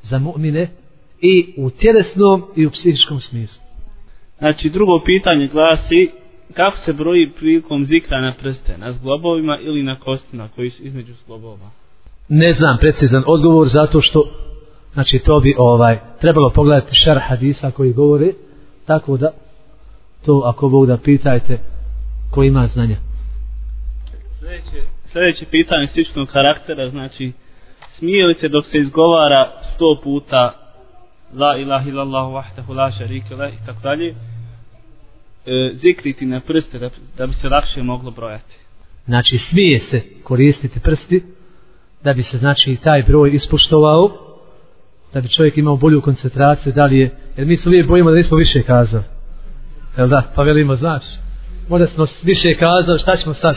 za 0.03 0.19
mu'mine 0.19 0.67
i 1.21 1.55
u 1.57 1.71
tjelesnom 1.71 2.43
i 2.57 2.67
u 2.67 2.71
psihičkom 2.71 3.21
smislu. 3.21 3.63
Znači 4.39 4.71
drugo 4.71 5.01
pitanje 5.05 5.49
glasi 5.49 6.11
kako 6.55 6.77
se 6.85 6.93
broji 6.93 7.31
prilikom 7.31 7.87
zikra 7.87 8.21
na 8.21 8.33
prste, 8.43 8.79
na 8.79 8.93
zglobovima 8.93 9.59
ili 9.61 9.83
na 9.83 10.01
kostima 10.01 10.49
koji 10.55 10.71
su 10.71 10.83
između 10.83 11.13
zglobova? 11.25 11.71
Ne 12.29 12.55
znam 12.55 12.79
precizan 12.79 13.23
odgovor 13.27 13.69
zato 13.69 14.01
što 14.01 14.29
znači 14.93 15.19
to 15.19 15.41
bi 15.41 15.55
ovaj 15.59 15.99
trebalo 16.21 16.51
pogledati 16.51 16.95
šar 16.95 17.19
hadisa 17.19 17.71
koji 17.71 17.93
govore 17.93 18.33
tako 18.87 19.17
da 19.17 19.31
to 20.27 20.43
ako 20.45 20.69
Bog 20.69 20.87
da 20.87 20.97
pitajte 20.97 21.59
ko 22.31 22.43
ima 22.43 22.69
znanja. 22.75 22.97
Sljedeće, 24.41 24.89
sljedeće 25.13 25.47
pitanje 25.51 25.89
sličnog 25.93 26.29
karaktera 26.29 26.91
znači 26.91 27.33
smije 27.99 28.27
li 28.27 28.35
se 28.41 28.49
dok 28.49 28.67
se 28.67 28.79
izgovara 28.79 29.53
sto 29.75 30.01
puta 30.03 30.55
la 31.35 31.57
ilaha 31.57 31.89
illallah 31.89 32.25
wahdahu 32.33 32.75
la 32.75 32.93
sharika 32.93 33.37
la 33.37 33.49
i 33.49 33.59
tako 33.67 33.81
dalje 33.83 34.09
e, 34.09 34.15
zikriti 35.83 36.27
na 36.27 36.41
prste 36.41 36.79
da, 36.79 36.91
da 37.19 37.27
bi 37.27 37.35
se 37.35 37.49
lakše 37.49 37.83
moglo 37.83 38.11
brojati? 38.11 38.55
Znači 39.05 39.41
smije 39.51 39.81
se 39.91 40.03
koristiti 40.23 40.81
prsti 40.81 41.23
da 42.05 42.13
bi 42.13 42.23
se 42.23 42.39
znači 42.39 42.77
taj 42.77 43.03
broj 43.03 43.31
ispoštovao 43.35 44.11
da 45.15 45.21
bi 45.21 45.29
čovjek 45.29 45.57
imao 45.57 45.77
bolju 45.77 46.01
koncentraciju 46.01 46.73
da 46.73 46.85
li 46.85 46.99
je 46.99 47.11
jer 47.37 47.47
mi 47.47 47.57
se 47.57 47.69
uvijek 47.69 47.87
bojimo 47.87 48.11
da 48.11 48.17
nismo 48.17 48.37
više 48.37 48.63
kazali. 48.63 49.05
Jel 49.99 50.09
da? 50.09 50.23
Pa 50.35 50.43
velimo 50.43 50.77
znači 50.77 51.07
možda 51.69 51.87
smo 51.87 52.07
više 52.23 52.55
kazali 52.55 52.99
šta 52.99 53.17
ćemo 53.17 53.35
sad? 53.35 53.57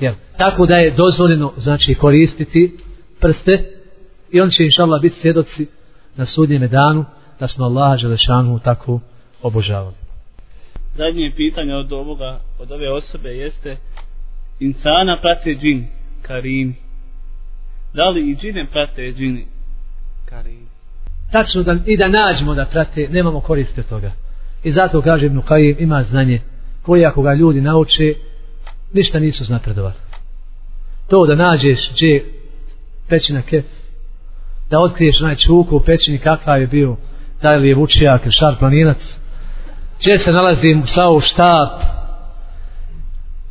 Jel? 0.00 0.14
Tako 0.38 0.66
da 0.66 0.76
je 0.76 0.90
dozvoljeno 0.90 1.52
znači 1.56 1.94
koristiti 1.94 2.76
prste 3.20 3.64
i 4.30 4.40
on 4.40 4.50
će 4.50 4.64
inša 4.64 4.82
Allah 4.82 5.02
biti 5.02 5.20
svjedoci 5.20 5.66
na 6.16 6.26
sudnjem 6.26 6.68
danu 6.68 7.04
da 7.40 7.48
smo 7.48 7.64
Allaha 7.64 7.96
Želešanu 7.96 8.58
tako 8.58 9.00
obožavali. 9.42 9.94
Zadnje 10.96 11.32
pitanje 11.36 11.74
od 11.74 11.92
ovoga, 11.92 12.40
od 12.58 12.72
ove 12.72 12.92
osobe 12.92 13.28
jeste 13.28 13.76
insana 14.60 15.18
prate 15.20 15.54
džin 15.60 15.86
karini. 16.22 16.74
Da 17.94 18.08
li 18.08 18.30
i 18.30 18.36
džine 18.36 18.66
prate 18.72 19.12
džini 19.12 19.46
karini? 20.24 20.66
Tačno 21.32 21.62
da 21.62 21.76
i 21.86 21.96
da 21.96 22.08
nađemo 22.08 22.54
da 22.54 22.64
prate, 22.64 23.08
nemamo 23.10 23.40
koriste 23.40 23.82
toga. 23.82 24.12
I 24.64 24.72
zato 24.72 25.02
kaže 25.02 25.26
Ibn 25.26 25.40
Qajim 25.40 25.76
ima 25.78 26.04
znanje 26.10 26.40
koje 26.82 27.06
ako 27.06 27.22
ga 27.22 27.34
ljudi 27.34 27.60
nauče, 27.60 28.14
ništa 28.92 29.18
nisu 29.18 29.44
znapredovali. 29.44 29.94
To 31.08 31.26
da 31.26 31.34
nađeš 31.34 31.90
gdje 31.94 32.39
pećina 33.10 33.42
kef, 33.42 33.64
da 34.70 34.80
otkriješ 34.80 35.20
onaj 35.20 35.36
čuku 35.36 35.76
u 35.76 35.80
pećini 35.80 36.18
kakav 36.18 36.60
je 36.60 36.66
bio, 36.66 36.96
da 37.42 37.56
li 37.56 37.68
je 37.68 37.74
vučijak 37.74 38.22
ili 38.22 38.32
šar 38.32 38.56
planinac, 38.58 38.98
gdje 40.00 40.18
se 40.18 40.32
nalazi 40.32 40.76
u 41.16 41.20
štab, 41.20 41.68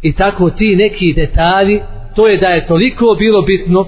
i 0.02 0.14
tako 0.14 0.50
ti 0.50 0.76
neki 0.76 1.14
detalji, 1.14 1.82
to 2.16 2.28
je 2.28 2.38
da 2.38 2.48
je 2.48 2.68
toliko 2.68 3.16
bilo 3.20 3.42
bitno, 3.42 3.86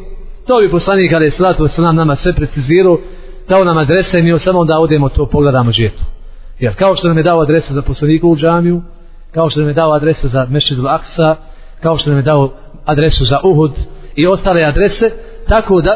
to 0.48 0.60
bi 0.60 0.72
poslanik 0.72 1.14
ali 1.14 1.32
salatu 1.32 1.64
wasalam 1.64 1.92
nama 1.92 2.16
sve 2.16 2.34
precizirao, 2.34 3.00
dao 3.50 3.64
nam 3.64 3.78
adrese 3.78 4.20
i 4.20 4.24
mi 4.24 4.40
samo 4.40 4.66
da 4.66 4.80
odemo 4.80 5.10
to 5.10 5.26
pogledamo 5.26 5.72
džetu. 5.72 6.04
Jer 6.60 6.76
kao 6.76 6.96
što 6.96 7.08
nam 7.08 7.18
je 7.18 7.24
dao 7.24 7.42
adresu 7.42 7.74
za 7.74 7.82
poslaniku 7.82 8.30
u 8.30 8.38
džamiju, 8.38 8.82
kao 9.32 9.50
što 9.50 9.60
nam 9.60 9.70
je 9.70 9.74
dao 9.74 9.94
adresu 9.94 10.30
za 10.30 10.48
Mešidul 10.50 10.88
Aksa, 10.88 11.36
kao 11.82 11.98
što 11.98 12.10
nam 12.10 12.20
je 12.20 12.24
dao 12.24 12.54
adresu 12.86 13.26
za 13.26 13.40
Uhud 13.44 13.72
i 14.16 14.28
ostale 14.28 14.64
adrese, 14.64 15.12
tako 15.52 15.82
da 15.82 15.94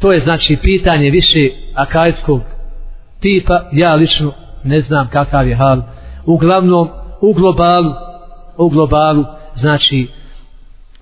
to 0.00 0.12
je 0.12 0.20
znači 0.20 0.58
pitanje 0.62 1.10
više 1.10 1.50
akajskog 1.74 2.40
tipa. 3.20 3.60
Ja 3.72 3.94
lično 3.94 4.32
ne 4.64 4.80
znam 4.80 5.08
kakav 5.12 5.48
je 5.48 5.54
hal. 5.54 5.82
Uglavnom 6.24 6.88
u 7.20 7.32
globalu 7.32 7.92
u 8.56 8.68
globalu 8.68 9.24
znači 9.56 10.08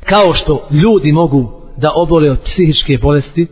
kao 0.05 0.35
što 0.35 0.69
ljudi 0.71 1.13
mogu 1.13 1.53
da 1.77 1.93
obole 1.95 2.31
od 2.31 2.41
psihičke 2.45 2.99
bolesti 3.03 3.47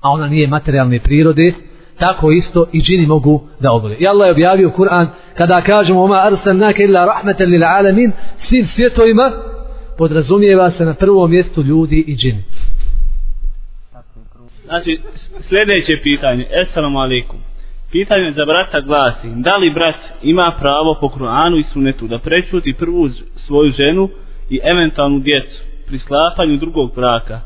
a 0.00 0.10
ona 0.10 0.26
nije 0.26 0.48
materijalne 0.48 1.00
prirode 1.00 1.54
tako 1.98 2.32
isto 2.32 2.66
i 2.72 2.82
džini 2.82 3.06
mogu 3.06 3.42
da 3.60 3.72
obole. 3.72 3.96
I 3.98 4.06
Allah 4.06 4.26
je 4.26 4.32
objavio 4.32 4.72
Kur'an 4.76 5.06
kada 5.36 5.60
kažemo 5.60 6.02
oma 6.02 6.16
arsalnaka 6.16 6.82
illa 6.82 7.04
rahmatan 7.04 7.50
lil 7.50 7.64
alamin 7.64 8.12
svim 8.48 8.68
svjetovima 8.74 9.32
podrazumijeva 9.98 10.70
se 10.70 10.84
na 10.84 10.94
prvom 10.94 11.30
mjestu 11.30 11.62
ljudi 11.62 12.04
i 12.06 12.16
džini. 12.16 12.42
Znači, 14.64 15.00
sljedeće 15.48 16.02
pitanje, 16.02 16.46
esalamu 16.62 16.98
alaikum. 16.98 17.38
Pitanje 17.92 18.32
za 18.32 18.44
brata 18.44 18.80
glasi, 18.80 19.28
da 19.34 19.56
li 19.56 19.70
brat 19.70 19.94
ima 20.22 20.52
pravo 20.58 20.96
po 21.00 21.08
Kur'anu 21.08 21.58
i 21.58 21.62
sunetu 21.62 22.06
da 22.06 22.18
prečuti 22.18 22.72
prvu 22.72 23.08
svoju 23.46 23.72
ženu 23.72 24.08
i 24.50 24.60
eventualnu 24.64 25.18
djecu 25.18 25.56
pri 25.86 25.98
sklapanju 25.98 26.56
drugog 26.56 26.94
braka? 26.94 27.40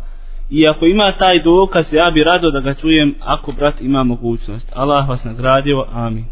I 0.50 0.68
ako 0.68 0.86
ima 0.86 1.12
taj 1.18 1.42
dokaz, 1.42 1.84
ja 1.92 2.10
bi 2.10 2.24
rado 2.24 2.50
da 2.50 2.60
ga 2.60 2.74
čujem 2.74 3.14
ako 3.20 3.52
brat 3.52 3.80
ima 3.80 4.04
mogućnost. 4.04 4.72
Allah 4.74 5.08
vas 5.08 5.24
nagradio, 5.24 5.86
amin. 5.92 6.24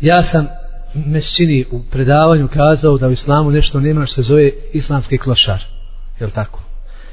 Ja 0.00 0.22
sam 0.22 0.46
Mešćini 0.94 1.64
u 1.70 1.80
predavanju 1.90 2.48
kazao 2.48 2.98
da 2.98 3.08
u 3.08 3.12
islamu 3.12 3.50
nešto 3.50 3.80
nema 3.80 4.06
što 4.06 4.14
se 4.14 4.22
zove 4.22 4.50
islamski 4.72 5.18
klošar. 5.18 5.64
Je 6.20 6.30
tako? 6.30 6.60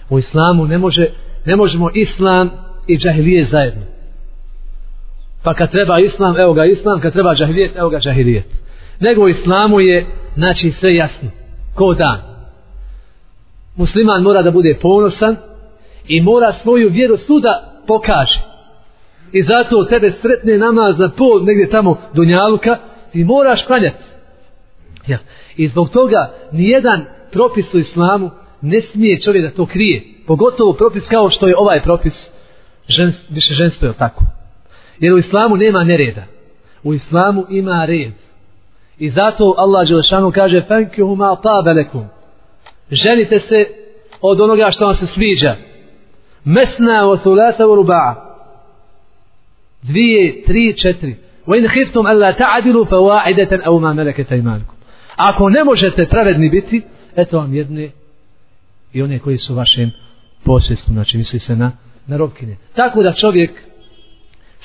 U 0.09 0.19
islamu 0.19 0.67
ne, 0.67 0.77
može, 0.77 1.07
ne 1.45 1.55
možemo 1.55 1.89
islam 1.93 2.49
i 2.87 2.97
džahilije 2.97 3.47
zajedno. 3.51 3.81
Pa 5.43 5.53
kad 5.53 5.71
treba 5.71 5.99
islam, 5.99 6.37
evo 6.37 6.53
ga 6.53 6.65
islam, 6.65 7.01
kad 7.01 7.13
treba 7.13 7.35
džahilijet, 7.35 7.71
evo 7.75 7.89
ga 7.89 7.99
džahilijet. 7.99 8.45
Nego 8.99 9.23
u 9.23 9.29
islamu 9.29 9.79
je, 9.79 10.05
znači, 10.35 10.73
sve 10.79 10.95
jasno. 10.95 11.29
Ko 11.75 11.93
dan. 11.93 12.19
Musliman 13.75 14.23
mora 14.23 14.41
da 14.41 14.51
bude 14.51 14.77
ponosan 14.81 15.35
i 16.07 16.21
mora 16.21 16.53
svoju 16.63 16.89
vjeru 16.89 17.17
suda 17.27 17.81
pokaže. 17.87 18.39
I 19.31 19.43
zato 19.43 19.85
tebe 19.85 20.13
sretne 20.21 20.57
namaz 20.57 20.97
za 20.97 21.09
pol 21.17 21.43
negdje 21.43 21.69
tamo 21.69 21.97
Dunjaluka, 22.13 22.77
ti 23.11 23.23
moraš 23.23 23.63
klanjati. 23.63 24.03
Ja. 25.07 25.17
I 25.57 25.67
zbog 25.67 25.89
toga 25.89 26.33
nijedan 26.51 27.05
propis 27.31 27.73
u 27.73 27.79
islamu 27.79 28.31
ne 28.61 28.81
smije 28.81 29.21
čovjek 29.21 29.43
da 29.43 29.55
to 29.55 29.65
krije. 29.65 30.03
Pogotovo 30.27 30.73
propis 30.73 31.03
kao 31.09 31.29
što 31.29 31.47
je 31.47 31.57
ovaj 31.57 31.81
propis 31.83 32.13
žens, 32.87 33.15
više 33.29 33.53
ženstvo 33.53 33.87
je 33.87 33.93
tako. 33.93 34.23
Jer 34.99 35.13
u 35.13 35.17
islamu 35.17 35.57
nema 35.57 35.83
nereda. 35.83 36.23
U 36.83 36.93
islamu 36.93 37.45
ima 37.49 37.85
red. 37.85 38.13
I 38.99 39.09
zato 39.09 39.55
Allah 39.57 39.87
Đelešanu 39.87 40.31
kaže 40.31 40.61
Fankihu 40.67 41.15
ma 41.15 41.35
tabelekum. 41.35 42.05
ženite 42.91 43.39
se 43.49 43.65
od 44.21 44.41
onoga 44.41 44.71
što 44.71 44.85
vam 44.85 44.95
se 44.95 45.07
sviđa 45.13 45.55
mesna 46.43 47.09
o 47.09 47.17
sulata 47.17 47.67
u 47.67 47.75
ruba'a 47.75 48.15
dvije, 49.81 50.43
tri, 50.45 50.77
četiri 50.77 51.15
wa 51.49 51.57
in 51.57 51.67
khiftum 51.67 52.05
alla 52.05 52.33
ta'dilu 52.33 52.85
fa 52.85 52.95
wa'idatan 52.95 53.61
aw 53.65 53.75
ma 53.79 54.59
ako 55.15 55.49
ne 55.49 55.63
možete 55.63 56.05
pravedni 56.05 56.49
biti 56.49 56.81
eto 57.15 57.37
vam 57.37 57.53
jedne 57.53 57.89
i 58.93 59.01
one 59.01 59.19
koji 59.19 59.37
su 59.37 59.55
vašem 59.55 59.91
posjestom, 60.43 60.93
znači 60.93 61.17
misli 61.17 61.39
se 61.39 61.55
na, 61.55 61.71
na 62.07 62.17
rokine. 62.17 62.57
tako 62.75 63.03
da 63.03 63.13
čovjek 63.13 63.51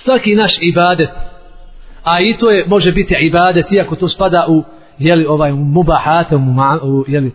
svaki 0.05 0.35
naš 0.35 0.53
ibadet 0.61 1.11
a 2.03 2.21
i 2.21 2.37
to 2.39 2.51
je 2.51 2.65
može 2.67 2.93
biti 2.93 3.15
ibadet 3.21 3.73
iako 3.73 3.97
to 3.97 4.09
spada 4.09 4.47
u 4.49 4.65
jeli 4.99 5.27
ovaj 5.27 5.53
u 5.53 5.57
mubahate 5.57 6.37
u, 6.37 6.41
u 6.83 7.05
jeli 7.09 7.33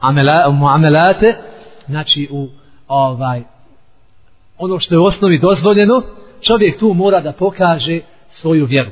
amela, 0.00 0.48
u 0.48 0.52
muamelate 0.52 1.36
znači 1.86 2.28
u 2.30 2.48
ovaj 2.88 3.42
ono 4.58 4.78
što 4.78 4.94
je 4.94 4.98
u 4.98 5.04
osnovi 5.04 5.38
dozvoljeno 5.38 6.02
čovjek 6.40 6.78
tu 6.78 6.94
mora 6.94 7.20
da 7.20 7.32
pokaže 7.32 8.00
svoju 8.32 8.66
vjeru. 8.66 8.90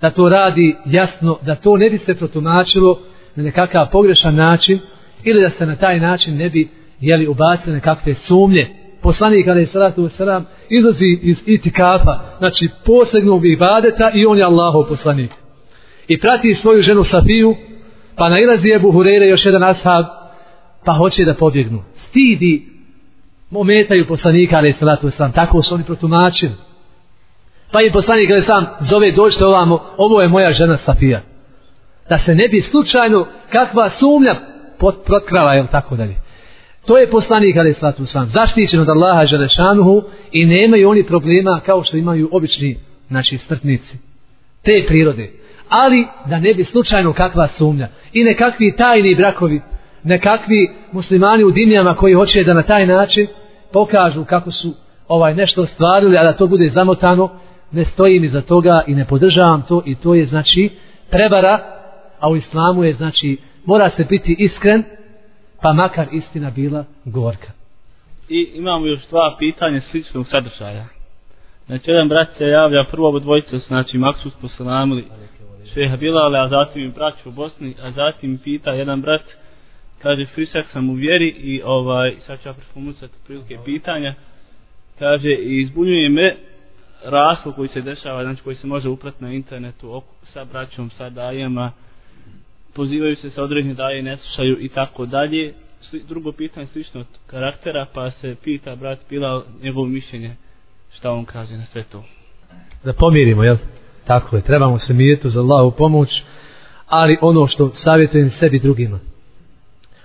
Da 0.00 0.10
to 0.10 0.28
radi 0.28 0.76
jasno 0.84 1.38
da 1.42 1.54
to 1.54 1.76
ne 1.76 1.90
bi 1.90 1.98
se 1.98 2.14
protumačilo 2.14 2.98
na 3.34 3.42
nekakav 3.42 3.90
pogrešan 3.90 4.34
način 4.34 4.80
ili 5.24 5.40
da 5.42 5.50
se 5.50 5.66
na 5.66 5.76
taj 5.76 6.00
način 6.00 6.36
ne 6.36 6.50
bi 6.50 6.68
jeli 7.00 7.26
ubacili 7.26 7.74
nekakve 7.74 8.14
sumnje. 8.26 8.66
Poslanik 9.02 9.48
ali 9.48 9.66
salatu 9.66 10.02
Veseram 10.02 10.46
izlazi 10.68 11.18
iz 11.22 11.36
itikafa 11.46 12.20
znači 12.38 12.68
posebnog 12.84 13.46
ibadeta 13.46 14.10
i 14.14 14.26
on 14.26 14.38
je 14.38 14.44
Allahov 14.44 14.84
poslanik. 14.88 15.30
I 16.08 16.20
prati 16.20 16.58
svoju 16.62 16.82
ženu 16.82 17.04
Safiju 17.04 17.56
pa 18.16 18.28
nailazi 18.28 18.68
Ebu 18.68 18.92
Hureyre 18.92 19.30
još 19.30 19.44
jedan 19.44 19.62
ashab 19.62 20.04
pa 20.84 20.92
hoće 20.92 21.24
da 21.24 21.34
pobjegnu. 21.34 21.82
Stidi 22.08 22.66
ometaju 23.50 24.06
poslanika 24.06 24.56
ali 24.56 24.74
salatu 24.78 25.08
wasalam 25.08 25.32
tako 25.32 25.62
su 25.62 25.74
oni 25.74 25.84
protumačili 25.84 26.52
pa 27.74 27.80
je 27.80 27.92
poslanik 27.92 28.28
kada 28.28 28.46
sam 28.46 28.66
zove 28.80 29.10
dođite 29.10 29.44
ovamo 29.44 29.82
ovo 29.96 30.22
je 30.22 30.28
moja 30.28 30.52
žena 30.52 30.78
Safija 30.86 31.20
da 32.08 32.18
se 32.18 32.34
ne 32.34 32.48
bi 32.48 32.68
slučajno 32.70 33.26
kakva 33.52 33.90
sumnja 33.98 34.34
protkrala 35.06 35.54
jel 35.54 35.66
tako 35.72 35.96
dalje 35.96 36.14
To 36.86 36.98
je 36.98 37.10
poslanik 37.10 37.56
ali 37.56 37.74
slatu 37.78 38.06
sam 38.06 38.30
zaštićen 38.34 38.80
od 38.80 38.88
Allaha 38.88 39.26
Želešanuhu 39.26 40.02
i 40.32 40.46
nemaju 40.46 40.90
oni 40.90 41.02
problema 41.02 41.60
kao 41.66 41.84
što 41.84 41.96
imaju 41.96 42.28
obični 42.32 42.78
naši 43.08 43.38
smrtnici. 43.38 43.96
Te 44.62 44.84
prirode. 44.88 45.30
Ali 45.68 46.06
da 46.26 46.38
ne 46.40 46.54
bi 46.54 46.64
slučajno 46.64 47.12
kakva 47.12 47.48
sumnja 47.58 47.88
i 48.12 48.24
nekakvi 48.24 48.76
tajni 48.76 49.14
brakovi, 49.14 49.60
nekakvi 50.02 50.70
muslimani 50.92 51.44
u 51.44 51.50
dimljama 51.50 51.96
koji 51.96 52.14
hoće 52.14 52.44
da 52.44 52.54
na 52.54 52.62
taj 52.62 52.86
način 52.86 53.26
pokažu 53.72 54.24
kako 54.24 54.50
su 54.50 54.74
ovaj 55.08 55.34
nešto 55.34 55.62
ostvarili, 55.62 56.18
a 56.18 56.22
da 56.22 56.32
to 56.32 56.46
bude 56.46 56.70
zamotano, 56.74 57.30
ne 57.72 57.84
stojim 57.84 58.24
iza 58.24 58.40
toga 58.40 58.82
i 58.86 58.94
ne 58.94 59.04
podržavam 59.04 59.62
to 59.68 59.82
i 59.86 59.94
to 59.94 60.14
je 60.14 60.26
znači 60.26 60.70
prevara, 61.10 61.58
a 62.20 62.30
u 62.30 62.36
islamu 62.36 62.84
je 62.84 62.94
znači 62.94 63.36
mora 63.64 63.90
se 63.96 64.04
biti 64.04 64.36
iskren 64.38 64.84
pa 65.62 65.72
makar 65.72 66.06
istina 66.12 66.50
bila 66.50 66.84
gorka. 67.04 67.52
I 68.28 68.50
imamo 68.54 68.86
još 68.86 69.00
dva 69.10 69.36
pitanja 69.38 69.80
sličnog 69.90 70.26
sadržaja. 70.28 70.86
Znači, 71.66 71.90
jedan 71.90 72.08
brat 72.08 72.28
se 72.38 72.44
javlja, 72.44 72.84
prvo 72.84 73.10
od 73.10 73.22
dvojice, 73.22 73.58
znači, 73.58 73.98
Maksus 73.98 74.34
poselamili 74.40 75.04
šeha 75.74 75.96
Bilale, 75.96 76.38
a 76.38 76.48
zatim 76.48 76.82
i 76.82 76.88
braću 76.88 77.28
u 77.28 77.32
Bosni, 77.32 77.74
a 77.82 77.90
zatim 77.90 78.38
pita 78.38 78.70
jedan 78.70 79.00
brat, 79.00 79.22
kaže, 80.02 80.26
frisak 80.26 80.66
sam 80.72 80.90
u 80.90 80.94
vjeri 80.94 81.28
i 81.28 81.62
ovaj, 81.64 82.14
sad 82.26 82.42
ću 82.42 82.48
ja 82.48 82.52
preformulisati 82.52 83.14
prilike 83.26 83.58
pitanja, 83.64 84.14
kaže, 84.98 85.30
i 85.30 85.60
izbunjuje 85.60 86.08
me 86.08 86.36
raslo 87.04 87.52
koji 87.52 87.68
se 87.68 87.80
dešava, 87.80 88.24
znači 88.24 88.42
koji 88.42 88.56
se 88.56 88.66
može 88.66 88.88
uprati 88.88 89.24
na 89.24 89.32
internetu 89.32 90.02
sa 90.32 90.44
braćom, 90.44 90.90
sa 90.90 91.10
dajama, 91.10 91.72
pozivaju 92.74 93.16
se 93.16 93.30
sa 93.30 93.42
određenih 93.42 93.76
daje 93.76 94.02
ne 94.02 94.16
slušaju 94.16 94.56
i 94.60 94.68
tako 94.68 95.06
dalje. 95.06 95.54
Drugo 96.08 96.32
pitanje 96.32 96.66
slično 96.66 97.00
od 97.00 97.06
karaktera, 97.26 97.86
pa 97.94 98.10
se 98.10 98.36
pita 98.44 98.76
brat 98.76 98.98
Bilal 99.10 99.42
njegovo 99.62 99.86
mišljenje 99.86 100.36
šta 100.96 101.12
on 101.12 101.24
kaže 101.24 101.56
na 101.56 101.64
sve 101.72 101.82
to. 101.82 102.04
Da 102.84 102.92
pomirimo, 102.92 103.44
jel? 103.44 103.56
Tako 104.06 104.36
je, 104.36 104.42
trebamo 104.42 104.78
se 104.78 104.92
miriti 104.92 105.30
za 105.30 105.40
Allahu 105.40 105.70
pomoć, 105.70 106.22
ali 106.86 107.18
ono 107.20 107.46
što 107.46 107.72
savjetujem 107.84 108.30
sebi 108.40 108.58
drugima. 108.58 108.98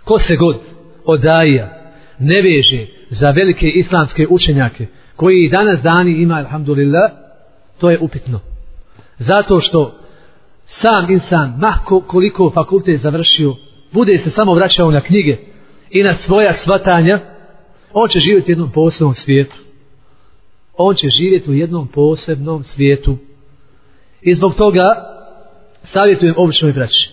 Ko 0.04 0.20
se 0.20 0.36
god 0.36 0.60
odaja, 1.06 1.80
ne 2.20 2.42
veže 2.42 2.86
za 3.10 3.32
velike 3.32 3.68
islamske 3.70 4.28
učenjake, 4.30 4.88
koji 5.20 5.44
i 5.44 5.50
danas 5.50 5.82
dani 5.82 6.12
ima, 6.12 6.36
alhamdulillah, 6.36 7.12
to 7.78 7.90
je 7.90 8.00
upitno. 8.00 8.40
Zato 9.18 9.62
što 9.62 9.94
sam 10.82 11.12
insan, 11.12 11.54
mahko 11.58 12.02
koliko 12.02 12.52
fakultet 12.56 13.02
završio, 13.02 13.56
bude 13.92 14.22
se 14.24 14.32
samo 14.36 14.54
vraćao 14.54 14.92
na 14.92 15.02
knjige 15.02 15.38
i 15.90 16.04
na 16.04 16.16
svoja 16.26 16.54
svatanja, 16.64 17.20
on 17.94 18.10
će 18.10 18.20
živjeti 18.20 18.52
u 18.52 18.52
jednom 18.52 18.72
posebnom 18.72 19.16
svijetu. 19.16 19.56
On 20.78 20.96
će 20.96 21.08
živjeti 21.10 21.50
u 21.50 21.54
jednom 21.54 21.88
posebnom 21.88 22.64
svijetu. 22.64 23.18
I 24.22 24.36
zbog 24.36 24.56
toga 24.56 24.86
savjetujem 25.94 26.36
običnoj 26.38 26.74
braći. 26.74 27.10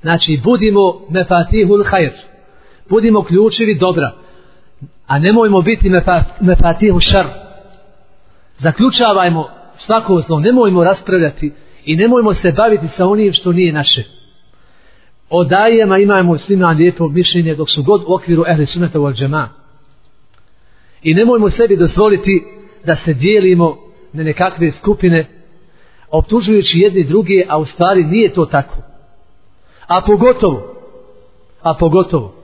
Znači, 0.00 0.40
budimo 0.44 1.00
mefatihul 1.10 1.84
hajr. 1.84 2.12
Budimo 2.88 3.22
ključevi 3.22 3.74
dobra. 3.74 4.12
A 5.06 5.18
nemojmo 5.18 5.62
biti 5.62 5.90
mefatihu 6.40 7.00
šar. 7.00 7.26
Zaključavajmo 8.58 9.48
svako 9.86 10.22
zlo. 10.26 10.40
Nemojmo 10.40 10.84
raspravljati 10.84 11.52
i 11.84 11.96
nemojmo 11.96 12.34
se 12.34 12.52
baviti 12.52 12.86
sa 12.96 13.06
onim 13.06 13.32
što 13.32 13.52
nije 13.52 13.72
naše. 13.72 14.04
O 15.30 15.44
dajema 15.44 15.98
imamo 15.98 16.38
svima 16.38 16.68
lijepo 16.68 17.08
mišljenje 17.08 17.54
dok 17.54 17.70
su 17.70 17.82
god 17.82 18.02
u 18.06 18.14
okviru 18.14 18.44
ehli 18.48 18.66
sunata 18.66 19.00
u 19.00 19.12
džema. 19.12 19.48
I 21.02 21.14
nemojmo 21.14 21.50
sebi 21.50 21.76
dozvoliti 21.76 22.44
da 22.84 22.96
se 23.04 23.14
dijelimo 23.14 23.76
na 24.12 24.22
nekakve 24.22 24.72
skupine 24.78 25.26
optužujući 26.10 26.78
jedni 26.78 27.04
druge, 27.04 27.44
a 27.48 27.58
u 27.58 27.66
stvari 27.66 28.04
nije 28.04 28.34
to 28.34 28.46
tako. 28.46 28.76
A 29.86 30.00
pogotovo, 30.00 30.74
a 31.62 31.74
pogotovo, 31.74 32.34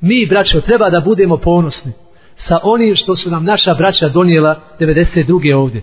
mi, 0.00 0.26
braćo, 0.26 0.60
treba 0.60 0.90
da 0.90 1.00
budemo 1.00 1.36
ponosni 1.36 1.92
sa 2.48 2.58
onim 2.62 2.96
što 2.96 3.16
su 3.16 3.30
nam 3.30 3.44
naša 3.44 3.74
braća 3.74 4.08
donijela 4.08 4.60
92. 4.80 5.54
ovdje 5.54 5.82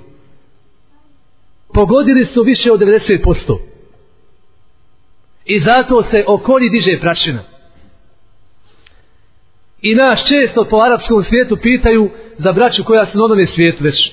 pogodili 1.74 2.28
su 2.34 2.44
više 2.44 2.72
od 2.72 2.80
90%. 2.80 3.60
I 5.46 5.60
zato 5.60 6.04
se 6.12 6.24
okoli 6.28 6.70
diže 6.70 7.00
prašina. 7.02 7.44
I 9.82 9.96
nas 9.96 10.28
često 10.28 10.66
po 10.70 10.78
arapskom 10.78 11.24
svijetu 11.24 11.58
pitaju 11.58 12.10
za 12.38 12.52
braću 12.52 12.84
koja 12.84 13.06
su 13.06 13.18
na 13.18 13.24
onome 13.24 13.48
svijetu 13.56 13.84
već. 13.84 14.12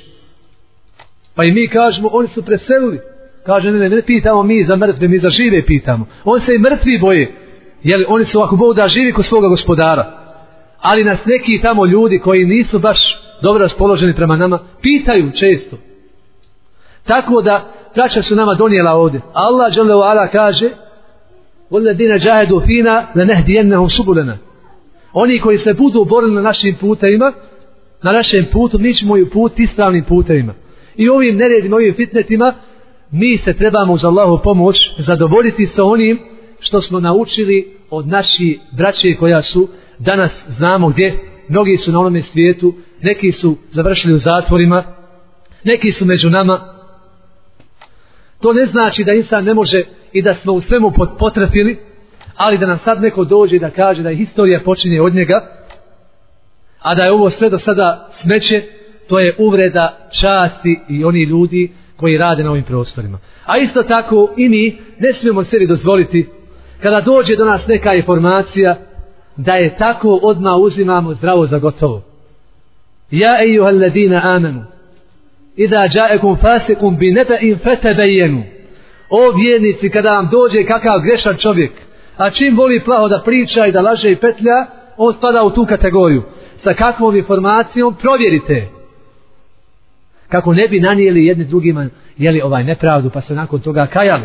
Pa 1.34 1.44
i 1.44 1.52
mi 1.52 1.68
kažemo, 1.68 2.08
oni 2.12 2.28
su 2.34 2.42
preselili. 2.42 3.00
Kaže, 3.46 3.70
ne, 3.70 3.78
ne, 3.78 3.88
ne 3.88 4.02
pitamo 4.02 4.42
mi 4.42 4.64
za 4.64 4.76
mrtve, 4.76 5.08
mi 5.08 5.18
za 5.18 5.30
žive 5.30 5.66
pitamo. 5.66 6.06
On 6.24 6.40
se 6.40 6.54
i 6.54 6.58
mrtvi 6.58 6.98
boje. 6.98 7.32
Jer 7.84 8.04
oni 8.08 8.26
su 8.26 8.40
ako 8.40 8.56
Bog 8.56 8.76
da 8.76 8.88
živi 8.88 9.12
kod 9.12 9.26
svoga 9.26 9.48
gospodara. 9.48 10.20
Ali 10.80 11.04
nas 11.04 11.18
neki 11.26 11.60
tamo 11.62 11.86
ljudi 11.86 12.18
koji 12.18 12.44
nisu 12.44 12.78
baš 12.78 12.98
dobro 13.42 13.62
raspoloženi 13.62 14.14
prema 14.14 14.36
nama, 14.36 14.58
pitaju 14.82 15.30
često. 15.30 15.76
Tako 17.06 17.42
da 17.42 17.72
braća 17.94 18.22
su 18.22 18.34
nama 18.34 18.54
donijela 18.54 18.92
ovdje. 18.92 19.20
Allah 19.32 19.72
dželle 19.72 19.92
ala 19.92 20.28
kaže: 20.28 20.70
"Walladina 21.70 22.26
jahadu 22.26 22.62
fina 22.66 23.06
lanahdiyannahum 23.14 23.90
subulana." 23.90 24.36
Oni 25.12 25.38
koji 25.38 25.58
se 25.58 25.74
budu 25.74 26.04
borili 26.04 26.34
na 26.34 26.40
našim 26.40 26.76
putevima, 26.80 27.32
na 28.02 28.12
našem 28.12 28.46
putu, 28.52 28.78
mi 28.78 28.94
ćemo 28.94 29.16
ju 29.16 29.30
put 29.30 29.58
ispravnim 29.58 30.04
putevima. 30.04 30.54
I 30.96 31.08
ovim 31.08 31.36
neredima, 31.36 31.76
ovim 31.76 31.94
fitnetima, 31.94 32.54
mi 33.10 33.38
se 33.44 33.52
trebamo 33.52 33.92
uz 33.92 34.04
Allahu 34.04 34.42
pomoć 34.42 34.76
zadovoljiti 34.98 35.66
sa 35.66 35.84
onim 35.84 36.33
što 36.66 36.82
smo 36.82 37.00
naučili 37.00 37.76
od 37.90 38.06
naši 38.06 38.60
braće 38.72 39.16
koja 39.18 39.42
su 39.42 39.68
danas 39.98 40.30
znamo 40.56 40.88
gdje, 40.88 41.18
mnogi 41.48 41.78
su 41.78 41.92
na 41.92 42.00
onome 42.00 42.22
svijetu, 42.32 42.74
neki 43.02 43.32
su 43.32 43.56
završili 43.72 44.14
u 44.14 44.18
zatvorima, 44.18 44.84
neki 45.64 45.92
su 45.92 46.04
među 46.04 46.30
nama, 46.30 46.74
To 48.44 48.52
ne 48.52 48.66
znači 48.66 49.04
da 49.04 49.12
insan 49.12 49.44
ne 49.44 49.54
može 49.54 49.82
i 50.12 50.22
da 50.22 50.34
smo 50.34 50.52
u 50.52 50.62
svemu 50.62 50.92
potrefili, 51.18 51.76
ali 52.36 52.58
da 52.58 52.66
nam 52.66 52.78
sad 52.84 53.02
neko 53.02 53.24
dođe 53.24 53.58
da 53.58 53.70
kaže 53.70 54.02
da 54.02 54.10
je 54.10 54.16
historija 54.16 54.60
počinje 54.60 55.00
od 55.00 55.14
njega, 55.14 55.48
a 56.80 56.94
da 56.94 57.04
je 57.04 57.12
ovo 57.12 57.30
sve 57.30 57.50
do 57.50 57.58
sada 57.58 58.10
smeće, 58.22 58.62
to 59.08 59.18
je 59.18 59.34
uvreda 59.38 60.08
časti 60.20 60.80
i 60.88 61.04
oni 61.04 61.22
ljudi 61.22 61.72
koji 61.96 62.18
rade 62.18 62.44
na 62.44 62.50
ovim 62.50 62.64
prostorima. 62.64 63.18
A 63.46 63.58
isto 63.58 63.82
tako 63.82 64.34
i 64.36 64.48
mi 64.48 64.78
ne 64.98 65.12
smijemo 65.20 65.44
sebi 65.44 65.66
dozvoliti 65.66 66.26
kada 66.82 67.00
dođe 67.00 67.36
do 67.36 67.44
nas 67.44 67.66
neka 67.66 67.94
informacija, 67.94 68.76
da 69.36 69.54
je 69.54 69.76
tako 69.78 70.18
odma 70.22 70.56
uzimamo 70.56 71.14
zdravo 71.14 71.46
za 71.46 71.58
gotovo. 71.58 72.02
Ja 73.10 73.42
ejuhal 73.44 73.74
alladina 73.74 74.20
amanu, 74.24 74.64
idha 75.56 75.88
jaekum 75.94 76.36
fasikum 76.36 76.96
bi 76.96 77.12
neba'in 77.12 77.58
fetebejenu. 77.58 78.42
O 79.10 79.32
vjernici, 79.36 79.90
kada 79.90 80.10
vam 80.10 80.28
dođe 80.30 80.64
kakav 80.64 81.00
grešan 81.00 81.36
čovjek, 81.36 81.72
a 82.16 82.30
čim 82.30 82.56
voli 82.56 82.84
plaho 82.84 83.08
da 83.08 83.22
priča 83.24 83.66
i 83.66 83.72
da 83.72 83.80
laže 83.80 84.10
i 84.10 84.16
petlja, 84.16 84.66
on 84.96 85.14
spada 85.14 85.44
u 85.44 85.50
tu 85.50 85.66
kategoriju. 85.66 86.22
Sa 86.64 86.74
kakvom 86.74 87.16
informacijom 87.16 87.94
provjerite. 87.94 88.68
Kako 90.28 90.54
ne 90.54 90.68
bi 90.68 90.80
nanijeli 90.80 91.26
jedni 91.26 91.44
drugima 91.44 91.86
jeli 92.16 92.40
ovaj 92.40 92.64
nepravdu, 92.64 93.10
pa 93.10 93.20
se 93.20 93.34
nakon 93.34 93.60
toga 93.60 93.86
kajali. 93.86 94.24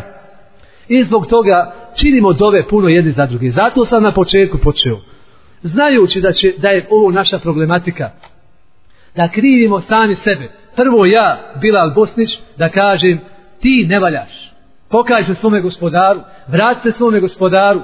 I 0.88 1.04
zbog 1.04 1.26
toga 1.26 1.74
činimo 1.96 2.32
dove 2.32 2.68
puno 2.68 2.88
jedni 2.88 3.12
za 3.12 3.26
drugi. 3.26 3.50
Zato 3.50 3.86
sam 3.86 4.02
na 4.02 4.12
početku 4.12 4.58
počeo. 4.58 5.00
Znajući 5.62 6.20
da, 6.20 6.32
će, 6.32 6.54
da 6.58 6.68
je 6.68 6.86
ovo 6.90 7.10
naša 7.10 7.38
problematika, 7.38 8.10
da 9.16 9.28
krivimo 9.28 9.82
sami 9.88 10.16
sebe. 10.24 10.48
Prvo 10.76 11.06
ja, 11.06 11.52
Bilal 11.60 11.94
Bosnić, 11.94 12.30
da 12.56 12.68
kažem, 12.68 13.20
ti 13.60 13.86
ne 13.88 13.98
valjaš. 13.98 14.52
Pokaj 14.88 15.24
se 15.24 15.34
svome 15.40 15.60
gospodaru, 15.60 16.20
vrati 16.48 16.90
se 16.90 16.96
svome 16.96 17.20
gospodaru, 17.20 17.80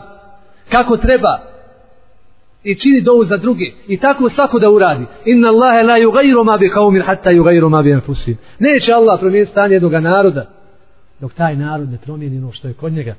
kako 0.70 0.96
treba, 0.96 1.38
i 2.64 2.74
čini 2.74 3.00
dovu 3.00 3.24
za 3.24 3.36
druge. 3.36 3.64
I 3.88 3.96
tako 3.96 4.30
svako 4.30 4.58
da 4.58 4.70
uradi. 4.70 5.04
Inna 5.24 5.48
Allahe 5.48 5.82
la 5.82 5.98
yugayru 5.98 6.44
ma 6.44 6.56
bi 6.56 6.68
qawmin 6.68 7.04
hatta 7.06 7.30
yugayru 7.30 7.68
ma 7.68 7.82
bi 7.82 7.92
anfusihim. 7.92 8.38
Neće 8.58 8.92
Allah 8.92 9.20
promijeniti 9.20 9.52
stanje 9.52 9.74
jednog 9.74 9.92
naroda 9.92 10.46
dok 11.20 11.32
taj 11.32 11.56
narod 11.56 11.90
ne 11.90 11.98
promijeni 11.98 12.38
ono 12.38 12.52
što 12.52 12.68
je 12.68 12.74
kod 12.74 12.92
njega. 12.92 13.14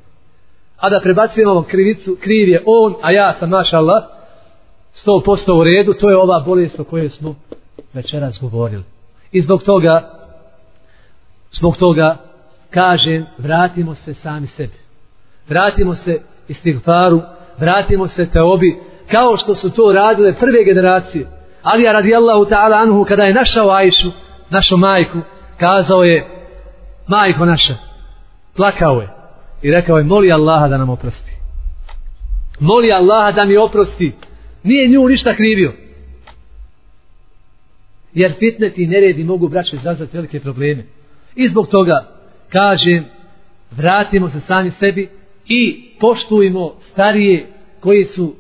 A 0.78 0.90
da 0.90 1.00
prebacujemo 1.00 1.64
krivicu, 1.64 2.18
kriv 2.22 2.50
je 2.50 2.64
on, 2.66 2.96
a 3.02 3.12
ja 3.12 3.36
sam 3.40 3.50
maša 3.50 3.78
Allah, 3.78 4.04
sto 4.94 5.22
posto 5.26 5.56
u 5.56 5.64
redu, 5.64 5.94
to 5.94 6.10
je 6.10 6.18
ova 6.18 6.40
bolest 6.40 6.80
o 6.80 6.84
kojoj 6.84 7.10
smo 7.10 7.36
večeras 7.94 8.38
govorili. 8.42 8.84
I 9.32 9.42
zbog 9.42 9.64
toga, 9.64 10.12
zbog 11.52 11.78
toga, 11.78 12.18
kažem, 12.70 13.26
vratimo 13.38 13.96
se 14.06 14.14
sami 14.24 14.48
sebi. 14.58 14.78
Vratimo 15.50 15.96
se 16.06 16.22
istighfaru, 16.48 17.22
vratimo 17.60 18.08
se 18.08 18.26
teobi, 18.26 18.80
kao 19.12 19.38
što 19.38 19.56
su 19.56 19.70
to 19.70 19.94
radile 19.94 20.34
prve 20.34 20.64
generacije. 20.64 21.28
Ali 21.64 21.84
ja 21.84 21.92
radi 21.92 22.16
Allahu 22.16 22.46
ta'ala 22.46 22.82
anhu, 22.82 23.06
kada 23.06 23.24
je 23.24 23.34
našao 23.34 23.70
Ajšu, 23.70 24.12
našu 24.50 24.78
majku, 24.78 25.18
kazao 25.60 26.04
je, 26.04 26.28
majko 27.08 27.46
naša, 27.46 27.76
plakao 28.56 29.02
je 29.02 29.17
i 29.62 29.72
rekao 29.72 29.98
je, 29.98 30.04
moli 30.04 30.32
Allaha 30.32 30.68
da 30.68 30.78
nam 30.78 30.90
oprosti. 30.90 31.32
Moli 32.60 32.92
Allaha 32.92 33.32
da 33.32 33.46
mi 33.46 33.58
oprosti. 33.58 34.12
Nije 34.64 34.88
nju 34.88 35.08
ništa 35.08 35.36
krivio. 35.36 35.74
Jer 38.14 38.34
fitneti 38.40 38.84
i 38.84 38.88
neredi 38.88 39.24
mogu 39.24 39.48
braće 39.48 39.76
izazvati 39.76 40.18
velike 40.18 40.40
probleme. 40.40 40.84
I 41.36 41.50
zbog 41.50 41.68
toga 41.68 42.08
kažem, 42.50 43.06
vratimo 43.72 44.30
se 44.30 44.42
sami 44.48 44.72
sebi 44.80 45.10
i 45.48 45.90
poštujmo 46.00 46.74
starije 46.92 47.48
koji 47.80 48.08
su 48.16 48.36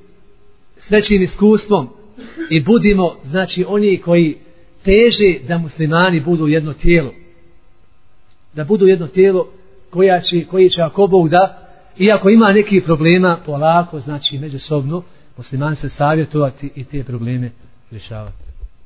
s 0.87 0.91
većim 0.91 1.21
iskustvom 1.21 1.89
i 2.49 2.61
budimo, 2.61 3.15
znači, 3.29 3.65
oni 3.67 3.97
koji 3.97 4.37
teže 4.83 5.47
da 5.47 5.57
muslimani 5.57 6.19
budu 6.19 6.47
jedno 6.47 6.73
tijelo. 6.73 7.13
Da 8.53 8.63
budu 8.63 8.87
jedno 8.87 9.07
tijelo 9.07 9.47
koja 9.89 10.21
će, 10.21 10.45
koji 10.45 10.69
će 10.69 10.81
ako 10.81 11.07
Bog 11.07 11.29
da, 11.29 11.67
iako 11.97 12.29
ima 12.29 12.51
neki 12.51 12.81
problema, 12.81 13.37
polako, 13.45 13.99
znači, 13.99 14.37
međusobno, 14.37 15.03
musliman 15.37 15.75
se 15.75 15.89
savjetovati 15.89 16.69
i 16.75 16.83
te 16.83 17.03
probleme 17.03 17.51
rješavati. 17.91 18.37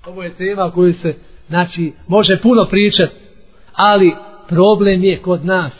Ovo 0.05 0.23
je 0.23 0.33
tema 0.33 0.71
koju 0.71 0.93
se, 0.93 1.15
znači, 1.47 1.93
može 2.07 2.41
puno 2.41 2.65
pričati, 2.69 3.15
ali 3.73 4.13
problem 4.47 5.03
je 5.03 5.17
kod 5.17 5.45
nas. 5.45 5.73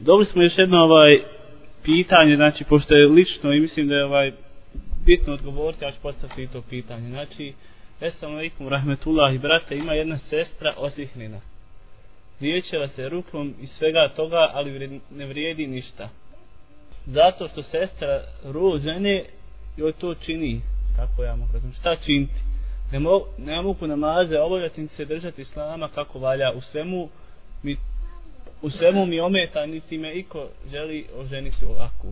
Dobili 0.00 0.26
smo 0.26 0.42
još 0.42 0.58
jedno 0.58 0.76
ovaj 0.76 1.20
pitanje, 1.82 2.36
znači, 2.36 2.64
pošto 2.64 2.94
je 2.94 3.06
lično 3.06 3.52
i 3.52 3.60
mislim 3.60 3.88
da 3.88 3.94
je 3.94 4.04
ovaj 4.04 4.32
bitno 5.06 5.34
odgovoriti, 5.34 5.84
ja 5.84 5.92
ću 5.92 5.98
postaviti 6.02 6.52
to 6.52 6.62
pitanje. 6.70 7.08
Znači, 7.08 7.52
Assalamu 8.00 8.38
alaikum, 8.38 8.68
rahmetullahi, 8.68 9.38
brate, 9.38 9.76
ima 9.76 9.92
jedna 9.92 10.18
sestra 10.18 10.74
osihnina. 10.76 11.40
Liječila 12.42 12.88
se 12.88 13.08
rukom 13.08 13.54
i 13.60 13.66
svega 13.66 14.08
toga, 14.16 14.50
ali 14.52 15.00
ne 15.10 15.26
vrijedi 15.26 15.66
ništa. 15.66 16.08
Zato 17.06 17.48
što 17.48 17.62
sestra 17.62 18.20
rozene 18.44 19.24
joj 19.76 19.92
to 19.92 20.14
čini. 20.14 20.60
Kako 20.96 21.24
ja 21.24 21.36
mogu 21.36 21.52
razumjeti? 21.52 21.80
Šta 21.80 21.96
činiti? 21.96 22.40
Ne, 22.92 22.98
mo, 22.98 23.20
ne 23.38 23.62
mogu 23.62 23.86
namaze 23.86 24.38
obavljati 24.38 24.88
se 24.96 25.04
držati 25.04 25.42
islama 25.42 25.88
kako 25.88 26.18
valja. 26.18 26.52
U 26.52 26.60
svemu 26.60 27.08
mi, 27.62 27.76
u 28.62 28.70
svemu 28.70 29.06
mi 29.06 29.20
ometa, 29.20 29.66
niti 29.66 29.98
me 29.98 30.14
iko 30.14 30.46
želi 30.70 31.06
oženiti 31.16 31.64
ovako. 31.64 32.08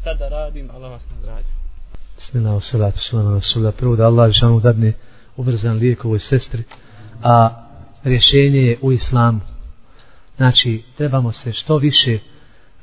Šta 0.00 0.14
da 0.14 0.28
radim, 0.28 0.70
Allah 0.70 0.90
vas 0.90 1.02
nagrađa. 1.16 1.48
Bismillah, 2.16 2.62
salatu, 2.70 2.98
salatu, 3.00 3.34
rasulullah. 3.34 3.74
Prvo 3.74 3.96
da 3.96 4.06
Allah 4.06 4.32
žanu 4.32 4.60
dadne 4.60 4.92
ubrzan 5.36 5.76
lijek 5.76 6.04
ovoj 6.04 6.18
sestri, 6.18 6.62
a 7.22 7.50
rješenje 8.04 8.60
je 8.60 8.78
u 8.82 8.92
islamu. 8.92 9.40
Znači, 10.40 10.82
trebamo 10.96 11.32
se 11.32 11.52
što 11.52 11.76
više 11.76 12.18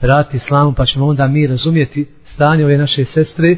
vratiti 0.02 0.38
islamu, 0.38 0.74
pa 0.74 0.86
ćemo 0.86 1.06
onda 1.08 1.28
mi 1.28 1.48
razumjeti 1.48 2.08
stanje 2.34 2.66
ove 2.66 2.78
naše 2.78 3.06
sestre, 3.14 3.58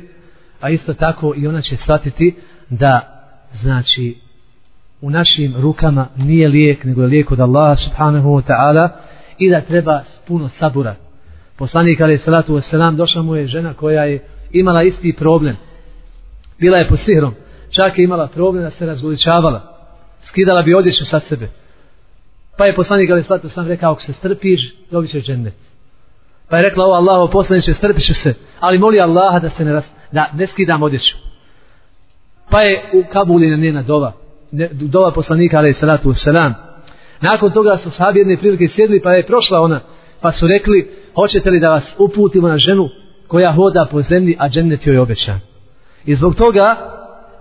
a 0.62 0.70
isto 0.70 0.94
tako 0.94 1.34
i 1.38 1.48
ona 1.48 1.62
će 1.62 1.78
shvatiti 1.78 2.36
da, 2.70 3.02
znači, 3.62 4.16
u 5.02 5.10
našim 5.10 5.56
rukama 5.58 6.08
nije 6.18 6.48
lijek, 6.48 6.84
nego 6.84 7.02
je 7.02 7.08
lijek 7.08 7.32
od 7.32 7.40
Allaha 7.40 7.76
subhanahu 7.76 8.30
wa 8.30 8.42
ta'ala 8.48 8.90
i 9.38 9.50
da 9.50 9.62
treba 9.62 10.04
puno 10.28 10.50
sabura. 10.60 10.96
Poslanik 11.58 12.02
alaih 12.02 12.22
salatu 12.26 12.56
wasalam 12.56 12.96
došla 12.96 13.22
mu 13.22 13.36
je 13.36 13.48
žena 13.48 13.74
koja 13.74 14.04
je 14.04 14.20
imala 14.52 14.84
isti 14.84 15.14
problem 15.14 15.56
bila 16.60 16.78
je 16.78 16.88
pod 16.88 17.00
sihrom, 17.06 17.34
čak 17.70 17.98
je 17.98 18.04
imala 18.04 18.28
problem 18.28 18.64
da 18.64 18.72
se 18.72 18.86
razgoličavala, 18.86 19.62
skidala 20.30 20.62
bi 20.62 20.74
odjeću 20.74 21.06
sa 21.06 21.20
sebe. 21.30 21.50
Pa 22.60 22.66
je 22.66 22.76
poslanik 22.76 23.10
Ali 23.10 23.24
Svatu 23.24 23.50
sam 23.50 23.68
rekao, 23.68 23.92
ako 23.92 24.02
se 24.02 24.14
strpiš, 24.14 24.62
dobit 24.92 25.12
ćeš 25.12 25.26
džennet. 25.26 25.54
Pa 26.50 26.58
je 26.58 26.64
rekla, 26.64 26.86
o 26.86 26.92
Allaho 26.92 27.28
poslaniče, 27.28 27.74
strpit 27.74 28.06
ću 28.06 28.14
se, 28.14 28.34
ali 28.60 28.78
moli 28.78 29.00
Allaha 29.00 29.40
da 29.40 29.50
se 29.50 29.66
ne, 29.66 29.74
ras, 29.74 29.84
da 30.12 30.30
ne 30.34 30.48
skidam 30.48 30.84
odjeću. 30.84 31.18
Pa 32.50 32.62
je 32.62 32.90
u 32.94 33.04
Kabuli 33.12 33.48
na 33.48 33.58
njena 33.58 33.82
dova, 33.82 34.14
ne, 34.52 34.70
dova 34.72 35.12
poslanika 35.12 35.58
Ali 35.58 35.74
Svatu 35.74 36.14
Selam. 36.14 36.54
Nakon 37.22 37.52
toga 37.52 37.80
su 37.84 37.92
sahabi 37.92 38.20
jedne 38.20 38.38
prilike 38.38 38.68
sjedli, 38.76 39.02
pa 39.02 39.14
je 39.14 39.28
prošla 39.28 39.62
ona, 39.62 39.80
pa 40.22 40.32
su 40.32 40.48
rekli, 40.48 40.92
hoćete 41.16 41.50
li 41.50 41.60
da 41.60 41.70
vas 41.70 41.84
uputimo 41.98 42.48
na 42.48 42.58
ženu 42.58 42.90
koja 43.28 43.52
hoda 43.52 43.88
po 43.92 44.02
zemlji, 44.02 44.36
a 44.40 44.50
džennet 44.50 44.88
joj 44.88 44.98
obećan. 44.98 45.40
I 46.06 46.16
zbog 46.16 46.36
toga, 46.36 46.76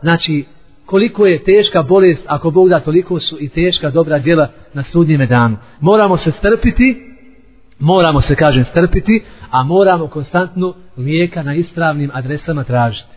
znači, 0.01 0.45
koliko 0.89 1.27
je 1.27 1.45
teška 1.45 1.83
bolest, 1.83 2.23
ako 2.27 2.51
Bog 2.51 2.69
da, 2.69 2.81
toliko 2.81 3.21
su 3.21 3.37
i 3.41 3.49
teška 3.49 3.91
dobra 3.91 4.19
djela 4.19 4.49
na 4.75 4.85
sudnjeme 4.93 5.27
danu. 5.27 5.57
Moramo 5.81 6.17
se 6.19 6.33
strpiti, 6.39 6.97
moramo 7.79 8.21
se, 8.21 8.35
kažem, 8.35 8.65
strpiti, 8.71 9.25
a 9.51 9.63
moramo 9.63 10.07
konstantno 10.07 10.75
lijeka 10.97 11.43
na 11.43 11.55
ispravnim 11.55 12.11
adresama 12.15 12.65
tražiti. 12.65 13.09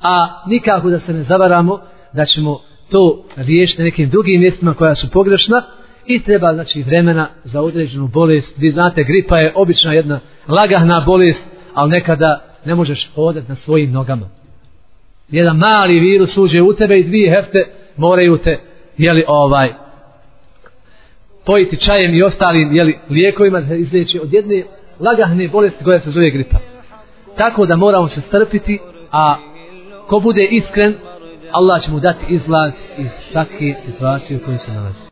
A 0.00 0.42
nikako 0.46 0.90
da 0.90 1.00
se 1.00 1.12
ne 1.12 1.22
zavaramo 1.22 1.78
da 2.12 2.24
ćemo 2.24 2.60
to 2.90 3.24
riješiti 3.36 3.82
na 3.82 3.84
nekim 3.84 4.10
drugim 4.10 4.40
mjestima 4.40 4.74
koja 4.74 4.94
su 4.94 5.10
pogrešna 5.10 5.62
i 6.06 6.22
treba, 6.22 6.54
znači, 6.54 6.82
vremena 6.82 7.28
za 7.44 7.60
određenu 7.60 8.08
bolest. 8.08 8.52
Vi 8.56 8.70
znate, 8.70 9.04
gripa 9.04 9.38
je 9.38 9.52
obična 9.56 9.92
jedna 9.92 10.20
lagahna 10.48 11.00
bolest, 11.06 11.40
ali 11.74 11.90
nekada 11.90 12.44
ne 12.64 12.74
možeš 12.74 13.10
hodati 13.14 13.48
na 13.48 13.56
svojim 13.64 13.92
nogama 13.92 14.41
jedan 15.32 15.56
mali 15.56 16.00
virus 16.00 16.36
uđe 16.36 16.62
u 16.62 16.74
tebe 16.74 16.98
i 16.98 17.04
dvije 17.04 17.30
hefte 17.30 17.64
moraju 17.96 18.38
te 18.38 18.58
jeli 18.98 19.24
ovaj 19.28 19.68
pojiti 21.46 21.76
čajem 21.76 22.14
i 22.14 22.22
ostalim 22.22 22.74
jeli, 22.74 22.98
lijekovima 23.10 23.60
da 23.60 23.74
izliječi 23.74 24.20
od 24.20 24.32
jedne 24.32 24.62
lagahne 25.00 25.48
bolesti 25.48 25.84
koja 25.84 26.00
se 26.00 26.10
zove 26.10 26.30
gripa. 26.30 26.58
Tako 27.36 27.66
da 27.66 27.76
moramo 27.76 28.08
se 28.08 28.20
strpiti, 28.28 28.78
a 29.12 29.36
ko 30.06 30.20
bude 30.20 30.44
iskren, 30.44 30.94
Allah 31.52 31.82
će 31.82 31.90
mu 31.90 32.00
dati 32.00 32.24
izlaz 32.28 32.72
iz 32.98 33.06
svake 33.32 33.74
situacije 33.86 34.36
u 34.36 34.44
kojoj 34.44 34.58
se 34.58 34.72
nalazi. 34.72 35.02